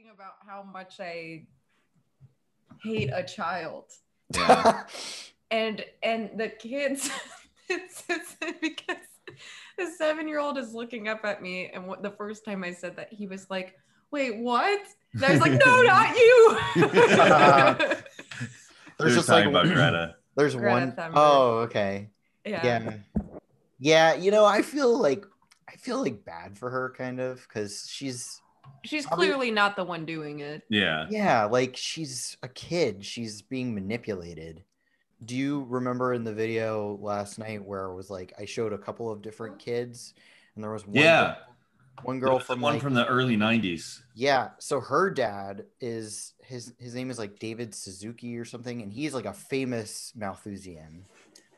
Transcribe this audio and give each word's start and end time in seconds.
talking 0.00 0.12
about 0.14 0.34
how 0.46 0.62
much 0.62 1.00
I 1.00 1.42
hate 2.82 3.10
a 3.12 3.22
child. 3.22 3.84
Yeah. 4.34 4.84
and 5.50 5.84
and 6.02 6.30
the 6.36 6.48
kids 6.48 7.10
it's, 7.68 8.04
it's 8.08 8.36
because 8.60 8.96
the 9.76 9.90
seven 9.98 10.28
year 10.28 10.38
old 10.38 10.56
is 10.56 10.72
looking 10.72 11.08
up 11.08 11.24
at 11.24 11.42
me 11.42 11.70
and 11.74 11.86
what 11.88 12.04
the 12.04 12.10
first 12.10 12.44
time 12.44 12.62
i 12.62 12.70
said 12.72 12.94
that 12.94 13.12
he 13.12 13.26
was 13.26 13.50
like 13.50 13.74
wait 14.12 14.36
what 14.38 14.80
and 15.12 15.24
i 15.24 15.32
was 15.32 15.40
like 15.40 15.58
no 15.64 15.82
not 15.82 16.16
you 16.16 16.58
There's 16.76 16.94
There's 18.98 19.14
just 19.16 19.26
talking 19.26 19.52
like 19.52 19.64
about 19.64 19.74
Greta. 19.74 20.14
There's 20.36 20.54
Greta 20.54 20.70
one 20.70 20.92
Thunberg. 20.92 21.12
oh 21.16 21.58
okay. 21.62 22.10
yeah. 22.46 22.60
Yeah. 22.64 22.92
yeah. 23.80 24.14
you 24.14 24.30
know, 24.30 24.44
I 24.44 24.62
feel 24.62 24.96
like 24.96 25.24
I 25.68 25.72
feel 25.72 26.00
like 26.00 26.24
bad 26.24 26.56
for 26.56 26.70
her 26.70 26.94
kind 26.96 27.18
of 27.18 27.44
because 27.48 27.88
she's 27.90 28.40
she's 28.84 29.06
Probably- 29.06 29.26
clearly 29.28 29.50
not 29.50 29.76
the 29.76 29.84
one 29.84 30.04
doing 30.04 30.40
it 30.40 30.62
Yeah. 30.68 31.06
yeah, 31.10 31.44
like 31.44 31.76
she's 31.76 32.36
a 32.42 32.48
kid. 32.48 33.04
She's 33.04 33.42
being 33.42 33.74
manipulated. 33.74 34.64
Do 35.24 35.36
you 35.36 35.66
remember 35.68 36.14
in 36.14 36.24
the 36.24 36.32
video 36.32 36.98
last 37.02 37.38
night 37.38 37.62
where 37.64 37.84
it 37.86 37.94
was 37.94 38.08
like 38.10 38.32
I 38.38 38.44
showed 38.46 38.72
a 38.72 38.78
couple 38.78 39.10
of 39.10 39.20
different 39.22 39.58
kids 39.58 40.14
and 40.54 40.64
there 40.64 40.70
was 40.72 40.86
one 40.86 40.96
Yeah. 40.96 41.36
one 42.02 42.18
girl 42.18 42.38
from 42.38 42.60
one 42.62 42.74
like, 42.74 42.82
from 42.82 42.94
the 42.94 43.06
early 43.06 43.36
90s. 43.36 44.00
Yeah, 44.14 44.50
so 44.58 44.80
her 44.80 45.10
dad 45.10 45.66
is 45.80 46.32
his 46.42 46.72
his 46.78 46.94
name 46.94 47.10
is 47.10 47.18
like 47.18 47.38
David 47.38 47.74
Suzuki 47.74 48.38
or 48.38 48.46
something, 48.46 48.80
and 48.80 48.90
he's 48.92 49.12
like 49.12 49.26
a 49.26 49.34
famous 49.34 50.12
Malthusian. 50.16 51.04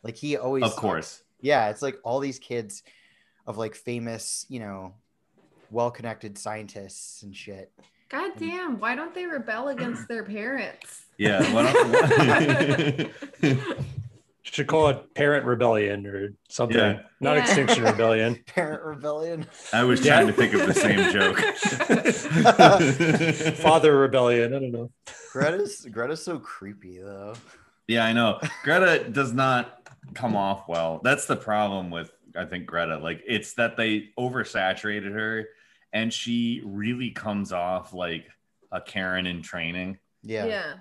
Like 0.02 0.16
he 0.16 0.36
always 0.36 0.64
Of 0.64 0.74
course. 0.74 1.22
Yeah, 1.40 1.68
it's 1.70 1.82
like 1.82 1.98
all 2.02 2.18
these 2.18 2.40
kids 2.40 2.82
of 3.46 3.56
like 3.56 3.74
famous, 3.76 4.44
you 4.48 4.58
know, 4.58 4.94
well-connected 5.72 6.38
scientists 6.38 7.22
and 7.22 7.34
shit. 7.34 7.72
god 8.08 8.32
damn 8.38 8.78
why 8.78 8.94
don't 8.94 9.14
they 9.14 9.26
rebel 9.26 9.68
against 9.68 10.06
their 10.08 10.24
parents 10.24 11.06
Yeah. 11.18 11.42
why 11.52 11.72
don't- 11.72 13.76
Should 14.44 14.66
call 14.66 14.88
it 14.88 15.14
Parent 15.14 15.46
Rebellion 15.46 16.04
or 16.06 16.34
something. 16.50 16.76
Yeah. 16.76 17.02
Not 17.20 17.36
Yeah. 17.36 17.42
Extinction 17.42 17.84
Rebellion. 17.84 18.42
Parent 18.46 18.82
rebellion. 18.82 19.46
I 19.72 19.84
was 19.84 20.04
Yeah. 20.04 20.16
trying 20.16 20.26
to 20.26 20.32
think 20.34 20.52
of 20.52 20.66
the 20.66 20.74
same 20.74 21.10
joke. 21.12 21.38
Father 23.58 23.96
Rebellion. 23.96 24.52
I 24.52 24.58
don't 24.58 24.72
know. 24.72 24.90
Greta's 25.32 25.86
Greta's 25.90 26.22
so 26.24 26.38
creepy 26.38 26.98
though. 26.98 27.34
Yeah, 27.86 28.04
I 28.04 28.12
know. 28.12 28.40
Greta 28.64 29.08
does 29.10 29.32
not 29.32 29.88
come 30.12 30.36
off 30.36 30.68
well. 30.68 31.00
That's 31.02 31.24
the 31.26 31.36
problem 31.36 31.90
with 31.90 32.12
I 32.36 32.44
think 32.44 32.66
Greta. 32.66 32.98
Like 32.98 33.22
it's 33.26 33.54
that 33.54 33.76
they 33.76 34.10
oversaturated 34.18 35.12
her 35.12 35.46
and 35.92 36.12
she 36.12 36.62
really 36.64 37.10
comes 37.10 37.52
off 37.52 37.92
like 37.92 38.26
a 38.70 38.80
Karen 38.80 39.26
in 39.26 39.42
training. 39.42 39.98
Yeah. 40.22 40.46
yeah 40.46 40.72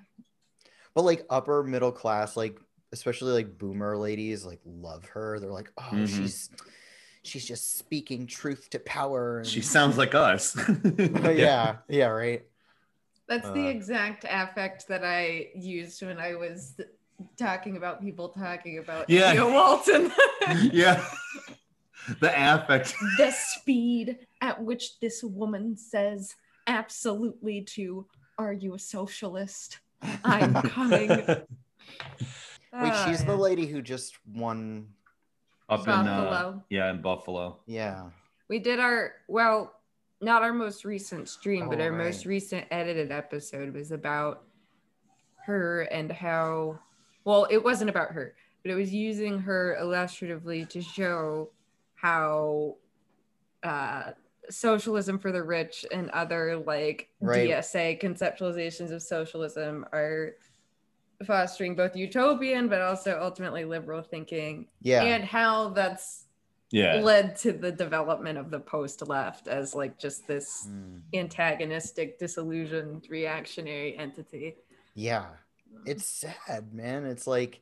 But 0.94 1.04
like 1.04 1.26
upper 1.30 1.64
middle 1.64 1.92
class, 1.92 2.38
like 2.38 2.60
especially 2.94 3.32
like 3.34 3.58
boomer 3.58 3.98
ladies, 3.98 4.46
like 4.46 4.60
love 4.66 5.06
her. 5.06 5.40
They're 5.40 5.52
like, 5.52 5.72
oh, 5.78 5.90
Mhm. 5.92 6.08
she's 6.08 6.50
she's 7.24 7.46
just 7.46 7.78
speaking 7.78 8.26
truth 8.28 8.70
to 8.72 8.80
power. 8.80 9.40
And... 9.40 9.48
She 9.48 9.62
sounds 9.62 9.98
like 9.98 10.16
us. 10.16 10.56
yeah, 10.98 11.78
yeah, 11.88 12.08
right. 12.08 12.44
That's 13.28 13.48
the 13.52 13.68
Uh, 13.68 13.70
exact 13.70 14.26
affect 14.28 14.88
that 14.90 15.04
I 15.06 15.50
used 15.56 16.02
when 16.02 16.18
I 16.18 16.36
was 16.36 16.76
talking 17.38 17.78
about 17.78 18.02
people 18.02 18.30
talking 18.30 18.78
about 18.80 19.10
Yeah. 19.10 19.30
India 19.30 19.46
Walton. 19.48 20.12
Yeah. 20.72 21.04
The 22.20 22.30
affect. 22.56 22.96
the 23.20 23.30
speed 23.32 24.18
at 24.42 24.62
which 24.62 25.00
this 25.00 25.24
woman 25.24 25.78
says 25.78 26.36
absolutely 26.68 27.62
to 27.62 28.06
are 28.38 28.54
you 28.54 28.74
a 28.74 28.80
socialist? 28.80 29.80
I'm 30.24 30.54
coming. 30.64 31.10
Wait, 31.10 31.46
Ah, 32.74 33.06
she's 33.06 33.24
the 33.24 33.36
lady 33.36 33.66
who 33.68 33.82
just 33.82 34.18
won. 34.34 34.88
Up 35.70 35.84
in 35.88 35.90
uh, 35.94 36.04
Buffalo. 36.04 36.64
yeah, 36.70 36.90
in 36.90 37.02
Buffalo. 37.02 37.60
Yeah. 37.66 38.10
We 38.50 38.60
did 38.60 38.80
our 38.80 39.14
well, 39.28 39.74
not 40.22 40.42
our 40.42 40.54
most 40.54 40.84
recent 40.86 41.30
stream, 41.30 41.70
but 41.70 41.80
Oh, 41.80 41.84
our 41.84 41.92
right. 41.92 42.06
most 42.06 42.26
recent 42.26 42.66
edited 42.72 43.12
episode 43.12 43.74
was 43.74 43.92
about 43.92 44.44
her 45.46 45.82
and 45.84 46.12
how 46.12 46.80
well, 47.24 47.48
it 47.50 47.64
wasn't 47.64 47.90
about 47.90 48.12
her, 48.12 48.34
but 48.64 48.72
it 48.72 48.76
was 48.76 48.94
using 48.94 49.40
her 49.40 49.78
illustratively 49.80 50.66
to 50.66 50.82
show 50.82 51.50
how 51.96 52.76
uh 53.64 54.12
socialism 54.52 55.18
for 55.18 55.32
the 55.32 55.42
rich 55.42 55.86
and 55.92 56.10
other 56.12 56.58
like 56.58 57.10
Right. 57.20 57.50
DSA 57.50 58.00
conceptualizations 58.02 58.92
of 58.92 59.02
socialism 59.02 59.86
are 59.94 60.36
fostering 61.26 61.76
both 61.76 61.96
utopian 61.96 62.68
but 62.68 62.82
also 62.82 63.20
ultimately 63.22 63.64
liberal 63.66 64.02
thinking 64.02 64.68
Yeah. 64.82 65.04
and 65.04 65.24
how 65.24 65.70
that's 65.70 66.26
Yeah. 66.72 67.02
led 67.02 67.36
to 67.38 67.52
the 67.52 67.72
development 67.72 68.38
of 68.38 68.50
the 68.50 68.60
post 68.60 69.08
left 69.08 69.48
as 69.48 69.76
like 69.76 69.98
just 70.00 70.28
this 70.28 70.68
Mm, 70.68 71.02
antagonistic 71.14 72.18
disillusioned 72.20 73.08
reactionary 73.10 73.98
entity 73.98 74.56
yeah. 74.94 75.28
It's 75.86 76.06
sad, 76.06 76.74
man. 76.74 77.06
It's 77.06 77.26
like, 77.26 77.62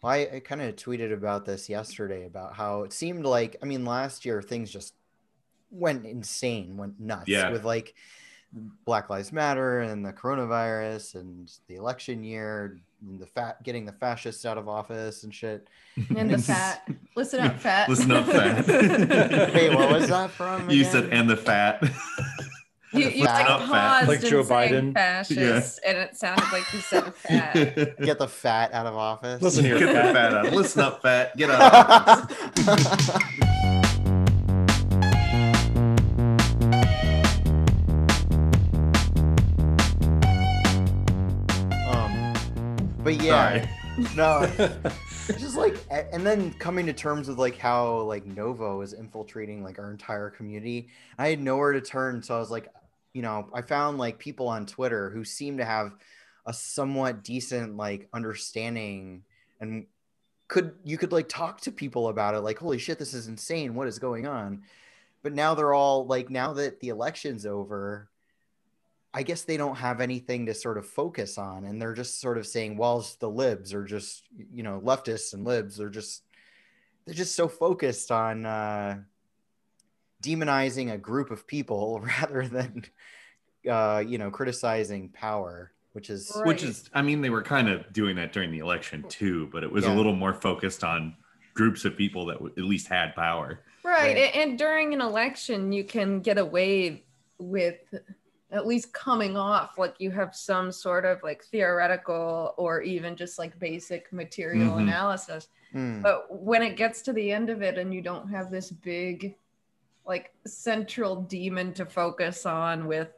well, 0.00 0.12
I, 0.12 0.28
I 0.34 0.40
kind 0.40 0.62
of 0.62 0.76
tweeted 0.76 1.12
about 1.12 1.44
this 1.44 1.68
yesterday 1.68 2.24
about 2.24 2.54
how 2.54 2.84
it 2.84 2.92
seemed 2.92 3.24
like, 3.26 3.56
I 3.60 3.66
mean, 3.66 3.84
last 3.84 4.24
year 4.24 4.40
things 4.40 4.70
just 4.70 4.94
went 5.72 6.04
insane, 6.06 6.76
went 6.76 7.00
nuts 7.00 7.24
Yeah. 7.28 7.50
with 7.50 7.64
like 7.64 7.94
Black 8.84 9.08
Lives 9.08 9.32
Matter 9.32 9.80
and 9.80 10.04
the 10.04 10.12
coronavirus 10.12 11.14
and 11.14 11.50
the 11.68 11.76
election 11.76 12.22
year, 12.22 12.78
and 13.00 13.18
the 13.18 13.26
fat 13.26 13.62
getting 13.62 13.86
the 13.86 13.92
fascists 13.92 14.44
out 14.44 14.58
of 14.58 14.68
office 14.68 15.24
and 15.24 15.34
shit. 15.34 15.66
and 16.16 16.30
the 16.30 16.36
fat 16.52 16.86
listen 17.16 17.40
up 17.40 17.58
fat 17.58 17.88
Listen 17.88 18.10
up, 18.12 18.26
fat. 18.26 18.66
Wait, 19.54 19.74
what 19.74 19.90
was 19.90 20.08
that 20.08 20.30
from? 20.30 20.68
You 20.70 20.80
again? 20.82 20.92
said 20.92 21.08
and 21.12 21.28
the 21.30 21.36
fat. 21.36 21.82
you, 22.92 23.08
you 23.08 23.24
like 23.24 23.46
Fat. 23.46 23.58
Fat. 23.60 23.68
paused 23.68 24.08
Like 24.08 24.20
and 24.20 24.28
Joe 24.28 24.42
sang 24.42 24.70
Biden? 24.70 24.92
fascist 24.92 25.80
and 25.86 25.96
it 25.96 26.14
sounded 26.16 26.44
like 26.52 26.70
you 26.74 26.80
said 26.80 27.14
fat 27.14 27.98
get 28.02 28.18
the 28.18 28.28
fat 28.28 28.72
out 28.74 28.84
of 28.84 28.94
office. 28.94 29.40
Listen 29.40 29.64
here, 29.64 29.78
Get 29.78 29.86
the 29.86 29.92
fat. 29.94 30.12
fat 30.12 30.34
out. 30.34 30.52
Listen 30.52 30.82
up, 30.82 31.00
fat. 31.00 31.34
Get 31.38 31.48
out. 31.50 33.48
But 43.02 43.14
mm, 43.14 43.22
yeah, 43.22 43.66
Sorry. 43.96 44.16
no, 44.16 44.40
it's 45.28 45.40
just 45.40 45.56
like, 45.56 45.76
and 45.90 46.24
then 46.26 46.52
coming 46.54 46.86
to 46.86 46.92
terms 46.92 47.28
with 47.28 47.38
like 47.38 47.58
how 47.58 48.00
like 48.02 48.24
Novo 48.26 48.80
is 48.80 48.92
infiltrating 48.92 49.62
like 49.62 49.78
our 49.78 49.90
entire 49.90 50.30
community. 50.30 50.88
I 51.18 51.28
had 51.28 51.40
nowhere 51.40 51.72
to 51.72 51.80
turn, 51.80 52.22
so 52.22 52.36
I 52.36 52.38
was 52.38 52.50
like, 52.50 52.68
you 53.12 53.22
know, 53.22 53.48
I 53.52 53.62
found 53.62 53.98
like 53.98 54.18
people 54.18 54.48
on 54.48 54.66
Twitter 54.66 55.10
who 55.10 55.24
seem 55.24 55.58
to 55.58 55.64
have 55.64 55.92
a 56.46 56.52
somewhat 56.52 57.22
decent 57.22 57.76
like 57.76 58.08
understanding 58.12 59.22
and 59.60 59.86
could 60.48 60.74
you 60.84 60.98
could 60.98 61.12
like 61.12 61.28
talk 61.28 61.60
to 61.60 61.70
people 61.70 62.08
about 62.08 62.34
it 62.34 62.40
like 62.40 62.58
holy 62.58 62.78
shit 62.78 62.98
this 62.98 63.14
is 63.14 63.28
insane 63.28 63.74
what 63.74 63.86
is 63.86 63.98
going 63.98 64.26
on 64.26 64.62
but 65.22 65.32
now 65.32 65.54
they're 65.54 65.72
all 65.72 66.04
like 66.06 66.30
now 66.30 66.52
that 66.52 66.80
the 66.80 66.88
election's 66.88 67.46
over 67.46 68.08
i 69.14 69.22
guess 69.22 69.42
they 69.42 69.56
don't 69.56 69.76
have 69.76 70.00
anything 70.00 70.46
to 70.46 70.54
sort 70.54 70.78
of 70.78 70.86
focus 70.86 71.38
on 71.38 71.64
and 71.64 71.80
they're 71.80 71.94
just 71.94 72.20
sort 72.20 72.38
of 72.38 72.46
saying 72.46 72.76
well 72.76 72.98
it's 73.00 73.14
the 73.16 73.28
libs 73.28 73.72
or 73.74 73.84
just 73.84 74.22
you 74.52 74.62
know 74.62 74.80
leftists 74.84 75.34
and 75.34 75.44
libs 75.44 75.76
they're 75.76 75.88
just 75.90 76.22
they're 77.04 77.14
just 77.14 77.34
so 77.34 77.48
focused 77.48 78.10
on 78.10 78.46
uh 78.46 78.96
demonizing 80.22 80.92
a 80.92 80.98
group 80.98 81.30
of 81.30 81.46
people 81.46 82.00
rather 82.20 82.46
than 82.46 82.84
uh 83.68 84.02
you 84.06 84.18
know 84.18 84.30
criticizing 84.30 85.08
power 85.10 85.72
which 85.92 86.08
is 86.08 86.32
Right. 86.34 86.46
Which 86.46 86.62
is, 86.62 86.88
I 86.94 87.02
mean, 87.02 87.20
they 87.20 87.28
were 87.28 87.42
kind 87.42 87.68
of 87.68 87.92
doing 87.92 88.16
that 88.16 88.32
during 88.32 88.50
the 88.50 88.60
election 88.60 89.04
too, 89.10 89.50
but 89.52 89.62
it 89.62 89.70
was 89.70 89.84
Yeah. 89.84 89.92
a 89.92 89.94
little 89.94 90.14
more 90.16 90.32
focused 90.32 90.82
on 90.84 91.14
groups 91.52 91.84
of 91.84 91.98
people 91.98 92.24
that 92.28 92.38
w- 92.38 92.54
at 92.56 92.64
least 92.64 92.88
had 92.88 93.14
power. 93.14 93.60
right 93.84 94.16
Right. 94.16 94.34
and 94.34 94.56
during 94.56 94.94
an 94.94 95.02
election 95.02 95.70
you 95.70 95.84
can 95.84 96.20
get 96.20 96.38
away 96.38 97.02
with 97.38 97.76
at 98.52 98.66
least 98.66 98.92
coming 98.92 99.36
off 99.36 99.78
like 99.78 99.94
you 99.98 100.10
have 100.10 100.36
some 100.36 100.70
sort 100.70 101.04
of 101.04 101.22
like 101.22 101.42
theoretical 101.44 102.54
or 102.58 102.82
even 102.82 103.16
just 103.16 103.38
like 103.38 103.58
basic 103.58 104.12
material 104.12 104.74
Mhm. 104.74 104.82
analysis 104.82 105.48
Hmm. 105.72 106.02
But 106.02 106.26
when 106.30 106.62
it 106.62 106.76
gets 106.76 107.00
to 107.00 107.14
the 107.14 107.32
end 107.32 107.48
of 107.48 107.62
it 107.62 107.78
and 107.78 107.94
you 107.94 108.02
don't 108.02 108.28
have 108.28 108.50
this 108.50 108.70
big, 108.70 109.34
like, 110.06 110.30
central 110.44 111.22
demon 111.22 111.72
to 111.72 111.86
focus 111.86 112.44
on 112.44 112.86
with 112.86 113.08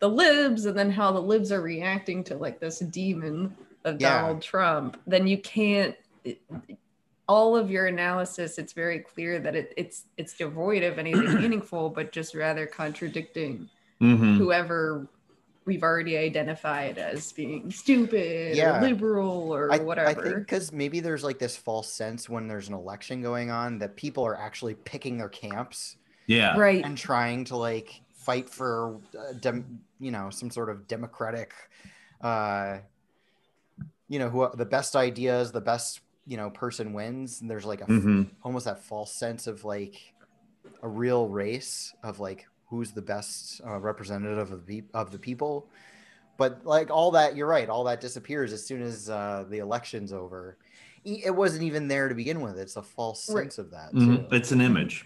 the 0.00 0.08
libs 0.08 0.66
and 0.66 0.76
then 0.76 0.90
how 0.90 1.12
the 1.12 1.20
libs 1.22 1.52
are 1.52 1.60
reacting 1.62 2.24
to 2.24 2.36
like 2.36 2.58
this 2.58 2.80
demon 2.80 3.56
of 3.84 4.00
Yeah. 4.00 4.20
Donald 4.20 4.42
Trump, 4.42 5.00
then 5.06 5.28
you 5.28 5.38
can't. 5.38 5.94
it- 6.24 6.40
all 7.28 7.56
of 7.56 7.70
your 7.70 7.86
analysis, 7.86 8.58
it's 8.58 8.72
very 8.72 8.98
clear 8.98 9.38
that 9.38 9.54
it, 9.54 9.72
it's 9.76 10.06
it's 10.16 10.36
devoid 10.36 10.82
of 10.82 10.98
anything 10.98 11.34
meaningful, 11.40 11.88
but 11.88 12.10
just 12.10 12.34
rather 12.34 12.66
contradicting 12.66 13.70
Mm-hmm. 14.02 14.36
whoever 14.38 15.06
we've 15.64 15.84
already 15.84 16.18
identified 16.18 16.98
as 16.98 17.32
being 17.32 17.70
stupid 17.70 18.56
Yeah. 18.56 18.78
or 18.78 18.82
liberal 18.82 19.54
or 19.54 19.72
I, 19.72 19.78
whatever. 19.78 20.08
I 20.08 20.14
think 20.14 20.34
because 20.38 20.72
maybe 20.72 20.98
there's 20.98 21.22
like 21.22 21.38
this 21.38 21.56
false 21.56 21.92
sense 21.92 22.28
when 22.28 22.48
there's 22.48 22.66
an 22.68 22.74
election 22.74 23.22
going 23.22 23.50
on 23.52 23.78
that 23.78 23.94
people 23.94 24.24
are 24.26 24.36
actually 24.36 24.74
picking 24.74 25.18
their 25.18 25.28
camps 25.28 25.96
Yeah. 26.26 26.56
right. 26.58 26.84
and 26.84 26.98
trying 26.98 27.44
to 27.44 27.56
like 27.56 28.00
fight 28.12 28.50
for 28.50 28.96
uh, 29.16 29.34
dem- 29.40 29.80
you 30.00 30.10
know 30.10 30.30
some 30.30 30.50
sort 30.50 30.68
of 30.68 30.86
democratic 30.88 31.52
uh 32.22 32.78
you 34.08 34.18
know 34.18 34.28
who 34.28 34.48
the 34.56 34.64
best 34.66 34.94
ideas 34.96 35.50
the 35.52 35.60
best 35.60 36.00
you 36.26 36.36
know 36.36 36.50
person 36.50 36.92
wins 36.92 37.40
and 37.40 37.50
there's 37.50 37.64
like 37.64 37.80
a 37.80 37.86
Mhm. 37.86 38.30
almost 38.44 38.64
that 38.66 38.82
false 38.82 39.12
sense 39.14 39.46
of 39.46 39.64
like 39.64 39.94
a 40.82 40.88
real 40.88 41.28
race 41.28 41.94
of 42.04 42.20
like 42.20 42.46
who's 42.72 42.90
the 42.90 43.02
best 43.02 43.60
uh, 43.66 43.78
representative 43.78 44.50
of 44.50 44.64
the 44.64 44.82
of 44.94 45.12
the 45.12 45.18
people 45.18 45.68
but 46.38 46.64
like 46.64 46.90
all 46.90 47.10
that 47.10 47.36
you're 47.36 47.46
right 47.46 47.68
all 47.68 47.84
that 47.84 48.00
disappears 48.00 48.50
as 48.50 48.64
soon 48.66 48.80
as 48.80 49.10
uh, 49.10 49.44
the 49.50 49.58
election's 49.58 50.10
over 50.10 50.56
it 51.04 51.34
wasn't 51.34 51.62
even 51.62 51.86
there 51.86 52.08
to 52.08 52.14
begin 52.14 52.40
with 52.40 52.58
it's 52.58 52.76
a 52.76 52.82
false 52.82 53.28
Right. 53.28 53.42
sense 53.42 53.58
of 53.58 53.70
that 53.72 53.92
Mhm. 53.92 54.32
It's 54.32 54.52
an 54.52 54.62
image. 54.62 55.04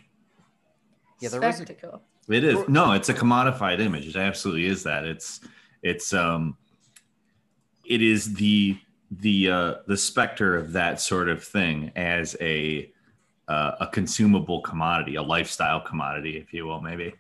Yeah, 1.21 1.31
there 1.31 1.41
was 1.41 1.59
a- 1.61 1.65
Spectacle. 1.65 2.03
It 2.29 2.45
is 2.45 2.69
no, 2.69 2.93
it's 2.93 3.09
a 3.09 3.15
commodified 3.15 3.81
image. 3.81 4.07
It 4.09 4.17
absolutely 4.17 4.67
is 4.67 4.83
that. 4.85 5.05
It's 5.05 5.41
it's 5.83 6.13
um 6.13 6.57
it 7.85 8.01
is 8.03 8.35
the 8.35 8.79
the 9.11 9.51
uh 9.51 9.75
the 9.89 9.97
specter 9.97 10.57
of 10.57 10.73
that 10.73 11.01
sort 11.01 11.29
of 11.29 11.43
thing 11.43 11.91
as 11.97 12.37
a 12.41 12.93
uh, 13.49 13.77
a 13.81 13.87
consumable 13.87 14.61
commodity, 14.61 15.15
a 15.15 15.23
lifestyle 15.23 15.81
commodity, 15.81 16.37
if 16.37 16.53
you 16.53 16.67
will, 16.67 16.81
maybe. 16.81 17.15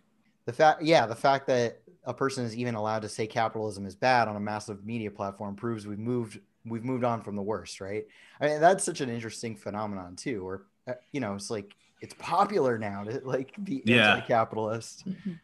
The 0.46 0.52
fact 0.52 0.82
yeah 0.82 1.06
the 1.06 1.14
fact 1.14 1.46
that 1.46 1.82
a 2.04 2.14
person 2.14 2.44
is 2.44 2.56
even 2.56 2.74
allowed 2.74 3.02
to 3.02 3.08
say 3.08 3.26
capitalism 3.26 3.84
is 3.84 3.94
bad 3.94 4.28
on 4.28 4.36
a 4.36 4.40
massive 4.40 4.84
media 4.84 5.10
platform 5.10 5.54
proves 5.54 5.86
we've 5.86 5.98
moved 5.98 6.40
we've 6.64 6.84
moved 6.84 7.04
on 7.04 7.20
from 7.22 7.36
the 7.36 7.42
worst 7.42 7.80
right 7.80 8.04
i 8.40 8.46
mean 8.46 8.60
that's 8.60 8.84
such 8.84 9.00
an 9.00 9.10
interesting 9.10 9.54
phenomenon 9.56 10.16
too 10.16 10.44
where 10.44 10.62
uh, 10.88 10.94
you 11.12 11.20
know 11.20 11.34
it's 11.34 11.50
like 11.50 11.74
it's 12.00 12.14
popular 12.18 12.78
now 12.78 13.04
to 13.04 13.20
like 13.24 13.52
be 13.64 13.82
Yeah. 13.84 14.14
anti-capitalist 14.14 15.04
Mhm. 15.06 15.38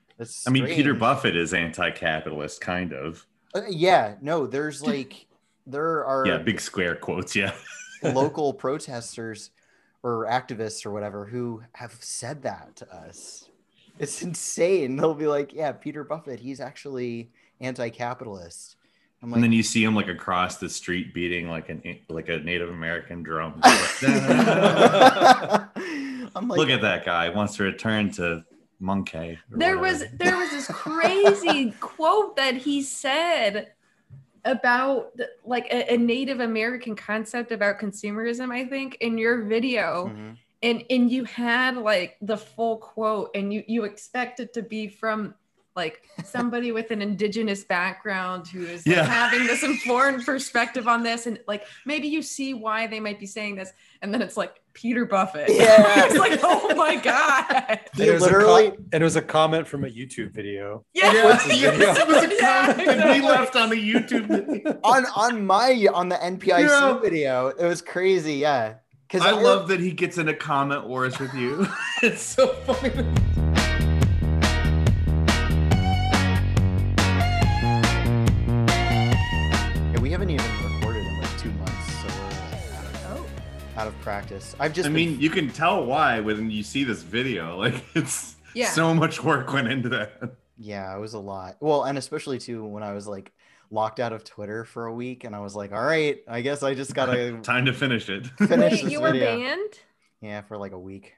I 0.47 0.51
mean, 0.51 0.67
Peter. 0.67 0.95
Buffett 0.95 1.35
is 1.35 1.53
anti-capitalist, 1.53 2.61
kind 2.61 2.93
of. 2.93 3.27
Uh, 3.55 3.63
yeah 3.69 4.15
no 4.21 4.47
there's 4.47 4.81
like 4.81 5.27
there 5.67 6.05
are 6.05 6.27
Yeah, 6.27 6.39
big 6.39 6.61
square 6.61 6.95
quotes. 6.95 7.35
Yeah. 7.35 7.53
local 8.03 8.53
protesters 8.55 9.51
or 10.03 10.27
activists 10.27 10.87
or 10.87 10.91
whatever 10.91 11.27
who 11.27 11.63
have 11.75 11.93
said 12.01 12.43
that 12.43 12.77
to 12.77 12.95
us. 12.95 13.49
It's 13.99 14.23
insane. 14.23 14.97
They'll 14.99 15.15
be 15.15 15.27
like, 15.27 15.53
"Yeah, 15.53 15.73
Peter 15.73 16.05
Buffett, 16.05 16.41
he's 16.41 16.61
actually 16.61 17.31
anti-capitalist." 17.61 18.77
I'm 19.23 19.31
like, 19.31 19.37
And 19.37 19.45
then 19.45 19.53
you 19.53 19.63
see 19.63 19.85
him 19.85 19.95
like 19.95 20.09
across 20.09 20.57
the 20.57 20.69
street 20.69 21.15
beating 21.15 21.49
like 21.49 21.69
an 21.69 22.01
like 22.09 22.29
a 22.29 22.39
Native 22.39 22.71
American 22.71 23.23
drum. 23.23 23.61
I'm 26.35 26.49
like, 26.49 26.59
Look 26.59 26.71
at 26.71 26.83
that 26.83 27.05
guy 27.05 27.29
wants 27.29 27.57
to 27.57 27.63
return 27.63 28.11
to 28.13 28.45
Monkey. 28.81 29.39
or 29.53 29.59
there 29.59 29.79
was 29.79 30.05
there 30.15 30.37
was 30.37 30.51
this 30.51 30.67
crazy 30.67 31.73
quote 31.79 32.37
that 32.37 32.57
he 32.57 32.83
said 32.83 33.73
about 34.45 35.13
like 35.45 35.67
a, 35.67 35.95
a 35.95 35.97
Native 35.97 36.41
American 36.41 36.97
concept 36.97 37.53
about 37.53 37.79
consumerism, 37.79 38.53
I 38.53 38.65
think, 38.65 38.97
in 39.01 39.19
your 39.19 39.43
video. 39.43 40.09
Mhm. 40.09 40.37
And 40.63 40.85
and 40.91 41.11
you 41.11 41.25
had 41.25 41.77
like 41.77 42.17
the 42.23 42.37
full 42.37 42.77
quote 42.79 43.31
and 43.35 43.53
you 43.53 43.63
you 43.67 43.85
expect 43.85 44.41
it 44.41 44.53
to 44.55 44.63
be 44.63 44.89
from 44.89 45.35
like 45.75 46.03
somebody 46.23 46.71
with 46.71 46.91
an 46.91 47.01
indigenous 47.01 47.65
background 47.65 48.47
who 48.47 48.63
is 48.63 48.87
like, 48.87 48.95
Yeah. 48.95 49.05
having 49.05 49.47
this 49.47 49.63
informed 49.63 50.23
perspective 50.27 50.87
on 50.87 51.03
this 51.03 51.27
and 51.27 51.41
like 51.49 51.65
maybe 51.87 52.09
you 52.09 52.21
see 52.21 52.53
why 52.53 52.87
they 52.87 53.01
might 53.01 53.19
be 53.19 53.25
saying 53.25 53.57
this 53.57 53.73
and 54.03 54.13
then 54.13 54.21
it's 54.21 54.37
like 54.37 54.61
peter 54.75 55.07
buffett 55.07 55.49
Yeah. 55.49 56.05
it's 56.05 56.15
like 56.19 56.41
oh 56.43 56.75
my 56.77 56.97
god 56.97 57.81
And 57.95 58.01
it, 58.03 58.13
was 58.13 58.23
a 58.23 58.27
literally- 58.27 58.71
co- 58.73 58.77
and 58.93 59.03
it 59.03 59.05
was 59.05 59.17
a 59.17 59.23
comment 59.23 59.67
from 59.67 59.85
a 59.85 59.89
YouTube 59.89 60.33
video. 60.33 60.85
yeah, 60.93 61.25
What's 61.25 61.47
Yes, 61.49 61.79
yes, 61.79 61.99
it 61.99 62.07
was 62.07 62.23
a 62.23 62.35
yeah, 62.39 62.67
comment 62.75 62.87
that 62.99 63.11
we 63.17 63.27
left 63.27 63.57
on 63.57 63.71
the 63.71 63.77
YouTube. 63.77 64.27
video. 64.29 64.79
on 64.85 65.07
on 65.17 65.47
my 65.47 65.87
on 65.95 66.11
the 66.11 66.17
NPIC 66.17 66.69
Yeah. 66.69 66.99
video. 67.01 67.47
It 67.49 67.65
was 67.67 67.81
crazy, 67.81 68.35
yeah. 68.35 68.75
Because 69.13 69.27
I 69.27 69.33
love 69.33 69.69
that 69.69 69.79
he 69.79 69.93
gets 69.93 70.17
into 70.17 70.33
comment 70.33 70.87
wars 70.87 71.19
with 71.19 71.35
you. 71.35 71.69
it's 72.03 72.23
so 72.23 72.47
funny. 72.65 73.05
Yeah, 78.73 80.01
we 80.01 80.11
haven't 80.11 80.31
even 80.31 80.47
recorded 80.65 81.07
in 81.07 81.19
like 81.21 81.39
two 81.39 81.51
months, 81.53 81.93
so 82.01 82.09
we're 82.09 82.75
out 82.77 83.19
of, 83.19 83.31
out 83.77 83.87
of 83.89 84.01
practice. 84.01 84.55
I've 84.59 84.73
just 84.73 84.87
I 84.87 84.89
been 84.89 84.95
mean, 84.95 85.21
you 85.21 85.31
can 85.31 85.51
tell 85.51 85.85
why 85.85 86.21
when 86.21 86.51
you 86.51 86.63
see 86.63 86.85
this 86.85 87.03
video. 87.03 87.57
Like, 87.63 87.85
it's 87.95 88.37
Yeah. 88.55 88.69
so 88.71 88.95
much 88.95 89.23
work 89.23 89.53
went 89.53 89.69
into 89.69 89.89
that. 89.91 90.13
Yeah, 90.59 90.97
it 90.97 91.01
was 91.01 91.15
a 91.15 91.19
lot. 91.19 91.57
Well, 91.61 91.85
and 91.85 91.99
especially 91.99 92.39
too 92.39 92.65
when 92.65 92.83
I 92.83 92.93
was 92.93 93.07
like 93.07 93.33
locked 93.73 93.99
out 94.01 94.13
of 94.13 94.23
Twitter 94.23 94.65
for 94.65 94.87
a 94.87 94.95
week, 94.95 95.25
and 95.25 95.35
I 95.35 95.41
was 95.41 95.57
like, 95.57 95.73
all 95.73 95.83
right, 95.83 96.19
I 96.29 96.43
guess 96.43 96.63
I 96.63 96.75
just 96.75 96.95
gotta 96.95 97.39
Time 97.43 97.65
to 97.65 97.73
finish 97.73 98.09
it. 98.09 98.27
finish 98.39 98.83
wait 98.83 98.93
you 98.93 99.01
were 99.01 99.11
video. 99.13 99.37
banned 99.39 99.79
Yeah, 100.21 100.43
for 100.43 100.57
like 100.59 100.73
a 100.73 100.79
week 100.79 101.15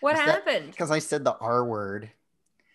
what 0.00 0.12
Is 0.14 0.18
that- 0.20 0.28
happened 0.44 0.70
because 0.70 0.90
I 0.90 0.98
said 0.98 1.24
the 1.24 1.34
R 1.38 1.64
word. 1.64 2.10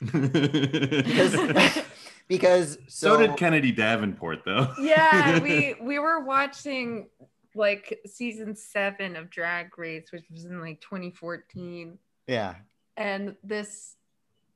because 0.02 1.36
Because 2.28 2.78
because 2.78 2.78
so, 2.88 3.18
did 3.18 3.36
Kennedy 3.38 3.72
Davenport, 3.72 4.40
though. 4.46 4.68
yeah 4.80 5.40
we 5.40 5.76
we 5.82 5.98
were 6.00 6.20
watching 6.24 7.08
like 7.56 8.00
season 8.06 8.56
seven 8.56 9.16
of 9.16 9.30
drag 9.32 9.78
race 9.80 10.12
which 10.12 10.26
was 10.32 10.46
in 10.46 10.60
like 10.62 10.80
2014 10.82 11.98
yeah, 12.28 12.56
and 12.98 13.36
this 13.44 13.96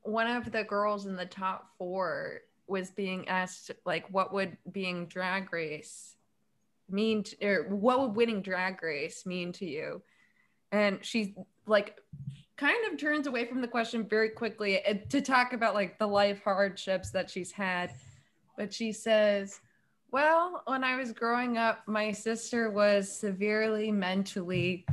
one 0.04 0.28
of 0.28 0.52
the 0.52 0.64
girls 0.64 1.08
in 1.08 1.16
the 1.16 1.26
top 1.26 1.70
four 1.80 2.42
was 2.74 2.92
being 2.92 3.28
asked 3.30 3.72
like 3.86 4.06
what 4.10 4.34
would 4.34 4.58
being 4.72 5.06
drag 5.06 5.54
race 5.54 6.16
mean 6.90 7.24
to, 7.24 7.46
or 7.46 7.64
what 7.70 8.00
would 8.02 8.16
winning 8.16 8.42
drag 8.42 8.82
race 8.84 9.26
mean 9.26 9.54
to 9.54 9.66
you? 9.66 10.02
And 10.72 11.00
she 11.06 11.36
like 11.66 12.00
kind 12.58 12.92
of 12.92 13.00
turns 13.00 13.28
away 13.28 13.46
from 13.46 13.62
the 13.62 13.68
question 13.68 14.06
very 14.08 14.30
quickly 14.30 14.86
uh, 14.86 14.96
to 15.10 15.22
talk 15.22 15.54
about 15.54 15.76
like 15.76 15.98
the 16.00 16.08
life 16.08 16.44
hardships 16.44 17.12
that 17.12 17.30
she's 17.30 17.52
had. 17.52 17.94
But 18.58 18.74
she 18.74 18.92
says 18.92 19.60
well 20.12 20.62
when 20.68 20.84
i 20.84 20.96
was 20.96 21.12
growing 21.12 21.58
up 21.58 21.80
my 21.88 22.12
sister 22.12 22.70
was 22.70 23.12
severely 23.12 23.92
mentally 23.92 24.86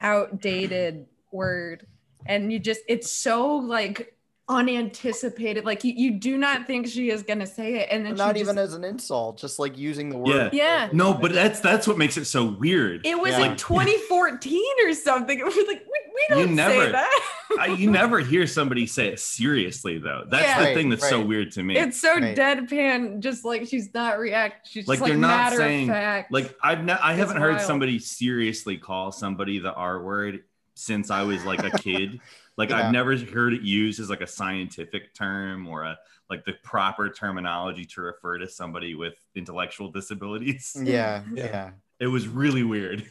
outdated 0.00 1.06
word. 1.32 1.86
And 2.26 2.52
you 2.52 2.58
just 2.58 2.80
it's 2.88 3.10
so 3.10 3.56
like 3.56 4.16
unanticipated 4.50 5.64
like 5.64 5.84
you, 5.84 5.92
you 5.96 6.10
do 6.12 6.36
not 6.36 6.66
think 6.66 6.86
she 6.86 7.10
is 7.10 7.22
gonna 7.22 7.46
say 7.46 7.76
it 7.76 7.88
and 7.90 8.04
then 8.04 8.14
not 8.16 8.34
she 8.34 8.40
even 8.40 8.56
just, 8.56 8.68
as 8.68 8.74
an 8.74 8.84
insult, 8.84 9.38
just 9.38 9.58
like 9.58 9.78
using 9.78 10.08
the 10.10 10.18
word. 10.18 10.52
Yeah. 10.52 10.84
yeah. 10.86 10.88
No, 10.92 11.14
but 11.14 11.32
that's 11.32 11.60
that's 11.60 11.86
what 11.86 11.96
makes 11.96 12.16
it 12.16 12.24
so 12.26 12.44
weird. 12.44 13.06
it 13.06 13.18
was 13.18 13.32
Yeah. 13.32 13.38
like 13.38 13.56
2014 13.58 14.62
or 14.86 14.94
something 14.94 15.38
it 15.38 15.44
was 15.44 15.54
like 15.66 15.82
we, 15.86 16.36
we 16.36 16.42
don't 16.42 16.54
never- 16.54 16.86
say 16.86 16.92
that 16.92 17.20
I, 17.58 17.66
you 17.66 17.90
never 17.90 18.20
hear 18.20 18.46
somebody 18.46 18.86
say 18.86 19.08
it 19.08 19.18
seriously, 19.18 19.98
though. 19.98 20.22
That's 20.28 20.44
Yeah. 20.44 20.58
the 20.60 20.64
Right, 20.66 20.74
thing 20.76 20.88
that's 20.88 21.08
so 21.08 21.20
weird 21.20 21.50
to 21.52 21.62
me. 21.64 21.76
it's 21.76 22.00
so 22.00 22.14
Right. 22.14 22.36
deadpan 22.36 23.18
just 23.20 23.44
like 23.44 23.66
she's 23.66 23.92
not 23.92 24.18
react 24.18 24.68
she's 24.68 24.86
Like, 24.86 24.98
just 24.98 25.02
like 25.02 25.10
they're 25.12 25.18
not 25.20 25.52
saying- 25.54 25.88
fact 25.88 26.32
like 26.32 26.54
I've 26.62 26.84
ne- 26.84 26.92
I 26.92 27.12
It's 27.12 27.18
haven't 27.20 27.38
heard 27.42 27.60
somebody 27.60 27.98
seriously 27.98 28.76
call 28.76 29.10
somebody 29.12 29.58
the 29.58 29.72
R 29.72 30.02
word 30.02 30.40
since 30.80 31.10
I 31.10 31.22
was 31.22 31.44
like 31.44 31.62
a 31.62 31.70
kid. 31.78 32.20
like 32.56 32.70
Yeah. 32.70 32.78
I've 32.86 32.92
never 32.92 33.16
heard 33.16 33.52
it 33.52 33.62
used 33.62 34.00
as 34.00 34.10
like 34.10 34.20
a 34.22 34.26
scientific 34.26 35.14
term 35.14 35.66
or 35.68 35.84
a 35.84 35.98
like 36.28 36.44
the 36.44 36.54
proper 36.62 37.08
terminology 37.10 37.84
to 37.84 38.02
refer 38.02 38.38
to 38.38 38.48
somebody 38.48 38.94
with 38.94 39.14
intellectual 39.34 39.90
disabilities. 39.90 40.76
Yeah, 40.82 41.22
Yeah. 41.32 41.44
yeah. 41.46 41.70
It 41.98 42.06
was 42.06 42.26
really 42.28 42.62
weird. 42.62 43.04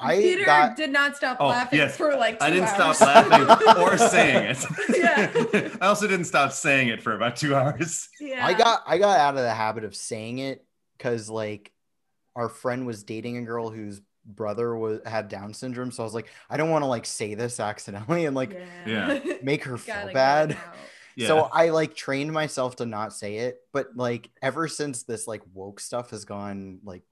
I 0.00 0.16
Peter 0.16 0.44
got 0.44 0.76
did 0.76 0.90
not 0.90 1.16
stop 1.16 1.36
Oh, 1.38 1.48
laughing 1.48 1.78
yes. 1.78 1.96
for 1.96 2.16
like 2.16 2.40
two 2.40 2.44
I 2.44 2.50
didn't 2.50 2.64
hours. 2.70 2.96
stop 2.96 3.30
laughing 3.30 3.82
or 3.82 3.96
saying 4.10 4.56
it. 4.56 4.64
Yeah. 5.52 5.68
I 5.80 5.86
also 5.86 6.08
didn't 6.08 6.24
stop 6.26 6.50
saying 6.52 6.88
it 6.88 7.00
for 7.02 7.14
about 7.14 7.36
two 7.36 7.54
hours. 7.54 8.08
yeah 8.20 8.44
I 8.44 8.52
got 8.54 8.82
I 8.86 8.98
got 8.98 9.18
out 9.20 9.36
of 9.36 9.42
the 9.42 9.54
habit 9.54 9.84
of 9.84 9.94
saying 9.94 10.38
it 10.40 10.64
because 10.98 11.30
like 11.30 11.72
our 12.34 12.48
friend 12.48 12.86
was 12.86 13.04
dating 13.04 13.36
a 13.36 13.42
girl 13.42 13.70
whose 13.70 14.00
brother 14.24 14.76
was 14.76 15.00
had 15.04 15.28
Down 15.28 15.52
syndrome, 15.54 15.90
so 15.90 16.02
I 16.02 16.06
was 16.06 16.14
like, 16.14 16.28
I 16.48 16.56
don't 16.56 16.70
want 16.70 16.82
to 16.82 16.86
like 16.86 17.06
say 17.06 17.34
this 17.34 17.58
accidentally 17.60 18.26
and 18.26 18.36
like 18.36 18.52
Yeah. 18.86 19.18
make 19.42 19.64
her 19.64 19.76
feel 19.78 20.10
bad. 20.12 20.56
Yeah. 21.14 21.26
So 21.28 21.40
I 21.52 21.68
like 21.68 21.94
trained 21.94 22.32
myself 22.32 22.76
to 22.76 22.86
not 22.86 23.12
say 23.12 23.36
it, 23.36 23.58
but 23.74 23.94
like 23.94 24.30
ever 24.40 24.66
since 24.66 25.02
this 25.02 25.26
like 25.26 25.42
woke 25.52 25.78
stuff 25.78 26.08
has 26.08 26.24
gone 26.24 26.78
like 26.84 27.02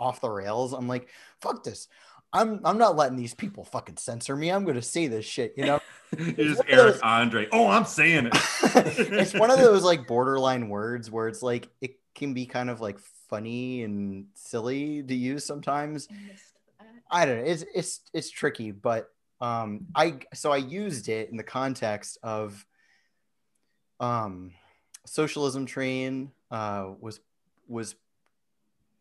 off 0.00 0.22
the 0.22 0.30
rails, 0.30 0.72
I'm 0.72 0.88
like, 0.88 1.10
fuck 1.42 1.62
this. 1.64 1.86
I'm 2.32 2.60
I'm 2.64 2.78
not 2.78 2.96
letting 2.96 3.18
these 3.18 3.34
people 3.34 3.64
fucking 3.66 3.98
censor 3.98 4.34
me. 4.34 4.50
I'm 4.50 4.64
gonna 4.64 4.80
say 4.80 5.06
this 5.06 5.26
shit, 5.26 5.52
you 5.58 5.66
know. 5.66 5.80
You 6.18 6.32
just 6.32 6.62
Eric 6.66 6.94
those- 6.94 7.00
Andre. 7.02 7.46
Oh, 7.52 7.66
I'm 7.68 7.84
saying 7.84 8.26
it. 8.26 8.32
it's 8.62 9.34
one 9.34 9.50
of 9.50 9.58
those 9.58 9.82
like 9.82 10.06
borderline 10.06 10.70
words 10.70 11.10
where 11.10 11.28
it's 11.28 11.42
like 11.42 11.68
it 11.82 11.98
can 12.14 12.32
be 12.32 12.46
kind 12.46 12.70
of 12.70 12.80
like 12.80 12.98
funny 13.34 13.82
and 13.82 14.26
silly 14.34 15.02
to 15.02 15.14
use 15.14 15.44
sometimes. 15.44 16.08
I 17.10 17.26
don't 17.26 17.38
know. 17.38 17.50
It's 17.50 17.64
it's 17.74 18.00
it's 18.12 18.30
tricky, 18.30 18.70
but 18.70 19.10
um 19.40 19.86
I 19.94 20.20
so 20.32 20.52
I 20.52 20.58
used 20.58 21.08
it 21.08 21.30
in 21.30 21.36
the 21.36 21.42
context 21.42 22.18
of 22.22 22.64
um 24.00 24.52
socialism 25.04 25.66
train 25.66 26.30
uh 26.50 26.90
was 27.00 27.20
was 27.68 27.96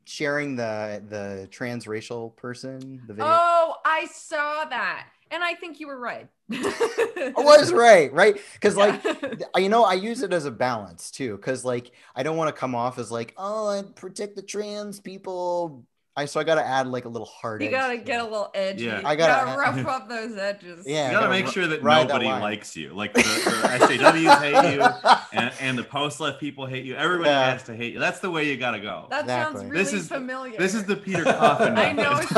sharing 0.06 0.56
the 0.56 1.02
the 1.08 1.48
transracial 1.52 2.36
person 2.36 3.02
the 3.08 3.14
video. 3.14 3.32
Oh, 3.32 3.76
I 3.86 4.08
saw 4.08 4.66
that. 4.66 5.08
And 5.34 5.44
I 5.44 5.56
think 5.56 5.80
you 5.80 5.88
were 5.88 5.98
right. 6.00 6.28
I 6.52 7.34
was 7.38 7.74
right, 7.74 8.14
right? 8.14 8.38
Because 8.54 8.76
like 8.78 9.04
Yeah. 9.04 9.14
th- 9.14 9.42
you 9.58 9.70
know, 9.70 9.84
I 9.84 9.94
use 9.96 10.22
it 10.22 10.32
as 10.32 10.46
a 10.46 10.52
balance 10.52 11.10
too, 11.10 11.36
because 11.38 11.66
like 11.66 11.92
I 12.16 12.22
don't 12.24 12.38
want 12.38 12.54
to 12.54 12.60
come 12.60 12.76
off 12.76 13.00
as 13.00 13.12
like, 13.12 13.34
oh, 13.38 13.68
I 13.70 13.82
protect 13.96 14.36
the 14.36 14.42
trans 14.44 15.00
people. 15.00 15.86
I 16.16 16.26
so 16.26 16.40
I 16.40 16.44
got 16.44 16.56
to 16.56 16.64
add 16.64 16.86
like 16.88 17.06
a 17.06 17.10
little 17.10 17.26
hard. 17.26 17.64
you 17.64 17.72
gotta 17.72 17.98
to 17.98 18.04
get 18.04 18.20
it. 18.20 18.22
a 18.22 18.26
little 18.26 18.52
edgy. 18.54 18.86
Yeah. 18.86 19.02
I 19.04 19.12
I 19.12 19.16
gotta- 19.16 19.46
gotta, 19.46 19.60
rough 19.82 19.88
up 20.04 20.10
those 20.10 20.38
edges. 20.38 20.84
Yeah. 20.86 21.08
You 21.08 21.14
gotta 21.14 21.26
gotta 21.26 21.30
make 21.32 21.46
ri- 21.48 21.52
sure 21.52 21.68
that 21.68 21.82
ride 21.82 22.08
that 22.10 22.22
nobody 22.22 22.28
likes 22.30 22.76
you. 22.78 22.94
Like 22.94 23.14
the, 23.16 23.22
the 23.24 23.86
SJWs 23.88 24.40
hate 24.42 24.74
you, 24.76 24.80
and, 25.34 25.52
and 25.60 25.78
the 25.78 25.84
post 25.84 26.20
left 26.20 26.40
people 26.40 26.66
hate 26.66 26.86
you. 26.86 26.96
Everybody 26.96 27.30
Yeah. 27.30 27.52
has 27.52 27.64
to 27.64 27.76
hate 27.76 27.94
you. 27.94 28.00
That's 28.00 28.20
the 28.20 28.30
way 28.32 28.48
you 28.50 28.58
gotta 28.58 28.80
go. 28.80 29.08
That 29.10 29.26
sounds 29.26 29.64
really 29.64 29.78
This 29.78 29.94
is- 29.94 30.08
familiar. 30.08 30.58
This 30.58 30.74
is 30.76 30.86
the 30.86 30.96
Peter 30.96 31.24
Coffin. 31.24 31.78
I 31.78 31.92
know 31.92 32.14
method. 32.14 32.34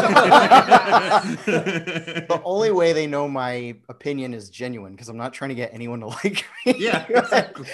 the 1.45 2.41
only 2.43 2.71
way 2.71 2.93
they 2.93 3.07
know 3.07 3.27
my 3.27 3.75
opinion 3.89 4.33
is 4.33 4.49
genuine 4.49 4.93
because 4.93 5.09
I'm 5.09 5.17
not 5.17 5.33
trying 5.33 5.49
to 5.49 5.55
get 5.55 5.73
anyone 5.73 5.99
to 6.01 6.07
like 6.23 6.45
me. 6.65 6.75
Yeah, 6.77 7.05
exactly. 7.07 7.67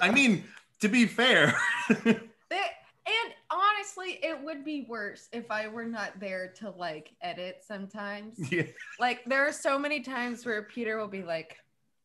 I 0.00 0.10
mean, 0.10 0.44
to 0.80 0.88
be 0.88 1.06
fair, 1.06 1.56
They- 2.04 2.70
and 3.04 3.34
honestly, 3.50 4.20
it 4.22 4.40
would 4.42 4.64
be 4.64 4.86
worse 4.88 5.28
if 5.32 5.50
I 5.50 5.66
were 5.68 5.84
not 5.84 6.20
there 6.20 6.52
to 6.58 6.70
like 6.70 7.10
edit 7.20 7.62
sometimes. 7.66 8.38
yeah, 8.52 8.62
Like 9.00 9.24
there 9.26 9.46
are 9.46 9.52
so 9.52 9.78
many 9.78 10.00
times 10.00 10.46
where 10.46 10.62
Peter 10.62 10.98
will 10.98 11.08
be 11.08 11.22
like, 11.22 11.56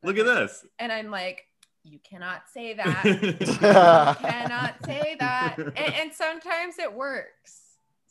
look 0.03 0.17
at 0.17 0.25
this. 0.25 0.65
and 0.79 0.91
I'm 0.91 1.11
like, 1.11 1.45
you 1.87 1.99
cannot 1.99 2.43
say 2.53 2.73
that. 2.73 3.05
you 3.05 3.33
cannot 3.55 4.75
say 4.85 5.15
that. 5.19 5.55
And, 5.57 5.77
and 5.77 6.13
sometimes 6.13 6.79
it 6.79 6.91
works. 6.93 7.61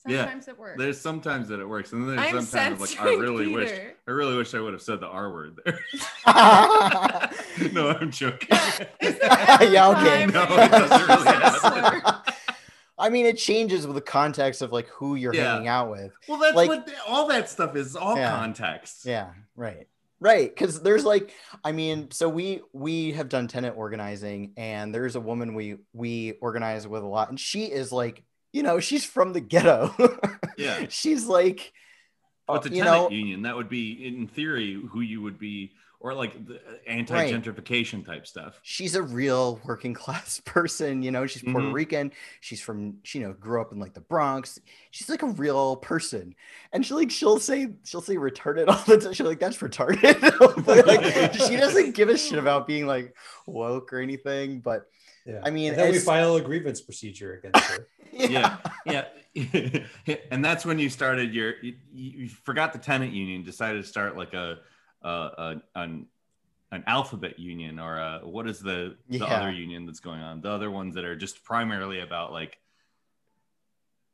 Yeah, 0.08 0.18
Sometimes 0.22 0.46
it 0.48 0.56
works. 0.58 0.78
There's 0.78 1.00
sometimes 1.00 1.48
that 1.48 1.58
it 1.58 1.68
works, 1.68 1.92
and 1.92 2.08
then 2.08 2.14
there's 2.14 2.32
I'm 2.34 2.42
sometimes 2.42 2.80
like 2.80 2.90
I 2.90 3.10
censoring 3.10 3.18
really 3.20 3.48
wish 3.48 3.72
I 4.06 4.10
really 4.12 4.36
wish 4.36 4.54
I 4.54 4.60
would 4.60 4.72
have 4.72 4.82
said 4.82 5.00
the 5.00 5.08
R 5.08 5.32
word 5.32 5.58
there. 5.64 5.80
no, 7.72 7.90
I'm 7.90 8.12
joking. 8.12 8.48
Is 9.00 9.18
Yeah, 9.20 9.88
okay. 9.88 10.26
No, 10.26 10.44
it 10.44 10.70
doesn't 10.70 11.08
really 11.08 11.24
happen. 11.24 12.34
I 12.98 13.08
mean, 13.10 13.26
it 13.26 13.36
changes 13.36 13.84
with 13.84 13.96
the 13.96 14.00
context 14.00 14.62
of 14.62 14.70
like 14.72 14.86
who 14.88 15.16
you're 15.16 15.34
Yeah. 15.34 15.54
hanging 15.54 15.66
out 15.68 15.90
with. 15.90 16.12
Well, 16.28 16.38
that's 16.38 16.54
Like- 16.54 16.68
what 16.68 16.88
all 17.08 17.26
that 17.26 17.48
stuff 17.50 17.74
is. 17.74 17.96
All 17.96 18.16
Yeah. 18.16 18.30
context. 18.30 19.04
Yeah, 19.06 19.30
right. 19.56 19.88
Right, 20.18 20.48
because 20.48 20.80
there's 20.80 21.04
like, 21.04 21.30
I 21.62 21.72
mean, 21.72 22.10
so 22.10 22.28
we 22.28 22.62
we 22.72 23.12
have 23.12 23.28
done 23.28 23.48
tenant 23.48 23.76
organizing, 23.76 24.54
and 24.56 24.94
there's 24.94 25.14
a 25.14 25.20
woman 25.20 25.54
we 25.54 25.76
we 25.92 26.32
organize 26.40 26.88
with 26.88 27.02
a 27.02 27.06
lot, 27.06 27.28
and 27.28 27.38
she 27.38 27.64
is 27.64 27.92
like, 27.92 28.24
you 28.52 28.62
know, 28.62 28.80
she's 28.80 29.04
from 29.04 29.34
the 29.34 29.40
ghetto. 29.40 29.94
Yeah. 30.56 30.86
she's 30.88 31.26
like, 31.26 31.70
But 32.46 32.62
the 32.62 32.70
uh, 32.80 32.84
tenant 32.84 32.86
know, 32.86 33.10
union, 33.10 33.42
that 33.42 33.56
would 33.56 33.68
be 33.68 34.06
in 34.06 34.26
theory 34.26 34.80
who 34.90 35.02
you 35.02 35.20
would 35.20 35.38
be, 35.38 35.72
or 36.06 36.14
like 36.14 36.46
the 36.46 36.60
anti-gentrification 36.86 38.06
type 38.06 38.26
stuff. 38.28 38.60
she's 38.62 38.94
a 38.94 39.02
real 39.02 39.60
working 39.64 39.92
class 40.02 40.40
person. 40.44 41.02
You 41.02 41.10
know, 41.10 41.26
she's 41.26 41.42
Puerto 41.42 41.66
Mhm. 41.68 41.72
Rican. 41.72 42.12
She's 42.40 42.60
from, 42.60 42.98
she, 43.02 43.18
you 43.18 43.26
know, 43.26 43.32
grew 43.32 43.60
up 43.60 43.72
in 43.72 43.80
like 43.80 43.92
the 43.92 44.00
Bronx. 44.00 44.60
She's 44.92 45.08
like 45.08 45.22
a 45.22 45.26
real 45.26 45.76
person, 45.76 46.34
and 46.72 46.86
she 46.86 46.94
like 46.94 47.10
she'll 47.10 47.40
say 47.40 47.68
she'll 47.84 48.00
say 48.00 48.14
retarded 48.16 48.68
all 48.68 48.82
the 48.86 48.98
time. 48.98 49.12
She's 49.12 49.26
like 49.26 49.40
that's 49.40 49.58
retarded. 49.58 50.22
Like, 50.86 51.34
she 51.34 51.56
doesn't 51.56 51.94
give 51.96 52.08
a 52.08 52.16
shit 52.16 52.38
about 52.38 52.66
being 52.66 52.86
like 52.86 53.16
woke 53.46 53.92
or 53.92 53.98
anything. 53.98 54.60
But 54.60 54.86
Yeah. 55.26 55.40
I 55.44 55.50
mean, 55.50 55.70
and 55.70 55.78
then 55.78 55.86
we 55.86 55.96
it's- 55.96 56.04
file 56.04 56.36
a 56.36 56.40
grievance 56.40 56.80
procedure 56.80 57.34
against 57.34 57.68
her. 57.70 57.88
Yeah, 58.12 58.56
yeah, 58.86 59.04
and 60.30 60.42
that's 60.44 60.64
when 60.64 60.78
you 60.78 60.88
started 60.88 61.34
your. 61.34 61.54
You, 61.62 61.74
you 61.92 62.28
forgot 62.28 62.72
the 62.72 62.78
tenant 62.78 63.12
union, 63.12 63.42
decided 63.42 63.82
to 63.82 63.88
start 63.88 64.16
like 64.16 64.32
a, 64.32 64.58
a, 65.02 65.08
a 65.08 65.62
an 65.74 66.06
an 66.72 66.82
alphabet 66.86 67.38
union 67.38 67.78
or 67.78 67.96
a, 67.98 68.20
what 68.24 68.48
is 68.48 68.58
the 68.60 68.96
the 69.08 69.18
Yeah. 69.18 69.24
other 69.26 69.52
union 69.52 69.86
that's 69.86 70.00
going 70.00 70.20
on? 70.20 70.40
The 70.40 70.50
other 70.50 70.70
ones 70.70 70.94
that 70.96 71.04
are 71.04 71.16
just 71.16 71.44
primarily 71.44 72.00
about 72.00 72.32
like 72.32 72.58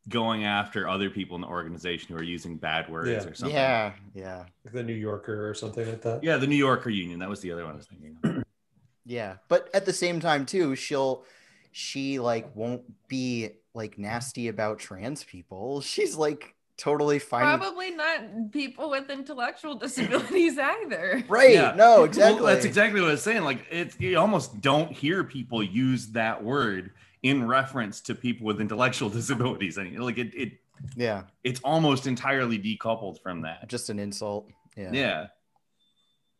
going 0.08 0.44
after 0.44 0.88
other 0.88 1.08
people 1.10 1.36
in 1.36 1.40
the 1.42 1.46
organization 1.48 2.08
who 2.14 2.20
are 2.20 2.24
using 2.24 2.56
bad 2.56 2.88
words 2.90 3.08
Yeah. 3.08 3.30
or 3.30 3.34
something. 3.34 3.54
yeah, 3.56 3.92
yeah, 4.14 4.44
like 4.64 4.74
the 4.74 4.82
New 4.82 4.94
Yorker 4.94 5.48
or 5.48 5.54
something 5.54 5.86
like 5.88 6.02
that. 6.02 6.24
Yeah, 6.24 6.36
the 6.38 6.46
New 6.46 6.56
Yorker 6.56 6.90
Union. 6.90 7.20
That 7.20 7.28
was 7.28 7.40
the 7.40 7.52
other 7.52 7.64
one 7.64 7.74
I 7.74 7.76
was 7.76 7.86
thinking. 7.86 8.18
of. 8.24 8.44
yeah. 9.06 9.36
But 9.48 9.70
at 9.72 9.86
the 9.86 9.92
same 9.92 10.18
time, 10.20 10.44
too, 10.44 10.74
she'll 10.74 11.24
she 11.70 12.18
like 12.18 12.54
won't 12.56 12.82
be 13.08 13.50
like 13.74 13.96
nasty 13.96 14.48
about 14.48 14.78
trans 14.80 15.22
people. 15.24 15.80
She's 15.92 16.16
like 16.16 16.54
totally 16.82 17.18
fine. 17.18 17.44
with- 17.52 17.60
Probably 17.60 17.90
not 17.92 18.50
people 18.52 18.90
with 18.90 19.08
intellectual 19.08 19.74
disabilities 19.86 20.58
either. 20.58 21.22
Right? 21.28 21.52
Yeah. 21.52 21.74
No, 21.76 21.96
Well, 21.96 22.04
exactly. 22.04 22.46
that's 22.46 22.64
exactly 22.64 23.00
what 23.00 23.08
I 23.10 23.12
was 23.12 23.22
saying. 23.22 23.42
Like 23.44 23.64
it's 23.70 23.98
you 24.00 24.18
almost 24.18 24.60
don't 24.60 24.90
hear 24.90 25.22
people 25.24 25.62
use 25.62 26.08
that 26.08 26.42
word 26.42 26.90
in 27.22 27.46
reference 27.46 28.00
to 28.02 28.14
people 28.14 28.46
with 28.46 28.60
intellectual 28.60 29.08
disabilities. 29.18 29.76
And 29.78 29.96
like 30.04 30.18
it, 30.18 30.34
it 30.34 30.52
Yeah, 30.96 31.22
it's 31.44 31.60
almost 31.62 32.06
entirely 32.06 32.58
decoupled 32.58 33.22
from 33.22 33.42
that. 33.42 33.68
just 33.68 33.88
an 33.90 33.98
insult. 34.00 34.48
Yeah. 34.76 34.90
Yeah. 34.92 35.26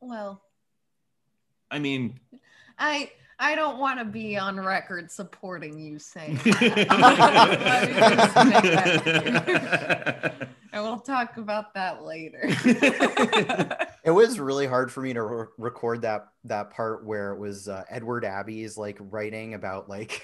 Well, 0.01 0.43
I 1.71 1.79
mean 1.79 2.19
I 2.79 3.13
I 3.43 3.57
don't 3.57 3.79
want 3.79 3.99
to 3.99 4.05
be 4.05 4.37
on 4.39 4.59
record 4.61 5.11
supporting 5.11 5.77
you 5.79 5.99
saying 5.99 6.37
that. 6.45 6.87
Let 6.91 7.89
me 7.91 8.17
just 8.17 8.37
make 8.47 8.63
that 8.73 9.03
clear. 10.33 10.49
and 10.73 10.83
we'll 10.85 11.01
talk 11.01 11.37
about 11.37 11.75
that 11.75 12.05
later. 12.05 12.49
It 14.05 14.11
was 14.11 14.41
really 14.41 14.67
hard 14.67 14.91
for 14.91 15.01
me 15.01 15.13
to 15.13 15.23
re- 15.23 15.47
record 15.59 16.03
that 16.03 16.27
that 16.45 16.71
part 16.73 17.05
where 17.07 17.31
it 17.33 17.39
was 17.39 17.69
uh, 17.69 17.85
Edward 17.89 18.25
Abbey's 18.25 18.77
like 18.77 18.97
writing 18.99 19.55
about 19.55 19.89
like 19.89 20.23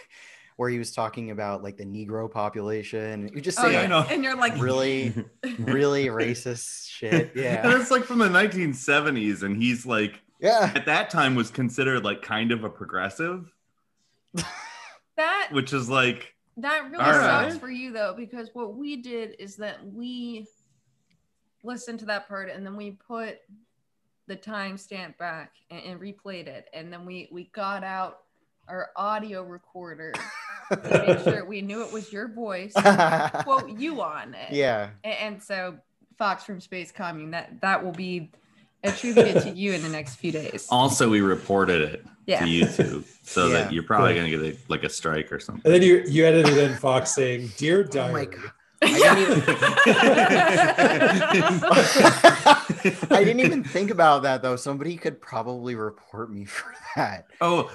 where 0.57 0.69
he 0.69 0.81
was 0.81 0.91
talking 0.91 1.31
about 1.31 1.63
like 1.63 1.77
the 1.77 1.85
Negro 1.85 2.29
population. 2.29 3.31
You 3.33 3.41
just 3.41 3.61
Oh, 3.61 3.69
yeah, 3.69 3.83
I 3.83 3.87
know. 3.87 4.05
And 4.11 4.25
you're 4.25 4.35
like, 4.37 4.61
really, 4.61 5.15
really 5.61 6.07
racist 6.07 6.89
shit. 6.89 7.31
Yeah, 7.37 7.65
And 7.71 7.81
it's 7.81 7.93
like 7.93 8.03
from 8.03 8.19
the 8.19 8.29
1970s, 8.29 9.45
and 9.45 9.57
he's 9.57 9.87
like 9.87 10.21
yeah, 10.41 10.73
at 10.75 10.87
that 10.87 11.11
time 11.11 11.35
was 11.35 11.51
considered 11.51 12.05
like 12.05 12.23
kind 12.23 12.53
of 12.53 12.65
a 12.65 12.69
progressive, 12.71 13.53
that 15.17 15.49
which 15.53 15.73
is 15.73 15.89
like 15.89 16.35
That 16.57 16.91
really 16.91 17.05
sucks 17.05 17.53
right. 17.53 17.61
for 17.61 17.71
you 17.71 17.93
though, 17.93 18.15
because 18.17 18.51
what 18.53 18.75
we 18.77 18.97
did 18.97 19.37
is 19.39 19.57
that 19.57 19.79
we 19.85 20.47
listened 21.65 21.99
to 22.01 22.05
that 22.07 22.29
part 22.29 22.51
and 22.51 22.65
then 22.65 22.77
we 22.77 22.93
put 22.93 23.39
the 24.27 24.37
timestamp 24.37 25.17
back 25.19 25.53
and, 25.71 25.83
and 25.83 26.01
replayed 26.01 26.47
it, 26.47 26.69
and 26.73 26.93
then 26.93 27.05
we 27.07 27.29
we 27.33 27.45
got 27.55 27.83
out 27.83 28.21
our 28.69 28.91
audio 28.97 29.43
recorder 29.43 30.13
to 30.71 31.05
make 31.07 31.19
sure 31.25 31.47
we 31.47 31.63
knew 31.63 31.83
it 31.83 31.91
was 31.93 32.13
your 32.13 32.29
voice, 32.29 32.73
quote 33.45 33.71
you 33.79 34.03
on 34.03 34.35
it. 34.35 34.53
yeah. 34.53 34.91
A- 35.05 35.07
And, 35.23 35.43
so 35.43 35.79
Fox 36.19 36.45
from 36.45 36.61
Space 36.61 36.93
Commune 36.93 37.31
that 37.31 37.61
that 37.63 37.83
will 37.83 37.93
be 37.93 38.31
attributed 38.85 39.43
to 39.43 39.51
you 39.51 39.73
in 39.73 39.83
the 39.83 39.89
next 39.89 40.17
few 40.17 40.33
days. 40.33 40.67
also 40.71 41.09
we 41.11 41.21
reported 41.21 41.81
it 41.95 42.05
Yeah. 42.27 42.41
to 42.41 42.47
YouTube, 42.47 43.05
so 43.23 43.47
Yeah. 43.49 43.53
that 43.55 43.73
you're 43.73 43.83
probably 43.83 44.15
gonna 44.15 44.31
get 44.31 44.41
a, 44.43 44.57
like 44.69 44.85
a 44.85 44.89
strike 44.89 45.33
or 45.33 45.41
something. 45.41 45.63
And 45.65 45.75
then 45.75 45.83
you 45.83 46.03
you 46.07 46.25
edited 46.27 46.57
in 46.59 46.77
Fox 46.77 47.15
saying, 47.15 47.51
"Dear 47.57 47.81
Oh 47.81 47.93
diary." 47.93 48.13
my 48.13 48.25
god. 48.27 48.53
I 48.81 48.89
didn't 48.93 49.33
even 49.35 49.55
I 53.11 53.25
didn't 53.25 53.41
even 53.41 53.65
think 53.65 53.91
about 53.91 54.23
that 54.23 54.43
though. 54.43 54.57
Somebody 54.57 54.97
could 54.97 55.21
probably 55.21 55.75
report 55.75 56.31
me 56.33 56.45
for 56.45 56.73
that. 56.97 57.27
Oh, 57.41 57.71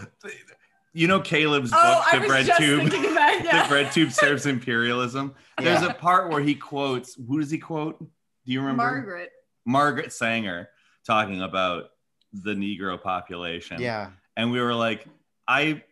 you 0.94 1.08
know 1.08 1.20
Caleb's 1.20 1.72
Oh, 1.74 1.96
book, 2.04 2.12
The 2.14 2.20
was 2.20 2.28
Bread 2.30 2.58
Tube. 2.58 2.90
thinking 2.90 3.12
about 3.12 3.38
The 3.40 3.46
yeah. 3.46 3.68
bread 3.68 3.92
tube 3.92 4.12
serves 4.12 4.46
imperialism. 4.46 5.34
There's 5.58 5.82
Yeah. 5.82 5.88
a 5.90 5.94
part 5.94 6.30
where 6.32 6.42
he 6.42 6.56
quotes. 6.56 7.16
Who 7.16 7.40
does 7.40 7.52
he 7.52 7.58
quote? 7.58 8.00
Do 8.00 8.08
you 8.52 8.62
remember? 8.62 8.84
Margaret. 8.84 9.32
Margaret 9.66 10.14
Sanger 10.14 10.70
talking 11.06 11.42
about 11.42 11.92
the 12.32 12.54
Negro 12.54 13.02
population. 13.02 13.82
Yeah. 13.82 14.10
and 14.36 14.52
we 14.52 14.60
were 14.60 14.74
like, 14.74 15.06
I 15.48 15.84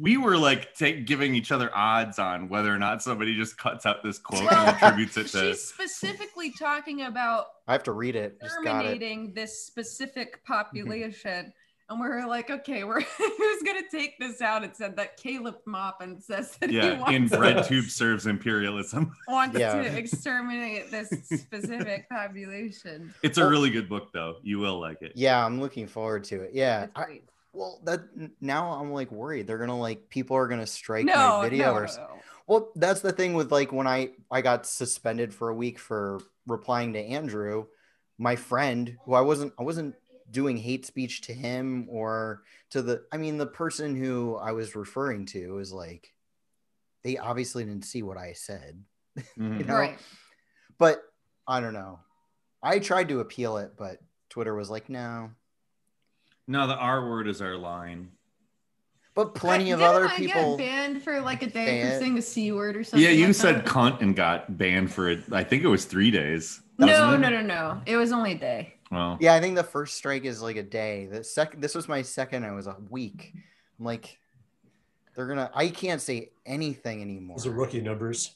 we 0.00 0.16
were 0.16 0.38
like 0.38 0.74
take, 0.74 1.06
giving 1.06 1.34
each 1.34 1.52
other 1.52 1.70
odds 1.74 2.18
on 2.18 2.48
whether 2.48 2.74
or 2.74 2.78
not 2.78 3.02
somebody 3.02 3.36
just 3.36 3.58
cuts 3.58 3.84
out 3.84 4.02
this 4.02 4.18
quote 4.18 4.40
and 4.40 4.50
attributes 4.52 5.16
it 5.16 5.26
to. 5.28 5.50
She's 5.50 5.64
specifically 5.64 6.52
talking 6.58 7.02
about 7.02 7.46
I 7.68 7.72
have 7.72 7.82
to 7.84 7.92
read 7.92 8.16
it. 8.16 8.40
Just 8.40 8.56
got 8.64 8.84
it. 8.84 8.88
terminating 8.88 9.34
this 9.34 9.66
specific 9.66 10.44
population. 10.44 11.52
And 11.92 12.00
we're 12.00 12.26
like, 12.26 12.50
okay, 12.50 12.84
we're 12.84 13.00
who's 13.18 13.62
gonna 13.62 13.82
take 13.90 14.18
this 14.18 14.40
out? 14.40 14.64
It 14.64 14.76
said 14.76 14.96
that 14.96 15.18
Caleb 15.18 15.56
Maupin 15.66 16.20
says 16.20 16.56
that 16.56 16.70
he 16.70 16.76
Yeah, 16.76 16.98
wants, 16.98 17.12
in 17.32 17.38
bread 17.38 17.64
tube 17.66 17.84
serves 17.86 18.26
imperialism. 18.26 19.12
wants 19.28 19.58
Yeah. 19.58 19.74
to 19.82 19.96
exterminate 19.98 20.90
this 20.90 21.08
specific 21.08 22.08
population. 22.10 23.12
It's 23.22 23.36
a 23.36 23.46
really 23.46 23.68
good 23.70 23.88
book, 23.88 24.10
though. 24.12 24.36
You 24.42 24.58
will 24.58 24.80
like 24.80 25.02
it. 25.02 25.12
Yeah, 25.14 25.44
I'm 25.44 25.60
looking 25.60 25.86
forward 25.86 26.24
to 26.24 26.40
it. 26.42 26.52
Yeah. 26.54 26.84
It's 26.84 26.92
I, 26.96 27.20
well, 27.52 27.80
that 27.84 28.00
now 28.40 28.72
I'm 28.72 28.90
like 28.92 29.12
worried. 29.12 29.46
They're 29.46 29.58
gonna 29.58 29.78
like 29.78 30.08
people 30.08 30.36
are 30.36 30.48
gonna 30.48 30.66
strike 30.66 31.04
no, 31.04 31.14
my 31.40 31.48
video 31.50 31.66
no, 31.66 31.74
or 31.74 31.86
no, 31.86 31.92
no. 31.94 32.08
Well, 32.46 32.72
that's 32.74 33.00
the 33.02 33.12
thing 33.12 33.34
with 33.34 33.52
like 33.52 33.70
when 33.70 33.86
I 33.86 34.12
I 34.30 34.40
got 34.40 34.64
suspended 34.66 35.34
for 35.34 35.50
a 35.50 35.54
week 35.54 35.78
for 35.78 36.20
replying 36.46 36.94
to 36.94 36.98
Andrew, 36.98 37.66
my 38.18 38.36
friend, 38.36 38.96
who 39.04 39.12
I 39.12 39.20
wasn't 39.20 39.52
I 39.58 39.62
wasn't 39.62 39.94
doing 40.32 40.56
hate 40.56 40.84
speech 40.86 41.20
to 41.22 41.32
him 41.34 41.86
or 41.88 42.42
to 42.70 42.82
the 42.82 43.04
I 43.12 43.18
mean 43.18 43.36
the 43.38 43.46
person 43.46 43.94
who 43.94 44.36
I 44.36 44.52
was 44.52 44.74
referring 44.74 45.26
to 45.26 45.58
is 45.58 45.72
like 45.72 46.12
they 47.04 47.18
obviously 47.18 47.64
didn't 47.64 47.84
see 47.84 48.02
what 48.02 48.16
I 48.16 48.32
said. 48.32 48.82
Mhm. 49.38 49.58
You 49.60 49.64
know? 49.64 49.74
Right. 49.74 49.98
But 50.78 51.02
I 51.46 51.60
don't 51.60 51.74
know. 51.74 52.00
I 52.62 52.78
tried 52.78 53.08
to 53.10 53.20
appeal 53.20 53.58
it, 53.58 53.72
but 53.76 53.98
Twitter 54.30 54.54
was 54.54 54.70
like, 54.70 54.88
no. 54.88 55.30
No, 56.48 56.66
the 56.66 56.76
R 56.76 57.08
word 57.08 57.28
is 57.28 57.42
our 57.42 57.56
line. 57.56 58.10
But 59.14 59.34
plenty 59.34 59.72
of 59.72 59.80
Didn't 59.80 59.94
other 59.94 60.06
I 60.08 60.16
people 60.16 60.56
get 60.56 60.64
banned 60.66 61.02
for 61.02 61.20
like 61.20 61.42
a 61.42 61.46
day 61.46 61.66
Say 61.66 61.82
for 61.82 61.88
it. 61.88 61.98
saying 62.00 62.18
a 62.18 62.22
c 62.22 62.52
word 62.52 62.76
or 62.76 62.84
something. 62.84 63.04
Yeah, 63.04 63.12
you 63.12 63.26
like 63.26 63.34
said 63.34 63.56
that? 63.56 63.64
cunt 63.66 64.00
and 64.00 64.16
got 64.16 64.56
banned 64.56 64.90
for 64.90 65.10
it. 65.10 65.24
I 65.30 65.44
think 65.44 65.62
it 65.64 65.68
was 65.68 65.84
three 65.84 66.10
days. 66.10 66.62
no, 66.78 66.86
wasn't 66.86 67.20
no, 67.22 67.28
no, 67.28 67.42
no. 67.42 67.82
It 67.84 67.96
was 67.96 68.10
only 68.12 68.32
a 68.32 68.38
day. 68.38 68.74
Well, 68.92 69.16
Yeah, 69.20 69.34
I 69.34 69.40
think 69.40 69.56
the 69.56 69.64
first 69.64 69.96
strike 69.96 70.24
is 70.24 70.42
like 70.42 70.56
a 70.56 70.62
day. 70.62 71.06
The 71.06 71.24
second, 71.24 71.62
this 71.62 71.74
was 71.74 71.88
my 71.88 72.02
second. 72.02 72.44
I 72.44 72.52
was 72.52 72.66
a 72.66 72.76
week. 72.90 73.28
Mm-hmm. 73.30 73.38
I'm 73.80 73.84
like, 73.86 74.18
they're 75.16 75.26
gonna. 75.26 75.50
I 75.54 75.68
can't 75.68 76.00
say 76.00 76.30
anything 76.46 77.02
anymore. 77.02 77.36
Those 77.38 77.46
are 77.46 77.50
rookie 77.52 77.80
numbers. 77.80 78.34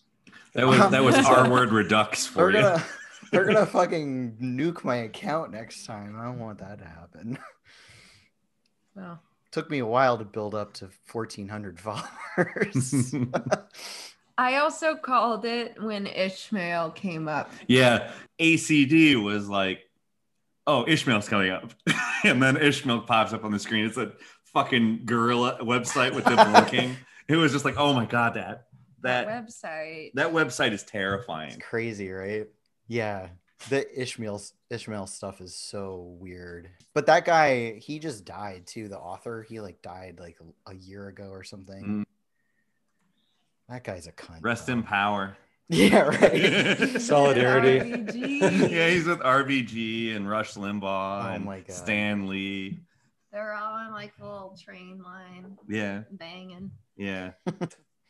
that 0.54 0.66
was 0.66 0.78
that 0.90 1.04
was 1.04 1.14
R 1.26 1.48
word 1.50 1.70
redux 1.72 2.26
for 2.26 2.50
They're 2.52 2.62
you. 2.62 2.68
gonna, 2.68 2.84
they're 3.32 3.44
gonna 3.44 3.66
fucking 3.66 4.36
nuke 4.42 4.82
my 4.82 4.96
account 4.96 5.52
next 5.52 5.86
time. 5.86 6.18
I 6.18 6.24
don't 6.24 6.38
want 6.38 6.58
that 6.58 6.78
to 6.78 6.84
happen. 6.84 7.38
Well, 8.94 9.20
Took 9.52 9.70
me 9.70 9.78
a 9.78 9.86
while 9.86 10.18
to 10.18 10.24
build 10.24 10.54
up 10.54 10.74
to 10.74 10.90
1,400 11.12 11.80
followers. 11.80 13.14
I 14.38 14.56
also 14.56 14.96
called 14.96 15.46
it 15.46 15.80
when 15.82 16.06
Ishmael 16.06 16.90
came 16.90 17.26
up. 17.26 17.50
Yeah, 17.68 18.10
ACD 18.38 19.22
was 19.22 19.48
like, 19.48 19.80
"Oh, 20.66 20.84
Ishmael's 20.86 21.28
coming 21.28 21.50
up," 21.50 21.72
and 22.24 22.42
then 22.42 22.56
Ishmael 22.56 23.02
pops 23.02 23.32
up 23.32 23.44
on 23.44 23.52
the 23.52 23.58
screen. 23.58 23.84
It's 23.86 23.96
a 23.96 24.12
fucking 24.52 25.02
gorilla 25.04 25.58
website 25.62 26.14
with 26.14 26.24
them 26.24 26.52
blinking. 26.52 26.96
It 27.28 27.34
was 27.34 27.50
just 27.50 27.64
like, 27.64 27.74
"Oh 27.76 27.92
my 27.92 28.06
god, 28.06 28.34
that 28.34 28.68
That 29.02 29.26
that 29.26 29.46
website. 29.46 30.12
that 30.14 30.32
website 30.32 30.68
is 30.72 30.82
it's 30.82 30.90
terrifying." 30.90 31.58
crazy, 31.58 32.08
right? 32.10 32.46
Yeah. 32.86 33.30
The 33.68 33.84
Ishmael 34.00 34.40
Ishmael 34.70 35.06
stuff 35.08 35.40
is 35.40 35.56
so 35.56 36.16
weird. 36.20 36.70
But 36.94 37.06
that 37.06 37.24
guy, 37.24 37.78
he 37.80 37.98
just 37.98 38.24
died 38.24 38.66
too. 38.68 38.88
The 38.88 38.98
author, 38.98 39.42
he 39.42 39.58
like 39.60 39.82
died 39.82 40.18
like 40.20 40.36
a 40.68 40.74
year 40.76 41.08
ago 41.08 41.30
or 41.30 41.42
something. 41.42 41.82
Mm. 41.84 42.04
That 43.68 43.82
guy's 43.82 44.06
a 44.06 44.12
cunt. 44.12 44.42
Rest 44.42 44.68
though. 44.68 44.74
in 44.74 44.82
power. 44.84 45.36
Yeah, 45.68 45.98
right. 46.02 46.88
Solidarity. 47.00 47.80
RBG. 47.90 48.70
yeah, 48.70 48.88
he's 48.90 49.06
with 49.06 49.18
RBG 49.20 50.14
and 50.14 50.28
Rush 50.30 50.54
Limbaugh 50.54 51.24
Oh 51.24 51.34
and 51.34 51.44
my 51.44 51.60
God. 51.60 51.72
Stan 51.72 52.28
Lee. 52.28 52.78
They're 53.32 53.52
all 53.52 53.74
on 53.74 53.90
like 53.92 54.12
a 54.20 54.24
little 54.24 54.56
train 54.62 55.02
line 55.02 55.56
Yeah, 55.68 56.02
banging. 56.12 56.70
yeah. 56.96 57.32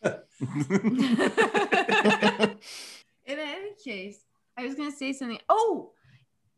In 3.26 3.38
any 3.38 3.72
case, 3.84 4.20
I 4.56 4.64
was 4.64 4.74
gonna 4.74 4.92
say 4.92 5.12
something. 5.12 5.40
Oh, 5.48 5.92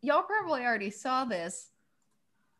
y'all 0.02 0.22
probably 0.22 0.62
already 0.62 0.90
saw 0.90 1.24
this, 1.24 1.70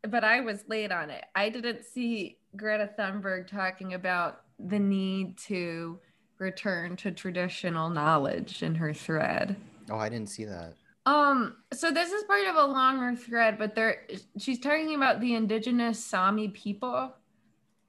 but 0.09 0.25
I 0.25 0.41
was 0.41 0.65
late 0.69 0.93
on 0.93 1.11
it. 1.11 1.25
I 1.35 1.49
didn't 1.51 1.85
see 1.85 2.39
Greta 2.57 2.91
Thunberg 2.99 3.47
talking 3.49 3.95
about 3.95 4.41
the 4.59 4.79
need 4.79 5.37
to 5.49 5.99
return 6.39 6.97
to 6.97 7.11
traditional 7.11 7.91
knowledge 7.91 8.63
in 8.63 8.75
her 8.77 8.95
thread. 8.95 9.57
oh, 9.91 9.97
I 9.97 10.09
didn't 10.09 10.31
see 10.31 10.45
that. 10.45 10.75
Um, 11.07 11.57
so 11.73 11.91
this 11.91 12.13
is 12.13 12.25
part 12.25 12.47
of 12.47 12.57
a 12.57 12.67
longer 12.67 13.17
thread, 13.17 13.59
but 13.59 13.75
there 13.75 14.07
she's 14.39 14.59
talking 14.59 14.95
about 14.95 15.21
the 15.21 15.35
indigenous 15.35 16.05
Sami 16.05 16.49
people. 16.49 17.15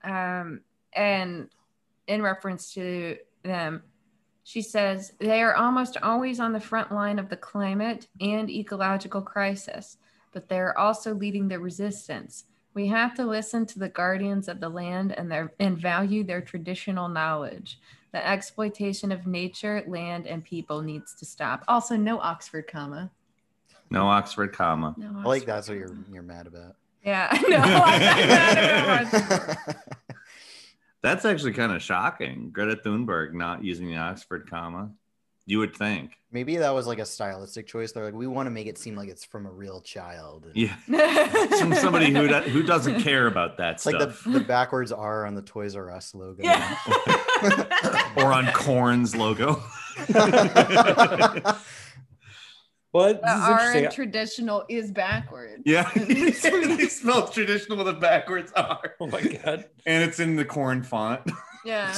Um, 0.03 0.62
and 0.93 1.49
in 2.07 2.21
reference 2.21 2.73
to 2.75 3.17
them, 3.43 3.83
she 4.43 4.62
says 4.62 5.13
they 5.19 5.41
are 5.41 5.53
almost 5.53 5.97
always 6.01 6.39
on 6.39 6.53
the 6.53 6.59
front 6.59 6.91
line 6.91 7.19
of 7.19 7.29
the 7.29 7.38
climate 7.38 8.07
and 8.21 8.49
ecological 8.49 9.21
crisis, 9.21 9.97
but 10.31 10.47
they're 10.47 10.77
also 10.77 11.13
leading 11.13 11.49
the 11.49 11.59
resistance. 11.59 12.45
We 12.73 12.88
have 12.88 13.13
to 13.15 13.25
listen 13.25 13.65
to 13.67 13.79
the 13.79 13.89
guardians 13.89 14.47
of 14.47 14.62
the 14.62 14.69
land 14.69 15.12
and 15.12 15.29
their 15.29 15.51
and 15.59 15.77
value 15.77 16.23
their 16.23 16.41
traditional 16.41 17.09
knowledge. 17.09 17.79
The 18.11 18.27
exploitation 18.27 19.11
of 19.11 19.27
nature, 19.27 19.83
land, 19.87 20.25
and 20.27 20.43
people 20.43 20.81
needs 20.81 21.13
to 21.15 21.25
stop. 21.25 21.63
Also, 21.67 21.95
no 21.95 22.19
Oxford 22.19 22.67
comma. 22.67 23.11
No 23.91 24.07
Oxford 24.07 24.53
comma. 24.53 24.95
No 24.97 25.07
I 25.19 25.23
like 25.23 25.41
Oxford 25.43 25.45
that's 25.47 25.69
what 25.69 25.77
you're 25.77 25.95
you're 26.11 26.23
mad 26.23 26.47
about. 26.47 26.75
Yeah, 27.05 27.27
I 27.31 27.41
know. 27.47 27.57
I'm 27.57 29.11
not 29.11 29.23
about 29.63 29.75
That's 31.01 31.23
actually 31.23 31.53
kind 31.53 31.71
of 31.71 31.81
shocking. 31.81 32.49
Greta 32.51 32.75
Thunberg 32.75 33.33
not 33.33 33.63
using 33.63 33.87
the 33.87 33.95
Oxford 33.97 34.49
comma. 34.49 34.91
You 35.45 35.59
would 35.59 35.73
think. 35.75 36.11
Maybe 36.31 36.57
that 36.57 36.71
was 36.71 36.85
like 36.87 36.99
a 36.99 37.05
stylistic 37.05 37.65
choice. 37.67 37.91
They're 37.93 38.03
like, 38.05 38.13
we 38.13 38.27
want 38.27 38.47
to 38.47 38.51
make 38.51 38.67
it 38.67 38.77
seem 38.77 38.95
like 38.95 39.07
it's 39.09 39.23
from 39.23 39.45
a 39.47 39.49
real 39.51 39.81
child. 39.81 40.45
And 40.45 40.55
Yeah. 40.55 40.75
It's 40.87 41.59
from 41.61 41.73
somebody 41.75 42.11
who 42.13 42.27
do- 42.27 42.33
who 42.49 42.61
doesn't 42.63 43.01
care 43.01 43.27
about 43.27 43.57
that 43.57 43.75
It's 43.75 43.85
like 43.85 43.97
the, 43.97 44.15
the 44.29 44.41
backwards 44.41 44.91
R 44.91 45.25
on 45.25 45.33
the 45.35 45.41
Toys 45.41 45.75
R 45.75 45.89
Us 45.89 46.13
logo. 46.13 46.43
yeah. 46.43 46.77
or 48.17 48.34
on 48.34 48.45
Korn's 48.47 49.15
logo. 49.15 49.62
But 52.91 53.21
The 53.21 53.28
this 53.28 53.86
R 53.86 53.91
traditional 53.91 54.65
is 54.67 54.91
backwards. 54.91 55.62
yeah. 55.65 55.91
they 55.95 56.32
spelled 56.88 57.32
traditional 57.32 57.78
with 57.78 57.88
a 57.88 57.93
backwards 57.93 58.52
R. 58.56 58.95
Oh 58.99 59.06
my 59.06 59.21
god. 59.21 59.65
And 59.86 60.04
it's 60.04 60.19
in 60.19 60.36
the 60.36 60.43
Korn 60.45 60.82
font. 60.82 61.21
Yeah. 61.63 61.93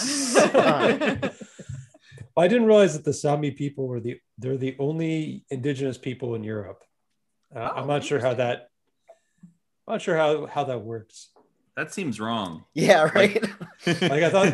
I 2.38 2.48
didn't 2.48 2.66
realize 2.66 2.94
that 2.94 3.06
the 3.06 3.14
Sami 3.14 3.52
people 3.52 3.88
were 3.88 4.02
the 4.02 4.20
they're 4.38 4.58
the 4.58 4.76
only 4.80 5.46
indigenous 5.50 5.98
people 5.98 6.36
in 6.36 6.44
Europe. 6.44 6.84
Uh, 7.56 7.60
Oh, 7.74 7.80
I'm 7.82 7.88
not 7.88 8.04
sure 8.04 8.20
how 8.20 8.34
that. 8.34 8.68
I'm 9.88 9.94
not 9.94 10.02
sure 10.02 10.18
how 10.18 10.46
how 10.46 10.66
that 10.66 10.82
works. 10.82 11.30
That 11.78 11.94
seems 11.94 12.20
wrong. 12.20 12.66
yeah, 12.74 13.04
right. 13.16 13.42
Like 13.86 14.12
I 14.24 14.30
thought. 14.30 14.54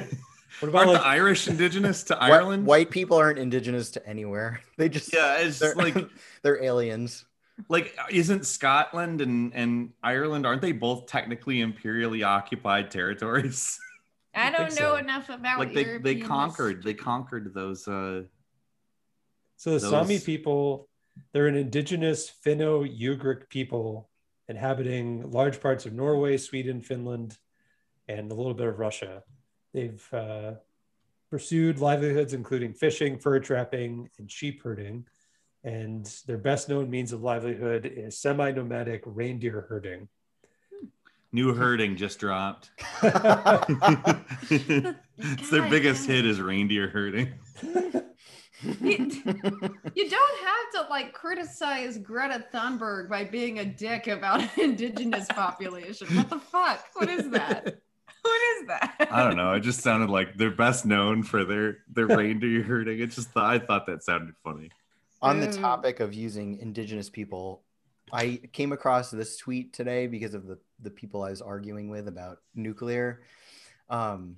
What 0.59 0.69
about 0.69 0.79
Aren't 0.79 0.91
like 0.93 1.01
the 1.01 1.07
Irish 1.07 1.47
indigenous 1.47 2.03
to 2.03 2.17
Ireland? 2.21 2.65
White 2.65 2.89
people 2.89 3.17
aren't 3.17 3.39
indigenous 3.39 3.91
to 3.91 4.07
anywhere. 4.07 4.61
They 4.77 4.89
just 4.89 5.13
Yeah, 5.13 5.37
it's 5.37 5.59
they're 5.59 5.75
like 5.75 5.95
they're 6.43 6.63
aliens. 6.63 7.25
like 7.69 7.97
isn't 8.11 8.45
Scotland 8.45 9.21
and 9.21 9.53
and 9.53 9.93
Ireland 10.03 10.45
aren't 10.45 10.61
they 10.61 10.71
both 10.71 11.07
technically 11.07 11.61
imperially 11.61 12.23
occupied 12.23 12.91
territories? 12.91 13.79
I 14.35 14.51
don't 14.51 14.67
think 14.69 14.79
know 14.79 14.93
so. 14.93 14.97
enough 14.97 15.29
about 15.29 15.59
like 15.59 15.73
they 15.73 15.97
they 15.97 16.15
conquered 16.15 16.83
they 16.83 16.93
conquered 16.93 17.53
those 17.53 17.87
uh 17.87 18.23
so 19.57 19.71
the 19.71 19.79
Sami 19.79 20.19
people? 20.19 20.87
They're 21.33 21.47
an 21.47 21.55
indigenous 21.55 22.31
Finno-Ugric 22.45 23.49
people 23.49 24.07
inhabiting 24.47 25.31
large 25.31 25.59
parts 25.59 25.87
of 25.87 25.93
Norway, 25.93 26.37
Sweden, 26.37 26.81
Finland, 26.81 27.35
and 28.07 28.31
a 28.31 28.35
little 28.35 28.53
bit 28.53 28.67
of 28.67 28.77
Russia. 28.77 29.23
They've 29.73 30.07
uh, 30.13 30.53
pursued 31.29 31.79
livelihoods 31.79 32.33
including 32.33 32.73
fishing, 32.73 33.19
fur 33.19 33.39
trapping, 33.39 34.09
and 34.17 34.31
sheep 34.31 34.63
herding. 34.63 35.05
And 35.63 36.05
their 36.27 36.37
best 36.37 36.69
known 36.69 36.89
means 36.89 37.11
of 37.11 37.21
livelihood 37.21 37.85
is 37.85 38.17
semi 38.17 38.51
nomadic 38.51 39.03
reindeer 39.05 39.65
herding. 39.67 40.07
new 41.31 41.53
herding 41.53 41.95
just 41.97 42.19
dropped. 42.19 42.71
It's 45.19 45.49
their 45.49 45.67
biggest 45.67 46.05
hit 46.07 46.25
is 46.27 46.39
reindeer 46.39 46.87
herding. 46.89 47.33
You, 48.61 48.97
you 49.95 50.09
don't 50.09 50.37
have 50.45 50.71
to 50.73 50.87
like 50.89 51.13
criticize 51.13 51.97
Greta 51.97 52.45
Thunberg 52.53 53.09
by 53.09 53.23
being 53.23 53.59
a 53.59 53.65
dick 53.65 54.07
about 54.07 54.41
an 54.41 54.49
indigenous 54.57 55.27
population. 55.27 56.07
What 56.15 56.29
the 56.29 56.39
fuck? 56.39 56.83
What 56.93 57.09
is 57.09 57.29
that? 57.31 57.81
Is 58.27 58.67
that? 58.67 59.07
I 59.11 59.23
don't 59.23 59.35
know. 59.35 59.53
It 59.53 59.61
just 59.61 59.81
sounded 59.81 60.09
like 60.09 60.37
they're 60.37 60.51
best 60.51 60.85
known 60.85 61.23
for 61.23 61.43
their 61.45 61.79
their 61.91 62.07
reindeer 62.17 62.63
herding. 62.63 62.99
It 62.99 63.11
just 63.11 63.35
I 63.35 63.59
thought 63.59 63.85
that 63.87 64.03
sounded 64.03 64.35
funny. 64.43 64.69
On 65.21 65.39
the 65.39 65.51
topic 65.51 65.99
of 65.99 66.13
using 66.13 66.59
indigenous 66.59 67.09
people, 67.09 67.63
I 68.11 68.39
came 68.53 68.71
across 68.71 69.09
this 69.09 69.37
tweet 69.37 69.73
today 69.73 70.07
because 70.07 70.33
of 70.33 70.45
the 70.45 70.59
the 70.79 70.91
people 70.91 71.23
I 71.23 71.29
was 71.31 71.41
arguing 71.41 71.89
with 71.89 72.07
about 72.07 72.39
nuclear. 72.55 73.21
Um, 73.89 74.37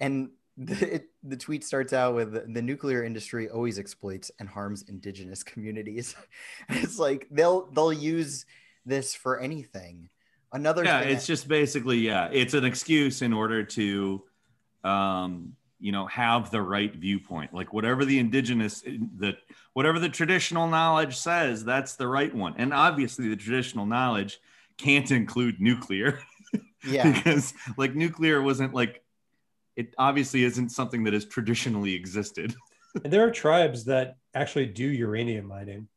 and 0.00 0.30
the, 0.56 0.94
it, 0.94 1.08
the 1.24 1.36
tweet 1.36 1.64
starts 1.64 1.92
out 1.92 2.14
with 2.14 2.54
the 2.54 2.62
nuclear 2.62 3.02
industry 3.02 3.48
always 3.48 3.78
exploits 3.78 4.30
and 4.38 4.48
harms 4.48 4.84
indigenous 4.88 5.42
communities. 5.42 6.14
it's 6.68 6.98
like 6.98 7.26
they'll 7.30 7.66
they'll 7.72 7.92
use 7.92 8.46
this 8.86 9.14
for 9.14 9.40
anything. 9.40 10.10
Another 10.54 10.84
yeah 10.84 11.02
thing 11.02 11.10
it's 11.10 11.26
just 11.26 11.48
basically 11.48 11.98
yeah 11.98 12.28
it's 12.32 12.54
an 12.54 12.64
excuse 12.64 13.22
in 13.22 13.32
order 13.32 13.64
to 13.64 14.22
um 14.84 15.56
you 15.80 15.92
know 15.92 16.06
have 16.06 16.50
the 16.50 16.62
right 16.62 16.94
viewpoint. 16.94 17.52
Like 17.52 17.74
whatever 17.74 18.06
the 18.06 18.18
indigenous 18.18 18.80
the 18.80 19.36
whatever 19.74 19.98
the 19.98 20.08
traditional 20.08 20.66
knowledge 20.66 21.16
says 21.16 21.64
that's 21.64 21.96
the 21.96 22.08
right 22.08 22.34
one. 22.34 22.54
And 22.56 22.72
obviously 22.72 23.28
the 23.28 23.36
traditional 23.36 23.84
knowledge 23.84 24.40
can't 24.78 25.10
include 25.10 25.60
nuclear. 25.60 26.18
Yeah, 26.86 27.10
because 27.10 27.54
like 27.78 27.94
nuclear 27.94 28.42
wasn't 28.42 28.74
like 28.74 29.02
it 29.74 29.94
obviously 29.96 30.44
isn't 30.44 30.68
something 30.68 31.02
that 31.04 31.14
has 31.14 31.24
traditionally 31.24 31.94
existed. 31.94 32.54
And 33.02 33.10
there 33.12 33.26
are 33.26 33.30
tribes 33.30 33.86
that 33.86 34.18
actually 34.34 34.66
do 34.66 34.84
uranium 34.84 35.46
mining. 35.46 35.88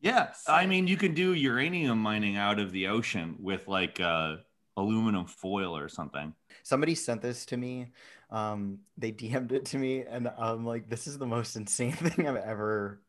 Yeah 0.00 0.32
i 0.46 0.66
mean 0.66 0.86
you 0.86 0.96
can 0.96 1.14
do 1.14 1.34
uranium 1.34 1.98
mining 1.98 2.36
out 2.36 2.58
of 2.58 2.72
the 2.72 2.86
ocean 2.86 3.36
with 3.38 3.68
like 3.68 4.00
uh 4.00 4.36
aluminum 4.76 5.26
foil 5.26 5.76
or 5.76 5.88
something 5.88 6.34
somebody 6.62 6.94
sent 6.94 7.22
this 7.22 7.46
to 7.46 7.56
me. 7.56 7.88
Um, 8.30 8.78
they 8.96 9.12
DM'd 9.12 9.52
it 9.52 9.64
to 9.66 9.78
me, 9.78 10.02
and 10.02 10.30
I'm 10.38 10.64
like, 10.64 10.88
this 10.88 11.06
is 11.06 11.18
the 11.18 11.26
most 11.26 11.56
insane 11.56 11.92
thing 11.92 12.26
I've 12.26 12.36
ever 12.36 13.02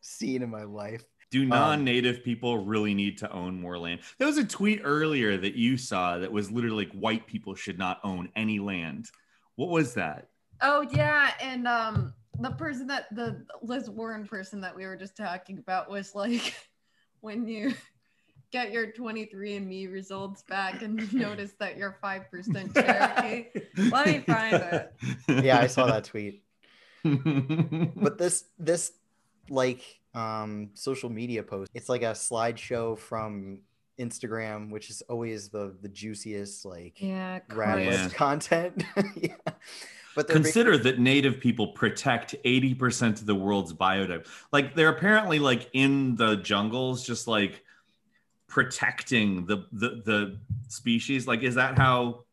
seen 0.00 0.42
in 0.42 0.50
my 0.50 0.64
life. 0.64 1.04
Do 1.30 1.44
non-native 1.44 2.22
people 2.22 2.64
really 2.64 2.94
need 2.94 3.18
to 3.18 3.32
own 3.32 3.60
more 3.60 3.76
land? 3.76 4.00
There 4.18 4.26
was 4.28 4.38
a 4.38 4.44
tweet 4.44 4.82
earlier 4.84 5.36
that 5.36 5.54
you 5.54 5.76
saw 5.76 6.18
that 6.18 6.30
was 6.30 6.50
literally 6.50 6.84
like 6.84 6.92
white 6.92 7.26
people 7.26 7.54
should 7.56 7.78
not 7.78 7.98
own 8.04 8.28
any 8.36 8.60
land. 8.60 9.10
What 9.56 9.70
was 9.70 9.94
that? 9.94 10.28
Oh 10.60 10.86
yeah, 10.92 11.32
and 11.40 11.66
um 11.66 12.14
the 12.40 12.50
person 12.50 12.86
that 12.88 13.06
the 13.14 13.44
Liz 13.62 13.88
Warren 13.90 14.26
person 14.26 14.60
that 14.62 14.74
we 14.76 14.86
were 14.86 14.96
just 14.96 15.16
talking 15.16 15.58
about 15.58 15.90
was 15.90 16.14
like 16.14 16.54
when 17.20 17.46
you 17.46 17.74
get 18.50 18.72
your 18.72 18.92
23andme 18.92 19.90
results 19.92 20.42
back 20.48 20.82
and 20.82 21.12
notice 21.12 21.52
that 21.58 21.76
you're 21.76 21.98
5% 22.02 22.74
Cherokee. 22.74 23.46
Let 23.90 24.06
me 24.06 24.18
find 24.20 24.54
it. 24.62 24.92
Yeah, 25.44 25.58
I 25.58 25.66
saw 25.66 25.86
that 25.86 26.04
tweet. 26.04 26.42
But 27.04 28.16
this 28.18 28.44
this 28.58 28.92
like 29.50 29.82
um 30.14 30.70
social 30.74 31.10
media 31.10 31.42
post, 31.42 31.70
it's 31.74 31.88
like 31.88 32.02
a 32.02 32.12
slideshow 32.12 32.96
from 32.98 33.60
Instagram, 33.98 34.70
which 34.70 34.88
is 34.88 35.02
always 35.02 35.48
the 35.50 35.74
the 35.82 35.88
juiciest 35.88 36.64
like 36.64 37.00
Yeah, 37.02 37.40
rad 37.52 37.82
Yeah. 37.84 38.08
content. 38.10 38.84
yeah. 39.16 39.36
But 40.14 40.28
Consider 40.28 40.78
that 40.78 40.98
native 40.98 41.40
people 41.40 41.68
protect 41.68 42.34
80% 42.44 43.20
of 43.20 43.26
the 43.26 43.34
world's 43.34 43.72
biodiversity. 43.72 44.26
Like 44.52 44.74
they're 44.74 44.88
apparently 44.88 45.38
like 45.38 45.68
in 45.72 46.14
the 46.16 46.36
jungles, 46.36 47.04
just 47.04 47.26
like 47.26 47.62
protecting 48.46 49.46
the 49.46 49.66
the, 49.72 50.02
the 50.04 50.38
species. 50.68 51.26
Like, 51.26 51.42
is 51.42 51.56
that 51.56 51.76
how 51.76 52.24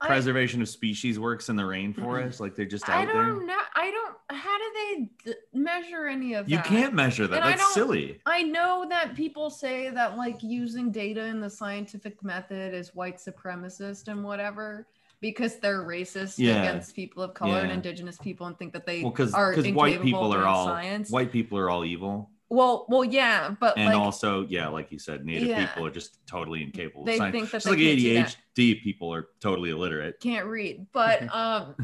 I- 0.00 0.06
preservation 0.06 0.60
of 0.62 0.68
species 0.68 1.18
works 1.18 1.48
in 1.48 1.56
the 1.56 1.62
rainforest? 1.62 2.40
Like 2.40 2.54
they're 2.56 2.66
just 2.66 2.88
out 2.88 3.06
there? 3.06 3.22
I 3.22 3.26
don't 3.26 3.46
know. 3.46 3.58
I 3.74 3.90
don't. 3.90 4.16
How 4.30 4.58
do 4.58 4.64
they 4.74 5.30
d- 5.32 5.36
measure 5.52 6.06
any 6.06 6.34
of 6.34 6.46
that? 6.46 6.50
You 6.50 6.58
can't 6.58 6.94
measure 6.94 7.26
that. 7.26 7.36
And 7.42 7.44
That's 7.52 7.62
don't- 7.62 7.74
silly. 7.74 8.20
I 8.26 8.42
know 8.42 8.86
that 8.88 9.14
people 9.14 9.50
say 9.50 9.90
that 9.90 10.16
like 10.16 10.42
using 10.42 10.90
data 10.90 11.24
in 11.24 11.40
the 11.40 11.50
scientific 11.50 12.22
method 12.22 12.74
is 12.74 12.94
white 12.94 13.18
supremacist 13.18 14.08
and 14.08 14.22
whatever 14.24 14.86
because 15.22 15.58
they're 15.60 15.82
racist 15.84 16.34
Yeah. 16.36 16.62
against 16.64 16.94
people 16.94 17.22
of 17.22 17.32
color 17.32 17.60
and 17.60 17.70
indigenous 17.72 18.18
people 18.18 18.48
and 18.48 18.58
think 18.58 18.74
that 18.74 18.84
they 18.84 19.02
Well, 19.02 19.12
because 19.12 19.32
are 19.32 19.54
white 19.54 19.94
incapable 19.94 20.04
people 20.04 20.32
of 20.34 20.40
are 20.40 20.44
all 20.46 20.66
science. 20.66 21.10
white 21.10 21.32
people 21.32 21.56
are 21.58 21.70
all 21.70 21.84
evil, 21.86 22.28
Well, 22.50 22.84
well, 22.90 23.04
yeah, 23.04 23.54
but 23.58 23.78
and 23.78 23.86
like 23.86 23.96
also 23.96 24.44
yeah, 24.48 24.68
like 24.68 24.90
you 24.92 24.98
said, 24.98 25.24
native 25.24 25.48
Yeah. 25.48 25.64
people 25.66 25.86
are 25.86 25.90
just 25.90 26.18
totally 26.26 26.62
incapable. 26.62 27.04
they 27.04 27.12
of 27.14 27.18
science. 27.18 27.32
think 27.32 27.44
that 27.52 27.56
Just 27.62 27.66
like 27.66 27.78
can't 27.78 27.98
do 27.98 28.14
that. 28.14 28.36
ADHD 28.58 28.82
people 28.82 29.14
are 29.14 29.28
totally 29.40 29.70
illiterate. 29.70 30.20
can't 30.20 30.44
read. 30.46 30.86
But 30.92 31.32
um, 31.34 31.76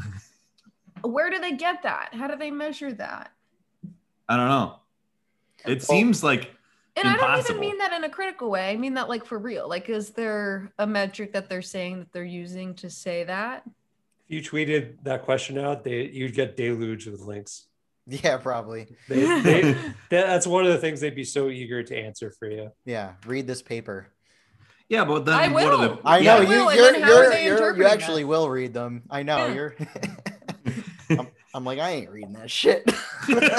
where 1.01 1.29
do 1.31 1.39
they 1.39 1.53
get 1.53 1.81
that? 1.83 2.09
How 2.13 2.27
do 2.27 2.35
they 2.35 2.51
measure 2.51 2.91
that? 2.93 3.31
I 4.27 4.35
don't 4.37 4.49
know. 4.49 4.75
It 5.65 5.79
Well- 5.79 5.79
seems 5.79 6.23
like 6.23 6.51
And 6.99 7.07
I 7.07 7.15
don't 7.17 7.39
even 7.39 7.59
mean 7.59 7.77
that 7.79 7.93
in 7.93 8.03
a 8.03 8.09
critical 8.09 8.49
way. 8.49 8.69
I 8.71 8.75
mean 8.77 8.93
that 8.95 9.09
like 9.09 9.25
for 9.25 9.37
real. 9.39 9.67
Like, 9.69 9.89
is 9.89 10.11
there 10.11 10.71
a 10.77 10.85
metric 10.87 11.33
that 11.33 11.49
they're 11.49 11.61
saying 11.61 11.99
that 11.99 12.11
they're 12.11 12.23
using 12.23 12.75
to 12.75 12.89
say 12.89 13.23
that? 13.23 13.63
If 14.27 14.35
you 14.35 14.41
tweeted 14.41 14.97
that 15.03 15.23
question 15.23 15.57
out, 15.57 15.83
they 15.83 16.05
you'd 16.07 16.33
get 16.35 16.55
deluged 16.55 17.07
with 17.09 17.21
links. 17.21 17.67
yeah, 18.07 18.37
probably. 18.37 18.87
They, 19.07 19.41
they, 19.41 19.61
that- 19.73 19.93
that's 20.09 20.47
one 20.47 20.65
of 20.65 20.71
the 20.71 20.77
things 20.77 20.99
they'd 20.99 21.15
be 21.15 21.23
so 21.23 21.49
eager 21.49 21.83
to 21.83 21.95
answer 21.97 22.31
for 22.37 22.49
you. 22.49 22.71
Yeah, 22.85 23.13
read 23.25 23.45
this 23.47 23.61
paper. 23.61 24.07
yeah, 24.89 25.05
but 25.05 25.25
then 25.25 25.35
I 25.35 25.47
what 25.47 25.63
are 25.65 25.69
will. 25.77 25.95
the 25.95 25.99
I 26.05 26.21
know 26.21 26.39
will, 26.39 26.49
you. 26.49 26.69
and 26.69 26.77
You're, 26.77 26.91
then 26.93 27.01
how 27.01 27.11
are 27.17 27.33
you're, 27.39 27.57
you're, 27.59 27.77
you 27.77 27.85
actually 27.87 28.23
that? 28.23 28.27
will 28.27 28.49
read 28.49 28.73
them. 28.73 29.03
I 29.09 29.23
know 29.23 29.47
Yeah. 29.47 29.53
you're. 29.53 29.75
I'm, 31.11 31.27
I'm 31.53 31.65
like 31.65 31.79
I 31.79 31.91
ain't 31.91 32.09
reading 32.11 32.33
that 32.33 32.51
shit. 32.51 32.83
well, 33.27 33.41
yeah, 33.41 33.49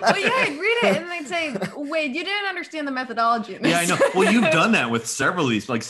I'd 0.00 0.58
read 0.60 0.90
it 0.90 0.96
and 0.96 1.10
they'd 1.10 1.26
say, 1.26 1.56
"Wait, 1.76 2.12
you 2.12 2.24
didn't 2.24 2.46
understand 2.48 2.86
the 2.86 2.92
methodology." 2.92 3.56
in 3.56 3.64
Yeah, 3.64 3.78
I 3.78 3.86
know. 3.86 3.98
Well, 4.14 4.32
you've 4.32 4.50
done 4.52 4.72
that 4.72 4.90
with 4.90 5.06
several 5.06 5.46
of 5.46 5.50
these. 5.50 5.68
Like 5.68 5.84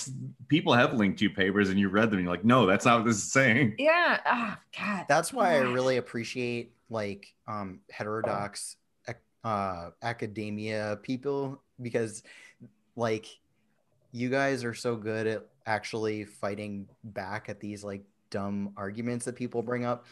people 0.48 0.72
have 0.72 0.94
linked 0.94 1.20
you 1.20 1.30
papers, 1.30 1.68
and 1.68 1.78
you 1.78 1.88
read 1.88 2.10
them. 2.10 2.18
And 2.18 2.24
you're 2.26 2.34
like, 2.34 2.44
no, 2.44 2.66
that's 2.66 2.86
not 2.86 3.00
what 3.00 3.06
this 3.06 3.16
is 3.16 3.30
saying. 3.30 3.74
yeah. 3.78 4.20
Ah, 4.24 4.58
God. 4.78 5.04
That's 5.08 5.32
why 5.32 5.54
I 5.54 5.58
really 5.58 5.98
appreciate 5.98 6.72
like 6.90 7.34
um 7.48 7.80
heterodox 7.90 8.76
uh 9.42 9.90
academia 10.02 10.98
people 11.02 11.60
because 11.82 12.22
like 12.96 13.26
you 14.12 14.30
guys 14.30 14.64
are 14.64 14.74
so 14.74 14.96
good 14.96 15.26
at 15.26 15.46
actually 15.66 16.24
fighting 16.24 16.88
back 17.02 17.48
at 17.48 17.60
these 17.60 17.82
like 17.82 18.04
dumb 18.30 18.72
arguments 18.76 19.24
that 19.24 19.36
people 19.36 19.62
bring 19.62 19.84
up. 19.84 20.06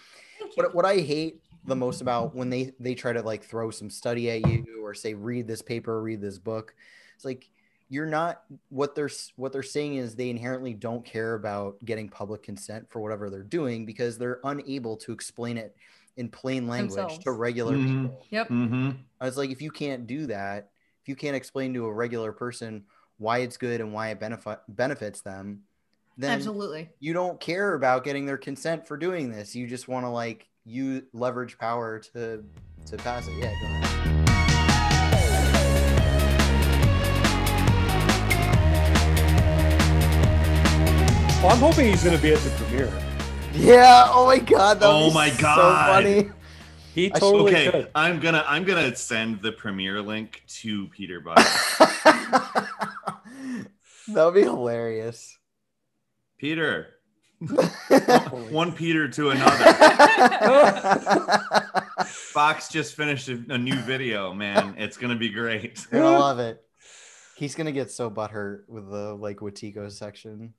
Thank 0.54 0.56
you. 0.56 0.62
What 0.64 0.74
what 0.74 0.84
I 0.84 0.98
hate 0.98 1.40
the 1.66 1.76
most 1.76 2.00
about 2.02 2.34
when 2.34 2.50
they 2.50 2.72
they 2.80 2.94
try 2.94 3.12
to 3.12 3.22
like 3.22 3.44
throw 3.44 3.70
some 3.70 3.90
study 3.90 4.30
at 4.30 4.46
you 4.46 4.84
or 4.84 4.94
say 4.94 5.14
read 5.14 5.46
this 5.46 5.62
paper, 5.62 6.00
read 6.02 6.20
this 6.20 6.38
book, 6.38 6.74
it's 7.14 7.24
like 7.24 7.48
you're 7.88 8.06
not 8.06 8.42
what 8.70 8.94
they're 8.94 9.10
what 9.36 9.52
they're 9.52 9.62
saying 9.62 9.96
is 9.96 10.14
they 10.16 10.30
inherently 10.30 10.72
don't 10.74 11.04
care 11.04 11.34
about 11.34 11.76
getting 11.84 12.08
public 12.08 12.42
consent 12.42 12.86
for 12.90 13.00
whatever 13.00 13.28
they're 13.28 13.42
doing 13.42 13.84
because 13.84 14.16
they're 14.18 14.40
unable 14.44 14.96
to 14.96 15.12
explain 15.12 15.58
it 15.58 15.76
in 16.16 16.28
plain 16.28 16.66
language 16.66 16.96
Themselves. 16.96 17.24
to 17.24 17.32
regular 17.32 17.74
Mhm. 17.76 17.86
people. 17.86 18.26
Yep. 18.30 18.48
Mm-hmm. 18.48 18.90
I 19.20 19.24
was 19.24 19.36
like, 19.38 19.50
if 19.50 19.62
you 19.62 19.70
can't 19.70 20.06
do 20.06 20.26
that, 20.26 20.70
if 21.02 21.08
you 21.08 21.16
can't 21.16 21.36
explain 21.36 21.72
to 21.74 21.86
a 21.86 21.92
regular 21.92 22.32
person 22.32 22.84
why 23.18 23.38
it's 23.38 23.56
good 23.56 23.80
and 23.80 23.92
why 23.94 24.08
it 24.10 24.20
benefit 24.20 24.58
benefits 24.68 25.20
them, 25.22 25.62
then 26.16 26.30
Absolutely. 26.32 26.90
you 27.00 27.12
don't 27.12 27.40
care 27.40 27.74
about 27.74 28.04
getting 28.04 28.26
their 28.26 28.38
consent 28.38 28.86
for 28.86 28.96
doing 28.96 29.30
this. 29.30 29.54
You 29.54 29.66
just 29.66 29.88
want 29.88 30.04
to 30.04 30.10
like 30.10 30.46
you 30.64 31.06
leverage 31.12 31.58
power 31.58 31.98
to 32.14 32.44
to 32.86 32.96
pass 32.98 33.26
it. 33.28 33.34
Yeah, 33.38 33.52
go 33.60 33.66
ahead. 33.66 33.88
Well, 41.42 41.50
I'm 41.50 41.58
hoping 41.58 41.86
he's 41.86 42.04
going 42.04 42.16
to 42.16 42.22
be 42.22 42.32
at 42.32 42.38
the 42.38 42.50
premiere. 42.50 42.92
Yeah. 43.52 44.06
Oh 44.10 44.26
my 44.26 44.38
god. 44.38 44.78
That 44.78 44.86
Oh 44.86 45.06
was 45.06 45.14
my 45.14 45.28
So 45.30 45.42
God. 45.42 46.04
funny. 46.04 46.30
He 46.94 47.10
totally 47.10 47.50
Okay, 47.52 47.70
could. 47.70 47.90
I'm 47.96 48.20
gonna 48.20 48.44
I'm 48.46 48.64
gonna 48.64 48.94
send 48.94 49.42
the 49.42 49.50
premiere 49.52 50.00
link 50.00 50.42
to 50.60 50.86
Peter 50.88 51.20
Buck. 51.20 51.36
that 51.78 52.68
would 54.08 54.34
be 54.34 54.42
hilarious. 54.42 55.36
Peter, 56.42 56.88
one 58.50 58.72
Peter 58.72 59.06
to 59.06 59.30
another. 59.30 59.64
Fox 62.04 62.68
just 62.68 62.96
finished 62.96 63.28
a, 63.28 63.40
a 63.50 63.56
new 63.56 63.76
video, 63.76 64.34
man. 64.34 64.74
It's 64.76 64.96
gonna 64.96 65.14
be 65.14 65.28
great. 65.28 65.86
You're 65.92 66.02
love 66.02 66.40
it. 66.40 66.60
He's 67.36 67.54
gonna 67.54 67.70
get 67.70 67.92
so 67.92 68.10
butthurt 68.10 68.62
with 68.66 68.90
the 68.90 69.14
like 69.14 69.36
Wetiko 69.36 69.88
section. 69.92 70.52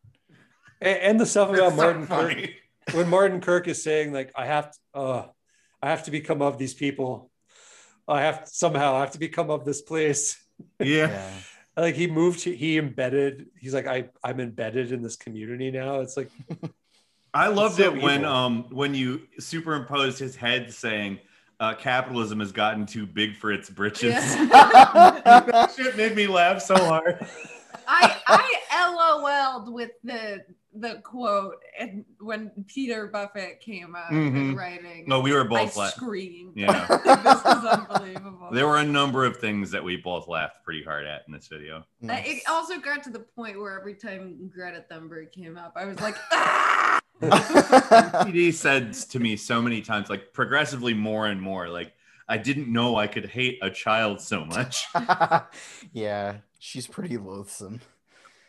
And, 0.80 1.00
and 1.00 1.20
the 1.20 1.26
stuff 1.26 1.50
about 1.50 1.74
It's 1.74 1.76
so 1.76 1.84
Martin 1.84 2.08
Kirk, 2.08 2.52
when 2.94 3.10
Martin 3.10 3.42
Kirk 3.42 3.68
is 3.68 3.84
saying 3.84 4.14
like, 4.14 4.32
I 4.38 4.46
have 4.46 4.72
to, 4.72 4.78
uh, 4.98 5.26
I 5.82 5.90
have 5.90 6.06
to 6.06 6.12
become 6.12 6.42
of 6.42 6.58
these 6.58 6.74
people. 6.74 7.30
I 8.08 8.22
have 8.22 8.44
somehow 8.46 8.96
I 8.96 9.02
have 9.02 9.12
to 9.12 9.20
become 9.20 9.50
of 9.50 9.66
this 9.66 9.82
place. 9.82 10.42
Yeah. 10.80 11.10
Yeah. 11.10 11.30
Like 11.76 11.96
he 11.96 12.08
moved 12.08 12.40
to 12.40 12.56
he 12.56 12.78
embedded 12.78 13.48
he's 13.60 13.74
like 13.74 13.88
i 13.88 14.06
i'm 14.24 14.40
embedded 14.40 14.92
in 14.92 15.02
this 15.02 15.16
community 15.16 15.72
now 15.72 16.00
it's 16.00 16.18
like 16.18 16.30
I 17.36 17.48
loved 17.48 17.78
so 17.78 17.86
it 17.86 18.02
when 18.02 18.26
um 18.26 18.66
when 18.70 18.94
you 18.94 19.22
superimposed 19.40 20.20
his 20.20 20.36
head 20.36 20.72
saying 20.72 21.20
uh, 21.60 21.74
capitalism 21.74 22.40
has 22.40 22.52
gotten 22.52 22.86
too 22.86 23.06
big 23.06 23.38
for 23.38 23.52
its 23.52 23.70
britches. 23.70 24.12
Yeah. 24.12 25.22
that 25.26 25.74
shit 25.76 25.96
made 25.96 26.16
me 26.16 26.28
laugh 26.28 26.62
so 26.62 26.76
hard. 26.76 27.26
I 27.88 28.18
I 28.28 28.94
LOL'd 28.96 29.74
with 29.74 29.92
the 30.04 30.44
the 30.76 30.96
quote 31.04 31.56
and 31.80 32.04
when 32.20 32.52
Peter 32.68 33.08
Buffett 33.08 33.60
came 33.60 33.96
up 33.96 34.10
Mhm. 34.10 34.36
in 34.36 34.56
writing. 34.56 35.06
No, 35.08 35.20
we 35.20 35.32
were 35.34 35.44
I 35.44 35.48
both 35.48 35.76
la- 35.78 35.90
screamed. 35.90 36.54
Yeah. 36.56 36.88
this 36.88 37.40
is 37.40 37.66
unbelievable. 37.66 38.50
There 38.52 38.68
were 38.68 38.78
a 38.78 38.84
number 38.84 39.24
of 39.26 39.38
things 39.38 39.72
that 39.72 39.84
we 39.84 39.98
both 39.98 40.28
laughed 40.28 40.64
pretty 40.64 40.84
hard 40.84 41.06
at 41.06 41.24
in 41.28 41.34
this 41.34 41.48
video. 41.48 41.86
Nice. 42.02 42.26
It 42.28 42.44
also 42.50 42.80
got 42.80 43.04
to 43.04 43.10
the 43.12 43.20
point 43.20 43.60
where 43.60 43.80
every 43.80 43.94
time 43.96 44.50
Greta 44.54 44.84
Thunberg 44.92 45.32
came 45.32 45.58
up, 45.58 45.74
I 45.76 45.86
was 45.86 46.00
like, 46.02 46.16
ah! 46.32 47.00
PD 47.22 48.54
said 48.54 48.94
to 48.94 49.20
me 49.20 49.36
so 49.38 49.62
many 49.62 49.82
times, 49.82 50.10
like 50.10 50.34
progressively 50.34 50.94
more 50.94 51.28
and 51.28 51.42
more, 51.42 51.70
like 51.70 51.94
I 52.28 52.38
didn't 52.38 52.72
know 52.72 52.96
I 52.96 53.08
could 53.08 53.26
hate 53.26 53.60
a 53.62 53.70
child 53.70 54.22
so 54.22 54.46
much. 54.46 54.86
yeah, 55.94 56.38
she's 56.60 56.88
pretty 56.88 57.18
loathsome. 57.18 57.82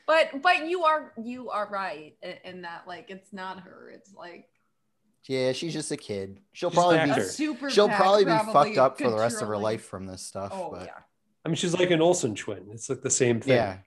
But 0.06 0.42
but 0.42 0.66
you 0.68 0.84
are 0.84 1.12
you 1.22 1.50
are 1.50 1.68
right 1.70 2.14
in, 2.22 2.34
in 2.44 2.62
that 2.62 2.84
like 2.86 3.06
it's 3.10 3.32
not 3.32 3.60
her. 3.60 3.90
It's 3.94 4.12
like 4.14 4.48
Yeah, 5.26 5.52
she's 5.52 5.72
just 5.72 5.90
a 5.92 5.96
kid. 5.96 6.40
She'll 6.52 6.70
She's 6.70 6.78
probably 6.78 6.96
be 7.04 7.10
actor. 7.10 7.24
super. 7.24 7.70
she'll 7.70 7.88
pack, 7.88 7.98
probably 7.98 8.24
be 8.24 8.38
fucked 8.52 8.76
up 8.78 8.98
for 8.98 9.10
the 9.10 9.16
rest 9.18 9.40
of 9.42 9.48
her 9.48 9.56
life 9.56 9.84
from 9.86 10.06
this 10.06 10.22
stuff. 10.22 10.52
Oh 10.54 10.70
but 10.70 10.86
yeah. 10.86 10.92
i 11.44 11.48
mean 11.48 11.56
she's 11.56 11.72
like 11.78 11.90
an 11.90 12.00
olsen 12.02 12.34
twin 12.34 12.66
it's 12.70 12.88
like 12.88 13.02
the 13.02 13.10
same 13.10 13.40
thing 13.40 13.54
yeah. 13.56 13.78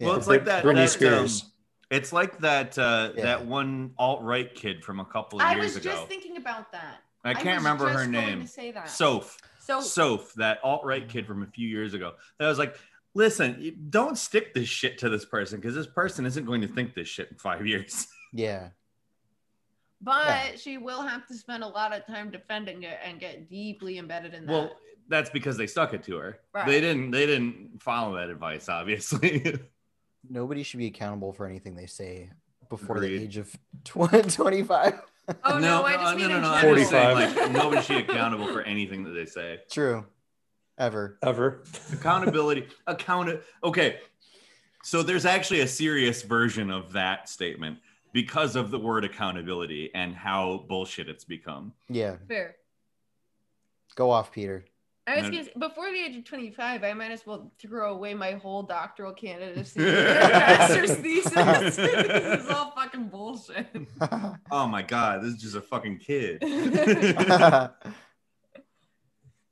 Well, 0.00 0.10
Yeah. 0.12 0.16
it's 0.18 0.26
like 0.26 0.44
that. 0.46 0.64
Britney 0.64 0.74
that, 0.76 0.90
Spears. 0.90 1.42
um, 1.44 1.48
it's 1.90 2.12
like 2.12 2.38
that 2.40 2.76
uh, 2.78 3.12
Yeah. 3.16 3.22
that 3.24 3.46
one 3.46 3.92
alt 3.98 4.22
right 4.22 4.52
kid 4.52 4.84
from 4.84 4.98
a 5.00 5.04
couple 5.04 5.40
of 5.40 5.46
I 5.46 5.54
years 5.54 5.76
ago 5.76 5.90
i 5.90 5.92
was 5.92 6.00
just 6.00 6.08
thinking 6.10 6.36
about 6.36 6.72
that. 6.72 6.96
I 7.26 7.32
can't 7.32 7.46
was 7.46 7.56
remember 7.64 7.84
her 7.88 8.00
just 8.04 8.12
going 8.12 8.26
name. 8.26 8.40
To 8.42 8.48
say 8.48 8.70
that. 8.72 8.88
Soph. 8.90 9.38
so 9.60 9.80
Soph, 9.80 10.34
that 10.34 10.58
alt 10.62 10.84
right 10.84 11.08
kid 11.08 11.26
from 11.26 11.42
a 11.42 11.46
few 11.46 11.66
years 11.68 11.94
ago. 11.94 12.12
That 12.38 12.48
was 12.48 12.58
like, 12.58 12.76
listen, 13.14 13.86
don't 13.90 14.18
stick 14.18 14.54
this 14.54 14.68
shit 14.68 14.98
to 14.98 15.08
this 15.08 15.24
person 15.24 15.60
because 15.60 15.74
this 15.74 15.86
person 15.86 16.26
isn't 16.26 16.44
going 16.44 16.60
to 16.60 16.68
think 16.68 16.94
this 16.94 17.08
shit 17.08 17.28
in 17.30 17.36
five 17.36 17.66
years. 17.66 18.06
Yeah. 18.32 18.68
but 20.00 20.26
Yeah. 20.26 20.56
she 20.56 20.78
will 20.78 21.02
have 21.02 21.26
to 21.28 21.34
spend 21.34 21.62
a 21.62 21.68
lot 21.68 21.94
of 21.94 22.06
time 22.06 22.30
defending 22.30 22.82
it 22.82 22.98
and 23.04 23.20
get 23.20 23.48
deeply 23.48 23.98
embedded 23.98 24.34
in 24.34 24.46
that. 24.46 24.52
well, 24.52 24.76
that's 25.08 25.30
because 25.30 25.56
they 25.56 25.66
stuck 25.66 25.92
it 25.94 26.02
to 26.04 26.16
her. 26.16 26.38
Right. 26.54 26.66
They 26.66 26.80
didn't. 26.80 27.10
They 27.10 27.26
didn't 27.26 27.82
follow 27.82 28.16
that 28.16 28.30
advice, 28.30 28.68
obviously. 28.70 29.58
Nobody 30.30 30.62
should 30.62 30.78
be 30.78 30.86
accountable 30.86 31.32
for 31.34 31.46
anything 31.46 31.74
they 31.74 31.84
say 31.86 32.30
before 32.70 32.96
Agreed. 32.96 33.18
the 33.18 33.24
age 33.24 33.36
of 33.36 33.54
20, 33.84 34.22
25. 34.30 35.00
oh 35.44 35.58
no, 35.58 35.82
I 35.84 35.92
just 35.96 36.14
uh, 36.14 36.16
mean 36.16 36.28
no, 36.30 36.36
in 36.36 36.42
no. 36.42 36.50
I'm 36.50 36.60
general. 36.62 36.76
just 36.78 36.90
saying, 36.90 37.16
45. 37.16 37.36
like, 37.36 37.52
nobody 37.52 37.82
should 37.82 38.06
be 38.06 38.12
accountable 38.12 38.46
for 38.48 38.62
anything 38.62 39.04
that 39.04 39.10
they 39.10 39.26
say. 39.26 39.60
True. 39.70 40.06
Ever. 40.78 41.18
ever 41.22 41.62
accountability 41.92 42.66
account 42.86 43.40
okay 43.62 43.98
so 44.82 45.02
there's 45.02 45.24
actually 45.24 45.60
a 45.60 45.68
serious 45.68 46.22
version 46.22 46.70
of 46.70 46.92
that 46.92 47.28
statement 47.28 47.78
because 48.12 48.54
of 48.56 48.70
the 48.70 48.78
word 48.78 49.04
accountability 49.04 49.90
and 49.94 50.14
how 50.14 50.64
bullshit 50.68 51.08
it's 51.08 51.24
become 51.24 51.72
Yeah. 51.88 52.16
Fair. 52.28 52.56
Go 53.96 54.10
off, 54.10 54.32
Peter. 54.32 54.64
I 55.06 55.20
was 55.20 55.30
gonna 55.30 55.44
say, 55.44 55.52
before 55.58 55.90
the 55.90 55.98
age 55.98 56.16
of 56.16 56.24
25, 56.24 56.82
I 56.82 56.92
might 56.94 57.10
as 57.10 57.26
well 57.26 57.52
throw 57.60 57.92
away 57.92 58.14
my 58.14 58.32
whole 58.32 58.62
doctoral 58.62 59.12
candidacy, 59.12 59.78
master's 59.80 60.94
thesis. 60.94 61.32
this 61.76 61.78
is 61.78 62.48
all 62.50 62.70
fucking 62.70 63.08
bullshit. 63.08 63.66
oh 64.50 64.66
my 64.66 64.82
god 64.82 65.22
this 65.22 65.34
is 65.34 65.42
just 65.42 65.56
a 65.56 65.60
fucking 65.60 65.98
kid 65.98 66.42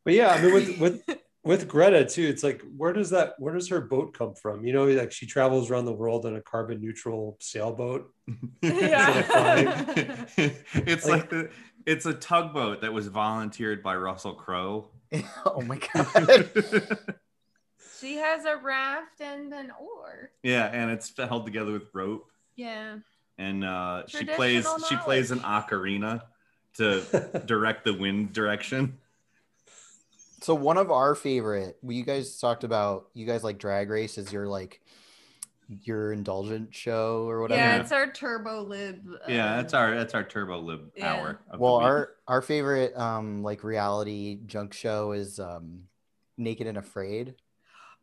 but 0.05 0.15
yeah 0.15 0.29
i 0.31 0.43
mean 0.43 0.53
with 0.55 0.79
with 0.79 1.19
with 1.45 1.67
greta 1.67 2.05
too 2.05 2.23
it's 2.23 2.43
like 2.45 2.63
where 2.77 2.93
does 2.93 3.11
that 3.11 3.35
where 3.39 3.53
does 3.55 3.69
her 3.69 3.81
boat 3.81 4.17
come 4.17 4.33
from 4.35 4.65
you 4.65 4.73
know 4.73 4.85
like 4.87 5.11
she 5.11 5.27
travels 5.27 5.71
around 5.71 5.85
the 5.87 5.93
world 5.93 6.25
on 6.25 6.37
a 6.37 6.41
carbon 6.41 6.81
neutral 6.81 7.37
sailboat 7.41 8.09
Yeah. 8.63 10.25
it's 10.37 11.07
Like- 11.07 11.23
like 11.23 11.31
the 11.31 11.51
it's 11.85 12.07
a 12.07 12.15
tugboat 12.15 12.83
that 12.83 12.93
was 12.93 13.09
volunteered 13.09 13.83
by 13.83 13.97
russell 13.97 14.35
crowe 14.35 14.89
oh 15.45 15.61
my 15.63 15.79
god. 15.93 16.49
she 18.01 18.17
has 18.17 18.45
a 18.45 18.57
raft 18.57 19.21
and 19.21 19.53
an 19.53 19.71
oar. 19.81 20.31
yeah 20.43 20.67
and 20.67 20.91
it's 20.91 21.13
held 21.17 21.45
together 21.45 21.73
with 21.73 21.89
rope 21.93 22.31
Yeah. 22.57 22.99
and 23.39 23.65
uh, 23.65 24.05
she 24.07 24.25
plays 24.25 24.65
Traditional 24.65 24.79
she 24.89 24.97
plays 24.97 25.31
an 25.33 25.41
ocarina 25.41 26.23
to 26.77 27.43
direct 27.47 27.85
the 27.85 27.93
wind 27.95 28.33
direction 28.33 28.99
So 30.43 30.55
one 30.55 30.77
of 30.77 30.91
our 30.91 31.15
favorite, 31.15 31.79
well, 31.83 31.93
you 31.93 32.05
guys 32.05 32.39
talked 32.39 32.65
about 32.65 33.09
you 33.15 33.27
guys 33.27 33.45
like 33.45 33.59
Drag 33.59 33.89
Race 33.89 34.19
is 34.19 34.33
your 34.33 34.49
like 34.49 34.81
your 35.69 36.13
indulgent 36.13 36.75
show 36.75 37.29
or 37.29 37.41
whatever. 37.41 37.61
Yeah, 37.61 37.77
it's 37.77 37.93
our 37.93 38.11
turbo 38.11 38.63
lib. 38.63 39.07
Yeah, 39.29 39.53
uh, 39.53 39.57
that's 39.57 39.75
our 39.75 39.95
that's 39.95 40.15
our 40.15 40.25
turbo 40.25 40.61
lib 40.61 40.91
Yeah. 40.97 41.15
hour. 41.15 41.41
well, 41.57 41.77
our 41.77 42.11
our 42.27 42.43
favorite 42.43 42.97
um 42.97 43.43
like 43.43 43.63
reality 43.63 44.41
junk 44.47 44.73
show 44.73 45.13
is 45.13 45.39
um 45.39 45.85
Naked 46.37 46.67
and 46.67 46.79
Afraid. 46.79 47.37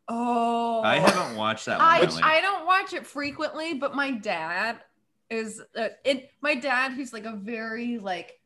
Oh. 0.08 0.80
I 0.82 0.98
haven't 0.98 1.36
watched 1.36 1.66
that 1.66 1.78
one. 1.78 1.86
I, 1.86 2.00
really. 2.00 2.22
I 2.22 2.40
don't 2.40 2.66
watch 2.66 2.94
it 2.94 3.06
frequently, 3.06 3.74
but 3.74 3.94
my 3.94 4.10
dad 4.10 4.78
is 5.28 5.62
uh, 5.76 5.88
it. 6.04 6.30
My 6.40 6.54
dad, 6.54 6.92
who's 6.92 7.12
like 7.12 7.26
a 7.26 7.36
very 7.36 7.98
like 7.98 8.39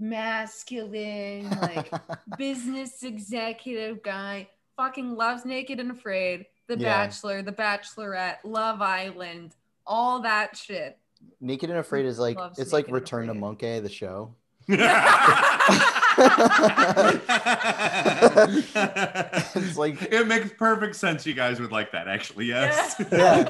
masculine, 0.00 1.50
like 1.60 1.90
business 2.38 3.02
executive 3.02 4.02
guy, 4.02 4.48
fucking 4.76 5.14
loves 5.14 5.44
Naked 5.44 5.80
and 5.80 5.90
Afraid, 5.90 6.46
The 6.68 6.78
Yeah. 6.78 7.06
Bachelor, 7.06 7.42
The 7.42 7.52
Bachelorette, 7.52 8.38
Love 8.44 8.82
Island, 8.82 9.54
all 9.86 10.20
that 10.22 10.56
shit. 10.56 10.98
Naked 11.40 11.70
and 11.70 11.78
Afraid 11.78 12.06
is 12.06 12.18
like 12.18 12.36
Loves 12.36 12.58
it's 12.58 12.72
like 12.72 12.86
Naked 12.86 12.94
and 12.94 13.02
Return 13.02 13.26
to 13.28 13.34
Monkey, 13.34 13.80
the 13.80 13.88
show. 13.88 14.34
it's 19.56 19.76
like- 19.76 20.00
it 20.02 20.26
makes 20.26 20.50
perfect 20.52 20.96
sense. 20.96 21.26
You 21.26 21.34
guys 21.34 21.60
would 21.60 21.72
like 21.72 21.92
that, 21.92 22.08
actually. 22.08 22.46
Yes. 22.46 22.94
Yeah. 23.12 23.48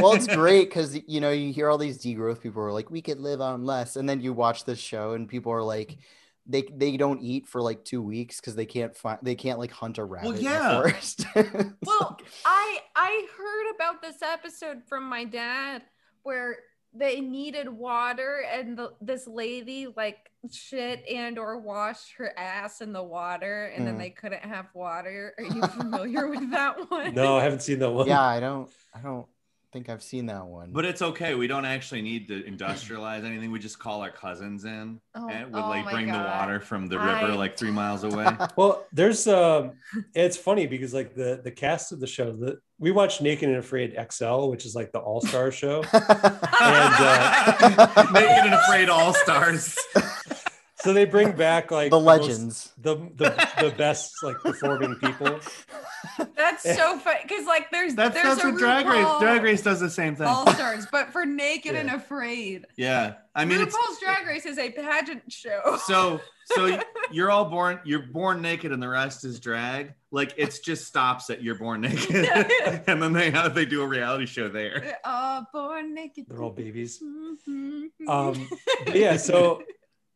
well, 0.00 0.12
it's 0.14 0.26
great 0.34 0.68
because 0.68 0.98
you 1.06 1.20
know 1.20 1.30
you 1.30 1.52
hear 1.52 1.68
all 1.70 1.78
these 1.78 1.98
degrowth 1.98 2.40
people 2.40 2.62
are 2.62 2.72
like, 2.72 2.90
we 2.90 3.02
could 3.02 3.20
live 3.20 3.40
on 3.40 3.64
less, 3.64 3.96
and 3.96 4.08
then 4.08 4.20
you 4.20 4.32
watch 4.32 4.64
this 4.64 4.78
show 4.78 5.12
and 5.14 5.28
people 5.28 5.52
are 5.52 5.62
like, 5.62 5.98
they 6.46 6.62
they 6.74 6.96
don't 6.96 7.20
eat 7.22 7.46
for 7.46 7.60
like 7.60 7.84
two 7.84 8.00
weeks 8.02 8.40
because 8.40 8.54
they 8.54 8.66
can't 8.66 8.96
find 8.96 9.18
they 9.22 9.34
can't 9.34 9.58
like 9.58 9.70
hunt 9.70 9.98
a 9.98 10.04
rabbit 10.04 10.28
well, 10.32 10.40
yeah. 10.40 10.58
in 10.58 10.64
the 10.76 10.80
forest. 10.90 11.26
Well, 11.84 12.16
like- 12.18 12.26
I 12.44 12.78
I 12.96 13.26
heard 13.36 13.74
about 13.74 14.02
this 14.02 14.22
episode 14.22 14.82
from 14.88 15.04
my 15.04 15.24
dad 15.24 15.82
where 16.22 16.56
they 16.94 17.20
needed 17.20 17.68
water 17.68 18.42
and 18.50 18.76
the, 18.78 18.92
this 19.00 19.26
lady 19.26 19.88
like 19.94 20.16
shit 20.52 21.04
and 21.08 21.38
or 21.38 21.58
washed 21.58 22.12
her 22.16 22.32
ass 22.38 22.80
in 22.80 22.92
the 22.92 23.02
water 23.02 23.66
and 23.76 23.86
then 23.86 23.96
Mm. 23.96 23.98
they 23.98 24.10
couldn't 24.10 24.44
have 24.44 24.66
water. 24.74 25.34
Are 25.38 25.44
you 25.44 25.62
familiar 25.66 26.28
with 26.28 26.50
that 26.52 26.90
one? 26.90 27.14
no 27.14 27.36
i 27.36 27.42
haven't 27.42 27.62
seen 27.62 27.78
that 27.80 27.90
one 27.90 28.06
yeah, 28.06 28.22
I 28.22 28.40
don't 28.40 28.70
I 28.94 29.00
don't 29.00 29.26
think 29.70 29.90
I've 29.90 30.02
seen 30.02 30.24
that 30.26 30.46
one. 30.46 30.70
But 30.72 30.86
it's 30.86 31.02
okay. 31.02 31.34
We 31.34 31.46
don't 31.46 31.66
actually 31.66 32.00
need 32.00 32.26
to 32.28 32.42
industrialize 32.44 33.22
anything. 33.22 33.50
We 33.50 33.58
just 33.58 33.78
call 33.78 34.00
our 34.00 34.10
cousins 34.10 34.64
in 34.64 34.98
Oh, 35.14 35.28
and 35.28 35.52
would 35.52 35.62
oh 35.62 35.68
like 35.68 35.84
my 35.84 35.92
bring 35.92 36.06
the 36.06 36.12
water 36.18 36.58
from 36.58 36.86
the 36.86 36.96
river 36.98 37.10
I- 37.10 37.34
like 37.34 37.58
three 37.58 37.70
miles 37.70 38.02
away. 38.02 38.26
Well, 38.56 38.86
there's 38.94 39.26
um 39.28 39.72
it's 40.14 40.38
funny 40.38 40.66
because 40.66 40.94
like 40.94 41.14
the 41.14 41.40
the 41.44 41.50
cast 41.50 41.92
of 41.92 42.00
the 42.00 42.06
show 42.06 42.32
that 42.36 42.60
we 42.78 42.92
watched 42.92 43.20
Naked 43.20 43.46
and 43.48 43.58
Afraid 43.58 43.94
XL, 44.10 44.46
which 44.48 44.64
is 44.64 44.74
like 44.74 44.90
the 44.92 45.00
all-star 45.00 45.50
show. 45.50 45.82
uh, 45.92 48.06
Naked 48.12 48.44
and 48.46 48.54
Afraid 48.54 48.88
All 48.88 49.12
Stars. 49.14 49.76
So 50.88 50.94
they 50.94 51.04
bring 51.04 51.32
back 51.32 51.70
like 51.70 51.90
the 51.90 52.00
most- 52.00 52.22
legends. 52.22 52.72
the 52.78 52.94
the 53.14 53.48
the 53.60 53.74
best 53.76 54.14
like 54.22 54.36
performing 54.38 54.94
people. 54.94 55.38
That's 56.34 56.62
so 56.62 56.98
funny 56.98 57.18
because 57.24 57.44
like 57.44 57.70
there's 57.70 57.94
That's 57.94 58.14
there's 58.14 58.36
that's 58.36 58.42
a 58.44 58.48
what 58.52 58.58
Drag 58.58 58.86
Race. 58.86 59.06
Drag 59.20 59.42
Race 59.42 59.60
does 59.60 59.80
the 59.80 59.90
same 59.90 60.16
thing. 60.16 60.26
All 60.26 60.50
Stars, 60.54 60.86
but 60.90 61.12
for 61.12 61.26
Naked 61.26 61.74
and 61.74 61.90
Afraid. 61.90 62.64
Yeah, 62.78 63.16
I 63.34 63.44
mean 63.44 63.60
it's 63.60 63.76
RuPaul's 63.76 64.00
Drag 64.00 64.26
Race 64.26 64.46
is 64.46 64.56
a 64.56 64.70
pageant 64.70 65.30
show. 65.30 65.76
so 65.84 66.20
so 66.46 66.80
you're 67.10 67.30
all 67.30 67.44
born 67.50 67.80
you're 67.84 68.06
born 68.06 68.40
naked 68.40 68.72
and 68.72 68.82
the 68.82 68.88
rest 68.88 69.26
is 69.26 69.40
drag. 69.40 69.92
Like 70.10 70.32
it's 70.38 70.60
just 70.60 70.86
stops 70.86 71.28
at 71.28 71.42
you're 71.42 71.56
born 71.56 71.82
naked, 71.82 72.24
and 72.86 73.02
then 73.02 73.12
they 73.12 73.30
have 73.30 73.54
they 73.54 73.66
do 73.66 73.82
a 73.82 73.86
reality 73.86 74.24
show 74.24 74.48
there. 74.48 74.80
They're 74.80 74.98
all 75.04 75.46
born 75.52 75.92
naked. 75.94 76.24
They're 76.30 76.42
all 76.42 76.48
babies. 76.48 77.02
Mhm. 77.02 77.90
Um, 78.08 78.48
yeah, 78.94 79.18
so 79.18 79.62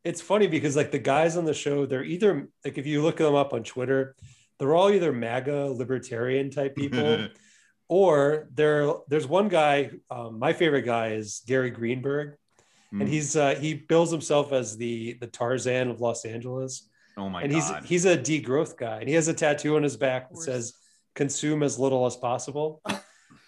it's 0.05 0.21
funny 0.21 0.47
because 0.47 0.77
like 0.77 0.91
the 0.91 0.99
guys 0.99 1.37
on 1.37 1.45
the 1.45 1.55
show, 1.55 1.87
they're 1.87 2.05
either 2.05 2.49
like 2.65 2.79
if 2.79 2.87
you 2.87 3.03
look 3.03 3.17
them 3.19 3.35
up 3.35 3.53
on 3.53 3.63
Twitter, 3.63 4.15
they're 4.59 4.75
all 4.75 4.91
either 4.91 5.13
MAGA 5.13 5.67
libertarian 5.73 6.51
type 6.51 6.75
people, 6.75 7.29
or 7.89 8.49
there 8.55 8.93
there's 9.09 9.27
one 9.27 9.49
guy 9.49 9.91
um, 10.11 10.39
my 10.39 10.53
favorite 10.53 10.83
guy 10.83 11.09
is 11.13 11.43
gary 11.47 11.71
greenberg. 11.71 12.37
Mm. 12.93 13.01
and 13.01 13.09
he's 13.09 13.37
uh, 13.37 13.55
he 13.55 13.75
bills 13.75 14.11
himself 14.11 14.53
as 14.53 14.77
the 14.77 15.15
the 15.15 15.27
tarzan 15.27 15.89
of 15.89 16.01
los 16.01 16.25
angeles. 16.25 16.89
Oh 17.17 17.29
my 17.29 17.43
and 17.43 17.53
god. 17.53 17.83
he's 17.83 17.89
he's 17.89 18.05
a 18.07 18.19
degrowth 18.19 18.77
guy. 18.77 18.99
And 19.01 19.09
he 19.09 19.15
has 19.15 19.29
a 19.29 19.35
tattoo 19.35 19.77
on 19.77 19.83
his 19.83 19.97
back 19.97 20.31
that 20.31 20.39
says 20.39 20.75
consume 21.15 21.63
as 21.63 21.79
little 21.79 22.07
as 22.07 22.17
possible. 22.17 22.83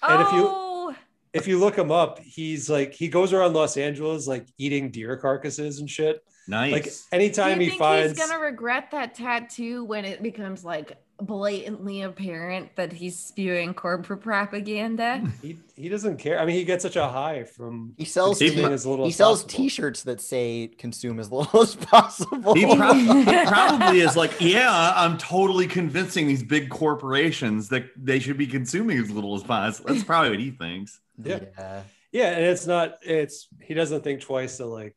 And 0.06 0.20
if 0.20 0.32
you- 0.32 0.48
oh, 0.50 0.94
if 1.32 1.48
you 1.48 1.58
look 1.58 1.78
him 1.78 1.90
up 1.90 2.18
he's 2.20 2.68
like 2.68 2.92
he 2.92 3.08
goes 3.08 3.32
around 3.32 3.54
los 3.54 3.76
angeles 3.78 4.28
like 4.28 4.46
eating 4.58 4.90
deer 4.90 5.16
carcasses 5.16 5.80
and 5.80 5.88
shit 5.88 6.20
nice. 6.48 6.72
like 6.72 6.84
do 6.84 6.90
anytime 7.12 7.60
you 7.60 7.64
he 7.64 7.70
think 7.70 7.78
finds 7.80 8.18
he's 8.18 8.28
gonna 8.28 8.42
regret 8.42 8.90
that 8.90 9.14
tattoo 9.14 9.84
when 9.84 10.04
it 10.04 10.22
becomes 10.22 10.64
like 10.64 10.98
blatantly 11.20 12.02
apparent 12.02 12.74
that 12.74 12.92
he's 12.92 13.18
spewing 13.18 13.72
corporate 13.72 14.20
propaganda? 14.20 15.22
he, 15.42 15.56
he 15.76 15.88
doesn't 15.88 16.16
care 16.18 16.40
i 16.40 16.44
mean 16.44 16.56
he 16.56 16.64
gets 16.64 16.82
such 16.82 16.96
a 16.96 17.08
high 17.08 17.44
from 17.44 17.94
He 17.96 18.04
sells 18.04 18.38
consuming 18.38 18.66
t- 18.66 18.72
as 18.72 18.84
little 18.84 19.04
he 19.04 19.10
as 19.10 19.16
sells 19.16 19.42
possible. 19.44 19.64
T-shirts 19.64 20.02
that 20.02 20.20
say 20.20 20.68
"consume 20.76 21.20
as 21.20 21.30
little 21.30 21.62
as 21.62 21.76
possible." 21.76 22.54
He 22.54 22.66
prob- 22.66 23.46
probably 23.46 24.00
is 24.00 24.16
like, 24.16 24.32
yeah, 24.40 24.92
I'm 24.96 25.16
totally 25.18 25.66
convincing 25.68 26.26
these 26.26 26.42
big 26.42 26.68
corporations 26.68 27.68
that 27.68 27.84
they 27.96 28.18
should 28.18 28.36
be 28.36 28.46
consuming 28.46 28.98
as 28.98 29.10
little 29.10 29.34
as 29.36 29.42
possible. 29.44 29.92
That's 29.92 30.04
probably 30.04 30.30
what 30.30 30.40
he 30.40 30.50
thinks. 30.50 31.00
Yeah. 31.22 31.40
yeah. 31.56 31.82
Yeah, 32.12 32.30
and 32.30 32.44
it's 32.44 32.66
not. 32.66 32.98
It's 33.02 33.48
he 33.60 33.74
doesn't 33.74 34.04
think 34.04 34.20
twice. 34.20 34.58
To 34.58 34.66
like, 34.66 34.94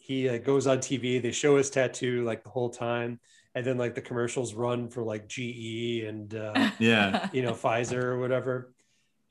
he 0.00 0.28
like, 0.30 0.44
goes 0.44 0.66
on 0.66 0.78
TV. 0.78 1.22
They 1.22 1.30
show 1.32 1.56
his 1.56 1.70
tattoo 1.70 2.24
like 2.24 2.42
the 2.42 2.50
whole 2.50 2.70
time, 2.70 3.20
and 3.54 3.64
then 3.64 3.78
like 3.78 3.94
the 3.94 4.00
commercials 4.00 4.54
run 4.54 4.88
for 4.88 5.02
like 5.02 5.28
GE 5.28 6.04
and 6.08 6.34
uh, 6.34 6.70
Yeah. 6.80 7.28
you 7.32 7.42
know 7.42 7.52
Pfizer 7.52 8.02
or 8.02 8.18
whatever. 8.18 8.72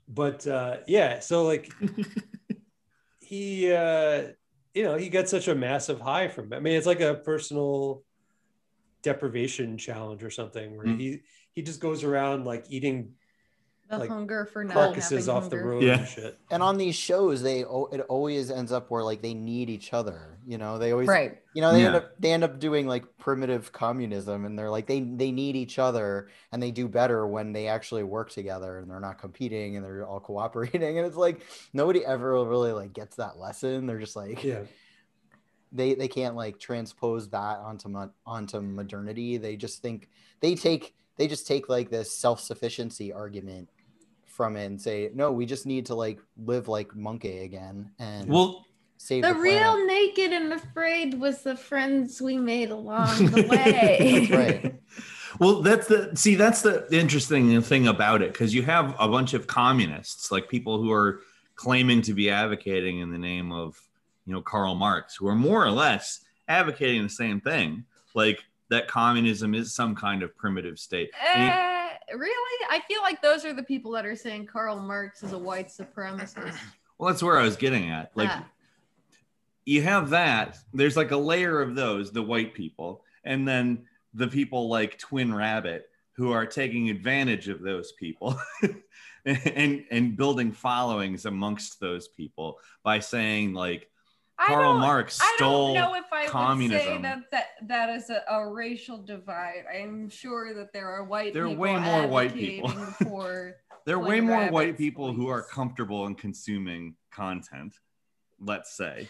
But 0.08 0.46
uh, 0.48 0.78
yeah, 0.88 1.20
so 1.20 1.44
like 1.46 1.72
he, 3.20 3.72
uh, 3.72 4.30
you 4.74 4.84
know, 4.84 4.98
he 4.98 5.10
gets 5.10 5.32
such 5.32 5.48
a 5.48 5.56
massive 5.56 6.00
high 6.00 6.28
from. 6.28 6.54
it. 6.54 6.58
I 6.58 6.60
mean, 6.60 6.76
it's 6.76 6.88
like 6.88 7.02
a 7.02 7.16
personal 7.16 8.04
deprivation 9.02 9.78
challenge 9.78 10.24
or 10.24 10.30
something 10.30 10.76
where 10.76 10.86
Mm. 10.88 11.00
he 11.00 11.22
he 11.54 11.62
just 11.62 11.80
goes 11.80 12.04
around 12.04 12.46
like 12.46 12.66
eating 12.70 13.14
the 13.90 13.98
Like, 13.98 14.10
hunger 14.10 14.46
for 14.46 14.64
not 14.64 14.74
carcasses 14.76 15.26
having 15.26 15.44
off 15.44 15.50
the 15.50 15.56
hunger. 15.58 15.70
road 15.72 15.84
Yeah. 15.84 15.98
and 16.00 16.08
shit. 16.08 16.40
And 16.52 16.62
on 16.62 16.78
these 16.78 16.96
shows, 16.96 17.42
they 17.42 17.62
it 17.62 18.02
always 18.08 18.52
ends 18.52 18.72
up 18.72 18.92
where 18.92 19.04
like 19.04 19.22
they 19.22 19.34
need 19.34 19.70
each 19.70 19.94
other. 19.94 20.38
You 20.46 20.58
know, 20.60 20.78
they 20.78 20.92
always 20.92 21.08
Right. 21.08 21.40
you 21.54 21.62
know 21.62 21.74
they 21.74 21.86
end 21.86 21.96
up 21.96 22.12
they 22.20 22.32
end 22.32 22.44
up 22.44 22.60
doing 22.60 22.88
like 22.88 23.18
primitive 23.18 23.72
communism, 23.72 24.46
and 24.46 24.58
they're 24.58 24.70
like 24.70 24.86
they 24.86 25.00
they 25.02 25.32
need 25.32 25.56
each 25.56 25.80
other, 25.80 26.30
and 26.52 26.62
they 26.62 26.70
do 26.72 26.88
better 26.88 27.26
when 27.28 27.52
they 27.52 27.68
actually 27.68 28.04
work 28.04 28.30
together, 28.30 28.78
and 28.78 28.90
they're 28.92 29.00
not 29.00 29.18
competing, 29.20 29.76
and 29.76 29.84
they're 29.84 30.06
all 30.06 30.20
cooperating. 30.32 30.98
And 31.00 31.08
it's 31.08 31.18
like 31.18 31.42
nobody 31.74 32.06
ever 32.06 32.44
really 32.46 32.72
like 32.74 32.94
gets 32.94 33.16
that 33.16 33.38
lesson. 33.40 33.88
They're 33.88 34.00
just 34.00 34.16
like 34.16 34.44
Yeah. 34.44 34.62
they 35.72 35.96
they 35.96 36.08
can't 36.08 36.36
like 36.36 36.60
transpose 36.60 37.30
that 37.30 37.58
onto 37.60 37.90
mo- 37.90 38.12
onto 38.26 38.62
modernity. 38.62 39.38
They 39.38 39.56
just 39.56 39.82
think 39.82 40.10
they 40.42 40.54
take 40.56 40.94
they 41.18 41.28
just 41.28 41.46
take 41.48 41.70
like 41.70 41.90
this 41.90 42.16
self 42.16 42.40
sufficiency 42.40 43.12
argument 43.12 43.70
from 44.40 44.56
it 44.56 44.68
and 44.68 44.82
say 44.82 45.12
no, 45.14 45.34
we 45.34 45.46
just 45.46 45.66
need 45.66 45.86
to 45.88 45.96
like 45.96 46.18
live 46.46 46.70
like 46.70 46.96
monkey 46.96 47.40
again 47.40 47.92
and 48.00 48.30
Well, 48.30 48.66
save 48.96 49.24
The 49.24 49.34
the, 49.34 49.40
real 49.40 49.74
planet. 49.74 49.88
naked 49.88 50.32
and 50.32 50.54
afraid 50.54 51.20
was 51.20 51.42
the 51.44 51.58
friends 51.58 52.22
we 52.22 52.38
made 52.38 52.70
along 52.72 53.26
the 53.36 53.46
way. 53.48 54.28
That's 54.30 54.32
right. 54.32 54.76
Well, 55.40 55.62
that's 55.62 55.88
the 55.88 56.16
see, 56.16 56.36
that's 56.36 56.62
the 56.64 56.88
interesting 56.92 57.62
thing 57.62 57.88
about 57.88 58.22
it 58.22 58.32
because 58.34 58.54
you 58.54 58.64
have 58.64 58.96
a 59.00 59.08
bunch 59.08 59.34
of 59.34 59.46
communists, 59.46 60.32
like 60.32 60.50
people 60.50 60.82
who 60.82 60.92
are 60.92 61.22
claiming 61.56 62.02
to 62.04 62.14
be 62.14 62.30
advocating 62.30 63.00
in 63.00 63.12
the 63.12 63.18
name 63.18 63.52
of, 63.52 63.80
you 64.26 64.34
know, 64.34 64.42
Karl 64.42 64.74
Marx, 64.76 65.16
who 65.16 65.28
are 65.28 65.36
more 65.36 65.64
or 65.64 65.72
less 65.72 66.22
advocating 66.48 67.04
the 67.04 67.10
same 67.10 67.40
thing, 67.42 67.86
like 68.16 68.40
that 68.70 68.88
communism 68.88 69.54
is 69.54 69.74
some 69.76 69.94
kind 69.96 70.24
of 70.24 70.36
primitive 70.36 70.80
state. 70.80 71.12
Uh, 71.36 71.79
really? 72.16 72.66
I 72.70 72.82
feel 72.88 73.02
like 73.02 73.22
those 73.22 73.46
are 73.46 73.54
the 73.54 73.64
people 73.64 73.92
that 73.92 74.06
are 74.06 74.16
saying 74.16 74.48
Karl 74.48 74.80
Marx 74.80 75.24
is 75.24 75.34
a 75.34 75.38
white 75.38 75.68
supremacist. 75.68 76.56
well, 76.98 77.12
that's 77.12 77.24
where 77.24 77.38
I 77.38 77.44
was 77.44 77.56
getting 77.56 77.90
at. 77.90 78.12
Like, 78.16 78.30
Ah. 78.30 78.46
you 79.66 79.82
have 79.82 80.10
that. 80.12 80.58
There's 80.74 80.98
like 80.98 81.12
a 81.12 81.18
layer 81.18 81.62
of 81.62 81.76
those, 81.76 82.12
the 82.12 82.22
white 82.24 82.54
people, 82.54 83.04
and 83.24 83.48
then 83.48 83.86
the 84.14 84.28
people 84.28 84.70
like 84.70 84.98
Twin 84.98 85.34
Rabbit 85.34 85.90
who 86.14 86.32
are 86.32 86.46
taking 86.46 86.90
advantage 86.90 87.48
of 87.48 87.62
those 87.62 87.92
people 87.94 88.38
and 89.26 89.86
and 89.92 90.18
building 90.18 90.52
followings 90.52 91.26
amongst 91.26 91.80
those 91.80 92.08
people 92.08 92.58
by 92.84 93.00
saying 93.00 93.54
like 93.54 93.90
Karl 94.48 94.74
don't- 94.74 94.82
Marx 94.82 95.20
I 95.22 95.34
stole 95.38 95.74
don't 95.74 95.92
know 95.92 95.96
if 95.98 96.06
I 96.12 96.20
would 96.22 96.28
say 96.28 96.32
communism. 96.32 97.02
that 97.04 97.20
that, 97.32 97.46
that 97.68 97.90
is 97.90 98.10
a, 98.10 98.24
a 98.30 98.48
racial 98.50 98.98
divide. 98.98 99.64
I'm 99.74 100.10
sure 100.10 100.54
that 100.56 100.72
there 100.74 100.88
are 100.90 101.04
white 101.04 101.34
There 101.34 101.44
are 101.46 101.50
people 101.50 101.62
way 101.64 101.78
more 101.80 102.08
white 102.08 102.34
people. 102.34 102.70
for 103.04 103.56
there 103.86 103.96
are 103.96 104.00
way 104.00 104.22
more 104.22 104.48
white 104.50 104.52
Rabbit's 104.68 104.78
people 104.78 105.14
who 105.14 105.28
are 105.30 105.42
comfortable 105.44 106.06
in 106.08 106.16
consuming 106.16 106.96
content 107.12 107.74
let's 108.40 108.72
say 108.78 109.10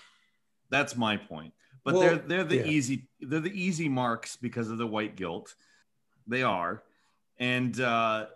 that's 0.70 0.96
my 0.96 1.16
point 1.18 1.54
but 1.84 1.94
Well, 1.94 2.02
they're 2.02 2.18
they're 2.18 2.44
the 2.44 2.58
yeah. 2.58 2.64
easy 2.66 3.08
they're 3.22 3.40
the 3.42 3.52
easy 3.52 3.88
marks 3.90 4.36
because 4.38 4.72
of 4.72 4.78
the 4.80 4.88
white 4.88 5.16
guilt 5.16 5.54
they 6.26 6.42
are 6.44 6.82
and 7.40 7.80
uh 7.80 8.28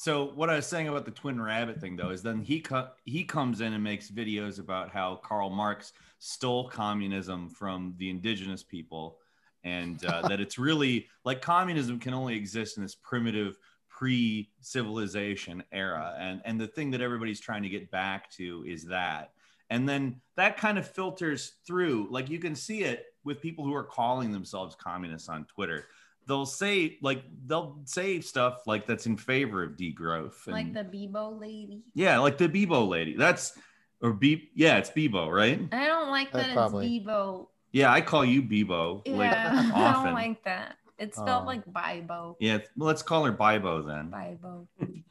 so 0.00 0.32
what 0.34 0.48
i 0.48 0.56
was 0.56 0.66
saying 0.66 0.88
about 0.88 1.04
the 1.04 1.10
twin 1.10 1.40
rabbit 1.40 1.80
thing 1.80 1.96
though 1.96 2.10
is 2.10 2.22
then 2.22 2.40
he 2.40 2.60
co- 2.60 2.88
he 3.04 3.24
comes 3.24 3.60
in 3.60 3.72
and 3.72 3.84
makes 3.84 4.10
videos 4.10 4.58
about 4.58 4.90
how 4.90 5.16
karl 5.16 5.50
marx 5.50 5.92
stole 6.18 6.68
communism 6.68 7.48
from 7.48 7.94
the 7.98 8.08
indigenous 8.08 8.62
people 8.62 9.18
and 9.62 10.04
uh, 10.06 10.22
that 10.26 10.40
it's 10.40 10.58
really 10.58 11.06
like 11.24 11.42
communism 11.42 11.98
can 11.98 12.14
only 12.14 12.34
exist 12.34 12.76
in 12.76 12.82
this 12.82 12.94
primitive 12.94 13.58
pre-civilization 14.00 15.62
era. 15.72 16.14
And 16.18 16.40
and 16.46 16.58
the 16.58 16.66
thing 16.66 16.90
that 16.92 17.02
everybody's 17.02 17.38
trying 17.38 17.62
to 17.64 17.68
get 17.68 17.90
back 17.90 18.30
to 18.32 18.64
is 18.66 18.84
that. 18.84 19.32
And 19.68 19.86
then 19.86 20.22
that 20.36 20.56
kind 20.56 20.78
of 20.78 20.88
filters 20.88 21.52
through 21.66 22.08
like 22.10 22.30
you 22.30 22.38
can 22.38 22.54
see 22.54 22.82
it 22.82 23.04
with 23.24 23.42
people 23.42 23.62
who 23.62 23.74
are 23.74 23.84
calling 23.84 24.32
themselves 24.32 24.74
communists 24.74 25.28
on 25.28 25.44
twitter 25.44 25.88
they'll 26.30 26.46
say 26.46 26.96
like 27.02 27.24
they'll 27.46 27.80
say 27.84 28.20
stuff 28.20 28.62
like 28.66 28.86
that's 28.86 29.06
in 29.06 29.16
favor 29.16 29.64
of 29.64 29.72
degrowth 29.76 30.46
and, 30.46 30.54
like 30.54 30.72
the 30.72 30.84
Bebo 30.84 31.40
lady. 31.40 31.82
yeah 31.94 32.18
like 32.20 32.38
the 32.38 32.48
bebo 32.48 32.86
lady 32.88 33.16
that's 33.16 33.58
or 34.00 34.12
be 34.12 34.48
yeah 34.54 34.78
it's 34.78 34.90
bebo 34.90 35.28
right 35.28 35.58
I 35.72 35.86
don't 35.88 36.08
like 36.10 36.28
Uh, 36.32 36.38
that 36.38 36.52
probably. 36.54 36.86
it's 36.96 37.04
Bebo. 37.06 37.48
yeah 37.72 37.90
i 37.92 38.00
call 38.00 38.24
you 38.24 38.42
bebo 38.42 39.02
like 39.08 39.32
Yeah, 39.32 39.70
I 39.74 40.04
don't 40.04 40.14
like 40.14 40.44
that. 40.44 40.76
It's 41.00 41.16
spelled 41.18 41.44
Oh. 41.44 41.46
like 41.46 41.64
Bibo. 41.66 42.36
yeah 42.38 42.58
well, 42.76 42.86
let's 42.86 43.02
call 43.02 43.24
her 43.24 43.32
bibo 43.32 43.82
then 43.82 44.10
Bibo. 44.14 44.68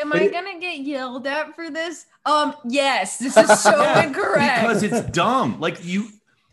Am 0.00 0.10
But 0.10 0.20
I 0.20 0.24
it- 0.24 0.32
gonna 0.32 0.60
get 0.60 0.80
yelled 0.80 1.26
at 1.26 1.54
for 1.56 1.70
this? 1.70 2.06
Um, 2.26 2.54
yes, 2.68 3.18
this 3.18 3.36
is 3.36 3.60
so 3.60 3.70
Yeah, 3.82 4.02
incorrect. 4.06 4.60
because 4.62 4.82
it's 4.82 5.00
dumb. 5.10 5.58
Like 5.60 5.82
you, 5.84 6.08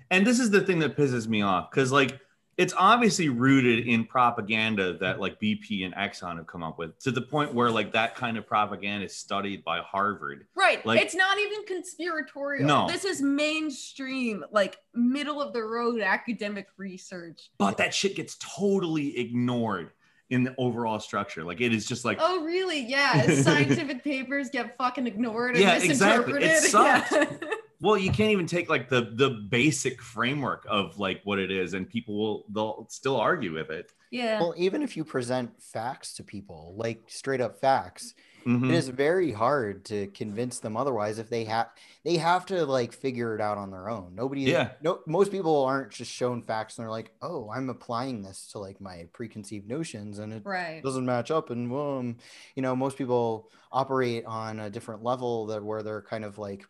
and 0.10 0.26
this 0.26 0.40
is 0.40 0.50
the 0.52 0.62
thing 0.62 0.80
that 0.80 0.96
pisses 0.96 1.28
me 1.28 1.42
off 1.42 1.70
because 1.70 1.92
like 1.92 2.18
it's 2.60 2.74
obviously 2.78 3.30
rooted 3.30 3.88
in 3.88 4.04
propaganda 4.04 4.98
that 4.98 5.22
like 5.22 5.40
BP 5.40 5.86
and 5.86 5.96
Exxon 5.96 6.36
have 6.36 6.46
come 6.46 6.62
up 6.62 6.78
with 6.78 7.00
to 7.00 7.10
the 7.10 7.22
point 7.22 7.54
where 7.54 7.72
like 7.72 7.94
that 7.94 8.16
kind 8.16 8.38
of 8.38 8.46
propaganda 8.46 9.06
is 9.06 9.16
studied 9.16 9.64
by 9.64 9.80
Harvard. 9.80 10.46
right. 10.56 10.86
like- 10.86 11.02
it's 11.02 11.16
not 11.16 11.40
even 11.40 11.64
conspiratorial. 11.66 12.68
No. 12.68 12.88
This 12.90 13.06
is 13.06 13.22
mainstream, 13.22 14.44
like 14.52 14.76
middle 14.94 15.42
of 15.42 15.54
the 15.54 15.64
road 15.64 16.02
academic 16.02 16.68
research. 16.76 17.50
But 17.58 17.78
that 17.78 17.94
shit 17.94 18.18
gets 18.18 18.36
totally 18.40 19.18
ignored 19.18 19.92
in 20.30 20.44
the 20.44 20.54
overall 20.58 21.00
structure. 21.00 21.46
Like 21.46 21.62
it 21.62 21.74
is 21.74 21.86
just 21.86 22.04
like 22.04 22.18
Oh, 22.20 22.44
really? 22.44 22.82
Yeah. 22.86 23.22
Scientific 23.42 24.04
papers 24.04 24.50
get 24.50 24.76
fucking 24.78 25.08
ignored 25.08 25.52
and 25.56 25.64
Yeah, 25.64 25.78
exactly. 25.78 26.34
It 26.34 26.40
misinterpreted. 26.42 27.10
sucks. 27.10 27.12
Yeah. 27.14 27.50
Well, 27.82 27.98
you 27.98 28.12
can't 28.12 28.32
even 28.32 28.46
take 28.48 28.70
like 28.70 28.90
the 28.90 29.12
the 29.14 29.30
basic 29.30 30.02
framework 30.02 30.66
of 30.70 31.00
like 31.00 31.22
what 31.24 31.40
it 31.40 31.52
is, 31.52 31.74
and 31.74 31.88
people 31.90 32.18
will 32.18 32.46
they'll 32.50 32.88
still 32.90 33.18
argue 33.18 33.54
with 33.54 33.70
it. 33.70 33.92
yeah. 34.12 34.40
well 34.40 34.54
even 34.58 34.82
if 34.82 34.98
you 34.98 35.04
present 35.06 35.62
facts 35.62 36.16
to 36.16 36.24
people 36.24 36.74
like 36.78 37.02
straight 37.08 37.42
up 37.42 37.60
facts 37.60 38.14
Mhm. 38.46 38.70
it 38.70 38.76
is 38.76 38.88
very 38.88 39.32
hard 39.34 39.84
to 39.86 40.08
convince 40.08 40.60
them 40.60 40.78
otherwise 40.78 41.20
if 41.20 41.30
they 41.30 41.44
have 41.44 41.68
they 42.06 42.16
have 42.16 42.46
to 42.48 42.66
like 42.66 42.94
figure 42.94 43.36
it 43.36 43.42
out 43.42 43.58
on 43.58 43.70
their 43.70 43.90
own 43.90 44.16
nobody 44.16 44.42
Yeah. 44.44 44.70
no 44.82 45.02
most 45.06 45.30
people 45.30 45.66
aren't 45.66 45.92
just 45.92 46.12
shown 46.12 46.42
facts 46.42 46.78
and 46.78 46.84
they're 46.84 46.90
like 46.90 47.12
oh 47.22 47.50
i'm 47.54 47.70
applying 47.70 48.22
this 48.24 48.48
to 48.54 48.60
like 48.60 48.80
my 48.80 49.08
preconceived 49.14 49.68
notions 49.68 50.20
and 50.20 50.32
it 50.34 50.44
Right. 50.46 50.82
doesn't 50.82 51.06
match 51.06 51.30
up 51.32 51.50
and 51.50 51.70
um 51.72 52.18
you 52.56 52.62
know 52.64 52.76
most 52.78 52.98
people 52.98 53.52
operate 53.74 54.24
on 54.26 54.60
a 54.62 54.70
different 54.70 55.04
level 55.04 55.46
that 55.48 55.62
where 55.64 55.84
they're 55.84 56.02
kind 56.02 56.24
of 56.26 56.38
like 56.40 56.66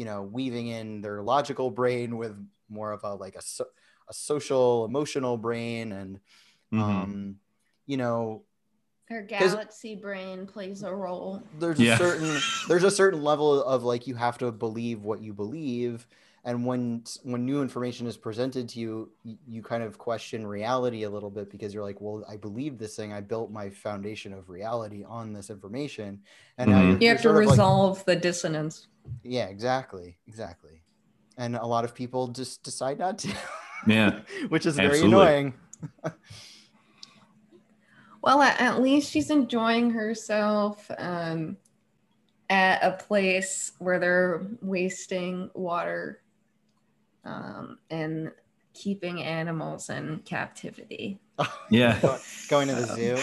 you 0.00 0.06
know 0.06 0.22
weaving 0.22 0.68
in 0.68 1.02
their 1.02 1.20
logical 1.22 1.70
brain 1.70 2.16
with 2.16 2.34
more 2.70 2.90
of 2.92 3.04
a 3.04 3.12
like 3.14 3.34
a, 3.36 3.42
so, 3.42 3.66
a 4.08 4.14
social 4.14 4.86
emotional 4.86 5.36
brain 5.36 5.92
and 5.92 6.18
Mhm. 6.72 6.80
um 6.80 7.36
you 7.84 7.98
know 7.98 8.42
Her 9.10 9.20
galaxy 9.22 9.94
brain 9.94 10.46
plays 10.46 10.82
a 10.82 10.94
role. 10.94 11.42
there's 11.58 11.78
a 11.80 11.96
certain 11.98 12.38
there's 12.68 12.84
a 12.84 12.90
certain 12.90 13.22
level 13.22 13.62
of 13.62 13.82
like 13.84 14.06
you 14.06 14.14
have 14.14 14.38
to 14.38 14.50
believe 14.50 15.02
what 15.04 15.20
you 15.20 15.34
believe 15.34 16.06
and 16.44 16.64
when 16.64 17.02
when 17.24 17.44
new 17.44 17.60
information 17.60 18.06
is 18.06 18.16
presented 18.16 18.68
to 18.70 18.80
you 18.80 19.10
you, 19.24 19.36
you 19.46 19.62
kind 19.62 19.82
of 19.82 19.98
question 19.98 20.46
reality 20.46 21.02
a 21.02 21.10
little 21.10 21.28
bit 21.38 21.50
because 21.50 21.74
you're 21.74 21.82
like 21.90 22.00
well 22.00 22.24
i 22.26 22.36
believe 22.36 22.78
this 22.78 22.96
thing 22.96 23.12
i 23.12 23.20
built 23.20 23.50
my 23.50 23.68
foundation 23.68 24.32
of 24.32 24.48
reality 24.48 25.04
on 25.04 25.34
this 25.34 25.50
information 25.50 26.22
and 26.56 26.70
now 26.70 26.78
Mhm. 26.78 26.82
you're, 26.82 26.92
You 26.92 26.98
you're 27.00 27.10
have 27.10 27.18
to 27.18 27.22
sort 27.24 27.36
of 27.36 27.42
like- 27.42 27.50
resolve 27.52 28.04
the 28.06 28.16
dissonance. 28.16 28.86
Yeah 29.22 29.46
exactly 29.46 30.18
exactly 30.26 30.82
and 31.36 31.56
a 31.56 31.66
lot 31.66 31.84
of 31.84 31.94
people 31.94 32.28
just 32.28 32.62
decide 32.62 32.98
not 32.98 33.18
to 33.18 33.28
Yeah. 33.86 34.20
which 34.48 34.66
is 34.66 34.76
very 34.76 34.88
Absolutely. 34.90 35.16
annoying 35.16 35.54
Well, 38.22 38.42
at, 38.42 38.60
at 38.60 38.82
least 38.82 39.10
she's 39.10 39.30
enjoying 39.30 39.90
herself 39.90 40.90
um, 40.98 41.56
at 42.50 42.82
a 42.82 42.92
place 43.02 43.72
where 43.78 43.98
they're 43.98 44.46
wasting 44.60 45.50
water 45.54 46.20
um, 47.24 47.78
and 47.88 48.30
keeping 48.74 49.22
animals 49.22 49.90
in 49.90 50.20
captivity. 50.24 51.20
Yeah. 51.70 51.98
Going 52.50 52.68
to 52.68 52.74
the 52.74 52.86
zoo 52.86 53.16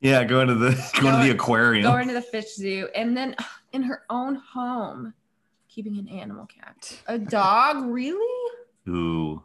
Yeah. 0.00 0.24
Going 0.24 0.48
to 0.48 0.54
the 0.54 0.70
going 1.02 1.20
to 1.20 1.26
the 1.26 1.32
aquarium. 1.32 1.82
Going 1.84 2.08
to 2.08 2.14
the 2.14 2.22
fish 2.22 2.54
zoo 2.54 2.88
and 2.94 3.14
then 3.14 3.36
in 3.74 3.82
her 3.82 4.02
own 4.08 4.36
home, 4.36 5.12
keeping 5.68 5.98
an 5.98 6.08
animal 6.08 6.46
cat. 6.46 6.98
A 7.06 7.18
dog, 7.38 7.84
really? 7.86 8.52
Ooh. 8.88 9.42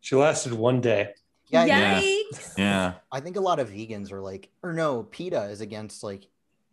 She 0.00 0.14
lasted 0.14 0.52
one 0.52 0.80
day. 0.80 1.14
yeah, 1.48 1.64
Yeah. 1.64 2.00
Yikes. 2.00 2.58
Yeah. 2.58 2.94
I 3.10 3.20
think 3.20 3.36
a 3.36 3.40
lot 3.40 3.58
of 3.58 3.70
vegans 3.70 4.12
are 4.12 4.20
like, 4.20 4.48
or 4.62 4.72
no, 4.72 5.02
PETA 5.04 5.44
is 5.44 5.60
against 5.60 6.02
like 6.04 6.26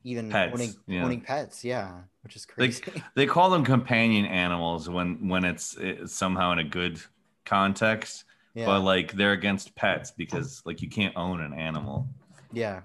even 0.04 0.30
Pets, 0.30 0.54
owning 0.54 0.74
yeah. 0.88 1.04
owning 1.04 1.22
pets. 1.22 1.66
Yeah, 1.66 1.92
which 2.24 2.36
is 2.36 2.46
Like- 2.58 2.82
crazy. 2.82 3.04
They 3.16 3.26
call 3.26 3.50
them 3.50 3.64
companion 3.66 4.26
animals 4.26 4.90
when 4.90 5.28
when 5.28 5.44
it's, 5.44 5.76
it's 5.80 6.14
somehow 6.14 6.52
in 6.54 6.60
a 6.60 6.64
good 6.64 7.02
context, 7.46 8.24
yeah, 8.54 8.66
but 8.68 8.82
like 8.82 9.14
they're 9.14 9.32
against 9.34 9.76
pets 9.76 10.12
because 10.12 10.62
like 10.66 10.82
you 10.82 10.90
can't 10.90 11.16
own 11.18 11.42
an 11.42 11.54
animal. 11.54 12.08
yeah, 12.54 12.82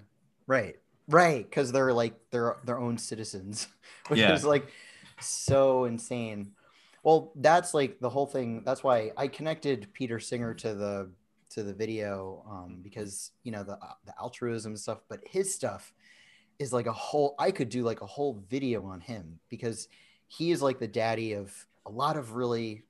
right, 0.46 0.76
right, 1.08 1.44
because 1.44 1.72
they're 1.72 1.92
like 1.92 2.14
their 2.30 2.56
their 2.64 2.78
own 2.78 2.98
citizens, 2.98 3.68
which 4.08 4.20
Yeah. 4.20 4.28
is 4.28 4.44
like 4.44 4.68
so 5.20 5.84
insane. 5.84 6.52
Well, 7.02 7.32
that's 7.36 7.74
like 7.74 7.98
the 8.00 8.10
whole 8.10 8.26
thing. 8.26 8.62
That's 8.64 8.84
why 8.84 9.12
I 9.16 9.28
connected 9.28 9.88
Peter 9.92 10.20
Singer 10.20 10.54
to 10.54 10.74
the 10.74 11.10
to 11.50 11.62
the 11.62 11.74
video 11.74 12.44
um, 12.48 12.80
because 12.82 13.32
you 13.42 13.52
know 13.52 13.64
the 13.64 13.78
the 14.06 14.14
altruism 14.20 14.76
stuff, 14.76 15.00
but 15.08 15.20
his 15.26 15.54
stuff 15.54 15.92
is 16.58 16.72
like 16.72 16.86
a 16.86 16.92
whole. 16.92 17.34
I 17.38 17.50
could 17.50 17.68
do 17.68 17.82
like 17.82 18.00
a 18.02 18.06
whole 18.06 18.42
video 18.48 18.84
on 18.86 19.00
him 19.00 19.38
because 19.48 19.88
he 20.28 20.50
is 20.52 20.62
like 20.62 20.78
the 20.78 20.88
daddy 20.88 21.34
of 21.34 21.54
a 21.86 21.90
lot 21.90 22.16
of 22.16 22.34
really 22.34 22.84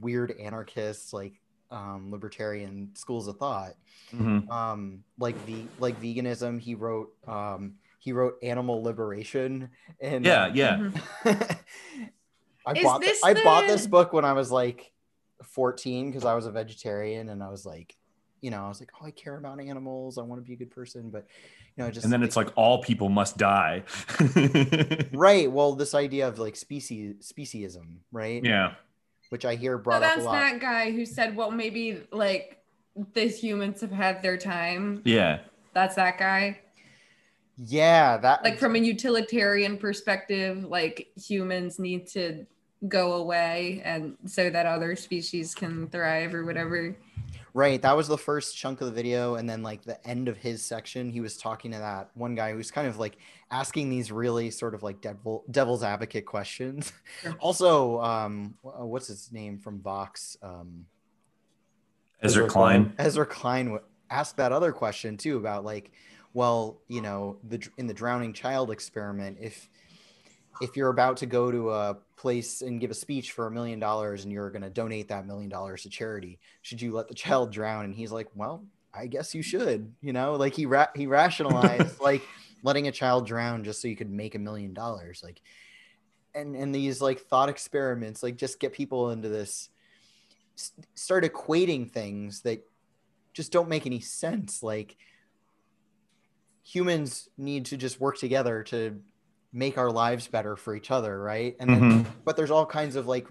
weird 0.00 0.32
anarchists, 0.40 1.12
like 1.12 1.40
um, 1.74 2.10
libertarian 2.10 2.90
schools 2.94 3.26
of 3.28 3.36
thought 3.38 3.74
Mhm. 4.12 4.48
um 4.50 5.02
like 5.18 5.34
the 5.46 5.64
like 5.80 6.00
veganism 6.00 6.60
he 6.60 6.74
wrote 6.74 7.12
um 7.26 7.74
he 7.98 8.12
wrote 8.12 8.34
animal 8.42 8.82
liberation 8.82 9.70
and 10.00 10.24
Yeah. 10.24 10.44
uh, 10.44 10.52
Yeah. 10.54 10.76
Mhm. 10.76 11.58
i 12.66 12.72
Is 12.72 12.82
bought 12.84 13.00
this 13.00 13.22
i 13.24 13.34
bought 13.34 13.66
this 13.66 13.86
book 13.86 14.12
when 14.12 14.24
i 14.24 14.32
was 14.32 14.50
like 14.52 14.92
14 15.42 16.10
because 16.10 16.24
i 16.24 16.34
was 16.34 16.46
a 16.46 16.50
vegetarian 16.52 17.28
and 17.28 17.42
i 17.42 17.48
was 17.48 17.66
like 17.66 17.96
you 18.40 18.50
know 18.50 18.64
i 18.64 18.68
was 18.68 18.78
like 18.80 18.90
oh 19.00 19.06
i 19.06 19.10
care 19.10 19.36
about 19.36 19.58
animals 19.60 20.16
i 20.18 20.22
want 20.22 20.40
to 20.40 20.46
be 20.46 20.52
a 20.54 20.56
good 20.56 20.70
person 20.70 21.10
but 21.10 21.26
you 21.76 21.82
know 21.82 21.90
just 21.90 22.04
And 22.04 22.12
then 22.12 22.22
it's 22.22 22.36
like 22.36 22.50
all 22.56 22.82
people 22.82 23.08
must 23.08 23.36
die. 23.36 23.82
right 25.12 25.50
well 25.50 25.74
this 25.74 25.94
idea 25.94 26.28
of 26.28 26.38
like 26.38 26.56
species 26.56 27.14
speciesism 27.20 27.98
right 28.12 28.44
yeah. 28.44 28.74
Which 29.34 29.44
i 29.44 29.56
hear 29.56 29.76
So 29.78 29.82
brought 29.82 30.04
up 30.04 30.12
a 30.12 30.20
that's 30.20 30.30
that 30.30 30.60
guy 30.60 30.92
who 30.92 31.04
said, 31.04 31.34
well, 31.34 31.50
maybe 31.50 32.02
like 32.12 32.62
the 33.14 33.26
humans 33.26 33.80
have 33.80 33.90
had 33.90 34.22
their 34.22 34.36
time. 34.36 35.02
Yeah. 35.04 35.40
That's 35.72 35.96
that 35.96 36.18
guy. 36.18 36.60
yeah 37.56 38.16
that 38.18 38.44
Like 38.44 38.60
from 38.60 38.76
a 38.76 38.78
utilitarian 38.78 39.76
perspective, 39.76 40.62
like 40.62 41.08
humans 41.16 41.80
need 41.80 42.06
to 42.10 42.46
go 42.86 43.14
away 43.14 43.82
and 43.84 44.16
so 44.24 44.50
that 44.50 44.66
other 44.66 44.94
species 44.94 45.52
can 45.52 45.88
thrive 45.88 46.32
or 46.32 46.44
whatever. 46.44 46.96
Right. 47.56 47.80
That 47.80 47.96
was 47.96 48.08
the 48.08 48.18
first 48.18 48.56
chunk 48.56 48.80
of 48.80 48.88
the 48.88 48.92
video. 48.92 49.36
And 49.36 49.48
then, 49.48 49.62
like, 49.62 49.84
the 49.84 50.04
end 50.06 50.26
of 50.28 50.36
his 50.36 50.60
section, 50.60 51.08
he 51.08 51.20
was 51.20 51.36
talking 51.36 51.70
to 51.70 51.78
that 51.78 52.10
one 52.14 52.34
guy 52.34 52.52
who's 52.52 52.72
kind 52.72 52.88
of 52.88 52.98
like 52.98 53.16
asking 53.52 53.90
these 53.90 54.10
really 54.10 54.50
sort 54.50 54.74
of 54.74 54.82
like 54.82 55.00
devil, 55.00 55.44
devil's 55.48 55.84
advocate 55.84 56.26
questions. 56.26 56.92
Sure. 57.22 57.36
also, 57.38 58.00
um, 58.02 58.54
uh, 58.64 58.84
what's 58.84 59.06
his 59.06 59.30
name 59.30 59.58
from 59.60 59.80
Vox? 59.80 60.36
Um, 60.42 60.86
Ezra 62.20 62.44
Ezra 62.44 62.50
Klein. 62.50 62.92
Ezra 62.98 63.26
Klein 63.26 63.66
w- 63.66 63.84
asked 64.10 64.36
that 64.38 64.50
other 64.50 64.72
question 64.72 65.16
too 65.16 65.36
about 65.36 65.64
like, 65.64 65.92
well, 66.32 66.80
you 66.88 67.00
know, 67.00 67.38
the 67.48 67.64
in 67.78 67.86
the 67.86 67.94
drowning 67.94 68.32
child 68.32 68.72
experiment, 68.72 69.38
if 69.40 69.68
if 70.60 70.76
you're 70.76 70.88
about 70.88 71.18
to 71.18 71.26
go 71.26 71.50
to 71.50 71.70
a 71.70 71.96
place 72.16 72.62
and 72.62 72.80
give 72.80 72.90
a 72.90 72.94
speech 72.94 73.32
for 73.32 73.46
a 73.46 73.50
million 73.50 73.78
dollars 73.78 74.24
and 74.24 74.32
you're 74.32 74.50
going 74.50 74.62
to 74.62 74.70
donate 74.70 75.08
that 75.08 75.26
million 75.26 75.48
dollars 75.48 75.82
to 75.82 75.88
charity, 75.88 76.38
should 76.62 76.80
you 76.80 76.92
let 76.92 77.08
the 77.08 77.14
child 77.14 77.52
drown? 77.52 77.84
And 77.84 77.94
he's 77.94 78.12
like, 78.12 78.28
well, 78.34 78.64
I 78.92 79.06
guess 79.06 79.34
you 79.34 79.42
should. 79.42 79.92
You 80.00 80.12
know, 80.12 80.34
like 80.34 80.54
he 80.54 80.66
ra- 80.66 80.88
he 80.94 81.06
rationalized 81.06 82.00
like 82.00 82.22
letting 82.62 82.88
a 82.88 82.92
child 82.92 83.26
drown 83.26 83.64
just 83.64 83.82
so 83.82 83.88
you 83.88 83.96
could 83.96 84.10
make 84.10 84.34
a 84.34 84.38
million 84.38 84.72
dollars, 84.72 85.22
like. 85.22 85.40
And, 86.36 86.56
and 86.56 86.74
these 86.74 87.00
like 87.00 87.20
thought 87.20 87.48
experiments 87.48 88.20
like 88.20 88.34
just 88.34 88.58
get 88.58 88.72
people 88.72 89.10
into 89.10 89.28
this 89.28 89.68
s- 90.58 90.72
start 90.96 91.22
equating 91.22 91.88
things 91.88 92.40
that 92.40 92.66
just 93.32 93.52
don't 93.52 93.68
make 93.68 93.86
any 93.86 94.00
sense 94.00 94.60
like 94.60 94.96
humans 96.64 97.28
need 97.36 97.66
to 97.66 97.76
just 97.76 98.00
work 98.00 98.18
together 98.18 98.64
to 98.64 99.00
make 99.54 99.78
our 99.78 99.90
lives 99.92 100.28
better 100.28 100.56
for 100.56 100.76
each 100.76 100.90
other 100.92 101.20
right? 101.22 101.56
And 101.60 101.72
then, 101.72 101.82
Mhm. 101.82 102.06
but 102.26 102.36
there's 102.36 102.52
all 102.52 102.66
kinds 102.66 102.96
of 102.96 103.06
like 103.08 103.28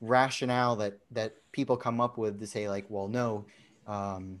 rationale 0.00 0.76
that 0.76 0.98
that 1.12 1.34
people 1.52 1.76
come 1.76 2.00
up 2.00 2.18
with 2.18 2.40
to 2.40 2.46
say 2.46 2.68
like 2.68 2.84
well 2.90 3.08
no 3.08 3.46
um 3.86 4.40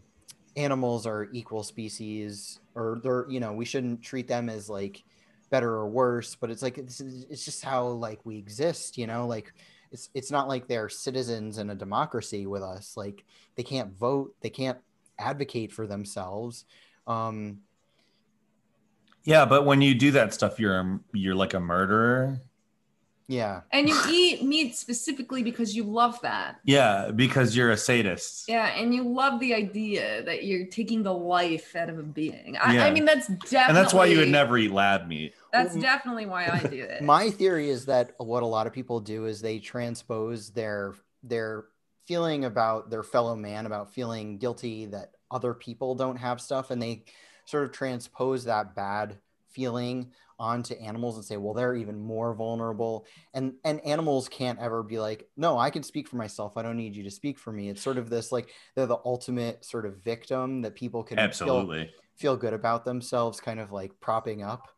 animals 0.56 1.06
are 1.06 1.28
equal 1.32 1.62
species 1.62 2.60
or 2.74 3.00
they're 3.02 3.26
you 3.30 3.40
know 3.40 3.52
we 3.52 3.64
shouldn't 3.64 4.02
treat 4.02 4.28
them 4.28 4.48
as 4.48 4.68
like 4.68 5.02
better 5.50 5.70
or 5.70 5.88
worse 5.88 6.34
but 6.34 6.50
it's 6.50 6.62
like 6.62 6.78
it's, 6.78 7.00
it's 7.00 7.44
just 7.44 7.64
how 7.64 7.86
like 7.86 8.20
we 8.24 8.38
exist 8.38 8.98
you 8.98 9.06
know? 9.06 9.26
Like 9.26 9.52
it's 9.92 10.10
it's 10.14 10.30
not 10.30 10.48
like 10.48 10.66
they're 10.66 10.88
citizens 10.88 11.58
in 11.58 11.70
a 11.70 11.74
democracy 11.74 12.46
with 12.46 12.62
us. 12.62 12.96
Like 12.96 13.24
they 13.56 13.62
can't 13.62 13.92
vote 13.96 14.34
they 14.40 14.50
can't 14.50 14.78
advocate 15.18 15.72
for 15.72 15.86
themselves. 15.86 16.64
Um 17.06 17.60
Yeah, 19.24 19.44
but 19.46 19.64
when 19.64 19.80
you 19.80 19.94
do 19.94 20.10
that 20.12 20.34
stuff, 20.34 20.60
you're 20.60 21.00
you're 21.12 21.34
like 21.34 21.54
a 21.54 21.60
murderer. 21.60 22.40
yeah 23.26 23.62
And 23.72 23.88
you 23.88 23.98
eat 24.10 24.44
meat 24.44 24.76
specifically 24.76 25.42
because 25.42 25.74
you 25.74 25.84
love 25.84 26.20
that. 26.20 26.60
Yeah, 26.64 27.10
because 27.10 27.56
you're 27.56 27.70
a 27.70 27.76
sadist. 27.76 28.44
Yeah, 28.48 28.66
and 28.66 28.94
you 28.94 29.02
love 29.02 29.40
the 29.40 29.54
idea 29.54 30.22
that 30.24 30.44
you're 30.44 30.66
taking 30.66 31.02
the 31.02 31.14
life 31.14 31.74
out 31.74 31.88
of 31.88 31.98
a 31.98 32.02
being. 32.02 32.56
I, 32.60 32.74
Yeah. 32.74 32.84
I 32.84 32.90
mean, 32.90 33.06
that's 33.06 33.28
definitely. 33.28 33.58
And 33.68 33.76
that's 33.76 33.94
why 33.94 34.06
you 34.06 34.18
would 34.18 34.28
never 34.28 34.58
eat 34.58 34.72
lab 34.72 35.08
meat. 35.08 35.34
That's 35.52 35.74
definitely 35.74 36.26
why 36.26 36.46
I 36.48 36.58
do 36.68 36.82
it. 36.82 37.02
my 37.02 37.30
theory 37.30 37.70
is 37.70 37.86
that 37.86 38.12
what 38.18 38.42
a 38.42 38.46
lot 38.46 38.66
of 38.66 38.72
people 38.74 39.00
do 39.00 39.24
is 39.26 39.40
they 39.40 39.58
transpose 39.58 40.50
their 40.50 40.94
their 41.22 41.64
feeling 42.06 42.44
about 42.44 42.90
their 42.90 43.02
fellow 43.02 43.34
man 43.34 43.64
about 43.64 43.94
feeling 43.94 44.36
guilty 44.36 44.84
that 44.84 45.12
other 45.30 45.54
people 45.54 45.94
don't 45.94 46.16
have 46.16 46.38
stuff 46.38 46.70
and 46.70 46.82
they 46.82 47.02
sort 47.44 47.64
of 47.64 47.72
transpose 47.72 48.44
that 48.44 48.74
bad 48.74 49.18
feeling 49.50 50.10
onto 50.38 50.74
animals 50.74 51.16
and 51.16 51.24
say 51.24 51.36
well 51.36 51.54
they're 51.54 51.76
even 51.76 51.98
more 51.98 52.34
vulnerable. 52.34 53.06
And 53.32 53.54
and 53.64 53.80
animals 53.84 54.28
can't 54.28 54.58
ever 54.58 54.82
be 54.82 54.98
like 54.98 55.28
no 55.36 55.56
i 55.58 55.70
can 55.70 55.82
speak 55.82 56.08
for 56.08 56.16
myself. 56.16 56.56
I 56.56 56.62
don't 56.62 56.76
need 56.76 56.96
you 56.96 57.04
to 57.04 57.10
speak 57.10 57.38
for 57.38 57.52
me. 57.52 57.68
It's 57.68 57.82
sort 57.82 57.98
of 57.98 58.10
this 58.10 58.32
like 58.32 58.50
they're 58.74 58.86
the 58.86 58.98
ultimate 59.04 59.64
sort 59.64 59.86
of 59.86 60.02
victim 60.02 60.62
that 60.62 60.74
people 60.74 61.04
can 61.04 61.16
feel- 61.16 61.24
Absolutely. 61.24 61.90
feel 62.16 62.36
good 62.36 62.52
about 62.52 62.84
themselves 62.84 63.40
kind 63.40 63.60
of 63.60 63.72
like 63.72 63.98
propping 64.00 64.42
up. 64.42 64.68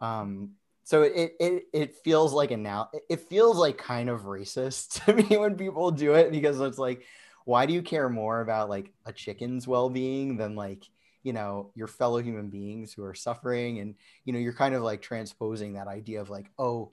Um 0.00 0.52
so 0.84 1.02
it 1.02 1.34
it 1.38 1.64
it 1.72 1.94
feels 1.96 2.32
like 2.32 2.50
a 2.50 2.56
now 2.56 2.88
it 3.08 3.20
feels 3.28 3.56
like 3.56 3.78
kind 3.78 4.10
of 4.10 4.22
racist 4.22 5.04
to 5.04 5.12
me 5.14 5.36
when 5.36 5.56
people 5.56 5.90
do 5.90 6.14
it 6.14 6.32
because 6.32 6.60
it's 6.60 6.78
like 6.78 7.04
why 7.44 7.66
do 7.66 7.72
you 7.72 7.82
care 7.82 8.08
more 8.08 8.40
about 8.40 8.68
like 8.68 8.92
a 9.04 9.12
chicken's 9.12 9.66
well-being 9.66 10.36
than 10.36 10.54
like 10.54 10.84
you 11.22 11.32
know 11.32 11.70
your 11.74 11.86
fellow 11.86 12.18
human 12.18 12.48
beings 12.48 12.92
who 12.92 13.04
are 13.04 13.14
suffering 13.14 13.78
and 13.80 13.94
you 14.24 14.32
know 14.32 14.38
you're 14.38 14.52
kind 14.52 14.74
of 14.74 14.82
like 14.82 15.00
transposing 15.02 15.74
that 15.74 15.88
idea 15.88 16.20
of 16.20 16.30
like 16.30 16.50
oh 16.58 16.90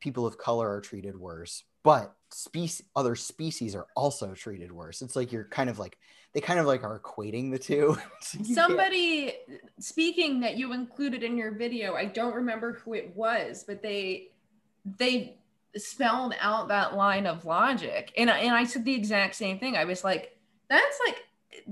people 0.00 0.26
of 0.26 0.38
color 0.38 0.70
are 0.70 0.80
treated 0.80 1.18
worse 1.18 1.64
but 1.82 2.14
species 2.30 2.86
other 2.94 3.14
species 3.14 3.74
are 3.74 3.86
also 3.96 4.34
treated 4.34 4.70
worse. 4.70 5.02
It's 5.02 5.16
like 5.16 5.32
you're 5.32 5.44
kind 5.44 5.70
of 5.70 5.78
like 5.78 5.96
they 6.32 6.40
kind 6.40 6.60
of 6.60 6.66
like 6.66 6.84
are 6.84 7.00
equating 7.00 7.50
the 7.50 7.58
two. 7.58 7.96
So 8.20 8.38
you 8.38 8.44
can't- 8.44 8.54
Somebody 8.54 9.34
speaking 9.78 10.40
that 10.40 10.56
you 10.56 10.72
included 10.72 11.22
in 11.22 11.36
your 11.36 11.52
video, 11.52 11.94
I 11.94 12.04
don't 12.04 12.34
remember 12.34 12.74
who 12.74 12.94
it 12.94 13.16
was, 13.16 13.64
but 13.66 13.82
they 13.82 14.28
they 14.98 15.38
spelled 15.76 16.34
out 16.40 16.68
that 16.68 16.96
line 16.96 17.26
of 17.26 17.44
logic. 17.44 18.12
And 18.16 18.30
I, 18.30 18.38
and 18.40 18.54
I 18.54 18.64
said 18.64 18.84
the 18.84 18.94
exact 18.94 19.34
same 19.34 19.58
thing. 19.58 19.76
I 19.76 19.84
was 19.84 20.04
like, 20.04 20.36
that's 20.68 20.98
like 21.06 21.24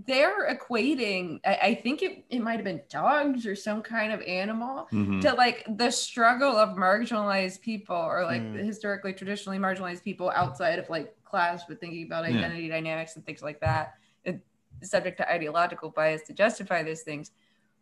they're 0.06 0.52
equating, 0.54 1.40
I, 1.44 1.58
I 1.62 1.74
think 1.76 2.02
it, 2.02 2.24
it 2.30 2.40
might 2.40 2.56
have 2.56 2.64
been 2.64 2.82
dogs 2.90 3.46
or 3.46 3.54
some 3.54 3.82
kind 3.82 4.12
of 4.12 4.20
animal 4.22 4.88
Mhm. 4.92 5.20
to 5.22 5.32
like 5.34 5.64
the 5.76 5.90
struggle 5.90 6.56
of 6.56 6.70
marginalized 6.76 7.60
people 7.60 7.94
or 7.96 8.24
like 8.24 8.42
Mm. 8.42 8.64
historically 8.64 9.12
traditionally 9.12 9.58
marginalized 9.58 10.02
people 10.02 10.30
outside 10.34 10.78
of 10.78 10.90
like 10.90 11.14
class 11.24 11.62
but 11.68 11.80
thinking 11.80 12.04
about 12.06 12.24
Yeah. 12.24 12.38
identity 12.38 12.68
dynamics 12.68 13.16
and 13.16 13.24
things 13.24 13.42
like 13.42 13.60
that 13.60 13.94
and 14.24 14.40
subject 14.82 15.16
to 15.18 15.30
ideological 15.30 15.90
bias 15.90 16.22
to 16.22 16.32
justify 16.32 16.82
those 16.82 17.02
things 17.02 17.30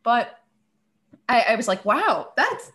but 0.03 0.39
i, 1.29 1.41
I 1.49 1.55
was 1.57 1.69
like 1.69 1.85
wow 1.85 2.33
that's 2.37 2.73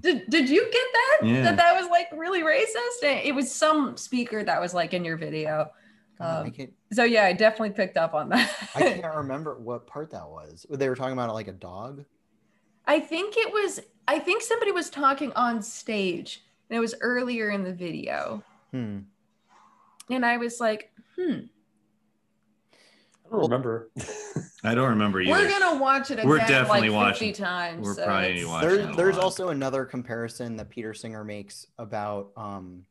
did, 0.00 0.28
did 0.28 0.48
you 0.48 0.62
get 0.72 0.86
that 0.92 1.18
Yeah. 1.26 1.42
that 1.42 1.56
that 1.58 1.80
was 1.80 1.88
like 1.90 2.08
really 2.12 2.42
racist 2.42 3.02
it 3.02 3.34
was 3.34 3.52
some 3.54 3.96
speaker 3.96 4.42
that 4.42 4.60
was 4.60 4.74
like 4.74 4.92
in 4.94 5.04
your 5.04 5.16
video 5.16 5.70
God, 6.18 6.44
I 6.44 6.46
um, 6.46 6.50
can't 6.50 6.72
so 6.92 7.04
yeah 7.04 7.24
i 7.26 7.32
definitely 7.32 7.70
picked 7.70 7.96
up 7.96 8.14
on 8.14 8.28
that 8.30 8.50
I 8.74 8.80
can't 9.00 9.14
remember 9.16 9.54
what 9.58 9.86
part 9.86 10.10
that 10.12 10.28
was. 10.28 10.64
They 10.70 10.88
were 10.88 10.96
talking 10.96 11.12
about 11.12 11.32
like 11.34 11.48
a 11.48 11.52
dog. 11.52 12.04
I 12.86 13.00
think 13.00 13.34
it 13.36 13.52
was, 13.52 13.80
I 14.08 14.18
think 14.20 14.42
somebody 14.42 14.70
was 14.72 14.88
talking 14.90 15.32
on 15.34 15.60
stage 15.60 16.42
and 16.70 16.76
it 16.76 16.80
was 16.80 16.94
earlier 17.00 17.50
in 17.50 17.64
the 17.64 17.72
video. 17.72 18.42
Hmm. 18.70 19.00
And 20.08 20.24
I 20.24 20.36
was 20.36 20.60
like, 20.60 20.92
hmm, 21.16 21.40
I 23.26 23.30
don't 23.30 23.42
remember. 23.42 23.90
I 24.62 24.74
don't 24.74 24.90
remember 24.90 25.20
either. 25.20 25.32
we're 25.32 25.48
going 25.48 25.74
to 25.74 25.80
watch 25.82 26.10
it 26.10 26.14
again 26.14 26.28
We're 26.28 26.38
definitely 26.38 26.90
like 26.90 27.14
50 27.16 27.26
watching- 27.26 27.32
times. 27.34 27.84
we're 27.84 27.94
so 27.94 28.04
probably 28.04 28.28
it's- 28.30 28.46
watching 28.46 28.68
There, 28.68 28.78
it 28.78 28.90
a 28.92 28.96
there's 28.96 29.16
lot. 29.16 29.24
also 29.24 29.48
another 29.48 29.84
comparison 29.84 30.56
that 30.56 30.70
Peter 30.70 30.94
Singer 30.94 31.24
makes 31.24 31.66
about 31.78 32.30
um, 32.36 32.84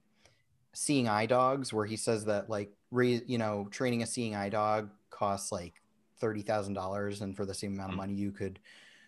seeing 0.74 1.08
eye 1.08 1.26
dogs, 1.26 1.72
where 1.72 1.86
he 1.86 1.96
says 1.96 2.26
that 2.26 2.50
like 2.50 2.75
re, 2.92 3.22
you 3.26 3.38
know 3.38 3.68
training 3.72 4.04
a 4.04 4.06
seeing 4.08 4.36
eye 4.36 4.50
dog 4.50 4.90
costs 5.10 5.52
like 5.52 5.82
thirty 6.20 6.42
thousand 6.42 6.74
dollars, 6.74 7.22
and 7.22 7.36
for 7.36 7.46
the 7.46 7.54
same 7.54 7.74
amount 7.74 7.92
of 7.92 7.96
Mhm. 7.96 7.98
money 7.98 8.14
you 8.14 8.32
could 8.32 8.60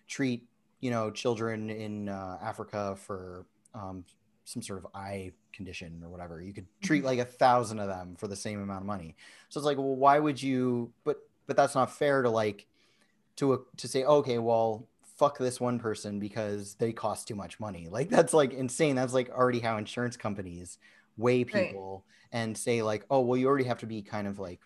treat 0.08 0.48
you 0.80 0.92
know 0.92 1.12
children 1.12 1.70
in 1.70 2.10
uh, 2.10 2.38
Africa 2.42 2.96
for 2.96 3.46
um, 3.74 4.06
some 4.46 4.62
sort 4.62 4.80
of 4.80 4.88
eye 4.94 5.32
condition 5.54 6.02
or 6.04 6.10
whatever. 6.10 6.42
You 6.42 6.54
could 6.54 6.68
treat 6.82 7.04
like 7.04 7.20
a 7.20 7.26
thousand 7.26 7.80
of 7.80 7.88
them 7.88 8.16
for 8.16 8.28
the 8.28 8.36
same 8.36 8.62
amount 8.62 8.82
of 8.82 8.88
money. 8.88 9.16
So 9.50 9.60
it's 9.60 9.66
like, 9.66 9.78
well, 9.78 9.96
why 9.96 10.20
would 10.20 10.42
you? 10.42 10.94
But 11.04 11.18
but 11.48 11.58
that's 11.58 11.76
not 11.76 11.92
fair 11.92 12.22
to 12.22 12.30
like 12.30 12.68
to 13.38 13.54
a, 13.54 13.58
to 13.78 13.88
say, 13.88 14.04
okay, 14.04 14.38
well, 14.38 14.88
fuck 15.18 15.38
this 15.38 15.60
one 15.60 15.80
person 15.80 16.20
because 16.20 16.76
they 16.76 16.92
cost 16.94 17.28
too 17.28 17.36
much 17.36 17.60
money. 17.60 17.88
Like 17.90 18.10
that's 18.10 18.34
like 18.34 18.54
insane. 18.54 18.96
That's 18.96 19.14
like 19.14 19.30
already 19.30 19.60
how 19.60 19.78
insurance 19.78 20.16
companies 20.18 20.78
weigh 21.18 21.44
Right. 21.44 21.68
people 21.70 22.06
and 22.32 22.58
say 22.58 22.82
like, 22.82 23.06
oh, 23.10 23.22
well, 23.22 23.38
you 23.38 23.48
already 23.48 23.66
have 23.66 23.80
to 23.80 23.86
be 23.88 24.02
kind 24.02 24.28
of 24.28 24.38
like, 24.40 24.60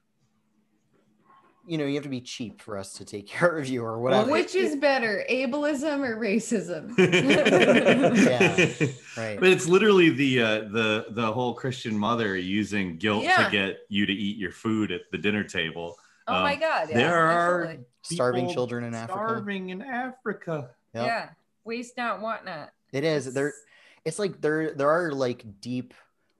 you 1.68 1.78
know, 1.78 1.86
you 1.86 1.94
have 1.94 2.04
to 2.04 2.10
be 2.10 2.22
cheap 2.22 2.60
for 2.62 2.76
us 2.78 2.94
to 2.94 3.06
take 3.06 3.28
care 3.36 3.58
of 3.58 3.68
you 3.68 3.84
or 3.84 4.00
whatever. 4.00 4.32
Which 4.32 4.56
is 4.56 4.76
better, 4.76 5.24
ableism 5.30 6.00
or 6.08 6.18
racism? 6.18 6.98
Yeah, 8.22 9.22
right. 9.22 9.40
But 9.40 9.50
it's 9.50 9.68
literally 9.68 10.10
the 10.10 10.42
uh, 10.42 10.60
the 10.70 11.06
the 11.12 11.32
whole 11.32 11.54
Christian 11.54 11.98
mother 11.98 12.36
using 12.36 12.98
guilt 12.98 13.24
Yeah. 13.24 13.46
to 13.46 13.52
get 13.52 13.78
you 13.90 14.06
to 14.06 14.14
eat 14.14 14.38
your 14.38 14.52
food 14.52 14.92
at 14.92 15.02
the 15.12 15.18
dinner 15.18 15.44
table. 15.44 15.98
Oh 16.28 16.36
Um, 16.36 16.44
my 16.44 16.56
God. 16.56 16.90
Yeah, 16.90 16.98
there 16.98 17.18
are. 17.20 17.76
Starving 18.04 18.52
children 18.52 18.84
in 18.84 18.96
Africa. 18.96 19.14
Starving 19.14 19.70
in 19.70 19.82
Africa. 19.84 20.72
Yep. 20.96 21.06
Yeah. 21.06 21.30
Waste 21.64 21.96
not, 21.98 22.20
want 22.22 22.46
not. 22.46 22.72
It 22.92 23.04
is. 23.04 23.32
There 23.34 23.50
It's- 23.50 23.62
it's 24.04 24.18
like 24.20 24.42
there 24.42 24.74
there 24.74 24.90
are 24.90 25.12
like 25.12 25.46
deep 25.62 25.94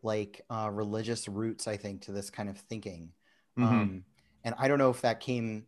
like 0.04 0.42
uh 0.50 0.70
religious 0.72 1.28
roots, 1.28 1.68
I 1.68 1.78
think, 1.78 2.02
to 2.04 2.12
this 2.12 2.30
kind 2.30 2.50
of 2.50 2.58
thinking. 2.58 3.12
Mhm. 3.58 3.64
Um 3.64 4.04
and 4.44 4.56
I 4.58 4.68
don't 4.68 4.80
know 4.80 4.90
if 4.90 5.02
that 5.02 5.20
came 5.20 5.68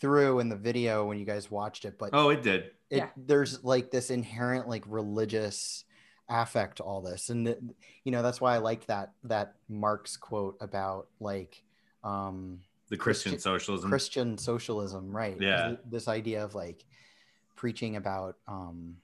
through 0.00 0.38
in 0.40 0.48
the 0.48 0.56
video 0.56 1.04
when 1.06 1.18
you 1.18 1.24
guys 1.24 1.50
watched 1.50 1.84
it, 1.84 1.98
but 1.98 2.10
oh, 2.12 2.30
it 2.30 2.42
did. 2.42 2.70
it, 2.90 2.98
Yeah. 2.98 3.08
there's 3.16 3.62
like 3.64 3.90
this 3.90 4.10
inherent 4.10 4.68
like 4.68 4.84
religious 4.86 5.84
affect 6.28 6.78
to 6.78 6.82
all 6.82 7.02
this 7.02 7.28
and 7.28 7.44
th- 7.46 7.58
you 8.04 8.10
know 8.10 8.22
that's 8.22 8.40
why 8.40 8.54
i 8.54 8.58
like 8.58 8.86
that 8.86 9.12
that 9.24 9.56
marx 9.68 10.16
quote 10.16 10.56
about 10.62 11.06
like 11.20 11.62
um 12.02 12.60
The 12.88 12.96
Christian, 12.96 13.32
Christian- 13.32 13.40
socialism. 13.52 13.90
christian 13.90 14.38
socialism 14.38 15.14
right 15.14 15.34
'Cause 15.34 15.42
Yeah. 15.42 15.76
this 15.84 16.08
idea 16.08 16.42
of 16.42 16.54
like 16.54 16.82
preaching 17.56 17.96
about 17.96 18.38
um 18.48 18.96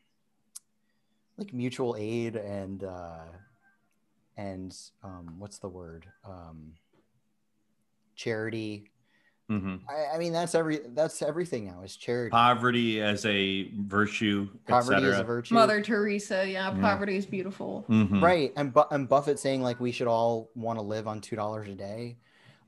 like 1.36 1.52
mutual 1.52 1.94
aid 1.98 2.36
and 2.36 2.84
uh 2.84 3.24
and 4.41 4.74
um 5.05 5.34
what's 5.38 5.59
the 5.59 5.68
word 5.68 6.07
um 6.24 6.72
charity 8.14 8.84
Mhm. 9.51 9.80
I, 9.88 10.14
I 10.14 10.18
mean 10.18 10.32
that's 10.32 10.55
every 10.55 10.78
that's 10.95 11.22
everything 11.22 11.64
now 11.66 11.82
is 11.82 11.97
charity 11.97 12.30
Poverty 12.30 13.03
as 13.03 13.26
a 13.26 13.68
virtue, 13.80 14.49
poverty 14.68 15.03
is 15.05 15.18
a 15.18 15.24
virtue 15.24 15.55
Mother 15.55 15.80
Teresa. 15.82 16.47
Yeah. 16.49 16.72
Yeah. 16.72 16.80
Poverty 16.80 17.16
is 17.16 17.26
beautiful. 17.26 17.84
Mhm. 17.88 18.22
right 18.22 18.53
and, 18.57 18.72
Bu- 18.72 18.84
and 18.93 19.09
buffett 19.09 19.41
saying 19.41 19.61
like 19.61 19.80
we 19.80 19.91
should 19.91 20.07
all 20.07 20.51
want 20.55 20.78
to 20.78 20.84
live 20.84 21.09
on 21.09 21.20
two 21.20 21.34
dollars 21.34 21.66
a 21.68 21.74
day 21.74 22.16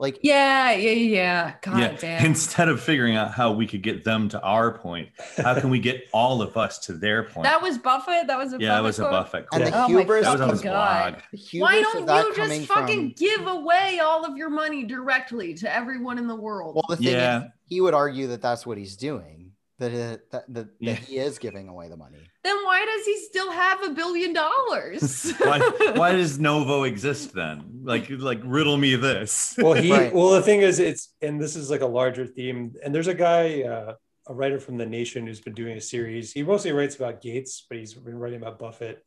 like 0.03 0.18
Yeah. 0.22 0.72
Yeah. 0.72 0.90
Yeah. 0.90 1.53
God 1.62 1.78
Yeah. 1.78 1.92
damn. 1.98 2.26
Instead 2.26 2.68
of 2.68 2.80
figuring 2.82 3.16
out 3.16 3.30
how 3.32 3.53
we 3.53 3.66
could 3.66 3.82
get 3.82 4.05
them 4.05 4.28
to 4.30 4.40
our 4.42 4.76
point, 4.76 5.09
how 5.38 5.59
can 5.59 5.70
we 5.70 5.78
get 5.78 6.05
all 6.12 6.42
of 6.42 6.57
us 6.59 6.78
to 6.80 6.92
their 6.92 7.22
point? 7.22 7.44
that 7.44 7.62
was 7.62 7.78
Buffett. 7.78 8.26
That 8.26 8.36
was 8.36 8.48
a 8.53 8.57
buffet. 8.57 8.64
yeah, 8.64 8.74
that 8.74 8.82
was 8.82 8.98
a 8.98 9.03
quote? 9.03 9.12
Buffett. 9.12 9.46
and 9.53 9.62
quote. 9.62 9.72
the 9.72 9.78
Oh 9.78 9.88
my 9.88 10.00
hubris 10.00 10.24
that 10.24 10.32
was 10.32 10.40
on 10.42 10.48
his 10.50 10.61
God. 10.61 11.22
blog. 11.32 11.62
Why 11.62 11.80
don't 11.80 12.00
you 12.26 12.34
just 12.34 12.66
fucking 12.66 13.14
from 13.14 13.26
give 13.26 13.46
away 13.46 14.00
all 14.03 14.26
of 14.26 14.36
your 14.36 14.50
money 14.50 14.84
directly 14.84 15.55
to 15.55 15.74
everyone 15.74 16.18
in 16.18 16.26
the 16.26 16.36
world? 16.36 16.74
well 16.74 16.84
the 16.90 16.96
thing 16.96 17.07
Yeah. 17.14 17.44
is 17.44 17.50
he 17.68 17.80
would 17.80 17.94
argue 17.94 18.26
that 18.26 18.42
that's 18.42 18.66
what 18.66 18.76
he's 18.76 18.96
doing 18.96 19.41
that 19.83 19.93
it, 19.93 20.30
that, 20.30 20.45
that, 20.55 20.66
Yeah. 20.80 20.93
that 20.95 21.03
he 21.03 21.18
is 21.18 21.39
giving 21.39 21.68
away 21.68 21.89
the 21.89 21.97
money 21.97 22.18
then 22.45 22.57
why 22.64 22.85
does 22.85 23.05
he 23.07 23.16
still 23.30 23.51
have 23.53 23.83
a 23.85 23.91
billion 23.91 24.33
dollars? 24.33 25.33
why, 25.39 25.59
why 25.95 26.11
does 26.20 26.39
Novo 26.41 26.83
exist 26.83 27.33
then? 27.35 27.80
Like, 27.85 28.07
like 28.11 28.41
riddle 28.45 28.76
me 28.76 28.97
this. 28.97 29.55
well 29.59 29.74
he 29.74 29.93
Right. 29.93 30.12
well 30.14 30.30
the 30.30 30.43
thing 30.43 30.61
is 30.62 30.78
it's 30.78 31.14
and 31.20 31.41
this 31.41 31.55
is 31.57 31.70
like 31.70 31.83
a 31.83 31.87
larger 32.01 32.26
theme 32.26 32.74
and 32.83 32.95
there's 32.95 33.09
a 33.09 33.14
guy 33.14 33.62
uh, 33.62 33.95
a 34.28 34.35
writer 34.35 34.59
from 34.61 34.76
the 34.78 34.87
nation 34.87 35.26
who's 35.26 35.41
been 35.41 35.55
doing 35.62 35.76
a 35.76 35.80
series 35.80 36.33
he 36.33 36.43
mostly 36.43 36.72
writes 36.72 36.95
about 36.97 37.20
gates 37.20 37.64
but 37.68 37.78
he's 37.78 37.95
been 37.95 38.18
writing 38.22 38.41
about 38.41 38.59
buffett 38.59 39.05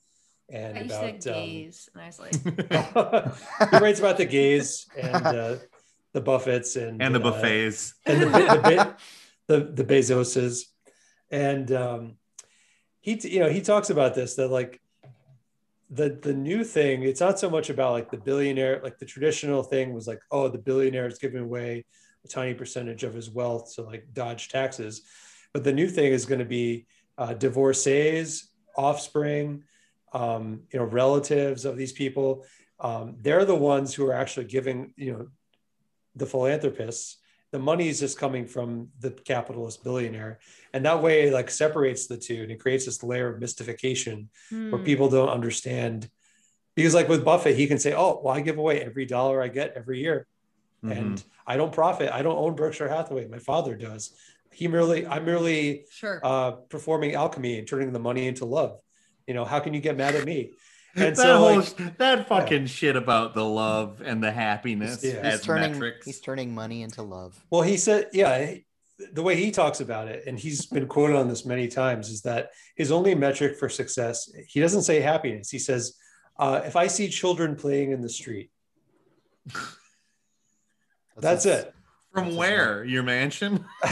and 0.49 0.77
you 0.77 0.85
about 0.85 1.23
said 1.23 1.35
um, 1.35 1.41
gays, 1.41 1.89
and 1.93 2.03
I 2.03 2.07
was 2.11 2.19
like, 2.19 2.35
he 3.71 3.77
writes 3.83 3.99
about 3.99 4.17
the 4.17 4.25
gays 4.25 4.85
and 4.95 5.25
uh, 5.25 5.55
the 6.13 6.21
buffets 6.21 6.75
and 6.75 7.01
and 7.01 7.15
the 7.15 7.19
uh, 7.19 7.23
buffets. 7.31 7.95
and 8.05 8.21
the 8.21 8.25
the, 8.27 8.61
the, 8.69 8.95
the, 9.47 9.71
the 9.73 9.83
bezoses. 9.83 10.63
And 11.31 11.71
um, 11.71 12.17
he 13.01 13.19
you 13.27 13.39
know 13.39 13.49
he 13.49 13.61
talks 13.61 13.89
about 13.89 14.15
this 14.15 14.35
that 14.35 14.49
like 14.49 14.81
the 15.91 16.09
the 16.09 16.33
new 16.33 16.63
thing 16.63 17.03
it's 17.03 17.19
not 17.19 17.37
so 17.37 17.49
much 17.49 17.69
about 17.69 17.91
like 17.91 18.09
the 18.09 18.17
billionaire 18.17 18.81
like 18.83 18.97
the 18.97 19.05
traditional 19.05 19.61
thing 19.61 19.93
was 19.93 20.07
like 20.07 20.19
oh 20.31 20.49
the 20.49 20.57
billionaire 20.57 21.07
is 21.07 21.19
giving 21.19 21.41
away 21.41 21.85
a 22.25 22.27
tiny 22.27 22.53
percentage 22.53 23.03
of 23.03 23.13
his 23.13 23.29
wealth 23.29 23.75
to 23.75 23.83
like 23.83 24.07
dodge 24.13 24.49
taxes. 24.49 25.03
But 25.53 25.63
the 25.63 25.71
new 25.71 25.87
thing 25.87 26.11
is 26.11 26.25
going 26.25 26.39
to 26.39 26.45
be 26.45 26.87
uh, 27.17 27.33
divorcees 27.33 28.49
offspring 28.75 29.63
um, 30.11 30.61
you 30.71 30.79
know 30.79 30.85
relatives 30.85 31.65
of 31.65 31.77
these 31.77 31.93
people. 31.93 32.45
Um, 32.79 33.15
they're 33.21 33.45
the 33.45 33.55
ones 33.55 33.93
who 33.93 34.05
are 34.07 34.13
actually 34.13 34.45
giving 34.45 34.93
you 34.97 35.13
know 35.13 35.27
the 36.15 36.25
philanthropists 36.25 37.17
the 37.55 37.59
money 37.59 37.87
is 37.87 38.01
just 38.01 38.19
coming 38.19 38.45
from 38.45 38.89
the 38.99 39.11
capitalist 39.11 39.81
billionaire. 39.81 40.39
And 40.73 40.85
that 40.85 41.01
way 41.01 41.29
it 41.29 41.33
like 41.33 41.49
separates 41.49 42.05
the 42.05 42.17
two 42.17 42.41
and 42.43 42.51
it 42.51 42.59
creates 42.59 42.85
this 42.85 43.01
layer 43.01 43.29
of 43.33 43.39
mystification 43.39 44.27
where 44.49 44.71
hmm. 44.71 44.83
people 44.83 45.07
don't 45.07 45.29
understand. 45.29 46.09
Because 46.75 46.93
like 46.93 47.07
with 47.07 47.23
buffett 47.23 47.55
he 47.55 47.65
can 47.65 47.79
say 47.79 47.93
oh 47.93 48.19
well 48.21 48.35
i 48.35 48.41
give 48.41 48.57
away 48.57 48.81
every 48.81 49.05
dollar 49.05 49.41
i 49.41 49.47
get 49.47 49.71
every 49.77 50.01
year. 50.01 50.27
Mhm. 50.83 50.97
and 50.97 51.23
i 51.47 51.55
don't 51.55 51.71
profit. 51.71 52.11
I 52.11 52.23
don't 52.23 52.37
own 52.37 52.57
berkshire 52.57 52.89
hathaway. 52.89 53.25
My 53.29 53.39
father 53.39 53.73
does. 53.75 54.13
He 54.51 54.67
merely 54.67 55.07
i'm 55.07 55.23
merely 55.23 55.85
sure. 55.91 56.19
uh, 56.21 56.51
performing 56.67 57.15
alchemy 57.15 57.57
and 57.57 57.65
turning 57.65 57.93
the 57.93 57.99
money 57.99 58.27
into 58.27 58.43
love. 58.43 58.79
You 59.27 59.33
know 59.33 59.45
how 59.45 59.61
can 59.61 59.73
you 59.73 59.79
get 59.79 59.95
mad 59.95 60.15
at 60.15 60.25
me 60.25 60.51
and 60.95 61.15
that 61.15 61.17
so 61.17 61.37
whole 61.37 61.55
like 61.57 61.97
that 61.97 62.27
fucking 62.27 62.65
shit 62.67 62.95
about 62.95 63.33
the 63.33 63.43
love 63.43 64.01
and 64.03 64.23
the 64.23 64.31
happiness 64.31 65.03
Yeah. 65.03 65.29
he's 65.31 65.41
turning 65.41 65.73
metrics. 65.73 66.05
he's 66.05 66.19
turning 66.21 66.53
money 66.55 66.81
into 66.83 67.01
love 67.01 67.43
Well, 67.49 67.61
he 67.63 67.77
said, 67.77 68.09
yeah, 68.13 68.55
the 69.11 69.21
way 69.21 69.35
he 69.35 69.51
talks 69.51 69.81
about 69.81 70.07
it, 70.07 70.23
and 70.25 70.39
he's 70.39 70.65
been 70.67 70.87
quoted 70.87 71.17
on 71.17 71.27
this 71.27 71.45
many 71.45 71.67
times, 71.67 72.09
is 72.09 72.21
that 72.21 72.51
his 72.77 72.91
only 72.93 73.13
metric 73.13 73.57
for 73.59 73.67
success, 73.67 74.31
he 74.47 74.61
doesn't 74.61 74.83
say 74.83 75.01
happiness. 75.01 75.49
He 75.49 75.59
says, 75.59 75.95
uh, 76.39 76.61
if 76.63 76.77
I 76.77 76.87
see 76.87 77.09
children 77.09 77.55
playing 77.57 77.91
in 77.91 77.99
the 78.01 78.07
street, 78.09 78.51
That's 81.17 81.45
it. 81.45 81.73
From 82.13 82.25
That's 82.25 82.37
where? 82.37 82.83
Your 82.85 83.03
mansion? 83.03 83.65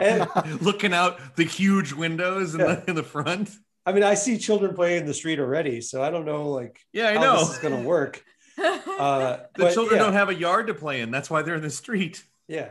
And- 0.00 0.28
Looking 0.60 0.92
out 0.92 1.36
the 1.36 1.44
huge 1.44 1.92
windows 1.92 2.54
in, 2.54 2.60
Yeah. 2.60 2.74
the, 2.76 2.90
in 2.90 2.96
the 2.96 3.02
front. 3.02 3.50
I 3.86 3.92
mean, 3.92 4.02
I 4.02 4.14
see 4.14 4.36
children 4.36 4.74
playing 4.74 5.02
in 5.02 5.06
the 5.06 5.14
street 5.14 5.38
already, 5.38 5.80
so 5.80 6.02
I 6.02 6.10
don't 6.10 6.24
know 6.26 6.50
like 6.50 6.80
Yeah, 6.92 7.08
I 7.08 7.14
how 7.14 7.20
know. 7.22 7.38
this 7.38 7.50
is 7.52 7.58
going 7.58 7.80
to 7.82 7.88
work. 7.88 8.22
Uh, 8.58 9.36
the 9.54 9.64
but 9.64 9.74
children 9.74 9.98
yeah, 9.98 10.04
don't 10.04 10.14
have 10.14 10.30
a 10.30 10.34
yard 10.34 10.68
to 10.68 10.72
play 10.74 11.02
in. 11.02 11.10
That's 11.10 11.28
why 11.28 11.42
they're 11.42 11.56
in 11.56 11.60
the 11.62 11.68
street. 11.68 12.24
Yeah, 12.48 12.70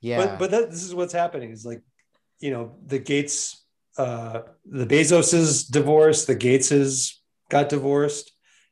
Yeah. 0.00 0.18
but 0.18 0.38
but 0.38 0.50
that, 0.52 0.70
this 0.70 0.84
is 0.84 0.94
what's 0.94 1.12
happening. 1.12 1.50
Is 1.50 1.66
like, 1.66 1.82
you 2.38 2.52
know, 2.52 2.76
the 2.86 3.00
Gates, 3.00 3.60
uh, 3.98 4.42
the 4.64 4.86
Bezoses 4.86 5.68
divorced, 5.68 6.28
the 6.28 6.36
Gateses 6.36 7.14
got 7.48 7.68
divorced, 7.70 8.30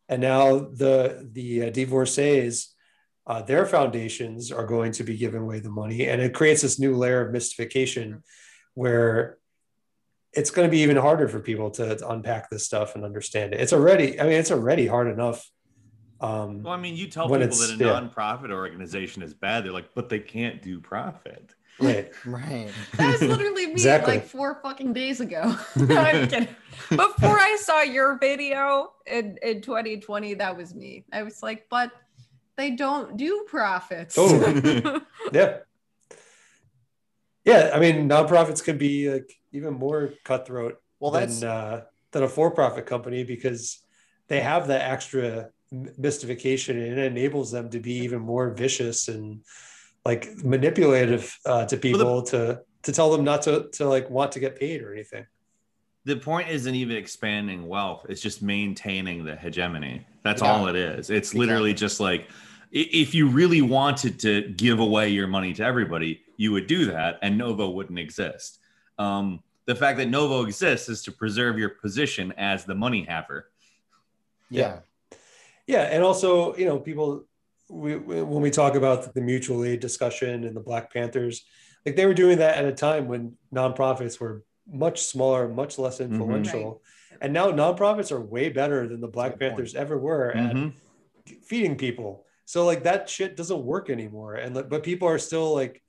and 0.09 0.23
now 0.23 0.59
the 0.61 1.29
the 1.33 1.65
uh, 1.65 1.71
divorcees, 1.71 2.73
uh, 3.27 3.43
their 3.43 3.67
foundations 3.67 4.53
are 4.53 4.67
going 4.67 4.93
to 4.93 5.03
be 5.03 5.17
giving 5.17 5.43
away 5.43 5.59
the 5.59 5.71
money, 5.71 6.07
and 6.07 6.23
it 6.23 6.35
creates 6.35 6.63
this 6.63 6.79
new 6.79 6.95
layer 6.95 7.27
of 7.27 7.33
mystification, 7.33 8.23
where 8.75 9.39
it's 10.39 10.51
going 10.51 10.67
to 10.69 10.71
be 10.71 10.79
even 10.81 10.97
harder 10.97 11.27
for 11.29 11.41
people 11.41 11.71
to, 11.73 11.97
to 11.97 12.09
unpack 12.09 12.49
this 12.51 12.65
stuff 12.65 12.95
and 12.95 13.05
understand 13.05 13.53
it. 13.55 13.61
It's 13.61 13.73
already, 13.73 14.21
I 14.21 14.25
mean, 14.25 14.33
it's 14.35 14.51
already 14.53 14.87
hard 14.87 15.09
enough. 15.09 15.51
Um, 16.21 16.63
Well, 16.63 16.73
I 16.73 16.77
mean, 16.77 16.97
you 16.97 17.07
tell 17.09 17.29
When 17.29 17.41
people 17.41 17.55
it's- 17.63 17.79
that 17.79 17.81
a 17.81 17.85
yeah. 17.85 18.01
nonprofit 18.01 18.51
organization 18.51 19.23
is 19.23 19.35
bad. 19.35 19.65
They're 19.65 19.73
like, 19.73 19.91
but 19.95 20.09
they 20.09 20.21
can't 20.21 20.63
do 20.63 20.81
profit. 20.81 21.55
right. 21.81 22.11
right. 22.27 22.71
That 22.97 23.13
was 23.13 23.23
literally 23.23 23.67
me 23.67 23.73
Exactly. 23.73 24.15
like 24.15 24.27
four 24.27 24.59
fucking 24.63 24.93
days 24.93 25.21
ago. 25.21 25.57
no, 25.77 25.97
I'm 25.97 26.27
kidding. 26.29 26.49
Before 26.91 27.39
I 27.39 27.57
saw 27.61 27.83
your 27.83 28.19
video 28.19 28.93
in, 29.07 29.39
in 29.43 29.61
2020, 29.61 30.35
that 30.35 30.57
was 30.57 30.75
me. 30.75 31.05
I 31.13 31.23
was 31.23 31.43
like, 31.43 31.67
but 31.71 31.93
they 32.57 32.71
don't 32.73 33.17
do 33.17 33.45
profits. 33.49 34.17
Oh. 34.19 35.01
Yeah. 35.33 35.59
Yeah. 37.45 37.71
I 37.73 37.79
mean, 37.79 38.09
nonprofits 38.09 38.63
can 38.65 38.77
be 38.79 39.09
like 39.13 39.33
even 39.53 39.75
more 39.75 40.13
cutthroat 40.25 40.81
Well, 41.01 41.11
that's 41.11 41.41
than, 41.41 41.49
uh, 41.49 41.81
than 42.13 42.23
a 42.23 42.29
for-profit 42.29 42.87
company 42.87 43.25
because 43.25 43.83
they 44.29 44.41
have 44.41 44.69
that 44.69 44.91
extra 44.91 45.51
mystification 45.71 46.79
and 46.81 46.99
it 46.99 47.05
enables 47.13 47.51
them 47.51 47.69
to 47.71 47.79
be 47.79 47.93
even 47.99 48.21
more 48.21 48.51
vicious 48.51 49.09
and 49.09 49.41
like 50.05 50.29
manipulative 50.43 51.37
uh, 51.45 51.67
to 51.67 51.77
people 51.77 52.23
to 52.23 52.61
to 52.83 52.93
tell 52.93 53.11
them 53.11 53.25
not 53.25 53.43
to 53.43 53.69
to 53.73 53.87
like 53.87 54.09
want 54.09 54.33
to 54.33 54.41
get 54.41 54.59
paid 54.59 54.83
or 54.83 54.93
anything. 54.93 55.27
the 56.05 56.17
point 56.17 56.49
isn't 56.49 56.75
even 56.75 56.97
expanding 56.97 57.69
wealth. 57.69 58.07
It's 58.09 58.23
just 58.23 58.41
maintaining 58.41 59.25
the 59.25 59.37
hegemony. 59.37 60.07
That's 60.23 60.41
Yeah. 60.41 60.53
all 60.53 60.69
it 60.69 60.77
is. 60.77 61.11
It's 61.11 61.35
literally 61.35 61.75
just 61.75 62.01
like 62.01 62.31
if 62.71 63.15
you 63.15 63.29
really 63.29 63.61
wanted 63.61 64.19
to 64.21 64.49
give 64.57 64.79
away 64.79 65.09
your 65.11 65.27
money 65.27 65.53
to 65.55 65.63
everybody 65.65 66.23
you 66.37 66.53
would 66.53 66.67
do 66.67 66.85
that 66.87 67.19
and 67.23 67.37
novo 67.37 67.69
wouldn't 67.71 67.99
exist 67.99 68.59
um, 68.99 69.43
the 69.67 69.75
fact 69.75 69.99
that 69.99 70.09
novo 70.09 70.45
exists 70.45 70.89
is 70.89 71.03
to 71.03 71.13
preserve 71.13 71.59
your 71.59 71.69
position 71.71 72.33
as 72.37 72.65
the 72.65 72.75
money 72.75 73.05
haver 73.05 73.51
yeah. 74.51 74.79
Yeah, 75.67 75.83
and 75.83 76.03
also 76.03 76.57
you 76.57 76.65
know 76.65 76.79
people 76.79 77.27
we, 77.69 77.97
we- 77.97 78.23
when 78.23 78.41
we 78.41 78.51
talk 78.51 78.75
about 78.77 79.13
the 79.13 79.21
mutual 79.21 79.63
aid 79.65 79.81
discussion 79.81 80.45
and 80.45 80.57
the 80.57 80.61
Black 80.61 80.91
Panthers, 80.91 81.45
like 81.85 81.97
they 81.97 82.07
were 82.07 82.15
doing 82.15 82.39
that 82.39 82.57
at 82.57 82.65
a 82.65 82.73
time 82.73 83.07
when 83.09 83.37
nonprofits 83.55 84.19
were 84.19 84.43
much 84.71 85.03
smaller, 85.03 85.47
much 85.49 85.79
less 85.79 86.01
influential, 86.01 86.81
and 87.21 87.35
now 87.35 87.51
nonprofits 87.53 88.11
are 88.11 88.23
way 88.23 88.49
better 88.49 88.89
than 88.89 89.03
the 89.03 89.09
Black 89.09 89.33
Good 89.33 89.41
point. 89.41 89.51
Panthers 89.51 89.75
ever 89.75 89.99
were 89.99 90.31
at 90.35 90.57
Mhm. 90.57 90.73
feeding 91.43 91.77
people. 91.77 92.25
So 92.47 92.65
like 92.65 92.85
that 92.85 93.07
shit 93.11 93.37
doesn't 93.37 93.63
work 93.63 93.91
anymore, 93.91 94.37
and 94.37 94.55
but 94.55 94.83
people 94.83 95.07
are 95.09 95.19
still 95.19 95.53
like 95.55 95.83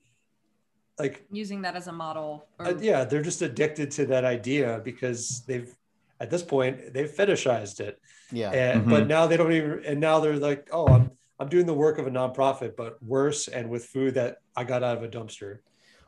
like 1.02 1.24
Using 1.30 1.62
that 1.62 1.76
as 1.76 1.86
a 1.86 1.92
model. 1.92 2.46
or- 2.58 2.66
uh, 2.66 2.74
yeah, 2.80 3.04
they're 3.04 3.22
just 3.22 3.42
addicted 3.42 3.90
to 3.92 4.06
that 4.06 4.24
idea 4.24 4.80
because 4.84 5.42
they've 5.46 5.74
at 6.20 6.30
this 6.30 6.42
point 6.42 6.92
they've 6.92 7.10
fetishized 7.10 7.80
it. 7.80 8.00
Yeah. 8.30 8.50
And 8.52 8.88
but 8.88 9.06
now 9.06 9.26
they 9.26 9.36
don't 9.36 9.52
even 9.52 9.82
and 9.84 10.00
now 10.00 10.20
they're 10.20 10.36
like, 10.36 10.68
oh, 10.72 10.86
I'm 10.88 11.10
I'm 11.38 11.48
doing 11.48 11.66
the 11.66 11.74
work 11.74 11.98
of 11.98 12.06
a 12.06 12.10
nonprofit, 12.10 12.76
but 12.76 13.02
worse 13.02 13.48
and 13.48 13.70
with 13.70 13.86
food 13.86 14.14
that 14.14 14.38
I 14.54 14.64
got 14.64 14.82
out 14.82 14.98
of 14.98 15.02
a 15.02 15.08
dumpster. 15.08 15.58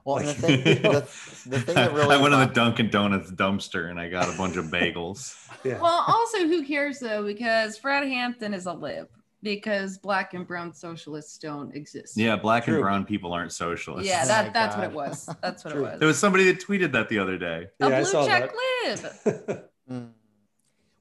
Well, 0.05 0.17
and 0.17 0.29
the 0.29 0.35
thing, 0.35 0.65
the, 0.65 0.91
the 1.47 1.61
thing 1.61 1.75
that 1.77 1.93
really 1.95 2.17
I 2.17 2.21
went 2.21 2.35
to 2.35 2.39
the 2.39 2.47
Dunkin' 2.53 2.91
Donuts 2.91 3.31
dumpster 3.31 3.89
and 3.89 4.01
I 4.01 4.09
got 4.09 4.33
a 4.33 4.37
bunch 4.37 4.57
of 4.57 4.67
bagels. 4.67 5.39
Yeah. 5.65 5.81
Well, 5.81 6.05
also, 6.09 6.39
who 6.49 6.65
cares 6.67 6.99
though? 6.99 7.23
Because 7.25 7.79
Fred 7.79 8.05
Hampton 8.09 8.53
is 8.53 8.67
a 8.67 8.73
lib. 8.73 9.07
Because 9.43 9.99
black 9.99 10.35
and 10.35 10.47
brown 10.47 10.73
socialists 10.73 11.37
don't 11.37 11.75
exist. 11.75 12.17
Yeah, 12.17 12.37
black 12.37 12.69
and 12.69 12.79
brown 12.81 13.05
people 13.05 13.33
aren't 13.33 13.53
socialists. 13.53 14.09
Yeah, 14.09 14.23
Oh 14.25 14.29
that, 14.29 14.47
my 14.47 14.53
that's 14.53 14.77
what 14.77 14.85
it 14.85 14.93
was. 14.93 15.29
That's 15.43 15.65
what 15.65 15.73
True. 15.75 15.85
it 15.85 15.91
was. 15.91 15.99
There 15.99 16.07
was 16.09 16.19
somebody 16.19 16.45
that 16.45 16.61
tweeted 16.65 16.93
that 16.93 17.09
the 17.09 17.19
other 17.19 17.37
day. 17.37 17.67
a 17.81 17.89
yeah, 17.89 17.97
I 17.97 18.01
blue 18.03 18.11
saw 18.11 18.27
check 18.27 18.53
that. 18.85 19.27
lib. 19.27 19.65
Mm. 19.91 20.11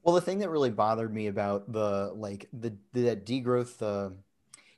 Well, 0.02 0.16
the 0.16 0.20
thing 0.20 0.40
that 0.40 0.50
really 0.50 0.70
bothered 0.70 1.14
me 1.14 1.28
about 1.28 1.72
the 1.72 2.12
like 2.16 2.48
the 2.52 2.74
the 2.92 3.14
degrowth, 3.14 3.78
the 3.78 4.12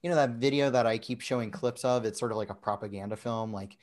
you 0.03 0.11
know 0.11 0.17
that 0.17 0.33
video 0.33 0.69
that 0.69 0.87
I 0.87 0.99
keep 0.99 1.23
showing 1.23 1.51
clips 1.51 1.87
of, 1.87 2.05
it's 2.05 2.21
sort 2.21 2.31
of 2.31 2.37
like 2.37 2.51
a 2.51 2.55
propaganda 2.55 3.17
film, 3.17 3.51
like 3.51 3.79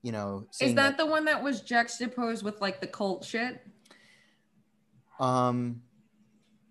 you 0.00 0.12
know. 0.12 0.46
Is 0.50 0.56
saying 0.56 0.74
that 0.76 0.96
the 0.96 1.04
one 1.04 1.26
that 1.26 1.42
was 1.42 1.60
juxtaposed 1.60 2.42
with 2.42 2.62
like 2.62 2.80
the 2.80 2.86
cult 2.86 3.22
shit? 3.26 3.60
um 5.20 5.80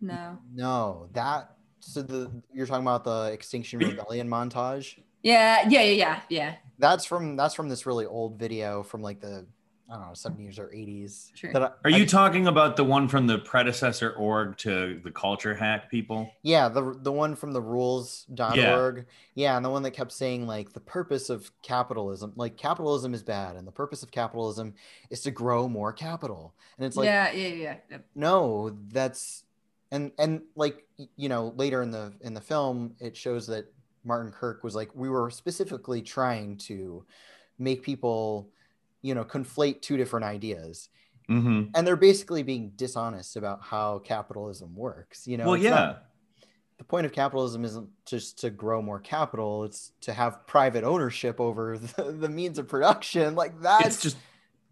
No. 0.02 0.40
no 0.54 1.10
that 1.14 1.55
so 1.86 2.02
the 2.02 2.32
you're 2.54 2.66
talking 2.66 2.84
about 2.84 3.04
the 3.04 3.32
Extinction 3.34 3.80
Rebellion 3.90 4.28
montage? 4.28 4.98
Yeah, 5.24 5.68
yeah, 5.70 5.82
yeah, 5.82 5.92
yeah, 5.92 6.20
yeah. 6.30 6.56
That's 6.80 7.06
from 7.06 7.36
that's 7.36 7.54
from 7.54 7.70
this 7.70 7.86
really 7.86 8.06
old 8.06 8.38
video 8.40 8.84
from 8.84 9.02
like 9.02 9.20
the 9.22 9.46
I 9.90 9.98
don't 9.98 10.02
know 10.08 10.14
70s 10.14 10.58
or 10.58 10.68
80s. 10.70 11.30
Sure. 11.36 11.52
I, 11.56 11.60
Are 11.60 11.76
I 11.86 11.90
you 11.90 12.06
just- 12.06 12.12
talking 12.12 12.48
about 12.48 12.76
the 12.76 12.84
one 12.84 13.08
from 13.08 13.28
the 13.28 13.38
predecessor 13.38 14.12
org 14.14 14.58
to 14.58 15.00
the 15.04 15.12
culture 15.12 15.54
hack 15.54 15.92
people? 15.92 16.32
Yeah, 16.42 16.70
the 16.70 16.98
the 17.00 17.12
one 17.12 17.36
from 17.36 17.52
the 17.54 17.62
rules.org. 17.62 18.98
Yeah. 18.98 19.04
Yeah. 19.36 19.56
and 19.58 19.64
the 19.66 19.70
one 19.70 19.84
that 19.84 19.92
kept 19.92 20.12
saying 20.12 20.48
like 20.48 20.74
the 20.74 20.80
purpose 20.80 21.30
of 21.30 21.52
capitalism, 21.62 22.34
like 22.36 22.58
capitalism 22.58 23.14
is 23.14 23.22
bad 23.24 23.56
and 23.58 23.68
the 23.68 23.72
purpose 23.72 24.02
of 24.04 24.10
capitalism 24.12 24.74
is 25.10 25.22
to 25.22 25.32
grow 25.32 25.68
more 25.68 25.94
capital. 25.94 26.54
And 26.78 26.86
it's 26.88 26.98
like 26.98 27.06
yeah, 27.06 27.32
yeah, 27.32 27.48
yeah, 27.48 27.76
yeah. 27.92 27.98
no, 28.16 28.76
that's 28.92 29.44
and 29.92 30.12
and 30.18 30.42
like 30.56 30.78
y- 30.78 30.82
you 31.16 31.30
know, 31.30 31.54
later 31.56 31.82
in 31.82 31.92
the 31.92 32.14
in 32.22 32.34
the 32.34 32.42
film 32.42 32.96
it 33.00 33.16
shows 33.16 33.48
that 33.48 33.72
Martin 34.04 34.32
Kirk 34.32 34.64
was 34.64 34.76
like 34.76 34.94
we 34.96 35.10
were 35.10 35.30
specifically 35.30 36.02
trying 36.02 36.58
to 36.58 37.06
make 37.58 37.84
people, 37.84 38.50
you 39.02 39.16
know, 39.16 39.24
conflate 39.24 39.82
two 39.82 39.98
different 39.98 40.26
ideas. 40.26 40.90
Mm-hmm. 41.30 41.72
And 41.74 41.88
they're 41.88 41.96
basically 41.96 42.44
being 42.44 42.72
dishonest 42.76 43.36
about 43.36 43.62
how 43.64 44.00
capitalism 44.00 44.76
works, 44.76 45.26
you 45.26 45.38
know. 45.38 45.46
well, 45.46 45.54
it's 45.56 45.64
yeah. 45.64 45.70
not- 45.70 46.06
the 46.78 46.84
point 46.84 47.06
of 47.06 47.14
capitalism 47.14 47.64
isn't 47.64 47.88
just 48.06 48.40
to 48.40 48.50
grow 48.50 48.82
more 48.82 49.00
capital 49.00 49.64
it's 49.64 49.94
to 50.02 50.12
have 50.12 50.46
private 50.46 50.84
ownership 50.84 51.40
over 51.40 51.78
the, 51.78 52.12
the 52.12 52.28
means 52.28 52.60
of 52.60 52.68
production 52.68 53.34
like 53.34 53.62
that's 53.62 53.86
it's 53.88 54.02
just 54.02 54.18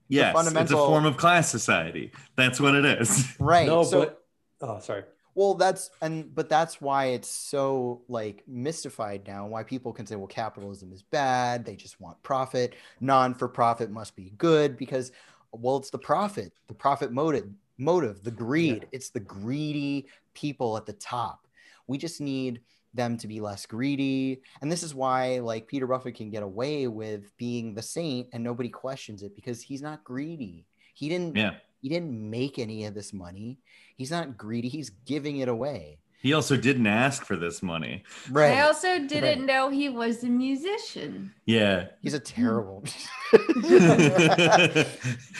yes, 0.08 0.36
it's 0.48 0.72
a 0.72 0.76
form 0.76 1.06
of 1.06 1.18
class 1.18 1.50
society. 1.50 2.12
That's 2.36 2.60
what 2.60 2.76
it 2.76 2.86
is. 2.86 3.36
right 3.40 3.68
no, 3.68 3.84
so 3.84 4.00
but 4.00 4.24
oh 4.62 4.80
sorry. 4.80 5.04
Well 5.36 5.54
that's 5.54 5.90
and 6.02 6.34
but 6.36 6.50
that's 6.50 6.80
why 6.82 7.06
it's 7.08 7.30
so 7.30 8.02
like 8.08 8.44
mystified 8.48 9.22
now 9.28 9.46
why 9.48 9.64
people 9.64 9.92
can 9.94 10.06
say 10.06 10.16
well 10.16 10.28
capitalism 10.28 10.92
is 10.92 11.04
bad 11.04 11.66
they 11.66 11.76
just 11.76 12.00
want 12.00 12.22
profit. 12.24 12.76
Non-for-profit 13.00 13.90
must 13.90 14.16
be 14.16 14.34
good 14.38 14.78
because 14.78 15.12
well 15.52 15.78
it's 15.78 15.90
the 15.90 15.98
profit 15.98 16.54
the 16.68 16.74
profit 16.74 17.12
motive 17.12 17.50
motive 17.78 18.24
the 18.24 18.32
greed. 18.32 18.88
It's 18.92 19.10
the 19.10 19.20
greedy 19.20 20.08
people 20.34 20.78
at 20.78 20.86
the 20.86 20.94
top. 20.94 21.48
We 21.88 21.98
just 21.98 22.22
need 22.22 22.62
them 22.94 23.18
to 23.18 23.28
be 23.28 23.42
less 23.42 23.66
greedy. 23.66 24.42
And 24.62 24.72
this 24.72 24.84
is 24.84 24.94
why 24.94 25.40
like 25.40 25.68
peter 25.68 25.88
buffett 25.88 26.16
can 26.16 26.30
get 26.30 26.44
away 26.44 26.88
with 26.88 27.36
being 27.38 27.74
the 27.74 27.82
saint 27.82 28.28
and 28.34 28.44
nobody 28.44 28.70
questions 28.70 29.24
it 29.24 29.36
because 29.36 29.62
he's 29.62 29.82
not 29.82 30.04
greedy. 30.04 30.66
He 30.94 31.10
didn't 31.10 31.36
Yeah. 31.36 31.56
He 31.84 31.90
didn't 31.90 32.16
make 32.30 32.58
any 32.58 32.86
of 32.86 32.94
this 32.96 33.12
money 33.14 33.60
he's 33.98 34.10
not 34.10 34.38
greedy 34.38 34.70
he's 34.70 34.90
giving 35.06 35.38
it 35.38 35.50
away 35.50 36.00
He 36.24 36.32
also 36.34 36.56
didn't 36.56 36.88
ask 36.88 37.26
for 37.26 37.36
this 37.36 37.62
money. 37.62 38.04
right 38.32 38.58
I 38.58 38.62
also 38.62 38.98
didn't 39.00 39.40
Right. 39.40 39.50
know 39.52 39.64
he 39.70 39.90
was 39.90 40.24
a 40.24 40.30
musician. 40.30 41.34
Yeah. 41.46 41.88
he's 42.02 42.14
a 42.16 42.20
terrible 42.38 42.80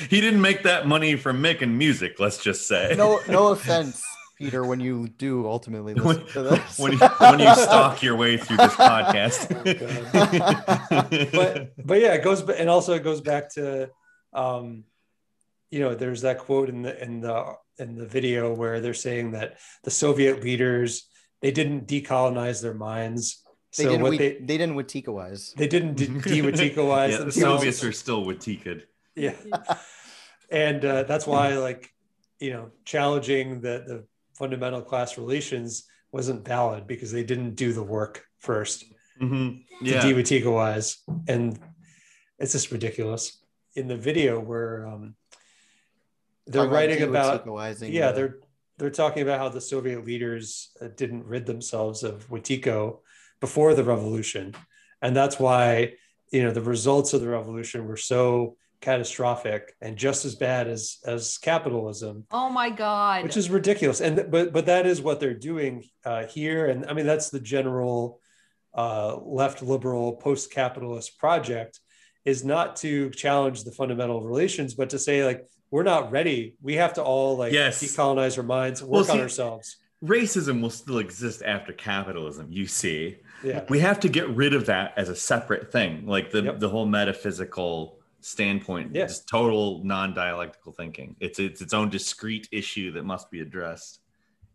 he 0.10 0.20
didn't 0.22 0.42
make 0.42 0.64
that 0.64 0.86
money 0.88 1.16
from 1.16 1.42
making 1.42 1.78
music, 1.78 2.20
let's 2.20 2.38
just 2.44 2.68
say. 2.68 2.94
no 2.98 3.20
no 3.30 3.48
offense 3.56 4.04
peter 4.38 4.66
when 4.66 4.80
you 4.80 5.08
do 5.20 5.46
ultimately 5.48 5.94
when, 5.94 6.18
to 6.26 6.42
this 6.42 6.80
when 6.80 6.92
you, 6.94 6.98
when 7.20 7.40
you 7.40 7.54
stalk 7.56 8.02
your 8.02 8.16
way 8.18 8.36
through 8.36 8.58
this 8.58 8.74
podcast. 8.74 9.48
but 11.32 11.72
but 11.86 12.00
yeah, 12.02 12.14
it 12.14 12.24
goes 12.24 12.42
ba- 12.42 12.60
and 12.60 12.68
also 12.70 12.94
it 12.94 13.04
goes 13.04 13.22
back 13.22 13.50
to 13.54 13.90
um 14.34 14.84
you 15.74 15.80
know, 15.80 15.96
there's 15.96 16.22
that 16.22 16.38
quote 16.46 16.70
in 16.70 16.80
the 16.84 16.94
in 17.06 17.14
the 17.26 17.38
in 17.84 17.90
the 17.96 18.06
video 18.18 18.42
where 18.62 18.80
they're 18.82 18.94
saying 19.08 19.32
that 19.32 19.50
the 19.84 19.92
Soviet 20.04 20.36
leaders 20.48 20.92
they 21.42 21.52
didn't 21.60 21.88
decolonize 21.88 22.62
their 22.62 22.76
minds. 22.92 23.24
They 23.78 23.86
so 23.86 23.90
didn't. 23.90 24.04
what 24.04 24.12
We, 24.12 24.18
they 24.24 24.32
they 24.50 24.58
didn't 24.62 24.76
Wetiko 24.76 25.12
wise. 25.22 25.44
they 25.58 25.68
didn't 25.68 25.96
de- 25.96 26.06
de-Wetikowise 26.32 27.10
yeah, 27.12 27.18
the 27.18 27.24
themselves. 27.24 27.62
Soviets 27.62 27.84
are 27.84 27.92
still 28.04 28.22
Wetiko'd. 28.30 28.82
yeah 29.16 29.34
and 30.52 30.84
uh, 30.86 31.04
that's 31.10 31.26
why 31.26 31.46
like 31.68 31.90
you 32.40 32.52
know 32.54 32.66
challenging 32.86 33.62
the 33.66 33.76
the 33.90 33.98
fundamental 34.42 34.82
class 34.82 35.18
relations 35.18 35.86
wasn't 36.12 36.46
valid 36.56 36.86
because 36.94 37.12
they 37.12 37.24
didn't 37.32 37.56
do 37.56 37.74
the 37.74 37.84
work 37.98 38.16
first 38.40 38.78
Mhm. 39.22 39.66
to 39.86 39.90
Yeah. 39.92 40.02
de-Wetikowise. 40.06 40.90
and 41.34 41.60
it's 42.42 42.54
just 42.58 42.72
ridiculous 42.72 43.24
in 43.80 43.86
the 43.88 44.00
video 44.10 44.32
where 44.40 44.74
um, 44.92 45.16
they're 46.48 46.68
writing 46.68 47.02
about 47.04 47.46
yeah 47.82 48.12
the- 48.12 48.14
they're 48.16 48.36
they're 48.78 48.90
talking 48.90 49.22
about 49.22 49.40
how 49.40 49.50
the 49.50 49.62
soviet 49.62 50.04
leaders 50.04 50.72
uh, 50.82 50.88
didn't 50.96 51.26
rid 51.26 51.46
themselves 51.46 52.04
of 52.04 52.28
Wetiko 52.30 53.00
before 53.40 53.76
the 53.76 53.84
revolution. 53.84 54.56
And 55.02 55.16
that's 55.16 55.40
why 55.40 55.94
you 56.32 56.44
know 56.44 56.52
the 56.52 56.62
results 56.62 57.14
of 57.14 57.22
the 57.22 57.28
revolution 57.30 57.86
were 57.86 57.98
so 57.98 58.58
catastrophic 58.82 59.76
and 59.80 59.96
just 59.96 60.26
as 60.26 60.36
bad 60.36 60.68
as 60.68 60.98
as 61.06 61.38
capitalism. 61.38 62.26
Oh 62.32 62.50
my 62.50 62.70
god. 62.70 63.24
which 63.24 63.38
is 63.38 63.50
ridiculous. 63.50 64.02
And 64.02 64.30
but 64.30 64.52
but 64.52 64.66
that 64.66 64.86
is 64.86 65.02
what 65.02 65.20
they're 65.20 65.34
doing 65.34 65.84
uh, 66.06 66.26
here. 66.26 66.66
And 66.66 66.86
i 66.88 66.94
mean 66.94 67.06
that's 67.06 67.30
the 67.30 67.40
general 67.40 68.20
uh, 68.76 69.18
left 69.18 69.62
liberal 69.62 70.14
post-capitalist 70.18 71.20
project 71.20 71.80
is 72.26 72.44
not 72.44 72.76
to 72.78 73.12
challenge 73.12 73.64
the 73.64 73.72
fundamental 73.72 74.22
relations 74.22 74.74
but 74.74 74.90
to 74.90 74.98
say 74.98 75.24
like 75.24 75.46
we're 75.74 75.82
not 75.82 76.12
ready 76.12 76.56
we 76.62 76.76
have 76.76 76.94
to 76.94 77.02
all 77.04 77.36
like 77.36 77.52
Yes. 77.52 77.82
decolonize 77.84 78.38
our 78.38 78.44
minds 78.44 78.84
work 78.84 79.08
Well, 79.08 79.12
on 79.18 79.22
ourselves 79.22 79.78
Racism 80.04 80.62
will 80.62 80.70
still 80.70 80.98
exist 81.00 81.42
after 81.46 81.72
capitalism, 81.72 82.48
you 82.52 82.68
see. 82.68 83.18
yeah 83.44 83.64
We 83.70 83.80
have 83.80 84.00
to 84.02 84.10
get 84.10 84.28
rid 84.30 84.54
of 84.54 84.66
that 84.68 84.94
as 84.98 85.08
a 85.10 85.16
separate 85.16 85.72
thing, 85.72 86.06
like 86.06 86.30
the, 86.30 86.42
Yep. 86.44 86.60
the 86.60 86.68
whole 86.70 86.86
metaphysical 86.86 88.00
standpoint, 88.20 88.94
Yeah. 88.94 89.06
just 89.08 89.28
total 89.30 89.82
non-dialectical 89.84 90.74
thinking. 90.74 91.16
It's 91.22 91.40
it's 91.40 91.62
its 91.62 91.74
own 91.74 91.90
discrete 91.90 92.48
issue 92.52 92.92
that 92.92 93.04
must 93.06 93.32
be 93.32 93.40
addressed 93.40 94.02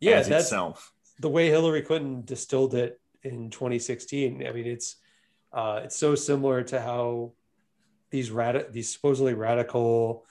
yeah 0.01 0.19
as 0.19 0.29
that's 0.29 0.45
itself. 0.45 0.93
the 1.19 1.31
way 1.37 1.49
Hillary 1.49 1.83
Clinton 1.83 2.23
distilled 2.25 2.75
it 2.75 3.01
in 3.25 3.51
2016. 3.51 4.47
I 4.47 4.53
mean, 4.53 4.67
it's 4.67 4.97
uh, 5.53 5.81
it's 5.85 5.97
so 5.97 6.15
similar 6.15 6.63
to 6.73 6.79
how 6.81 7.33
these 8.11 8.31
rad- 8.31 8.71
these 8.73 8.93
supposedly 8.93 9.33
radical 9.33 10.27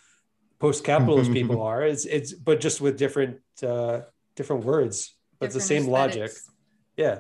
post-capitalist 0.60 1.32
people 1.40 1.62
are. 1.62 1.84
It's 1.84 2.06
it's 2.06 2.34
but 2.34 2.60
just 2.60 2.82
with 2.82 2.98
different 2.98 3.40
uh, 3.64 4.02
different 4.36 4.66
words, 4.66 5.14
but 5.40 5.48
it's 5.48 5.56
the 5.56 5.60
Different 5.62 5.84
same 5.86 5.92
logic. 5.92 6.24
aesthetics. 6.24 6.52
Yeah, 6.98 7.20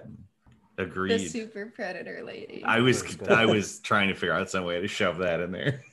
The 0.76 1.20
super 1.20 1.68
predator 1.68 2.24
lady. 2.26 2.64
I 2.66 2.80
was 2.80 3.04
I 3.30 3.46
was 3.46 3.80
trying 3.80 4.08
to 4.10 4.16
figure 4.16 4.34
out 4.34 4.50
some 4.50 4.64
way 4.66 4.82
to 4.82 4.88
shove 4.88 5.20
that 5.20 5.40
in 5.40 5.52
there. 5.52 5.84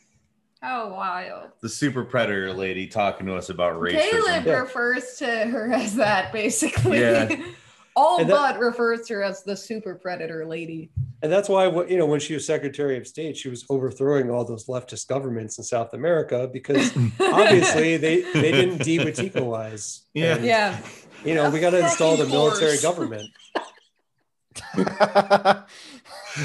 How 0.63 0.89
wild. 0.95 1.51
The 1.61 1.69
super 1.69 2.05
predator 2.05 2.53
lady 2.53 2.87
talking 2.87 3.27
to 3.27 3.35
us 3.37 3.51
about 3.51 3.79
racism. 3.81 4.11
Caleb 4.11 4.47
Yeah. 4.47 4.53
refers 4.61 5.17
to 5.19 5.27
her 5.27 5.71
as 5.73 5.97
that 5.97 6.33
basically. 6.33 7.01
Yeah. 7.01 7.29
All 7.97 8.19
that- 8.19 8.29
but 8.29 8.59
refers 8.59 9.07
to 9.09 9.15
her 9.15 9.23
as 9.23 9.43
the 9.45 9.57
super 9.57 9.95
predator 9.95 10.45
lady. 10.47 10.91
and 11.23 11.31
that's 11.33 11.49
why 11.49 11.67
you 11.87 11.97
know 11.97 12.07
when 12.07 12.21
she 12.21 12.35
was 12.35 12.45
Secretary 12.47 12.97
of 12.99 13.07
State, 13.07 13.37
she 13.37 13.49
was 13.49 13.65
overthrowing 13.71 14.31
all 14.31 14.45
those 14.45 14.67
leftist 14.67 15.07
governments 15.09 15.59
in 15.59 15.65
South 15.65 15.95
America 15.95 16.49
because 16.53 16.93
obviously 17.21 17.97
they 17.97 18.23
they 18.33 18.53
didn't 18.53 18.79
de-Wetikowise. 18.83 20.01
Yeah. 20.15 20.37
And, 20.37 20.45
yeah. 20.45 20.79
You 21.25 21.35
know, 21.35 21.49
we 21.51 21.59
got 21.61 21.71
to 21.71 21.79
install 21.81 22.17
the 22.17 22.27
military 22.27 22.77
government. 22.79 23.31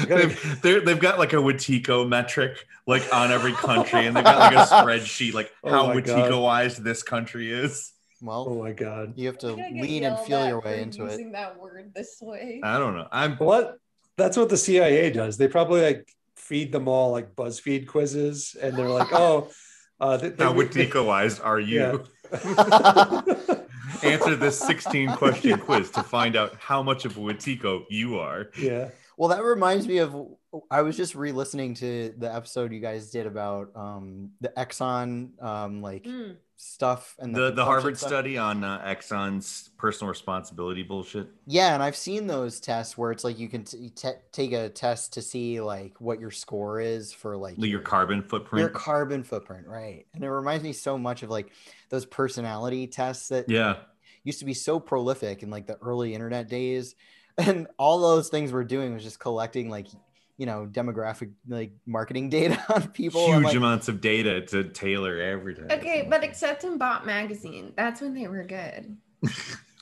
they've, 0.08 0.60
they're, 0.62 0.80
they've 0.80 0.98
got 0.98 1.18
like 1.18 1.32
a 1.32 1.36
Wetiko 1.36 2.08
metric 2.08 2.66
like 2.86 3.02
on 3.14 3.30
every 3.30 3.52
country, 3.52 4.06
and 4.06 4.16
they've 4.16 4.24
got 4.24 4.38
like 4.38 4.54
a 4.54 4.70
spreadsheet 4.70 5.34
like 5.34 5.50
Oh 5.62 5.70
how 5.70 5.86
my 5.88 6.00
God. 6.00 6.30
Wetiko-wise 6.30 6.76
this 6.78 7.02
country 7.02 7.52
is. 7.52 7.92
Well, 8.22 8.46
Oh 8.48 8.62
my 8.62 8.72
god. 8.72 9.14
you 9.16 9.26
have 9.28 9.38
to 9.38 9.52
I 9.52 9.54
think 9.54 9.66
I 9.66 9.70
get 9.72 9.82
lean 9.82 10.04
and 10.04 10.18
feel 10.18 10.46
your 10.46 10.60
way 10.60 10.82
into 10.82 11.04
it. 11.06 11.10
Using 11.12 11.32
that 11.32 11.58
word 11.58 11.92
this 11.94 12.18
way. 12.20 12.60
I 12.62 12.78
don't 12.78 12.94
know. 12.96 13.08
I'm 13.10 13.36
What? 13.36 13.78
That's 14.16 14.36
what 14.36 14.48
the 14.50 14.56
CIA 14.56 15.10
does. 15.10 15.36
They 15.38 15.48
probably 15.48 15.80
like 15.82 16.08
feed 16.36 16.72
them 16.72 16.88
all 16.88 17.10
like 17.12 17.34
BuzzFeed 17.34 17.86
quizzes, 17.86 18.54
and 18.60 18.76
they're 18.76 18.88
like, 18.88 19.08
"Oh, 19.12 19.50
uh, 20.00 20.16
they, 20.18 20.28
they, 20.30 20.44
how 20.44 20.52
Wetiko-wise 20.52 21.40
are 21.40 21.60
you? 21.60 22.04
Answer 24.02 24.36
this 24.36 24.58
16 24.58 25.12
question 25.12 25.58
quiz 25.58 25.90
to 25.90 26.02
find 26.02 26.36
out 26.36 26.54
how 26.58 26.82
much 26.82 27.04
of 27.04 27.16
a 27.16 27.20
Wetiko 27.20 27.84
you 27.90 28.18
are. 28.18 28.50
yeah, 28.58 28.88
Well, 29.16 29.28
that 29.30 29.42
reminds 29.42 29.86
me 29.86 29.98
of 29.98 30.16
I 30.70 30.82
was 30.82 30.96
just 30.96 31.14
re-listening 31.14 31.74
to 31.76 32.14
the 32.16 32.32
episode 32.34 32.72
you 32.72 32.80
guys 32.80 33.10
did 33.10 33.26
about 33.26 33.68
um 33.76 34.30
the 34.40 34.48
Exxon 34.56 35.40
um 35.42 35.82
like 35.82 36.04
Mm. 36.04 36.36
Stuff 36.62 37.16
and 37.18 37.34
The 37.34 37.40
the 37.40 37.46
consumption 37.48 37.64
Harvard 37.66 37.96
stuff. 37.98 38.08
study 38.10 38.36
on 38.38 38.62
uh, 38.62 38.80
Exxon's 38.84 39.70
personal 39.78 40.10
responsibility 40.10 40.82
bullshit. 40.82 41.28
Yeah, 41.46 41.72
and 41.74 41.82
I've 41.82 41.96
seen 41.96 42.26
those 42.26 42.60
tests 42.60 42.98
where 42.98 43.10
it's 43.12 43.24
like 43.24 43.38
you 43.38 43.48
can 43.48 43.64
t- 43.64 43.90
t- 43.90 44.08
take 44.30 44.52
a 44.52 44.68
test 44.68 45.14
to 45.14 45.22
see 45.22 45.60
like 45.60 45.98
what 46.00 46.20
your 46.20 46.30
score 46.30 46.80
is 46.80 47.12
for 47.12 47.36
like 47.36 47.54
Your 47.56 47.80
carbon 47.80 48.22
footprint. 48.22 48.60
your 48.60 48.68
carbon 48.68 49.22
footprint, 49.22 49.66
right? 49.66 50.06
And 50.14 50.22
it 50.22 50.30
reminds 50.30 50.62
me 50.62 50.72
so 50.74 50.98
much 50.98 51.22
of 51.22 51.30
like 51.30 51.50
those 51.88 52.04
personality 52.04 52.86
tests 52.86 53.28
that 53.28 53.48
yeah. 53.48 53.76
used 54.24 54.40
to 54.40 54.44
be 54.44 54.54
so 54.54 54.78
prolific 54.78 55.42
in 55.42 55.48
like 55.50 55.66
the 55.66 55.76
early 55.78 56.12
internet 56.14 56.48
days 56.48 56.94
and 57.38 57.68
all 57.78 58.00
those 58.00 58.28
things 58.28 58.52
we're 58.52 58.64
doing 58.64 58.92
was 58.92 59.02
just 59.02 59.18
collecting 59.18 59.70
like 59.70 59.86
you 60.40 60.46
know 60.46 60.66
demographic 60.72 61.32
like 61.46 61.72
marketing 61.84 62.30
data 62.38 62.58
on 62.74 62.88
people 62.88 63.26
Huge 63.26 63.44
like, 63.44 63.56
amounts 63.56 63.88
of 63.88 64.00
data 64.00 64.40
to 64.46 64.64
tailor 64.64 65.20
everything 65.20 65.70
Okay, 65.70 66.06
but 66.08 66.24
except 66.24 66.64
in 66.64 66.78
Bop 66.78 67.04
Magazine, 67.04 67.74
that's 67.76 68.00
when 68.00 68.14
they 68.14 68.26
were 68.26 68.44
good. 68.44 68.96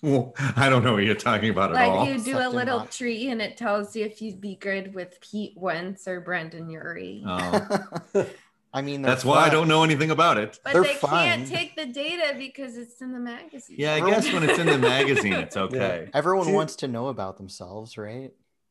Well, 0.00 0.32
I 0.54 0.68
don't 0.68 0.84
know 0.84 0.92
what 0.92 1.02
you're 1.02 1.16
talking 1.16 1.50
about 1.50 1.74
at 1.74 1.88
all. 1.88 2.06
Like 2.06 2.09
you 2.11 2.14
do 2.22 2.30
a 2.30 2.34
Except 2.36 2.50
in 2.50 2.56
little 2.56 2.78
Bop. 2.78 2.90
tree 2.92 3.30
and 3.30 3.42
it 3.42 3.56
tells 3.56 3.96
you 3.96 4.04
if 4.04 4.22
you'd 4.22 4.40
be 4.40 4.54
good 4.54 4.94
with 4.94 5.18
Pete 5.20 5.54
Wentz 5.56 6.06
or 6.06 6.20
Brendon 6.20 6.70
Urie. 6.70 7.24
Oh, 7.26 7.84
i 8.72 8.80
mean 8.80 9.02
they're 9.02 9.11
that's 9.11 9.24
why 9.24 9.38
I 9.38 9.48
don't 9.48 9.66
know 9.66 9.82
anything 9.82 10.12
about 10.12 10.38
it. 10.38 10.61
but 10.62 10.72
they're 10.72 10.84
they 10.84 10.94
fun. 10.94 11.26
can't 11.26 11.48
take 11.48 11.74
the 11.74 11.86
data 11.86 12.36
because 12.38 12.76
it's 12.76 13.00
in 13.02 13.12
the 13.12 13.18
magazine. 13.18 13.74
Yeah, 13.76 13.94
I 13.94 14.00
guess 14.09 14.32
when 14.32 14.44
it's 14.44 14.61
in 14.61 14.68
the 14.68 14.78
magazine, 14.78 15.32
it's 15.32 15.56
okay. 15.56 16.09
everyone 16.14 16.46
See- 16.46 16.52
wants 16.52 16.76
to 16.76 16.86
know 16.86 17.09
about 17.09 17.36
themselves 17.36 17.98
right 17.98 18.30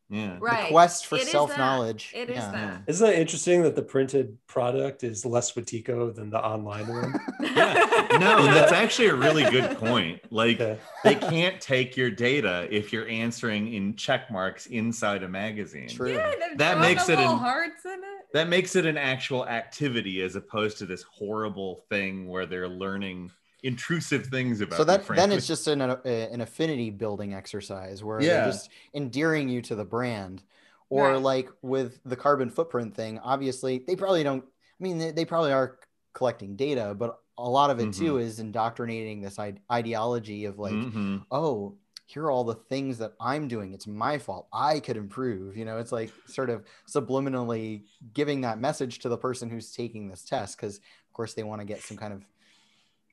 Yeah. 0.09 0.37
Right. 0.39 0.67
the 0.67 0.71
quest 0.71 1.05
for 1.05 1.15
It 1.15 1.19
is 1.19 1.25
that. 1.25 1.31
self-knowledge 1.31 2.13
It 2.15 2.29
is 2.29 2.37
yeah. 2.37 2.51
that. 2.51 2.81
isn't 2.87 3.05
that 3.05 3.19
interesting 3.19 3.63
that 3.63 3.75
the 3.75 3.81
printed 3.81 4.37
product 4.47 5.03
is 5.03 5.25
less 5.25 5.51
Wetiko 5.51 6.15
than 6.15 6.29
the 6.29 6.39
online 6.39 6.87
one? 6.87 7.13
Yeah. 7.57 8.07
No, 8.19 8.45
that's 8.53 8.71
actually 8.71 9.07
a 9.07 9.15
really 9.15 9.43
good 9.49 9.77
point. 9.77 10.21
Like 10.31 10.59
Yeah. 10.59 10.75
they 11.03 11.15
can't 11.15 11.59
take 11.59 11.97
your 11.97 12.09
data 12.11 12.67
if 12.71 12.93
you're 12.93 13.07
answering 13.09 13.73
in 13.73 13.95
check 13.95 14.29
marks 14.31 14.67
inside 14.67 15.23
a 15.23 15.27
magazine. 15.27 15.89
True. 15.89 16.13
Yeah, 16.13 16.31
That 16.55 16.79
makes 16.79 17.09
it 17.09 17.19
an- 17.19 17.37
hearts 17.37 17.83
in 17.85 17.91
it. 17.93 18.27
That 18.33 18.47
makes 18.47 18.75
it 18.75 18.85
an 18.85 18.97
actual 18.97 19.47
activity 19.47 20.21
as 20.21 20.35
opposed 20.35 20.77
to 20.79 20.85
this 20.85 21.03
horrible 21.03 21.83
thing 21.89 22.27
where 22.27 22.45
they're 22.45 22.67
learning 22.69 23.31
intrusive 23.63 24.27
things 24.27 24.61
about 24.61 24.75
so 24.77 24.81
you, 24.83 24.85
that 24.85 25.07
then 25.07 25.31
it's 25.31 25.47
just 25.47 25.67
an, 25.67 25.81
uh, 25.81 25.97
an 26.05 26.41
affinity 26.41 26.89
building 26.89 27.33
exercise 27.33 28.03
where 28.03 28.21
Yeah. 28.21 28.41
they're 28.41 28.51
just 28.51 28.69
endearing 28.93 29.49
you 29.49 29.61
to 29.63 29.75
the 29.75 29.85
brand 29.85 30.43
or 30.89 31.13
Right. 31.13 31.21
like 31.21 31.49
with 31.61 31.99
the 32.05 32.15
carbon 32.15 32.49
footprint 32.49 32.95
thing 32.95 33.19
obviously 33.19 33.83
they 33.87 33.95
probably 33.95 34.23
don't 34.23 34.43
i 34.45 34.83
mean 34.83 34.97
they, 34.99 35.11
they 35.11 35.25
probably 35.25 35.51
are 35.51 35.79
collecting 36.13 36.55
data 36.55 36.95
but 36.97 37.19
a 37.37 37.49
lot 37.49 37.69
of 37.69 37.79
it 37.79 37.89
Mm-hmm. 37.89 38.05
too 38.05 38.17
is 38.19 38.39
indoctrinating 38.39 39.21
this 39.21 39.37
ide- 39.39 39.59
ideology 39.71 40.45
of 40.45 40.59
like 40.59 40.73
Mhm. 40.73 41.25
oh 41.31 41.75
here 42.05 42.23
are 42.23 42.31
all 42.31 42.43
the 42.45 42.55
things 42.55 42.99
that 42.99 43.13
i'm 43.19 43.47
doing 43.47 43.73
it's 43.73 43.85
my 43.87 44.17
fault 44.17 44.47
i 44.53 44.79
could 44.79 44.97
improve 44.97 45.57
you 45.57 45.65
know 45.65 45.77
it's 45.77 45.91
like 45.91 46.11
sort 46.27 46.49
of 46.49 46.63
subliminally 46.87 47.83
giving 48.13 48.41
that 48.41 48.59
message 48.59 48.99
to 48.99 49.09
the 49.09 49.17
person 49.17 49.49
who's 49.49 49.71
taking 49.71 50.07
this 50.07 50.23
test 50.23 50.55
because 50.57 50.77
of 50.77 51.13
course 51.13 51.33
they 51.33 51.43
want 51.43 51.59
to 51.59 51.65
get 51.65 51.81
some 51.81 51.97
kind 51.97 52.13
of 52.13 52.23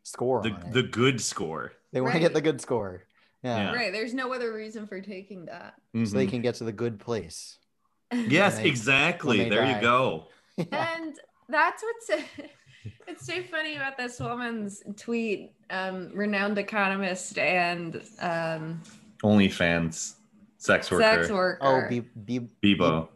score 0.05 0.43
the 0.43 0.51
on 0.51 0.63
it. 0.63 0.73
the 0.73 0.83
good 0.85 1.21
score. 1.21 1.73
They 1.93 2.01
want 2.01 2.15
to 2.15 2.21
get 2.21 2.33
the 2.35 2.41
good 2.41 2.61
score. 2.61 3.03
Yeah. 3.43 3.57
Yeah. 3.73 3.75
Right. 3.75 3.93
There's 3.93 4.15
no 4.15 4.33
other 4.33 4.53
reason 4.55 4.87
for 4.87 5.01
taking 5.01 5.47
that. 5.47 5.75
So 5.95 6.17
they 6.17 6.27
can 6.27 6.41
get 6.41 6.55
to 6.57 6.65
the 6.65 6.73
good 6.73 6.99
place. 7.01 7.59
Yes, 8.13 8.59
they- 8.59 8.69
exactly. 8.69 9.49
There 9.49 9.63
die. 9.63 9.75
you 9.77 9.81
go. 9.81 10.29
and 10.71 11.19
that's 11.49 11.83
what's 11.83 12.23
it's 13.09 13.27
so 13.27 13.43
funny 13.51 13.75
about 13.77 13.97
this 13.99 14.21
woman's 14.21 14.83
tweet 14.97 15.53
um 15.71 16.11
renowned 16.15 16.59
economist 16.59 17.39
and 17.39 17.97
um 18.21 18.81
OnlyFans, 19.25 20.15
sex 20.59 20.91
worker, 20.91 21.03
sex 21.03 21.31
worker 21.31 21.59
Oh, 21.61 21.89
be 21.89 22.01
be 22.01 22.41
Bebo. 22.63 23.09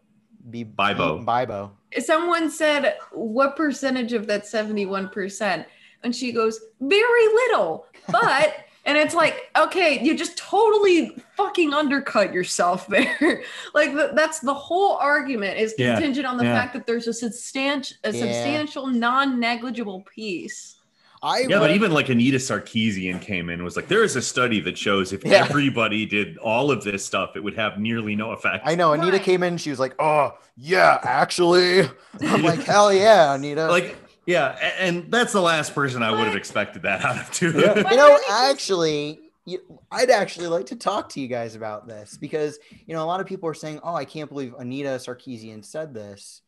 be 0.51 0.65
Bibo. 0.65 1.19
Bibo. 1.19 1.73
someone 2.01 2.51
said 2.51 2.97
what 3.13 3.55
percentage 3.57 4.13
of 4.15 4.27
that 4.27 4.45
71% 4.45 5.65
and 6.05 6.15
she 6.15 6.33
goes 6.33 6.61
very 6.81 7.27
little 7.27 7.87
but 8.11 8.55
and 8.87 8.97
it's 8.97 9.15
like 9.15 9.51
okay 9.59 10.03
you 10.03 10.17
just 10.17 10.37
totally 10.39 11.17
fucking 11.37 11.75
undercut 11.75 12.33
yourself 12.33 12.87
there. 12.89 13.43
like 13.75 13.93
th- 13.93 14.11
that's 14.15 14.41
the 14.41 14.55
whole 14.55 14.97
argument 14.97 15.59
is 15.59 15.75
Yeah, 15.79 15.95
contingent 15.95 16.27
on 16.27 16.37
the 16.37 16.45
yeah. 16.45 16.55
fact 16.61 16.73
that 16.75 16.87
there's 16.87 17.07
a 17.07 17.13
substantial, 17.13 17.97
a 18.05 18.13
Yeah. 18.13 18.21
substantial, 18.21 18.87
non-negligible 18.87 20.03
piece. 20.15 20.77
I 21.23 21.41
Yeah, 21.49 21.59
but 21.59 21.73
even 21.73 21.91
like 21.93 22.09
Anita 22.11 22.39
Sarkeesian 22.39 23.21
came 23.21 23.49
in 23.49 23.55
and 23.55 23.65
was 23.65 23.75
like, 23.77 23.89
there 23.89 24.05
is 24.05 24.15
a 24.15 24.23
study 24.23 24.61
that 24.61 24.79
shows 24.79 25.13
if 25.13 25.25
Yeah. 25.25 25.45
everybody 25.49 26.07
did 26.07 26.39
all 26.39 26.71
of 26.71 26.85
this 26.85 27.05
stuff, 27.05 27.37
it 27.37 27.43
would 27.43 27.57
have 27.57 27.79
nearly 27.79 28.15
no 28.15 28.31
effect. 28.31 28.63
I 28.67 28.75
know 28.77 28.93
Anita 28.93 29.13
Right. 29.13 29.23
came 29.23 29.43
in. 29.43 29.59
She 29.59 29.71
was 29.71 29.81
like, 29.81 29.95
"Oh 29.99 30.33
yeah, 30.57 30.99
actually." 31.03 31.89
I'm 32.23 32.43
like, 32.43 32.63
"Hell 32.63 32.93
yeah, 32.93 33.35
Anita!" 33.35 33.67
Like, 33.67 33.97
yeah, 34.29 34.73
and 34.79 35.11
that's 35.11 35.33
the 35.33 35.41
last 35.41 35.75
person 35.75 36.03
I 36.03 36.11
would 36.11 36.27
have 36.27 36.37
expected 36.37 36.83
that 36.83 37.03
out 37.03 37.17
of 37.17 37.31
too. 37.33 37.51
Yeah. 37.59 37.77
You 37.91 37.97
know, 37.97 38.07
I 38.07 38.09
think 38.09 38.21
this- 38.21 38.31
actually, 38.31 39.21
you, 39.47 39.81
I'd 39.91 40.11
actually 40.11 40.49
like 40.49 40.67
to 40.67 40.77
talk 40.77 41.09
to 41.11 41.21
you 41.21 41.29
guys 41.29 41.55
about 41.55 41.89
this 41.89 42.19
because 42.19 42.59
you 42.87 42.95
know 42.95 43.03
a 43.03 43.07
lot 43.07 43.21
of 43.21 43.27
people 43.27 43.49
are 43.49 43.55
saying, 43.55 43.81
"Oh, 43.83 43.95
I 43.95 44.05
can't 44.05 44.29
believe 44.29 44.55
Anita 44.59 44.91
Sarkeesian 44.91 45.65
said 45.65 45.95
this," 45.95 46.43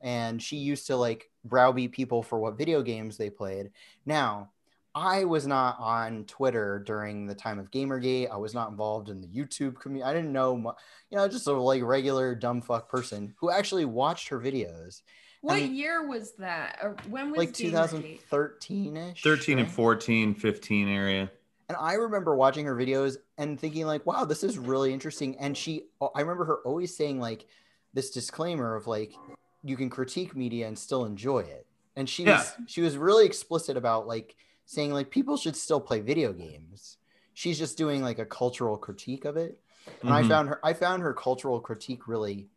and 0.00 0.40
she 0.40 0.56
used 0.56 0.86
to 0.86 0.96
like 0.96 1.28
browbeat 1.44 1.90
people 1.90 2.22
for 2.22 2.38
what 2.38 2.56
video 2.56 2.80
games 2.80 3.16
they 3.16 3.28
played. 3.30 3.70
Now, 4.04 4.50
I 4.94 5.24
was 5.24 5.48
not 5.48 5.80
on 5.80 6.26
Twitter 6.26 6.78
during 6.86 7.26
the 7.26 7.34
time 7.34 7.58
of 7.58 7.72
GamerGate. 7.72 8.30
I 8.30 8.36
was 8.36 8.54
not 8.54 8.70
involved 8.70 9.08
in 9.08 9.20
the 9.20 9.26
YouTube 9.26 9.80
community. 9.80 10.08
I 10.08 10.14
didn't 10.14 10.32
know, 10.32 10.56
mu- 10.56 10.70
you 11.10 11.18
know, 11.18 11.26
just 11.26 11.48
a 11.48 11.52
like 11.52 11.82
regular 11.82 12.36
dumb 12.36 12.62
fuck 12.62 12.88
person 12.88 13.34
who 13.38 13.50
actually 13.50 13.84
watched 13.84 14.28
her 14.28 14.38
videos. 14.38 15.02
What 15.46 15.62
mean, 15.62 15.74
year 15.76 16.06
was 16.06 16.32
that? 16.38 16.78
Or 16.82 16.96
when 17.08 17.30
was 17.30 17.38
Like 17.38 17.52
2013 17.52 18.96
ish. 18.96 19.22
13 19.22 19.58
and 19.60 19.70
14, 19.70 20.34
15 20.34 20.88
area. 20.88 21.30
And 21.68 21.78
I 21.80 21.94
remember 21.94 22.34
watching 22.34 22.66
her 22.66 22.74
videos 22.74 23.16
and 23.38 23.58
thinking 23.58 23.86
like, 23.86 24.04
wow, 24.06 24.24
this 24.24 24.42
is 24.42 24.58
really 24.58 24.92
interesting. 24.92 25.36
And 25.38 25.56
she, 25.56 25.84
I 26.14 26.20
remember 26.20 26.44
her 26.46 26.58
always 26.64 26.96
saying 26.96 27.20
like 27.20 27.46
this 27.94 28.10
disclaimer 28.10 28.74
of 28.74 28.88
like, 28.88 29.14
you 29.62 29.76
can 29.76 29.88
critique 29.88 30.34
media 30.34 30.66
and 30.66 30.76
still 30.76 31.04
enjoy 31.04 31.40
it. 31.40 31.66
And 31.96 32.08
she 32.08 32.24
was, 32.24 32.52
she 32.66 32.80
was 32.80 32.96
really 32.96 33.24
explicit 33.24 33.76
about 33.76 34.06
like 34.08 34.34
saying 34.64 34.92
like 34.92 35.10
people 35.10 35.36
should 35.36 35.56
still 35.56 35.80
play 35.80 36.00
video 36.00 36.32
games. 36.32 36.98
She's 37.34 37.58
just 37.58 37.78
doing 37.78 38.02
like 38.02 38.18
a 38.18 38.26
cultural 38.26 38.76
critique 38.76 39.24
of 39.24 39.36
it. 39.36 39.60
And 40.02 40.10
I 40.12 40.22
Mhm. 40.22 40.28
found 40.28 40.48
her, 40.48 40.60
I 40.64 40.72
found 40.72 41.02
her 41.02 41.14
cultural 41.14 41.60
critique 41.60 42.08
really, 42.08 42.48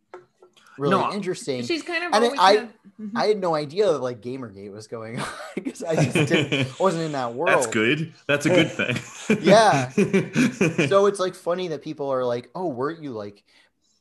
really 0.80 0.92
No, 0.96 1.12
interesting. 1.14 1.64
She's 1.64 1.84
kind 1.84 2.04
of 2.06 2.14
And 2.14 2.24
always 2.26 2.40
I- 2.40 2.54
had- 2.54 2.70
Mhm. 3.00 3.12
I 3.16 3.26
had 3.28 3.40
no 3.40 3.56
idea 3.56 3.86
that 3.92 4.00
like 4.00 4.22
Gamergate 4.22 4.72
was 4.72 4.88
going 4.88 5.20
on 5.20 5.28
because 5.56 5.84
I 5.84 5.96
just 6.04 6.30
didn't, 6.30 6.80
wasn't 6.80 7.04
in 7.04 7.12
that 7.14 7.34
world. 7.34 7.50
That's 7.54 7.68
good. 7.68 8.14
That's 8.28 8.46
a 8.46 8.50
good 8.50 8.72
thing. 8.72 8.98
Yeah. 9.42 9.90
so 9.90 11.06
it's 11.06 11.20
like 11.20 11.36
funny 11.36 11.68
that 11.70 11.82
people 11.82 12.10
are 12.12 12.24
like, 12.26 12.50
"Oh, 12.56 12.68
weren't 12.68 13.02
you 13.04 13.12
like?" 13.12 13.44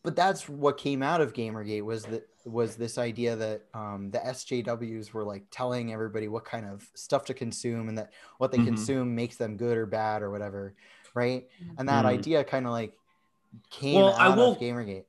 But 0.03 0.17
that's 0.17 0.49
what 0.49 0.79
came 0.79 1.03
out 1.03 1.21
of 1.21 1.33
GamerGate 1.33 1.83
was 1.85 2.05
that 2.05 2.27
was 2.45 2.77
this 2.77 2.97
idea 2.99 3.37
that 3.37 3.63
um, 3.75 4.11
the 4.11 4.19
SJWs 4.19 5.13
were 5.13 5.25
like 5.25 5.45
telling 5.51 5.93
everybody 5.93 6.29
what 6.29 6.45
kind 6.47 6.65
of 6.67 6.89
stuff 6.95 7.27
to 7.27 7.35
consume 7.35 7.89
and 7.89 7.99
that 7.99 8.13
what 8.39 8.51
they 8.53 8.59
Mhm. 8.59 8.67
consume 8.67 9.15
makes 9.15 9.37
them 9.37 9.57
good 9.59 9.77
or 9.77 9.85
bad 9.87 10.23
or 10.23 10.31
whatever, 10.31 10.75
right? 11.15 11.47
And 11.77 11.89
that 11.89 12.05
Mhm. 12.05 12.09
idea 12.09 12.45
kind 12.45 12.65
of 12.67 12.73
like 12.73 12.95
came 13.71 13.97
Well, 13.97 14.15
I 14.15 14.29
out 14.29 14.37
will- 14.39 14.53
of 14.53 14.59
GamerGate. 14.59 15.05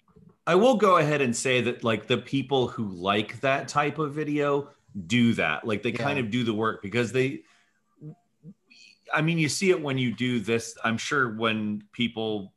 I 0.50 0.56
will 0.56 0.78
go 0.78 0.97
ahead 0.97 1.22
and 1.22 1.36
say 1.36 1.62
that 1.62 1.84
like 1.84 2.08
the 2.08 2.18
people 2.18 2.68
who 2.68 2.88
like 2.88 3.39
that 3.41 3.68
type 3.68 4.00
of 4.00 4.16
video 4.16 4.72
do 5.06 5.34
that. 5.36 5.64
Like 5.64 5.84
they 5.84 5.91
kind 5.91 6.18
of 6.18 6.32
do 6.32 6.43
the 6.43 6.56
work 6.56 6.82
because 6.82 7.12
they 7.12 7.41
I 9.14 9.22
mean 9.22 9.38
you 9.38 9.47
see 9.47 9.70
it 9.70 9.80
when 9.80 10.00
you 10.00 10.12
do 10.12 10.39
this. 10.39 10.76
I'm 10.84 10.97
sure 10.97 11.36
when 11.36 11.84
people 11.91 12.52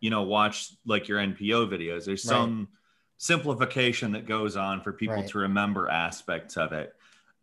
you 0.00 0.08
know 0.08 0.22
watch 0.22 0.70
like 0.86 1.06
your 1.06 1.18
NPO 1.18 1.66
videos, 1.66 2.06
there's 2.06 2.24
Right. 2.24 2.30
some 2.38 2.68
simplification 3.18 4.12
that 4.12 4.24
goes 4.24 4.56
on 4.56 4.80
for 4.80 4.94
people 4.94 5.16
Right. 5.16 5.28
to 5.28 5.38
remember 5.38 5.86
aspects 5.86 6.56
of 6.56 6.72
it. 6.72 6.94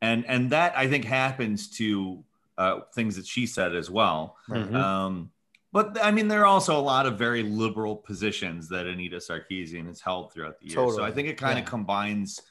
And 0.01 0.25
and 0.25 0.49
that 0.49 0.75
I 0.75 0.87
think 0.87 1.05
happens 1.05 1.69
to 1.77 2.23
uh, 2.57 2.79
things 2.95 3.17
that 3.17 3.27
she 3.27 3.45
said 3.45 3.75
as 3.75 3.91
well. 3.91 4.35
Right. 4.49 4.65
Mhm. 4.67 4.75
Um, 4.75 5.31
but 5.75 6.01
I 6.01 6.09
mean, 6.09 6.29
there 6.29 6.39
are 6.43 6.45
also 6.45 6.79
a 6.79 6.79
lot 6.79 7.05
of 7.05 7.19
very 7.19 7.43
liberal 7.43 7.97
positions 7.97 8.69
that 8.69 8.87
Anita 8.87 9.17
Sarkeesian 9.17 9.87
has 9.87 9.99
held 9.99 10.31
throughout 10.31 10.57
the 10.61 10.67
year. 10.67 10.75
So 10.75 11.03
I 11.03 11.11
think 11.11 11.27
it 11.27 11.35
kind 11.37 11.57
Yeah. 11.57 11.63
of 11.65 11.69
combines 11.69 12.41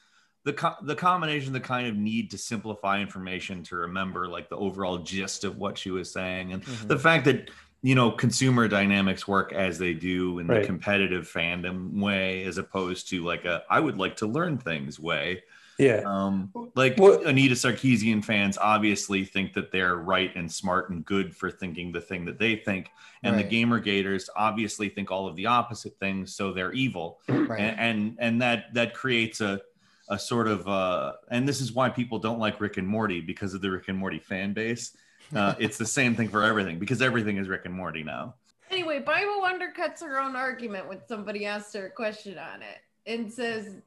the 0.43 0.53
co- 0.53 0.75
the 0.83 0.93
combination, 0.93 1.51
the 1.51 1.59
kind 1.59 1.87
of 1.87 1.95
need 1.95 2.29
to 2.29 2.37
simplify 2.37 3.01
information 3.01 3.63
to 3.63 3.77
remember 3.77 4.27
like 4.27 4.47
the 4.47 4.55
overall 4.57 4.99
gist 4.99 5.43
of 5.43 5.57
what 5.57 5.75
she 5.75 5.89
was 5.89 6.13
saying, 6.13 6.53
and 6.53 6.63
Mhm. 6.63 6.87
the 6.87 6.99
fact 6.99 7.25
that 7.25 7.49
you 7.81 7.95
know 7.95 8.11
consumer 8.11 8.67
dynamics 8.67 9.27
work 9.27 9.53
as 9.53 9.79
they 9.79 9.95
do 9.95 10.37
in 10.37 10.45
Right. 10.45 10.61
the 10.61 10.67
competitive 10.67 11.27
fandom 11.27 11.99
way, 11.99 12.43
as 12.43 12.59
opposed 12.59 13.09
to 13.09 13.23
like 13.23 13.45
a 13.45 13.63
I 13.71 13.79
would 13.79 13.97
like 13.97 14.17
to 14.17 14.27
learn 14.27 14.59
things 14.59 14.99
way. 14.99 15.41
Yeah. 15.77 16.03
Um, 16.05 16.51
like 16.75 16.97
What- 16.97 17.25
Anita 17.25 17.55
Sarkeesian 17.55 18.23
fans 18.23 18.57
obviously 18.57 19.25
think 19.25 19.53
that 19.53 19.71
they're 19.71 19.95
right 19.95 20.33
and 20.35 20.51
smart 20.51 20.89
and 20.89 21.03
good 21.05 21.35
for 21.35 21.51
thinking 21.51 21.91
the 21.91 22.01
thing 22.01 22.25
that 22.25 22.39
they 22.39 22.55
think, 22.55 22.89
and 23.23 23.35
Right. 23.35 23.43
the 23.43 23.49
gamer 23.49 23.79
gators 23.79 24.29
obviously 24.35 24.89
think 24.89 25.11
all 25.11 25.27
of 25.27 25.35
the 25.35 25.47
opposite 25.47 25.97
things, 25.99 26.33
so 26.35 26.53
they're 26.53 26.71
evil, 26.73 27.19
right. 27.27 27.59
and, 27.59 27.79
and 27.79 28.17
and 28.19 28.41
that 28.41 28.73
that 28.73 28.93
creates 28.93 29.41
a 29.41 29.61
a 30.09 30.19
sort 30.19 30.47
of 30.47 30.67
uh, 30.67 31.13
and 31.31 31.47
this 31.47 31.59
is 31.61 31.73
why 31.73 31.89
people 31.89 32.19
don't 32.19 32.39
like 32.39 32.61
Rick 32.61 32.77
and 32.77 32.87
Morty 32.87 33.21
because 33.21 33.53
of 33.53 33.61
the 33.61 33.71
Rick 33.71 33.87
and 33.87 33.97
Morty 33.97 34.19
fan 34.19 34.53
base. 34.53 34.95
Uh, 35.35 35.55
it's 35.59 35.77
the 35.77 35.85
same 35.85 36.15
thing 36.15 36.29
for 36.29 36.43
everything 36.43 36.77
because 36.79 37.01
everything 37.01 37.37
is 37.37 37.47
Rick 37.49 37.65
and 37.65 37.73
Morty 37.73 38.03
now. 38.03 38.35
Anyway, 38.71 38.99
Bible 38.99 39.41
undercuts 39.43 40.01
her 40.01 40.19
own 40.19 40.35
argument 40.35 40.87
when 40.87 40.99
somebody 41.07 41.45
asks 41.45 41.73
her 41.73 41.87
a 41.87 41.89
question 41.91 42.37
on 42.37 42.61
it 42.61 42.77
and 43.07 43.31
says, 43.31 43.77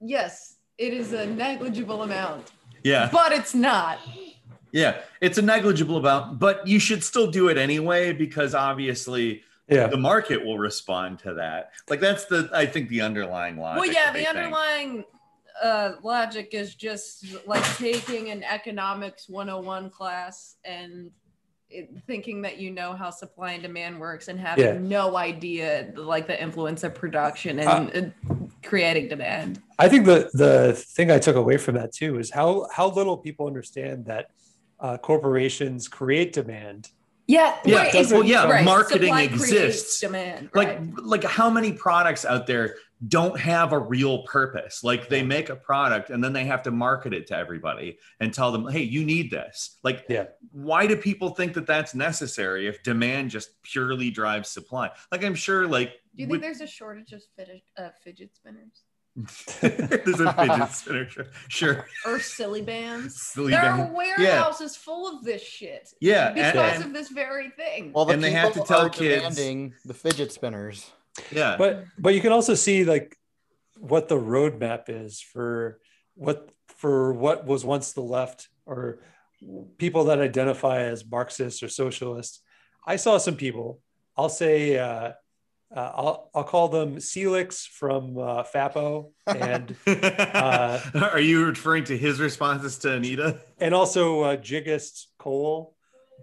yes, 0.00 0.56
it 0.80 0.94
is 0.94 1.12
a 1.12 1.26
negligible 1.26 2.02
amount, 2.02 2.52
Yeah. 2.82 3.10
but 3.12 3.32
it's 3.32 3.54
not. 3.54 3.98
Yeah, 4.72 4.96
it's 5.20 5.36
a 5.36 5.42
negligible 5.42 5.98
amount, 5.98 6.38
but 6.38 6.66
you 6.66 6.78
should 6.78 7.04
still 7.04 7.30
do 7.30 7.48
it 7.48 7.58
anyway 7.58 8.12
because 8.14 8.54
obviously 8.54 9.42
Yeah. 9.68 9.86
the 9.88 9.98
market 9.98 10.44
will 10.44 10.58
respond 10.58 11.18
to 11.20 11.34
that. 11.34 11.72
Like 11.90 12.00
that's 12.00 12.24
the 12.24 12.48
I 12.52 12.64
think 12.66 12.88
the 12.88 13.02
underlying 13.02 13.58
logic. 13.58 13.80
well, 13.82 13.92
yeah, 13.92 14.10
the 14.10 14.18
think. 14.20 14.28
underlying 14.30 15.04
uh, 15.62 15.92
logic 16.02 16.54
is 16.54 16.74
just 16.74 17.26
like 17.46 17.62
taking 17.76 18.30
an 18.30 18.42
economics 18.42 19.28
101 19.28 19.90
class 19.90 20.56
and 20.64 21.10
it, 21.68 21.90
thinking 22.06 22.40
that 22.42 22.56
you 22.58 22.70
know 22.70 22.94
how 22.94 23.10
supply 23.10 23.52
and 23.52 23.62
demand 23.62 24.00
works 24.00 24.28
and 24.28 24.40
having 24.40 24.64
Yeah. 24.64 24.78
no 24.78 25.16
idea 25.18 25.92
like 25.94 26.26
the 26.26 26.40
influence 26.42 26.82
of 26.84 26.94
production 26.94 27.60
and 27.60 28.14
uh, 28.30 28.34
creating 28.62 29.08
demand. 29.08 29.62
I 29.78 29.88
think 29.88 30.06
the 30.06 30.30
the 30.32 30.72
thing 30.74 31.10
I 31.10 31.18
took 31.18 31.36
away 31.36 31.56
from 31.56 31.74
that 31.76 31.92
too 31.92 32.18
is 32.18 32.30
how 32.30 32.68
how 32.72 32.90
little 32.90 33.16
people 33.16 33.46
understand 33.46 34.06
that 34.06 34.30
uh, 34.78 34.96
corporations 34.98 35.88
create 35.88 36.32
demand. 36.32 36.90
Yeah, 37.26 37.56
Yeah, 37.64 37.76
right, 37.82 38.10
well, 38.10 38.24
yeah, 38.24 38.44
right. 38.50 38.64
marketing 38.64 39.08
Supply 39.08 39.22
exists. 39.22 40.00
Demand, 40.00 40.50
like 40.54 40.68
right. 40.68 40.96
like 40.98 41.24
how 41.24 41.48
many 41.48 41.72
products 41.72 42.24
out 42.24 42.46
there 42.46 42.76
don't 43.08 43.38
have 43.40 43.72
a 43.72 43.78
real 43.78 44.22
purpose 44.24 44.84
like 44.84 45.08
they 45.08 45.22
make 45.22 45.48
a 45.48 45.56
product 45.56 46.10
and 46.10 46.22
then 46.22 46.32
they 46.34 46.44
have 46.44 46.62
to 46.62 46.70
market 46.70 47.14
it 47.14 47.26
to 47.26 47.34
everybody 47.36 47.98
and 48.20 48.34
tell 48.34 48.52
them 48.52 48.68
hey 48.68 48.82
you 48.82 49.04
need 49.04 49.30
this 49.30 49.78
like 49.82 50.04
Yeah. 50.08 50.26
why 50.52 50.86
do 50.86 50.96
people 50.96 51.30
think 51.30 51.54
that 51.54 51.66
that's 51.66 51.94
necessary 51.94 52.66
if 52.66 52.82
demand 52.82 53.30
just 53.30 53.62
purely 53.62 54.10
drives 54.10 54.50
supply 54.50 54.90
like 55.10 55.24
i'm 55.24 55.34
sure 55.34 55.66
like 55.66 55.92
Do 56.14 56.22
you 56.22 56.26
think 56.26 56.30
with- 56.32 56.40
there's 56.42 56.60
a 56.60 56.66
shortage 56.66 57.12
of 57.12 57.22
fidget, 57.36 57.62
uh, 57.78 57.88
fidget 58.04 58.36
spinners 58.36 58.82
there's 59.60 60.20
a 60.20 60.32
fidget 60.34 60.70
spinner 60.72 61.08
sure, 61.08 61.26
sure. 61.48 61.86
or 62.06 62.20
silly 62.20 62.62
bands? 62.62 63.20
Silly 63.20 63.50
there 63.50 63.62
band. 63.62 63.80
are 63.90 63.92
warehouses 63.96 64.76
full 64.76 65.08
of 65.16 65.24
this 65.24 65.42
shit 65.42 65.88
yeah 66.00 66.32
because 66.32 66.76
and- 66.76 66.84
of 66.84 66.92
this 66.92 67.08
very 67.08 67.48
thing. 67.50 67.92
well, 67.94 68.04
the 68.04 68.12
and 68.12 68.22
they 68.22 68.28
people 68.28 68.40
have 68.42 68.52
to 68.52 68.60
tell 68.62 68.82
are 68.86 68.90
kids- 68.90 69.16
demanding 69.36 69.74
the 69.84 69.94
fidget 69.94 70.30
spinners. 70.32 70.90
Yeah 71.30 71.56
But 71.56 71.84
but 71.98 72.14
you 72.14 72.20
can 72.20 72.32
also 72.32 72.54
see 72.54 72.84
like 72.84 73.16
what 73.78 74.08
the 74.08 74.16
roadmap 74.16 74.84
is 74.88 75.20
for 75.20 75.80
what 76.14 76.50
for 76.76 77.12
what 77.12 77.46
was 77.46 77.64
once 77.64 77.92
the 77.92 78.02
left 78.02 78.48
or 78.66 79.00
people 79.78 80.04
that 80.04 80.20
identify 80.20 80.82
as 80.82 81.04
Marxists 81.04 81.62
or 81.62 81.68
socialists. 81.68 82.42
I 82.86 82.96
saw 82.96 83.18
some 83.18 83.36
people. 83.36 83.80
I'll 84.16 84.28
say 84.28 84.78
uh, 84.78 85.12
uh, 85.74 85.92
I'll 85.94 86.30
I'll 86.34 86.44
call 86.44 86.68
them 86.68 86.96
Celix 86.96 87.66
from 87.66 88.18
uh, 88.18 88.42
FAPO 88.42 89.12
and 89.26 89.76
uh, 89.86 90.80
are 90.94 91.20
you 91.20 91.46
referring 91.46 91.84
to 91.84 91.96
his 91.96 92.20
responses 92.20 92.78
to 92.78 92.94
anita 92.94 93.40
and 93.58 93.74
also 93.74 94.22
uh, 94.22 94.36
Jiggist 94.36 95.08
Cole, 95.18 95.74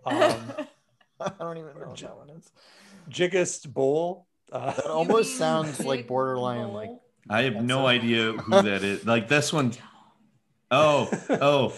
um, 0.05 0.15
I 1.19 1.31
don't 1.39 1.57
even 1.57 1.79
know 1.79 1.87
what 1.87 1.97
that 1.97 2.17
one 2.17 2.29
is. 2.31 2.51
Jiggist 3.09 3.73
Bowl. 3.73 4.26
Uh, 4.51 4.71
That 4.73 4.85
almost 4.89 5.37
sounds 5.37 5.83
like 5.83 6.07
borderline 6.07 6.73
like 6.73 6.91
I 7.29 7.43
have 7.43 7.55
no 7.55 7.81
a- 7.83 7.87
idea 7.87 8.31
who 8.33 8.51
that 8.61 8.83
is. 8.83 9.05
Like 9.05 9.27
this 9.27 9.51
one. 9.53 9.73
Oh, 10.69 11.09
oh, 11.29 11.73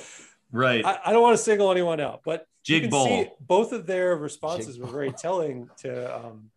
right. 0.52 0.84
I, 0.84 1.00
I 1.06 1.12
don't 1.14 1.22
want 1.22 1.38
to 1.38 1.44
single 1.44 1.70
anyone 1.70 2.00
out, 2.00 2.22
but 2.26 2.48
you 2.66 2.80
Jig 2.80 2.82
can 2.84 2.90
Bowl. 2.90 3.06
see 3.06 3.30
both 3.40 3.72
of 3.72 3.86
their 3.86 4.16
responses 4.16 4.80
were 4.80 4.88
very 4.88 5.12
telling 5.12 5.70
to 5.82 6.26
um, 6.26 6.50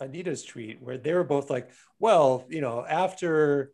Anita's 0.00 0.44
tweet 0.46 0.80
where 0.80 0.96
they 0.96 1.12
were 1.12 1.24
both 1.24 1.50
like, 1.50 1.68
well, 1.98 2.46
you 2.48 2.62
know, 2.62 2.86
after 2.88 3.72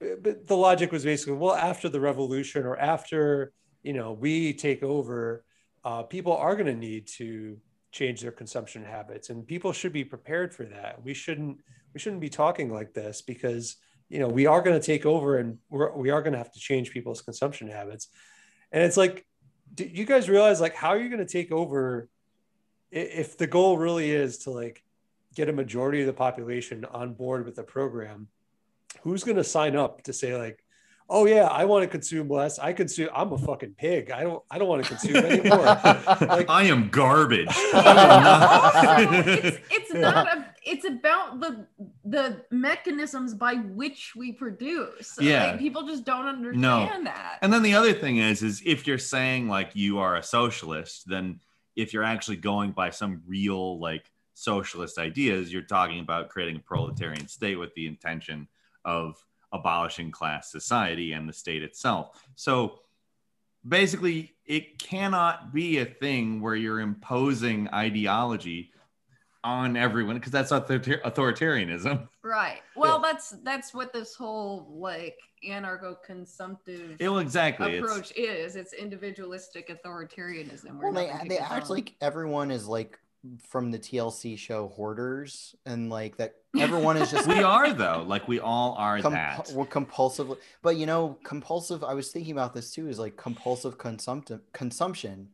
but 0.00 0.46
the 0.46 0.56
logic 0.56 0.90
was 0.90 1.04
basically, 1.04 1.34
well, 1.34 1.54
after 1.54 1.90
the 1.90 2.00
revolution 2.00 2.64
or 2.64 2.78
after, 2.78 3.52
you 3.82 3.92
know, 3.92 4.12
we 4.12 4.54
take 4.54 4.82
over, 4.82 5.44
uh, 5.84 6.04
people 6.04 6.34
are 6.34 6.54
going 6.54 6.64
to 6.66 6.74
need 6.74 7.08
to 7.18 7.58
change 7.92 8.20
their 8.20 8.32
consumption 8.32 8.84
habits 8.84 9.30
and 9.30 9.46
people 9.46 9.72
should 9.72 9.92
be 9.92 10.04
prepared 10.04 10.54
for 10.54 10.64
that. 10.64 11.02
We 11.02 11.14
shouldn't, 11.14 11.58
we 11.94 12.00
shouldn't 12.00 12.20
be 12.20 12.28
talking 12.28 12.72
like 12.72 12.92
this 12.92 13.22
because, 13.22 13.76
you 14.08 14.18
know, 14.18 14.28
we 14.28 14.46
are 14.46 14.62
going 14.62 14.78
to 14.78 14.86
take 14.86 15.06
over 15.06 15.38
and 15.38 15.58
we're, 15.70 15.92
we 15.96 16.10
are 16.10 16.22
going 16.22 16.32
to 16.32 16.38
have 16.38 16.52
to 16.52 16.60
change 16.60 16.90
people's 16.90 17.22
consumption 17.22 17.68
habits. 17.68 18.08
And 18.72 18.82
it's 18.82 18.96
like, 18.96 19.26
do 19.74 19.84
you 19.84 20.04
guys 20.04 20.28
realize 20.28 20.60
like, 20.60 20.74
how 20.74 20.88
are 20.88 20.98
you 20.98 21.08
going 21.08 21.26
to 21.26 21.32
take 21.32 21.52
over 21.52 22.08
if 22.90 23.36
the 23.36 23.46
goal 23.46 23.78
really 23.78 24.10
is 24.10 24.38
to 24.38 24.50
like 24.50 24.82
get 25.34 25.48
a 25.48 25.52
majority 25.52 26.00
of 26.00 26.06
the 26.06 26.12
population 26.12 26.84
on 26.86 27.14
board 27.14 27.44
with 27.44 27.56
the 27.56 27.62
program, 27.62 28.28
who's 29.02 29.24
going 29.24 29.36
to 29.36 29.44
sign 29.44 29.76
up 29.76 30.02
to 30.02 30.12
say 30.12 30.36
like, 30.36 30.64
oh 31.08 31.26
yeah, 31.26 31.44
I 31.44 31.64
want 31.64 31.84
to 31.84 31.88
consume 31.88 32.28
less. 32.28 32.58
I 32.58 32.72
consume. 32.72 33.08
I'm 33.14 33.32
a 33.32 33.38
fucking 33.38 33.74
pig. 33.78 34.10
I 34.10 34.22
don't. 34.22 34.42
I 34.50 34.58
don't 34.58 34.68
want 34.68 34.84
to 34.84 34.88
consume 34.88 35.16
anymore. 35.24 35.58
like, 35.58 36.48
I 36.48 36.64
am 36.64 36.88
garbage. 36.88 37.48
it's, 37.54 39.58
it's 39.70 39.94
not. 39.94 40.26
A, 40.26 40.46
it's 40.64 40.84
about 40.84 41.40
the 41.40 41.66
the 42.04 42.44
mechanisms 42.50 43.34
by 43.34 43.54
which 43.54 44.12
we 44.16 44.32
produce. 44.32 45.16
Yeah, 45.20 45.52
like, 45.52 45.58
people 45.58 45.86
just 45.86 46.04
don't 46.04 46.26
understand 46.26 47.04
no. 47.04 47.04
that. 47.04 47.38
And 47.42 47.52
then 47.52 47.62
the 47.62 47.74
other 47.74 47.92
thing 47.92 48.18
is, 48.18 48.42
is 48.42 48.62
if 48.64 48.86
you're 48.86 48.98
saying 48.98 49.48
like 49.48 49.74
you 49.74 49.98
are 49.98 50.16
a 50.16 50.22
socialist, 50.22 51.08
then 51.08 51.40
if 51.76 51.92
you're 51.92 52.04
actually 52.04 52.36
going 52.36 52.72
by 52.72 52.90
some 52.90 53.22
real 53.26 53.78
like 53.78 54.10
socialist 54.34 54.98
ideas, 54.98 55.52
you're 55.52 55.62
talking 55.62 56.00
about 56.00 56.28
creating 56.28 56.56
a 56.56 56.60
proletarian 56.60 57.28
state 57.28 57.56
with 57.56 57.74
the 57.74 57.86
intention 57.86 58.48
of 58.84 59.16
abolishing 59.52 60.10
class 60.10 60.50
society 60.50 61.12
and 61.12 61.28
the 61.28 61.32
state 61.32 61.62
itself. 61.62 62.22
So 62.34 62.80
basically, 63.66 64.34
it 64.46 64.78
cannot 64.78 65.52
be 65.52 65.78
a 65.78 65.84
thing 65.84 66.40
where 66.40 66.54
you're 66.54 66.80
imposing 66.80 67.68
ideology 67.68 68.72
on 69.44 69.76
everyone 69.76 70.16
because 70.16 70.32
that's 70.32 70.50
authoritarianism. 70.50 72.08
Right. 72.22 72.60
Well, 72.76 73.00
yeah. 73.02 73.12
that's 73.12 73.30
that's 73.42 73.72
what 73.72 73.92
this 73.92 74.14
whole 74.14 74.66
like 74.70 75.18
anarcho-consumptive 75.46 76.96
well, 77.00 77.18
exactly. 77.18 77.78
approach 77.78 78.10
it's, 78.16 78.54
is. 78.54 78.56
It's 78.56 78.72
individualistic 78.72 79.68
authoritarianism. 79.68 80.80
Well, 80.80 80.92
they 80.92 81.12
they 81.28 81.38
act 81.38 81.70
like 81.70 81.94
everyone 82.00 82.50
is 82.50 82.66
like 82.66 82.98
from 83.48 83.70
the 83.70 83.78
TLC 83.78 84.38
show 84.38 84.68
Hoarders, 84.68 85.54
and 85.66 85.90
like 85.90 86.16
that 86.18 86.36
everyone 86.58 86.96
is 86.96 87.10
just. 87.10 87.28
we 87.28 87.42
are 87.42 87.72
though, 87.72 88.04
like 88.06 88.28
we 88.28 88.40
all 88.40 88.74
are 88.78 89.00
comp- 89.00 89.14
that. 89.14 89.50
We're 89.52 89.66
compulsive, 89.66 90.32
but 90.62 90.76
you 90.76 90.86
know, 90.86 91.18
compulsive. 91.24 91.84
I 91.84 91.94
was 91.94 92.10
thinking 92.10 92.32
about 92.32 92.54
this 92.54 92.70
too. 92.72 92.88
Is 92.88 92.98
like 92.98 93.16
compulsive 93.16 93.78
consumptive 93.78 94.40
consumption. 94.52 95.30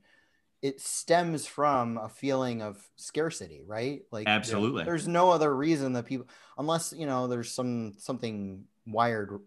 It 0.63 0.81
stems 0.81 1.47
from 1.47 1.99
a 1.99 2.09
feeling 2.09 2.63
of 2.63 2.83
scarcity, 2.97 3.63
right? 3.67 4.03
Like 4.11 4.27
absolutely. 4.27 4.85
There's 4.85 5.07
no 5.07 5.31
other 5.31 5.55
reason 5.55 5.93
that 5.93 6.07
people, 6.07 6.27
unless 6.57 6.95
you 6.97 7.07
know, 7.07 7.27
there's 7.27 7.53
some 7.53 7.95
something 7.99 8.65
wired 8.87 9.41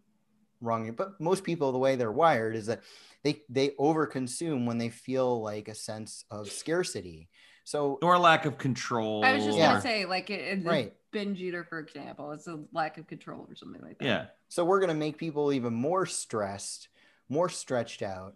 wrong. 0.61 0.91
But 0.91 1.19
most 1.19 1.43
people, 1.43 1.71
the 1.71 1.79
way 1.79 1.95
they're 1.95 2.11
wired 2.11 2.55
is 2.55 2.67
that 2.67 2.81
they 3.23 3.41
they 3.49 3.69
overconsume 3.79 4.65
when 4.65 4.77
they 4.77 4.89
feel 4.89 5.41
like 5.41 5.67
a 5.67 5.75
sense 5.75 6.23
of 6.29 6.51
scarcity 6.51 7.29
so 7.67 7.99
or 8.01 8.17
lack 8.17 8.45
of 8.45 8.57
control. 8.57 9.25
I 9.25 9.33
was 9.33 9.43
just 9.43 9.57
or, 9.57 9.61
gonna 9.61 9.81
say, 9.81 10.05
like 10.05 10.29
it, 10.29 10.59
it, 10.59 10.65
right. 10.65 10.93
binge 11.11 11.41
eater, 11.41 11.65
for 11.65 11.79
example, 11.79 12.31
it's 12.31 12.47
a 12.47 12.61
lack 12.71 12.97
of 12.97 13.07
control 13.07 13.45
or 13.49 13.55
something 13.55 13.81
like 13.81 13.99
that. 13.99 14.05
Yeah. 14.05 14.25
So 14.47 14.63
we're 14.63 14.79
gonna 14.79 14.93
make 14.93 15.17
people 15.17 15.51
even 15.51 15.73
more 15.73 16.05
stressed, 16.05 16.87
more 17.27 17.49
stretched 17.49 18.03
out, 18.03 18.35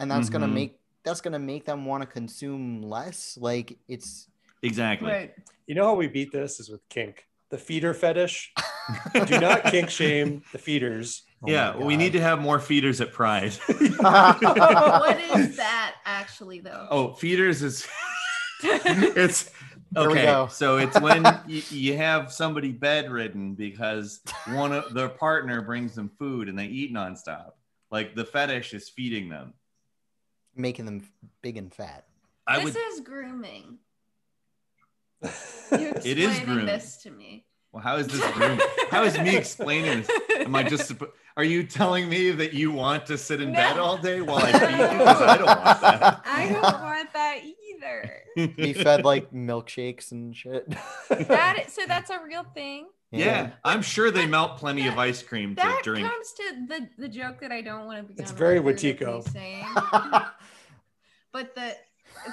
and 0.00 0.10
that's 0.10 0.26
mm-hmm. 0.26 0.32
gonna 0.32 0.48
make 0.48 0.80
that's 1.04 1.20
gonna 1.20 1.38
make 1.38 1.64
them 1.64 1.84
want 1.84 2.02
to 2.02 2.08
consume 2.08 2.82
less. 2.82 3.38
Like 3.40 3.78
it's 3.86 4.26
exactly. 4.64 5.12
Right. 5.12 5.34
You 5.68 5.76
know 5.76 5.84
how 5.84 5.94
we 5.94 6.08
beat 6.08 6.32
this 6.32 6.58
is 6.58 6.68
with 6.68 6.80
kink, 6.88 7.28
the 7.50 7.58
feeder 7.58 7.94
fetish. 7.94 8.52
Do 9.26 9.38
not 9.38 9.62
kink 9.66 9.90
shame 9.90 10.42
the 10.50 10.58
feeders. 10.58 11.22
Oh 11.44 11.50
yeah, 11.52 11.76
we 11.76 11.96
need 11.96 12.14
to 12.14 12.20
have 12.20 12.40
more 12.40 12.58
feeders 12.58 13.00
at 13.00 13.12
Pride. 13.12 13.52
what 13.68 15.20
is 15.36 15.56
that 15.56 15.94
actually, 16.04 16.58
though? 16.58 16.88
Oh, 16.90 17.12
feeders 17.14 17.62
is 17.62 17.86
it's 19.16 19.50
okay. 19.96 20.46
So 20.50 20.78
it's 20.78 21.00
when 21.00 21.24
you, 21.46 21.62
you, 21.70 21.96
have 21.96 22.32
somebody 22.32 22.70
bedridden 22.70 23.54
because 23.54 24.20
one 24.48 24.72
of 24.72 24.94
their 24.94 25.08
partner 25.08 25.62
brings 25.62 25.94
them 25.94 26.10
food 26.18 26.48
and 26.48 26.58
they 26.58 26.66
eat 26.66 26.92
nonstop. 26.92 27.52
Like 27.90 28.14
the 28.14 28.24
fetish 28.24 28.74
is 28.74 28.88
feeding 28.88 29.28
them, 29.28 29.54
making 30.54 30.86
them 30.86 31.06
big 31.42 31.56
and 31.56 31.72
fat. 31.72 32.04
I 32.46 32.64
this 32.64 32.74
would... 32.74 32.82
is 32.92 33.00
grooming. 33.00 33.78
You 35.72 35.94
it 36.04 36.18
is 36.18 36.38
grooming. 36.40 36.66
this 36.66 36.98
to 36.98 37.10
me. 37.10 37.46
Well, 37.72 37.82
how 37.82 37.96
is 37.96 38.06
this 38.06 38.20
grooming? 38.32 38.60
how 38.90 39.04
is 39.04 39.18
me 39.18 39.34
explaining 39.34 40.02
this? 40.02 40.10
Am 40.40 40.54
I 40.54 40.62
just? 40.64 40.92
Are 41.34 41.44
you 41.44 41.62
telling 41.64 42.10
me 42.10 42.30
that 42.30 42.52
you 42.52 42.70
want 42.72 43.06
to 43.06 43.16
sit 43.16 43.40
in 43.40 43.52
no. 43.52 43.56
bed 43.58 43.78
all 43.78 43.96
day 43.96 44.20
while 44.20 44.36
I 44.36 44.52
feed 44.52 44.70
you? 44.70 44.98
Because 44.98 45.22
I 45.22 45.38
don't 45.38 45.46
want 45.46 45.80
that. 45.80 46.22
I 46.26 46.48
don't 46.48 46.62
want 46.62 47.12
that 47.14 47.42
either. 47.82 48.22
Be 48.56 48.72
fed 48.72 49.04
like 49.04 49.32
milkshakes 49.32 50.12
and 50.12 50.34
shit. 50.34 50.68
That 51.08 51.64
is, 51.66 51.72
so 51.72 51.82
that's 51.86 52.10
a 52.10 52.20
real 52.22 52.44
thing. 52.54 52.86
Yeah, 53.10 53.24
yeah. 53.24 53.50
I'm 53.64 53.82
sure 53.82 54.10
they 54.10 54.26
melt 54.26 54.56
plenty 54.56 54.82
that, 54.82 54.94
of 54.94 54.98
ice 54.98 55.22
cream 55.22 55.54
to 55.56 55.62
that 55.62 55.82
drink. 55.82 56.06
That 56.06 56.12
comes 56.12 56.32
to 56.32 56.66
the 56.68 57.02
the 57.02 57.08
joke 57.08 57.40
that 57.40 57.52
I 57.52 57.60
don't 57.60 57.86
want 57.86 58.08
to 58.08 58.14
be. 58.14 58.20
It's 58.20 58.30
very 58.30 58.60
Wetiko. 58.60 59.22
but 61.32 61.54
the 61.54 61.76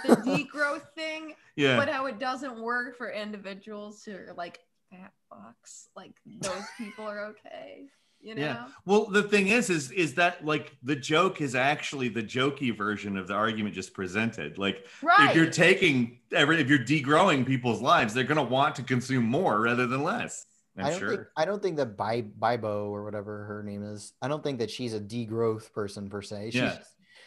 the 0.06 0.16
degrowth 0.16 0.94
thing. 0.96 1.36
Yeah. 1.56 1.78
But 1.78 1.90
how 1.90 2.06
it 2.06 2.20
doesn't 2.20 2.62
work 2.62 2.98
for 2.98 3.12
individuals 3.12 4.04
who 4.04 4.14
are 4.14 4.34
like 4.38 4.60
fat 4.90 5.12
fucks. 5.32 5.88
Like 5.96 6.14
those 6.26 6.64
people 6.78 7.06
are 7.06 7.26
okay. 7.28 7.88
You 8.22 8.36
know? 8.36 8.42
Yeah. 8.42 8.66
Well, 8.86 9.06
the 9.06 9.24
thing 9.24 9.48
is, 9.48 9.70
is 9.70 9.92
is 9.92 10.16
that 10.16 10.46
like 10.46 10.76
the 10.84 10.96
joke 10.96 11.40
is 11.40 11.56
actually 11.56 12.10
the 12.10 12.24
jokey 12.24 12.76
version 12.76 13.18
of 13.18 13.28
the 13.28 13.34
argument 13.34 13.76
just 13.76 13.94
presented. 13.94 14.58
Like, 14.58 14.86
right. 15.02 15.30
if 15.30 15.36
you're 15.36 15.50
taking 15.50 16.20
every, 16.34 16.60
if 16.60 16.68
you're 16.68 16.80
degrowing 16.80 17.46
people's 17.46 17.82
lives, 17.82 18.14
they're 18.14 18.26
gonna 18.26 18.44
want 18.44 18.76
to 18.76 18.84
consume 18.84 19.24
more 19.24 19.62
rather 19.62 19.88
than 19.88 20.04
less. 20.04 20.46
I'm 20.78 20.86
I 20.86 20.88
do 20.88 20.94
not 20.94 21.00
sure. 21.00 21.10
Think, 21.10 21.28
I 21.38 21.46
don't 21.46 21.62
think 21.62 21.78
that 21.78 21.98
Bi- 21.98 22.22
Bibo 22.22 22.90
or 22.90 23.04
whatever 23.04 23.46
her 23.46 23.64
name 23.64 23.84
is. 23.84 24.14
I 24.22 24.28
don't 24.28 24.44
think 24.44 24.60
that 24.60 24.72
she's 24.72 24.94
a 24.94 25.00
degrowth 25.00 25.72
person 25.74 26.10
per 26.10 26.22
se. 26.22 26.52
She's 26.52 26.62
yeah. 26.62 26.78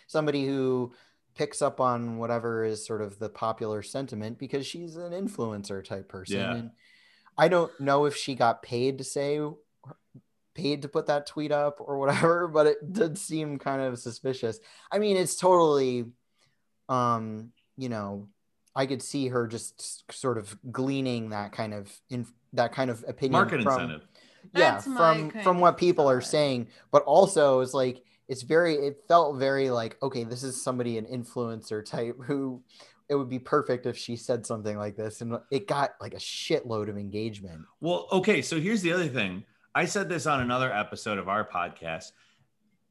somebody 0.07 0.47
who 0.47 0.93
picks 1.35 1.63
up 1.63 1.81
on 1.81 2.19
whatever 2.19 2.65
is 2.65 2.87
sort 2.87 3.01
of 3.01 3.19
the 3.19 3.29
popular 3.29 3.83
sentiment 3.83 4.39
because 4.39 4.67
she's 4.67 4.97
an 4.97 5.13
influencer 5.13 5.83
type 5.83 6.09
person. 6.09 6.39
Yeah. 6.39 6.55
And 6.55 6.71
I 7.39 7.49
don't 7.49 7.73
know 7.81 8.05
if 8.05 8.17
she 8.17 8.35
got 8.35 8.63
paid 8.63 8.99
to 8.99 9.05
say 9.05 9.41
paid 10.55 10.83
to 10.83 10.89
put 10.89 11.07
that 11.07 11.27
tweet 11.27 11.53
up 11.53 11.79
or 11.81 11.99
whatever, 11.99 12.49
but 12.53 12.67
it 12.67 12.93
did 12.93 13.19
seem 13.19 13.59
kind 13.59 13.83
of 13.83 13.99
suspicious. 13.99 14.59
I 14.91 14.99
mean, 14.99 15.17
it's 15.17 15.37
totally, 15.37 16.07
um, 16.89 17.53
you 17.77 17.89
know, 17.89 18.29
I 18.75 18.87
could 18.87 19.03
see 19.03 19.29
her 19.29 19.47
just 19.47 20.11
sort 20.13 20.39
of 20.39 20.57
gleaning 20.71 21.31
that 21.31 21.53
kind 21.53 21.75
of 21.75 21.93
in 22.09 22.27
that 22.55 22.73
kind 22.73 22.91
of 22.91 23.05
opinion 23.07 23.33
market 23.33 23.63
from, 23.63 23.83
incentive. 23.83 24.09
Yeah, 24.55 24.79
from 24.79 25.31
from 25.43 25.61
what 25.61 25.77
people 25.77 26.09
are 26.09 26.21
saying, 26.21 26.69
but 26.91 27.03
also 27.03 27.61
it's 27.61 27.75
like 27.75 28.03
it's 28.29 28.43
very 28.43 28.75
it 28.77 29.03
felt 29.09 29.39
very 29.39 29.71
like 29.71 29.97
okay, 30.03 30.25
this 30.25 30.43
is 30.43 30.63
somebody 30.63 30.97
an 30.97 31.05
influencer 31.05 31.85
type 31.85 32.17
who 32.23 32.63
it 33.09 33.15
would 33.15 33.29
be 33.29 33.39
perfect 33.39 33.85
if 33.85 33.97
she 33.97 34.17
said 34.17 34.47
something 34.47 34.79
like 34.79 34.97
this 34.97 35.21
and 35.21 35.37
it 35.51 35.69
got 35.69 35.91
like 36.01 36.15
a 36.15 36.19
shitload 36.19 36.89
of 36.89 36.97
engagement. 36.97 37.61
Well, 37.81 38.09
okay, 38.11 38.41
so 38.41 38.59
here's 38.59 38.81
the 38.81 38.93
other 38.93 39.09
thing 39.09 39.45
I 39.75 39.87
said 39.87 40.09
this 40.09 40.27
on 40.27 40.41
another 40.41 40.73
episode 40.73 41.19
of 41.19 41.29
our 41.29 41.45
podcast. 41.49 42.13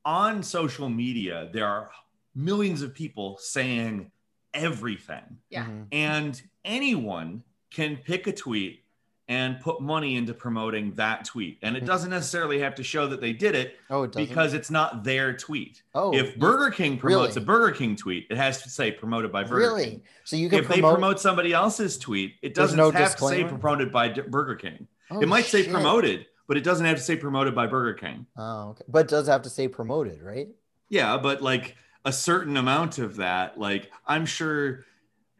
On 0.03 0.41
social 0.41 0.89
media, 0.89 1.49
there 1.53 1.67
are 1.67 1.91
millions 2.33 2.81
of 2.81 2.93
people 2.93 3.37
saying 3.39 4.11
everything. 4.53 5.37
Yeah. 5.49 5.65
Mm-hmm. 5.65 5.83
And 5.91 6.41
anyone 6.65 7.43
can 7.71 7.97
pick 7.97 8.25
a 8.27 8.31
tweet 8.33 8.83
and 9.27 9.61
put 9.61 9.79
money 9.79 10.17
into 10.17 10.33
promoting 10.33 10.91
that 10.95 11.23
tweet. 11.23 11.59
And 11.61 11.77
it 11.77 11.79
mm-hmm. 11.79 11.87
doesn't 11.87 12.09
necessarily 12.09 12.59
have 12.59 12.75
to 12.75 12.83
show 12.83 13.07
that 13.07 13.21
they 13.21 13.31
did 13.31 13.55
it, 13.55 13.75
oh, 13.89 14.03
it 14.03 14.13
because 14.13 14.53
it's 14.53 14.69
not 14.69 15.03
their 15.05 15.37
tweet. 15.37 15.83
Oh, 15.93 16.13
if 16.13 16.37
Burger 16.37 16.69
King 16.69 16.97
promotes 16.97 17.35
really? 17.35 17.43
a 17.43 17.45
Burger 17.45 17.71
King 17.75 17.95
tweet, 17.95 18.27
it 18.29 18.35
has 18.35 18.61
to 18.63 18.69
say 18.69 18.91
promoted 18.91 19.31
by 19.31 19.43
Burger 19.43 19.55
really? 19.55 19.85
King. 19.85 20.01
So 20.25 20.35
you 20.35 20.49
can 20.49 20.59
if 20.59 20.65
promote... 20.65 20.75
they 20.75 20.95
promote 20.95 21.19
somebody 21.21 21.53
else's 21.53 21.97
tweet, 21.97 22.35
it 22.41 22.53
doesn't 22.53 22.75
no 22.75 22.91
have 22.91 23.11
disclaimer? 23.11 23.43
to 23.43 23.55
say 23.55 23.57
promoted 23.57 23.91
by 23.93 24.09
Burger 24.09 24.55
King. 24.55 24.87
Oh, 25.09 25.21
it 25.21 25.27
might 25.27 25.45
shit. 25.45 25.65
say 25.65 25.71
promoted, 25.71 26.25
but 26.51 26.57
it 26.57 26.65
doesn't 26.65 26.85
have 26.85 26.97
to 26.97 27.01
say 27.01 27.15
promoted 27.15 27.55
by 27.55 27.65
Burger 27.65 27.93
King. 27.93 28.25
Oh, 28.35 28.71
okay. 28.71 28.83
But 28.89 29.05
it 29.05 29.07
does 29.07 29.25
have 29.29 29.41
to 29.43 29.49
say 29.49 29.69
promoted, 29.69 30.21
right? 30.21 30.49
Yeah, 30.89 31.15
but 31.17 31.41
like 31.41 31.77
a 32.03 32.11
certain 32.11 32.57
amount 32.57 32.97
of 32.97 33.15
that, 33.15 33.57
like 33.57 33.89
I'm 34.05 34.25
sure 34.25 34.83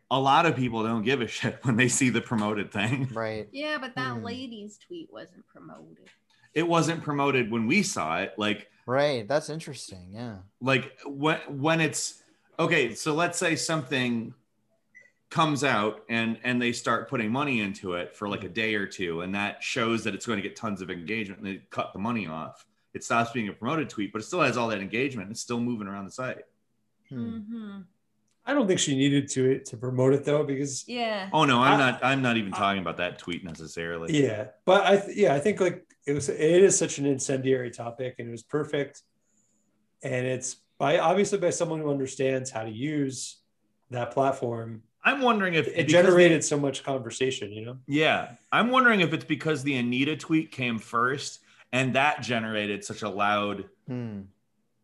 a 0.09 0.18
lot 0.18 0.45
of 0.45 0.55
people 0.55 0.84
don't 0.84 1.03
give 1.03 1.20
a 1.20 1.28
shit 1.28 1.59
when 1.64 1.76
they 1.76 1.89
see 1.89 2.07
the 2.09 2.22
promoted 2.22 2.72
thing. 2.72 3.09
Right. 3.14 3.49
Yeah, 3.51 3.78
but 3.78 3.93
that 3.95 4.14
Hmm. 4.20 4.24
lady's 4.24 4.78
tweet 4.78 5.12
wasn't 5.12 5.45
promoted. 5.49 6.07
It 6.53 6.66
wasn't 6.66 7.03
promoted 7.03 7.51
when 7.51 7.68
we 7.68 7.84
saw 7.84 8.20
it. 8.22 8.34
Like 8.38 8.70
Right. 8.86 9.28
That's 9.28 9.49
interesting. 9.49 10.12
Yeah. 10.14 10.38
like 10.62 10.97
when 11.05 11.39
when 11.59 11.82
it's 11.82 12.24
okay 12.57 12.93
so 12.95 13.14
let's 13.14 13.38
say 13.38 13.57
something 13.57 14.34
comes 15.32 15.63
out 15.63 16.03
and 16.09 16.38
and 16.43 16.61
they 16.61 16.71
start 16.73 17.09
putting 17.09 17.32
money 17.32 17.61
into 17.61 17.93
it 17.93 18.13
for 18.15 18.27
like 18.27 18.43
a 18.43 18.49
day 18.49 18.75
or 18.75 18.86
two 18.86 19.21
and 19.21 19.34
that 19.34 19.63
shows 19.63 20.03
that 20.03 20.13
it's 20.13 20.25
going 20.27 20.38
to 20.38 20.43
get 20.47 20.55
tons 20.57 20.82
of 20.82 20.91
engagement 20.91 21.39
and 21.41 21.47
they 21.49 21.61
cut 21.71 21.91
the 21.93 21.99
money 21.99 22.27
off 22.27 22.65
it 22.93 23.01
stops 23.03 23.32
being 23.32 23.47
a 23.47 23.53
promoted 23.53 23.89
tweet 23.89 24.11
but 24.11 24.21
it 24.21 24.25
still 24.25 24.41
has 24.41 24.57
all 24.57 24.67
that 24.67 24.79
engagement 24.82 25.32
it's 25.32 25.39
still 25.41 25.59
moving 25.59 25.88
around 25.88 26.05
the 26.05 26.11
site 26.11 26.43
Hmm. 27.09 27.27
Mm-hmm. 27.36 27.77
I 28.45 28.53
don't 28.53 28.67
think 28.67 28.79
she 28.79 28.95
needed 28.95 29.27
to 29.32 29.49
it 29.51 29.65
to 29.65 29.77
promote 29.77 30.13
it 30.13 30.23
though, 30.25 30.43
because 30.43 30.86
Yeah. 30.88 31.29
oh 31.34 31.45
no 31.45 31.59
i'm 31.61 31.73
I- 31.73 31.77
not 31.91 32.03
i'm 32.03 32.21
not 32.21 32.36
even 32.38 32.51
talking 32.51 32.82
about 32.82 32.97
that 32.97 33.17
tweet 33.19 33.43
necessarily 33.43 34.21
yeah. 34.23 34.47
But 34.65 34.86
I 34.86 34.97
th- 34.97 35.17
yeah, 35.17 35.34
I 35.34 35.39
think 35.39 35.59
like 35.61 35.86
it 36.07 36.13
was 36.13 36.27
it 36.29 36.39
is 36.39 36.77
such 36.77 36.97
an 36.99 37.05
incendiary 37.05 37.69
topic, 37.71 38.15
and 38.19 38.27
it 38.27 38.32
was 38.32 38.43
perfect, 38.43 39.01
and 40.03 40.25
it's 40.25 40.55
by 40.77 40.97
obviously 40.99 41.38
by 41.38 41.51
someone 41.51 41.79
who 41.79 41.89
understands 41.91 42.49
how 42.49 42.63
to 42.63 42.71
use 42.71 43.38
that 43.91 44.11
platform. 44.11 44.82
I'm 45.04 45.22
wondering 45.22 45.54
if 45.56 45.68
It 45.68 45.76
because 45.88 45.91
generated 45.91 46.43
so 46.43 46.60
much 46.60 46.84
conversation, 46.84 47.52
you 47.52 47.66
know. 47.66 47.78
Yeah, 47.88 48.34
I'm 48.52 48.70
wondering 48.70 49.02
if 49.02 49.14
it's 49.14 49.26
because 49.26 49.64
the 49.64 49.76
Anita 49.78 50.16
tweet 50.16 50.52
came 50.52 50.78
first 50.80 51.39
and 51.72 51.95
that 51.95 52.22
generated 52.22 52.84
such 52.84 53.02
a 53.02 53.10
loud. 53.10 53.66
Hmm. 53.88 54.22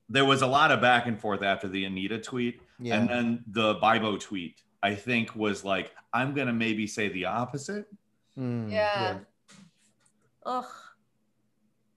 There 0.09 0.23
was 0.25 0.41
a 0.41 0.47
lot 0.47 0.71
of 0.71 0.79
back 0.81 1.05
and 1.07 1.19
forth 1.19 1.43
after 1.43 1.67
the 1.67 1.83
Anita 1.85 2.17
tweet, 2.17 2.61
Yeah. 2.79 2.97
and 2.99 3.09
then 3.09 3.43
the 3.47 3.73
Bibo 3.75 4.17
tweet. 4.17 4.61
I 4.81 4.95
think 4.95 5.35
was 5.35 5.63
like, 5.65 5.91
I'm 6.13 6.33
gonna 6.33 6.53
maybe 6.53 6.87
say 6.87 7.09
the 7.09 7.25
opposite. 7.25 7.85
Hmm. 8.35 8.69
Yeah. 8.69 9.19
Ugh. 10.45 10.63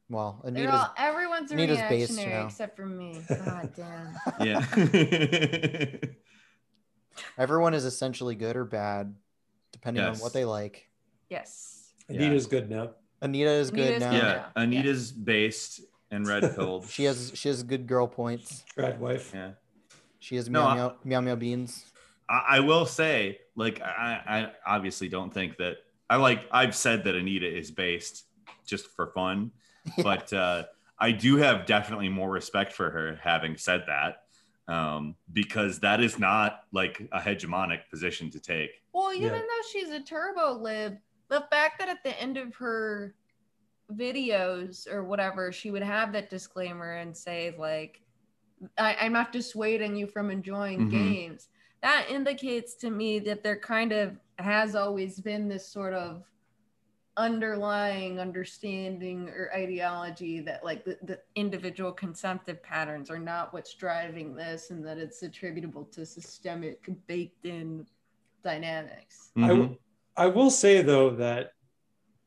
Well, 0.08 0.40
They're 0.44 0.64
Anita's 0.64 0.80
all, 0.80 0.94
everyone's 0.98 1.52
a 1.52 1.54
Anita's 1.54 1.76
reactionary 1.78 2.00
based, 2.00 2.18
you 2.20 2.26
know. 2.30 2.46
except 2.46 2.76
for 2.76 2.86
me. 2.86 3.20
God 3.28 3.70
damn. 3.76 4.16
Yeah. 4.44 4.66
everyone 7.38 7.74
is 7.74 7.84
essentially 7.84 8.34
good 8.34 8.56
or 8.56 8.64
bad, 8.64 9.14
depending 9.72 10.02
Yes. 10.02 10.16
on 10.16 10.22
what 10.22 10.32
they 10.32 10.44
like. 10.44 10.88
Yes. 11.28 11.92
Yeah. 12.08 12.22
Anita's 12.22 12.46
good 12.46 12.70
now. 12.70 12.90
Anita 13.20 13.50
is 13.50 13.70
good 13.70 13.80
Anita's 13.80 14.00
now. 14.00 14.10
good. 14.10 14.16
yeah, 14.22 14.34
Yeah. 14.56 14.62
Anita's 14.62 15.12
based 15.12 15.80
and 16.10 16.26
red 16.26 16.54
pilled. 16.56 16.88
She 16.88 17.04
has 17.04 17.32
she 17.34 17.48
has 17.48 17.62
good 17.62 17.86
girl 17.86 18.06
points. 18.06 18.64
Red 18.76 19.00
wife. 19.00 19.30
Yeah. 19.34 19.52
She 20.18 20.36
has 20.36 20.48
No, 20.48 20.62
meow, 20.62 20.70
I- 20.70 20.74
meow 20.76 20.96
meow 21.04 21.20
meow 21.20 21.34
beans. 21.36 21.84
I, 22.28 22.56
I 22.56 22.60
will 22.60 22.86
say, 22.86 23.38
like, 23.56 23.80
I, 23.82 24.52
I 24.66 24.74
obviously 24.76 25.08
don't 25.08 25.32
think 25.32 25.56
that 25.58 25.78
I 26.08 26.16
like. 26.16 26.46
I've 26.50 26.74
said 26.74 27.04
that 27.04 27.14
Anita 27.14 27.46
is 27.46 27.70
based 27.70 28.24
just 28.66 28.86
for 28.88 29.08
fun, 29.08 29.50
but 30.02 30.32
uh, 30.32 30.64
I 30.98 31.12
do 31.12 31.36
have 31.36 31.66
definitely 31.66 32.08
more 32.08 32.30
respect 32.30 32.72
for 32.72 32.90
her 32.90 33.18
having 33.22 33.56
said 33.56 33.84
that, 33.88 34.19
um, 34.70 35.16
because 35.32 35.80
that 35.80 36.00
is 36.00 36.18
not 36.18 36.62
like 36.72 37.00
a 37.12 37.20
hegemonic 37.20 37.80
position 37.90 38.30
to 38.30 38.40
take. 38.40 38.70
Well, 38.92 39.12
even 39.12 39.32
Yeah. 39.32 39.38
though 39.40 39.68
she's 39.72 39.90
a 39.90 40.00
turbo 40.00 40.52
lib, 40.52 40.98
the 41.28 41.46
fact 41.50 41.78
that 41.78 41.88
at 41.88 42.02
the 42.04 42.18
end 42.20 42.36
of 42.36 42.54
her 42.56 43.14
videos 43.92 44.90
or 44.90 45.04
whatever, 45.04 45.52
she 45.52 45.70
would 45.70 45.82
have 45.82 46.12
that 46.12 46.30
disclaimer 46.30 46.92
and 46.92 47.16
say, 47.16 47.54
like, 47.58 48.00
I, 48.78 48.96
I'm 49.00 49.12
not 49.12 49.32
dissuading 49.32 49.96
you 49.96 50.06
from 50.06 50.30
enjoying 50.30 50.80
Mhm. 50.80 50.90
games. 50.90 51.48
That 51.82 52.06
indicates 52.10 52.74
to 52.76 52.90
me 52.90 53.18
that 53.20 53.42
there 53.42 53.58
kind 53.58 53.92
of 53.92 54.18
has 54.38 54.74
always 54.76 55.20
been 55.20 55.48
this 55.48 55.66
sort 55.66 55.94
of 55.94 56.24
underlying 57.20 58.18
understanding 58.18 59.28
or 59.28 59.50
ideology 59.54 60.40
that 60.40 60.64
like 60.64 60.84
the, 60.86 60.96
the 61.02 61.18
individual 61.34 61.92
consumptive 61.92 62.62
patterns 62.62 63.10
are 63.10 63.18
not 63.18 63.52
what's 63.52 63.74
driving 63.74 64.34
this 64.34 64.70
and 64.70 64.82
that 64.86 64.96
it's 64.96 65.22
attributable 65.22 65.84
to 65.84 66.06
systemic 66.06 66.88
baked 67.06 67.44
in 67.44 67.86
dynamics. 68.42 69.32
I 69.36 69.40
Mhm. 69.40 69.48
w- 69.48 69.76
I 70.16 70.26
will 70.28 70.50
say 70.50 70.80
though 70.82 71.10
that 71.16 71.52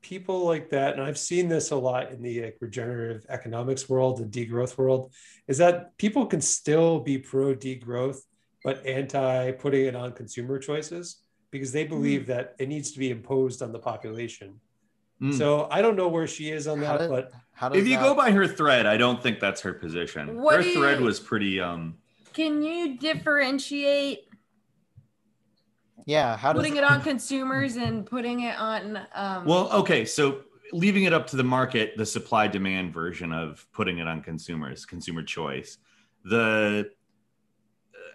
people 0.02 0.46
like 0.46 0.70
that, 0.70 0.94
and 0.94 1.02
I've 1.02 1.18
seen 1.18 1.50
this 1.50 1.72
a 1.72 1.76
lot 1.76 2.12
in 2.12 2.22
the 2.22 2.44
like, 2.44 2.58
regenerative 2.60 3.26
economics 3.30 3.90
world 3.90 4.20
and 4.20 4.32
degrowth 4.32 4.78
world, 4.78 5.12
is 5.48 5.58
that 5.58 5.98
people 5.98 6.26
can 6.28 6.42
still 6.42 7.00
be 7.00 7.18
pro 7.18 7.56
degrowth 7.56 8.20
but 8.64 8.86
anti 8.86 9.52
putting 9.54 9.86
it 9.86 9.96
on 9.96 10.14
consumer 10.14 10.60
choices 10.60 11.24
because 11.52 11.72
they 11.72 11.84
believe 11.86 12.28
that 12.28 12.56
it 12.60 12.70
needs 12.70 12.92
to 12.92 13.00
be 13.00 13.10
imposed 13.10 13.62
on 13.62 13.72
the 13.72 13.80
population. 13.80 14.60
Mm. 15.24 15.38
So 15.38 15.68
I 15.72 15.82
don't 15.82 15.96
know 15.96 16.10
where 16.10 16.28
she 16.28 16.52
is 16.52 16.68
on 16.68 16.80
How 16.82 16.98
that, 16.98 17.04
did- 17.06 17.10
but 17.10 17.32
How 17.54 17.70
does 17.70 17.78
if 17.80 17.88
you 17.88 17.96
that, 17.96 18.04
go 18.04 18.14
by 18.14 18.32
her 18.32 18.46
thread, 18.46 18.86
I 18.86 18.98
don't 18.98 19.24
think 19.24 19.40
that's 19.40 19.62
her 19.62 19.72
position. 19.74 20.42
What 20.42 20.58
her 20.58 20.64
do 20.64 20.74
thread 20.74 21.00
you- 21.00 21.06
was 21.06 21.20
pretty. 21.20 21.62
um 21.62 21.96
Can 22.34 22.62
you 22.62 22.98
differentiate 22.98 24.28
yeah, 26.06 26.36
how 26.36 26.52
does 26.52 26.62
putting 26.62 26.76
it 26.76 26.84
on 26.84 27.02
consumers 27.02 27.78
and 27.78 28.06
putting 28.06 28.42
it 28.42 28.60
on 28.60 29.00
um 29.16 29.46
Well, 29.46 29.72
okay, 29.72 30.04
so 30.04 30.42
leaving 30.74 31.04
it 31.04 31.14
up 31.14 31.28
to 31.28 31.38
the 31.38 31.44
market, 31.44 31.94
the 31.96 32.06
supply 32.06 32.48
demand 32.48 32.94
version 32.94 33.32
of 33.32 33.66
putting 33.72 34.00
it 34.00 34.08
on 34.08 34.22
consumers, 34.22 34.86
consumer 34.86 35.24
choice. 35.24 35.78
The 36.26 36.90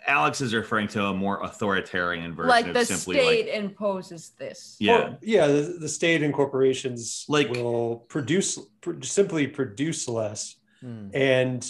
Alex 0.09 0.41
is 0.41 0.55
referring 0.55 0.89
to 0.89 1.05
a 1.05 1.15
more 1.15 1.43
authoritarian 1.43 2.35
version 2.35 2.49
like 2.49 2.67
of 2.67 2.75
the 2.75 2.85
simply 2.85 3.17
state 3.17 3.47
like 3.47 3.55
imposes 3.55 4.31
this. 4.39 4.77
yeah, 4.81 4.99
Well, 4.99 5.19
yeah, 5.23 5.47
the, 5.47 5.77
the 5.81 5.89
state 5.89 6.23
and 6.23 6.33
corporations 6.35 7.25
Like- 7.29 7.51
will 7.51 8.07
produce 8.09 8.59
pr- 8.81 9.03
simply 9.03 9.47
produce 9.47 10.09
less. 10.09 10.57
Hmm. 10.81 11.09
and 11.13 11.67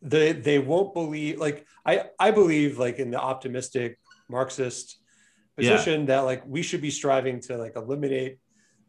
they 0.00 0.30
they 0.32 0.58
won't 0.60 0.94
believe 0.94 1.40
like 1.40 1.66
i 1.84 2.04
i 2.20 2.30
believe 2.30 2.78
like 2.78 3.00
in 3.00 3.10
the 3.10 3.20
optimistic 3.20 3.98
marxist 4.28 4.98
Yeah. 5.58 5.72
position 5.72 6.06
that 6.06 6.20
like 6.20 6.42
we 6.46 6.62
should 6.62 6.80
be 6.80 6.90
striving 6.90 7.40
to 7.46 7.56
like 7.58 7.74
eliminate 7.74 8.38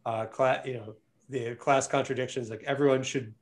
uh 0.06 0.26
class 0.26 0.64
you 0.66 0.74
know 0.74 0.94
the 1.28 1.54
class 1.56 1.88
contradictions. 1.88 2.50
Like 2.50 2.62
everyone 2.66 3.02
should 3.02 3.34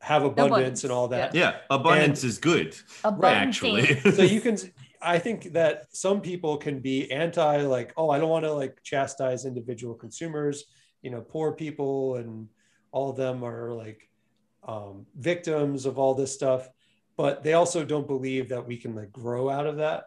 have 0.00 0.22
abundance, 0.24 0.48
Abundance, 0.50 0.84
and 0.84 0.92
all 0.92 1.08
that. 1.08 1.34
Yeah, 1.34 1.56
abundance 1.68 2.24
is 2.24 2.38
good 2.38 2.74
actually. 3.22 4.00
So 4.10 4.22
you 4.22 4.40
can 4.40 4.56
i 5.02 5.18
think 5.18 5.52
that 5.52 5.86
some 5.92 6.20
people 6.20 6.56
can 6.56 6.80
be 6.80 7.10
anti 7.10 7.62
like 7.62 7.92
oh 7.96 8.10
i 8.10 8.18
don't 8.18 8.28
want 8.30 8.44
to 8.44 8.52
like 8.52 8.82
chastise 8.82 9.44
individual 9.44 9.94
consumers. 9.94 10.64
You 11.02 11.10
know 11.10 11.22
poor 11.22 11.52
people 11.52 12.16
and 12.16 12.48
all 12.92 13.08
of 13.10 13.16
them 13.16 13.42
are 13.44 13.72
like 13.72 14.08
um, 14.66 15.06
victims 15.16 15.86
of 15.86 15.98
all 15.98 16.14
this 16.14 16.32
stuff. 16.34 16.68
But 17.16 17.42
they 17.42 17.54
also 17.54 17.84
don't 17.84 18.06
believe 18.06 18.48
that 18.50 18.66
we 18.66 18.76
can 18.76 18.94
like 18.94 19.10
grow 19.12 19.48
out 19.48 19.66
of 19.66 19.76
that. 19.78 20.04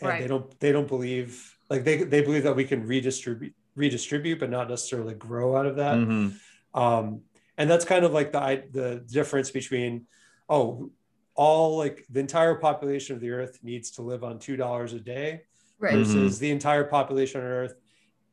And 0.00 0.08
they 0.20 0.26
don't 0.28 0.60
they 0.60 0.72
don't 0.72 0.88
believe 0.88 1.56
like 1.70 1.84
they, 1.84 2.02
they 2.04 2.20
believe 2.20 2.42
that 2.42 2.56
we 2.56 2.64
can 2.64 2.86
redistribute 2.86 3.54
redistribute 3.74 4.38
but 4.40 4.50
not 4.50 4.68
necessarily 4.68 5.14
grow 5.14 5.56
out 5.56 5.66
of 5.66 5.76
that. 5.76 5.96
Mhm. 5.96 6.34
um, 6.74 7.22
and 7.58 7.70
that's 7.70 7.86
kind 7.86 8.04
of 8.04 8.12
like 8.12 8.32
the 8.32 8.40
I- 8.42 8.66
the 8.70 9.02
difference 9.10 9.50
between 9.50 10.06
oh 10.48 10.90
all 11.36 11.76
like 11.76 12.04
the 12.10 12.20
entire 12.20 12.54
population 12.54 13.14
of 13.14 13.20
the 13.20 13.30
earth 13.30 13.58
needs 13.62 13.90
to 13.92 14.02
live 14.02 14.24
on 14.24 14.38
two 14.38 14.56
dollars 14.56 14.92
a 14.92 15.00
day 15.00 15.42
right. 15.78 15.94
Versus 15.96 16.38
the 16.38 16.50
entire 16.50 16.84
population 16.84 17.40
on 17.40 17.46
earth 17.46 17.74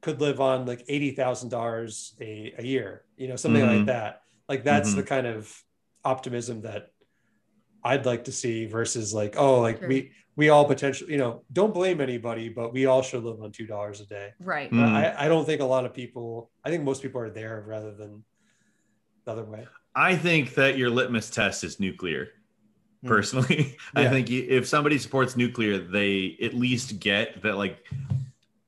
could 0.02 0.20
live 0.22 0.40
on 0.42 0.66
like 0.66 0.84
eighty 0.88 1.12
thousand 1.12 1.50
dollars 1.50 2.16
a 2.22 2.54
a 2.58 2.64
year 2.64 3.04
you 3.18 3.28
know 3.28 3.36
something 3.36 3.62
like 3.66 3.80
Mhm. 3.82 3.86
that 3.88 4.22
like 4.50 4.64
that's 4.64 4.92
Mhm. 4.92 4.96
the 4.96 5.04
kind 5.04 5.28
of 5.28 5.54
optimism 6.04 6.62
that 6.62 6.90
I'd 7.84 8.06
like 8.06 8.24
to 8.26 8.32
see 8.32 8.66
versus 8.66 9.14
like 9.14 9.36
oh 9.38 9.60
like 9.62 9.80
Sure. 9.80 9.88
we 9.90 10.12
we 10.36 10.50
all 10.50 10.66
potentially 10.66 11.12
you 11.12 11.18
know 11.18 11.44
don't 11.52 11.74
blame 11.74 12.00
anybody 12.02 12.48
but 12.50 12.74
we 12.74 12.86
all 12.86 13.02
should 13.02 13.24
live 13.24 13.42
on 13.42 13.52
two 13.52 13.68
dollars 13.68 14.00
a 14.02 14.06
day 14.06 14.32
Right. 14.40 14.72
Mm. 14.72 14.82
I, 14.84 15.26
I 15.26 15.28
don't 15.28 15.46
think 15.46 15.62
a 15.62 15.66
lot 15.66 15.86
of 15.86 15.94
people 15.94 16.52
I 16.64 16.70
think 16.70 16.84
most 16.84 17.02
people 17.02 17.20
are 17.22 17.30
there 17.30 17.64
rather 17.68 17.94
than 17.94 18.24
the 19.26 19.32
other 19.34 19.44
way 19.46 19.68
I 19.96 20.16
think 20.16 20.56
that 20.56 20.78
your 20.78 20.90
litmus 20.90 21.30
test 21.30 21.64
is 21.64 21.80
nuclear. 21.80 22.30
Hmm. 23.04 23.08
Personally, 23.10 23.78
I 23.96 24.08
think 24.08 24.32
if 24.32 24.68
somebody 24.68 24.98
supports 24.98 25.36
nuclear, 25.36 25.78
they 25.78 26.38
at 26.42 26.54
least 26.54 27.00
get 27.00 27.42
that 27.44 27.58
like 27.58 27.86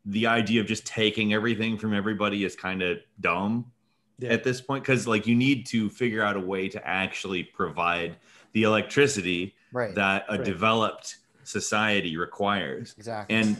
the 0.06 0.28
idea 0.28 0.62
of 0.62 0.68
just 0.68 0.86
taking 0.86 1.34
everything 1.34 1.78
from 1.78 1.94
everybody 1.94 2.44
is 2.44 2.56
kind 2.56 2.84
of 2.84 3.00
dumb 3.22 3.72
Yeah. 4.20 4.30
at 4.34 4.44
this 4.44 4.62
point 4.62 4.84
because 4.84 5.08
like 5.08 5.26
you 5.26 5.36
need 5.36 5.66
to 5.68 5.90
figure 5.90 6.22
out 6.22 6.36
a 6.36 6.40
way 6.40 6.70
to 6.70 6.86
actually 6.88 7.44
provide 7.44 8.18
the 8.52 8.64
electricity 8.64 9.56
right. 9.74 9.96
that 9.96 10.26
a 10.30 10.36
Right. 10.38 10.46
developed 10.46 11.18
society 11.44 12.18
requires 12.18 12.94
exactly. 12.98 13.36
and 13.36 13.58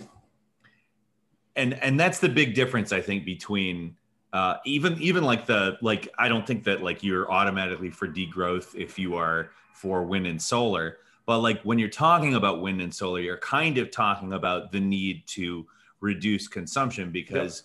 and 1.56 1.74
and 1.84 2.00
that's 2.00 2.20
the 2.20 2.30
big 2.30 2.54
difference 2.56 2.92
i 2.92 3.00
think 3.02 3.26
between 3.26 3.96
uh, 4.34 4.56
even 4.66 5.00
even 5.02 5.24
like 5.24 5.46
the 5.46 5.78
like 5.82 6.10
i 6.18 6.28
don't 6.28 6.46
think 6.46 6.64
that 6.66 6.82
like 6.84 7.04
you're 7.04 7.32
automatically 7.32 7.90
for 7.90 8.08
degrowth 8.08 8.76
if 8.76 8.98
you 9.00 9.16
are 9.16 9.52
for 9.76 10.04
wind 10.04 10.26
and 10.26 10.42
solar. 10.42 10.98
But 11.26 11.40
like 11.40 11.62
when 11.64 11.78
you're 11.80 11.90
talking 11.90 12.36
about 12.36 12.62
wind 12.62 12.82
and 12.82 12.94
solar 12.94 13.20
you're 13.20 13.38
kind 13.38 13.78
of 13.78 13.92
talking 13.92 14.34
about 14.34 14.72
the 14.72 14.80
need 14.80 15.26
to 15.28 15.66
reduce 16.00 16.48
consumption 16.48 17.12
because 17.12 17.64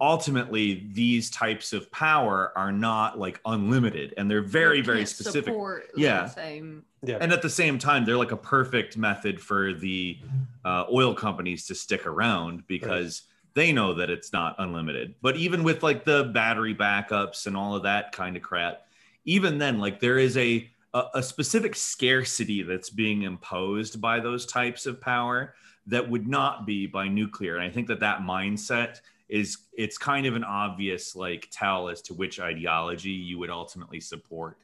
ultimately 0.00 0.88
these 0.92 1.30
types 1.30 1.72
of 1.72 1.90
power 1.92 2.52
are 2.56 2.72
not 2.72 3.18
like 3.18 3.40
unlimited 3.44 4.14
and 4.16 4.30
they're 4.30 4.42
very 4.42 4.80
They 4.80 4.86
very 4.86 5.06
specific. 5.06 5.44
support 5.46 5.90
the 5.94 6.00
Yeah. 6.02 6.26
same 6.28 6.84
Yeah. 7.04 7.18
and 7.20 7.32
at 7.32 7.42
the 7.42 7.50
same 7.50 7.78
time 7.78 8.04
they're 8.04 8.16
like 8.16 8.32
a 8.32 8.36
perfect 8.36 8.96
method 8.96 9.40
for 9.40 9.72
the 9.72 10.18
uh, 10.64 10.84
oil 10.92 11.14
companies 11.14 11.66
to 11.66 11.74
stick 11.74 12.06
around 12.06 12.66
because 12.66 13.22
they 13.54 13.72
know 13.72 13.94
that 13.94 14.08
it's 14.10 14.32
not 14.32 14.54
unlimited. 14.58 15.14
But 15.20 15.36
even 15.36 15.64
with 15.64 15.82
like 15.82 16.04
the 16.04 16.24
battery 16.24 16.74
backups 16.74 17.46
and 17.46 17.56
all 17.56 17.74
of 17.74 17.82
that 17.84 18.12
kind 18.12 18.36
of 18.36 18.42
crap 18.42 18.82
even 19.24 19.58
then 19.58 19.78
like 19.78 20.00
there 20.00 20.18
is 20.18 20.36
a 20.38 20.68
a, 20.94 21.04
a 21.14 21.22
specific 21.22 21.74
scarcity 21.76 22.62
that's 22.62 22.90
being 22.90 23.22
imposed 23.22 24.00
by 24.00 24.20
those 24.20 24.46
types 24.46 24.86
of 24.86 25.00
power 25.00 25.54
that 25.86 26.08
would 26.08 26.26
not 26.26 26.66
be 26.66 26.86
by 26.86 27.08
nuclear 27.08 27.56
and 27.56 27.64
i 27.64 27.70
think 27.70 27.86
that 27.88 28.00
that 28.00 28.20
mindset 28.20 29.00
is 29.28 29.58
it's 29.74 29.98
kind 29.98 30.26
of 30.26 30.34
an 30.36 30.44
obvious 30.44 31.14
like 31.14 31.48
tell 31.50 31.88
as 31.88 32.00
to 32.02 32.14
which 32.14 32.40
ideology 32.40 33.10
you 33.10 33.38
would 33.38 33.50
ultimately 33.50 34.00
support 34.00 34.56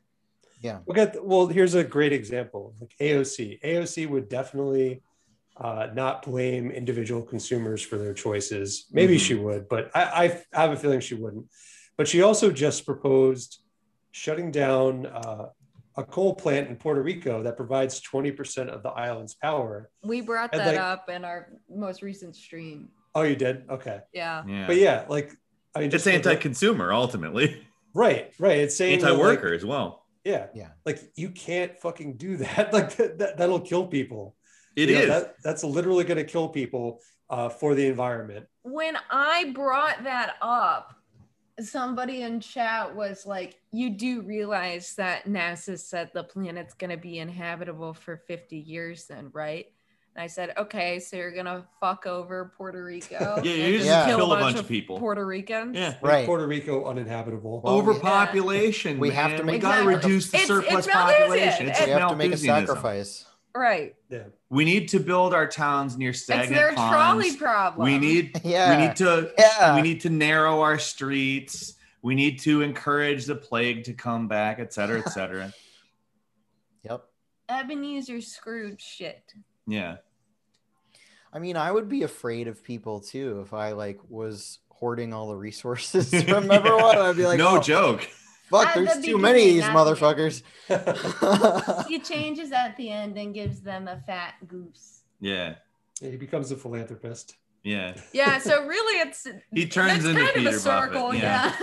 Yeah. 0.63 0.79
Look 0.87 0.97
at 0.97 1.23
well, 1.23 1.47
here's 1.47 1.75
a 1.75 1.85
great 1.85 2.13
example. 2.15 2.73
Like 2.81 2.95
AOC. 2.99 3.61
AOC 3.63 4.09
would 4.09 4.29
definitely 4.31 5.03
uh, 5.59 5.89
not 5.93 6.23
blame 6.25 6.71
individual 6.71 7.21
consumers 7.23 7.83
for 7.83 7.99
their 7.99 8.15
choices. 8.15 8.87
Maybe 8.91 9.17
Mhm. 9.17 9.27
she 9.27 9.35
would, 9.35 9.69
but 9.69 9.91
I, 9.95 10.03
I 10.53 10.59
have 10.61 10.71
a 10.73 10.77
feeling 10.77 11.01
she 11.01 11.15
wouldn't. 11.23 11.47
But 11.99 12.09
she 12.09 12.23
also 12.23 12.51
just 12.51 12.87
proposed 12.87 13.61
shutting 14.13 14.51
down 14.51 15.05
uh, 15.07 15.49
a 15.97 16.05
coal 16.05 16.35
plant 16.35 16.69
in 16.69 16.77
Puerto 16.77 17.03
Rico 17.03 17.43
that 17.43 17.57
provides 17.57 18.01
20% 18.01 18.69
of 18.69 18.83
the 18.83 18.89
island's 18.91 19.35
power. 19.35 19.91
we 20.03 20.21
brought 20.21 20.51
And, 20.53 20.61
that 20.61 20.67
like- 20.75 20.81
up 20.81 21.09
in 21.09 21.25
our 21.25 21.49
most 21.69 22.03
recent 22.03 22.37
stream 22.37 22.89
Oh, 23.17 23.23
you 23.23 23.37
did? 23.37 23.63
Okay. 23.71 24.01
yeah 24.13 24.43
yeah 24.47 24.67
But 24.67 24.77
yeah, 24.77 25.05
like 25.09 25.33
I 25.75 25.81
mean, 25.81 25.87
it's 25.87 25.93
just 25.93 26.07
like- 26.07 26.15
anti-consumer 26.17 26.93
ultimately 26.93 27.67
Right, 27.97 28.33
right. 28.41 28.59
It's 28.59 28.77
saying 28.77 28.99
that, 29.01 29.05
like, 29.05 29.13
anti-worker 29.13 29.55
as 29.55 29.65
well 29.65 30.05
yeah, 30.25 30.47
Yeah. 30.55 30.71
like 30.87 31.01
you 31.17 31.29
can't 31.31 31.79
fucking 31.79 32.17
do 32.17 32.39
that. 32.39 32.73
Like 32.73 32.97
that, 32.97 33.19
that 33.19 33.37
that'll 33.37 33.61
kill 33.61 33.87
people. 33.87 34.35
It 34.75 34.89
You 34.89 34.97
know, 35.01 35.07
that, 35.07 35.35
that's 35.45 35.63
literally 35.63 36.03
going 36.05 36.17
to 36.17 36.25
kill 36.25 36.49
people 36.49 37.01
uh, 37.31 37.49
for 37.51 37.75
the 37.75 37.87
environment. 37.87 38.47
when 38.63 38.97
I 39.11 39.53
brought 39.55 40.03
that 40.05 40.37
up, 40.41 40.97
somebody 41.61 42.23
in 42.23 42.41
chat 42.41 42.95
was 42.95 43.27
like, 43.27 43.61
You 43.73 43.91
do 43.91 44.23
realize 44.23 44.95
that 44.97 45.25
NASA 45.27 45.79
said 45.79 46.11
the 46.15 46.25
planet's 46.25 46.75
going 46.75 46.91
to 46.91 46.97
be 46.97 47.19
inhabitable 47.19 47.95
for 47.95 48.17
50 48.17 48.57
years, 48.57 49.07
then, 49.07 49.31
right? 49.33 49.67
And 50.17 50.23
I 50.23 50.27
said, 50.29 50.53
Okay, 50.59 51.01
so 51.01 51.17
you're 51.17 51.33
going 51.33 51.47
to 51.47 51.65
fuck 51.81 52.07
over 52.07 52.53
Puerto 52.57 52.85
Rico. 52.85 53.41
Yeah, 53.45 53.53
and 53.53 53.63
you 53.73 53.79
just 53.79 53.87
Yeah. 53.87 54.07
kill 54.07 54.33
a 54.33 54.39
bunch 54.39 54.59
of 54.59 54.69
people. 54.69 54.99
Puerto 54.99 55.25
Ricans. 55.27 55.77
yeah 55.77 55.95
Right. 56.03 56.27
Puerto 56.27 56.47
Rico 56.47 56.85
uninhabitable. 56.87 57.61
Well, 57.63 57.75
overpopulation 57.75 58.99
we 58.99 59.11
have 59.11 59.37
to 59.37 59.43
we 59.43 59.53
make- 59.53 59.63
gotta 59.63 59.83
Exactly. 59.83 59.95
reduce 60.11 60.31
the 60.31 60.37
It's- 60.39 60.49
surplus 60.49 60.87
it's 60.87 60.95
Malthusian. 60.95 61.21
population 61.29 61.67
it's 61.69 61.81
It's- 61.81 61.87
We 61.87 62.01
have 62.01 62.11
to 62.11 62.17
make 62.17 62.33
a 62.33 62.37
sacrifice. 62.37 63.27
Right. 63.57 63.95
yeah. 64.11 64.25
we 64.51 64.65
need 64.65 64.89
to 64.89 64.99
build 65.01 65.33
our 65.33 65.47
towns 65.47 65.97
near 65.97 66.13
stagnant 66.13 66.51
It's 66.51 66.59
their 66.59 66.73
ponds. 66.75 66.93
trolley 66.93 67.37
problem. 67.37 67.85
we 67.85 67.99
need 67.99 68.41
Yeah. 68.43 68.77
we 68.81 68.87
need 68.87 68.97
to 68.97 69.33
Yeah. 69.39 69.77
we 69.77 69.83
need 69.83 70.01
to 70.01 70.11
narrow 70.11 70.61
our 70.61 70.79
streets 70.79 71.75
we 72.03 72.15
need 72.17 72.41
to 72.41 72.63
encourage 72.63 73.27
the 73.27 73.37
plague 73.37 73.85
to 73.85 73.93
come 73.95 74.27
back 74.29 74.59
et 74.59 74.73
cetera 74.73 74.99
et 75.01 75.09
cetera 75.11 75.53
Yep. 76.83 77.05
Ebenezer 77.49 78.21
Scrooge 78.21 78.81
shit. 78.83 79.33
yeah 79.67 79.97
I 81.33 81.41
mean, 81.41 81.57
I 81.57 81.73
would 81.73 81.89
be 81.89 82.05
afraid 82.05 82.47
of 82.47 82.63
people 82.63 83.01
too 83.01 83.41
if 83.45 83.53
I 83.53 83.73
like 83.73 83.99
was 84.09 84.61
hoarding 84.69 85.13
all 85.13 85.29
the 85.29 85.37
resources 85.37 86.11
from 86.29 86.49
everyone. 86.51 86.97
I'd 86.97 87.17
be 87.17 87.27
like, 87.27 87.39
no 87.39 87.57
oh, 87.57 87.61
joke 87.61 88.09
fuck, 88.51 88.75
there's 88.75 88.97
the 88.97 89.07
too 89.07 89.19
many 89.19 89.41
of 89.41 89.45
these 89.45 89.65
beginning, 89.67 89.75
the 89.75 89.95
motherfuckers. 89.95 91.87
He 91.89 91.99
changes 92.01 92.53
at 92.53 92.77
the 92.77 92.91
end 92.91 93.17
and 93.19 93.35
gives 93.35 93.61
them 93.61 93.89
a 93.89 93.99
fat 94.07 94.35
goose. 94.47 95.03
yeah 95.21 95.55
Yeah, 96.01 96.11
he 96.11 96.17
becomes 96.17 96.51
a 96.51 96.57
philanthropist. 96.57 97.37
yeah 97.63 97.95
Yeah, 98.13 98.39
so 98.39 98.65
really 98.67 99.01
it's 99.01 99.27
He 99.53 99.67
turns 99.67 100.05
that's 100.05 100.05
into 100.07 100.21
kind 100.21 100.35
Peter 100.35 100.49
of 100.51 100.55
a 100.55 100.59
circle, 100.59 101.03
Buffett, 101.09 101.23
yeah. 101.23 101.57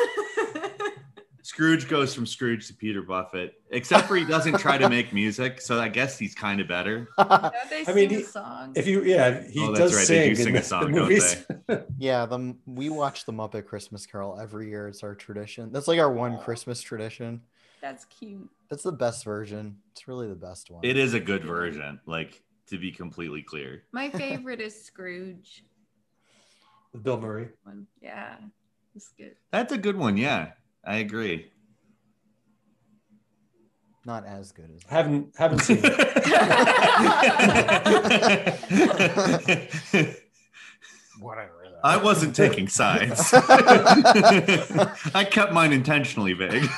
Scrooge 1.51 1.89
goes 1.89 2.15
from 2.15 2.25
Scrooge 2.25 2.65
to 2.67 2.73
Peter 2.73 3.01
Buffett, 3.01 3.55
except 3.71 4.07
for 4.07 4.15
he 4.15 4.23
doesn't 4.23 4.57
try 4.57 4.77
to 4.77 4.87
make 4.87 5.11
music. 5.11 5.59
So 5.59 5.81
I 5.81 5.89
guess 5.89 6.17
he's 6.17 6.33
kind 6.33 6.61
of 6.61 6.67
better. 6.69 7.09
Don't 7.17 7.29
they 7.69 7.83
I 7.85 7.93
mean, 7.93 8.07
sing 8.07 8.09
he- 8.09 8.23
a 8.23 8.25
song? 8.25 8.71
If 8.73 8.87
you, 8.87 9.03
yeah, 9.03 9.43
he 9.49 9.59
Oh, 9.59 9.73
that's 9.73 9.91
does 9.91 9.95
right, 9.97 10.07
they 10.07 10.29
do 10.29 10.35
sing 10.35 10.55
in 10.55 10.61
a 10.61 10.63
song, 10.63 10.91
the 10.93 10.97
don't 10.97 11.09
movies. 11.09 11.45
yeah, 11.99 12.25
the 12.25 12.55
we 12.65 12.89
watch 12.89 13.25
the 13.25 13.33
Muppet 13.33 13.65
Christmas 13.65 14.05
Carol 14.05 14.39
every 14.39 14.69
year. 14.69 14.87
It's 14.87 15.03
our 15.03 15.13
tradition. 15.13 15.73
That's 15.73 15.89
like 15.89 15.99
our 15.99 16.09
one 16.09 16.37
Christmas 16.39 16.79
tradition. 16.81 17.41
That's 17.81 18.05
cute. 18.05 18.49
That's 18.69 18.83
the 18.83 18.93
best 18.93 19.25
version. 19.25 19.75
It's 19.91 20.07
really 20.07 20.29
the 20.29 20.35
best 20.35 20.71
one. 20.71 20.85
It 20.85 20.95
is 20.95 21.13
a 21.15 21.19
good 21.19 21.43
version, 21.43 21.99
like 22.05 22.41
to 22.67 22.77
be 22.77 22.93
completely 22.93 23.41
clear. 23.41 23.83
My 23.91 24.09
favorite 24.21 24.61
is 24.61 24.81
Scrooged. 24.85 25.63
With 26.93 27.03
Bill 27.03 27.19
Murray. 27.19 27.49
One. 27.63 27.87
Yeah, 28.01 28.35
it's 28.95 29.09
good. 29.17 29.35
That's 29.51 29.73
a 29.73 29.77
good 29.77 29.97
one. 29.97 30.15
Yeah, 30.15 30.51
I 30.83 30.97
agree. 30.97 31.47
Not 34.05 34.25
as 34.25 34.51
good 34.51 34.71
as 34.75 34.81
Haven't 34.89 35.35
haven't 35.37 35.59
seen 35.59 35.79
it. 35.83 35.93
whatever. 41.19 41.61
I 41.83 41.97
wasn't 41.97 42.35
taking 42.35 42.67
sides. 42.67 43.31
I 43.33 45.27
kept 45.29 45.51
mine 45.51 45.73
intentionally 45.73 46.33
vague. 46.33 46.69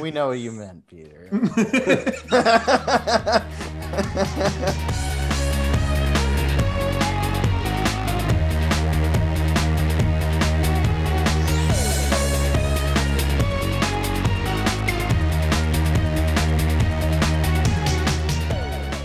we 0.00 0.12
know 0.12 0.28
what 0.28 0.38
you 0.38 0.52
meant, 0.52 0.86
Peter. 0.86 1.30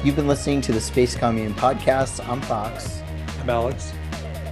You've 0.06 0.16
been 0.16 0.28
listening 0.28 0.62
to 0.62 0.72
the 0.72 0.80
Space 0.80 1.16
Commune 1.16 1.56
podcast. 1.56 2.24
I'm 2.30 2.40
Fox, 2.42 3.02
I'm 3.42 3.50
Alex. 3.50 3.92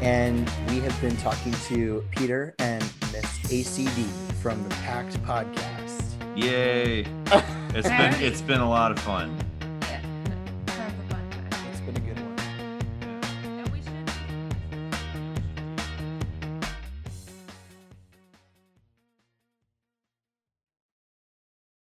and 0.01 0.49
we 0.67 0.79
have 0.79 0.99
been 0.99 1.15
talking 1.17 1.53
to 1.67 2.03
Peter 2.09 2.55
and 2.57 2.83
Miss 3.11 3.23
ACD 3.51 4.03
from 4.41 4.63
the 4.63 4.69
Pact 4.69 5.21
podcast. 5.21 6.01
Yay! 6.35 7.05
It's 7.75 7.87
been 7.87 8.13
it's 8.19 8.41
been 8.41 8.61
a 8.61 8.69
lot 8.69 8.91
of 8.91 8.97
fun. 8.97 9.37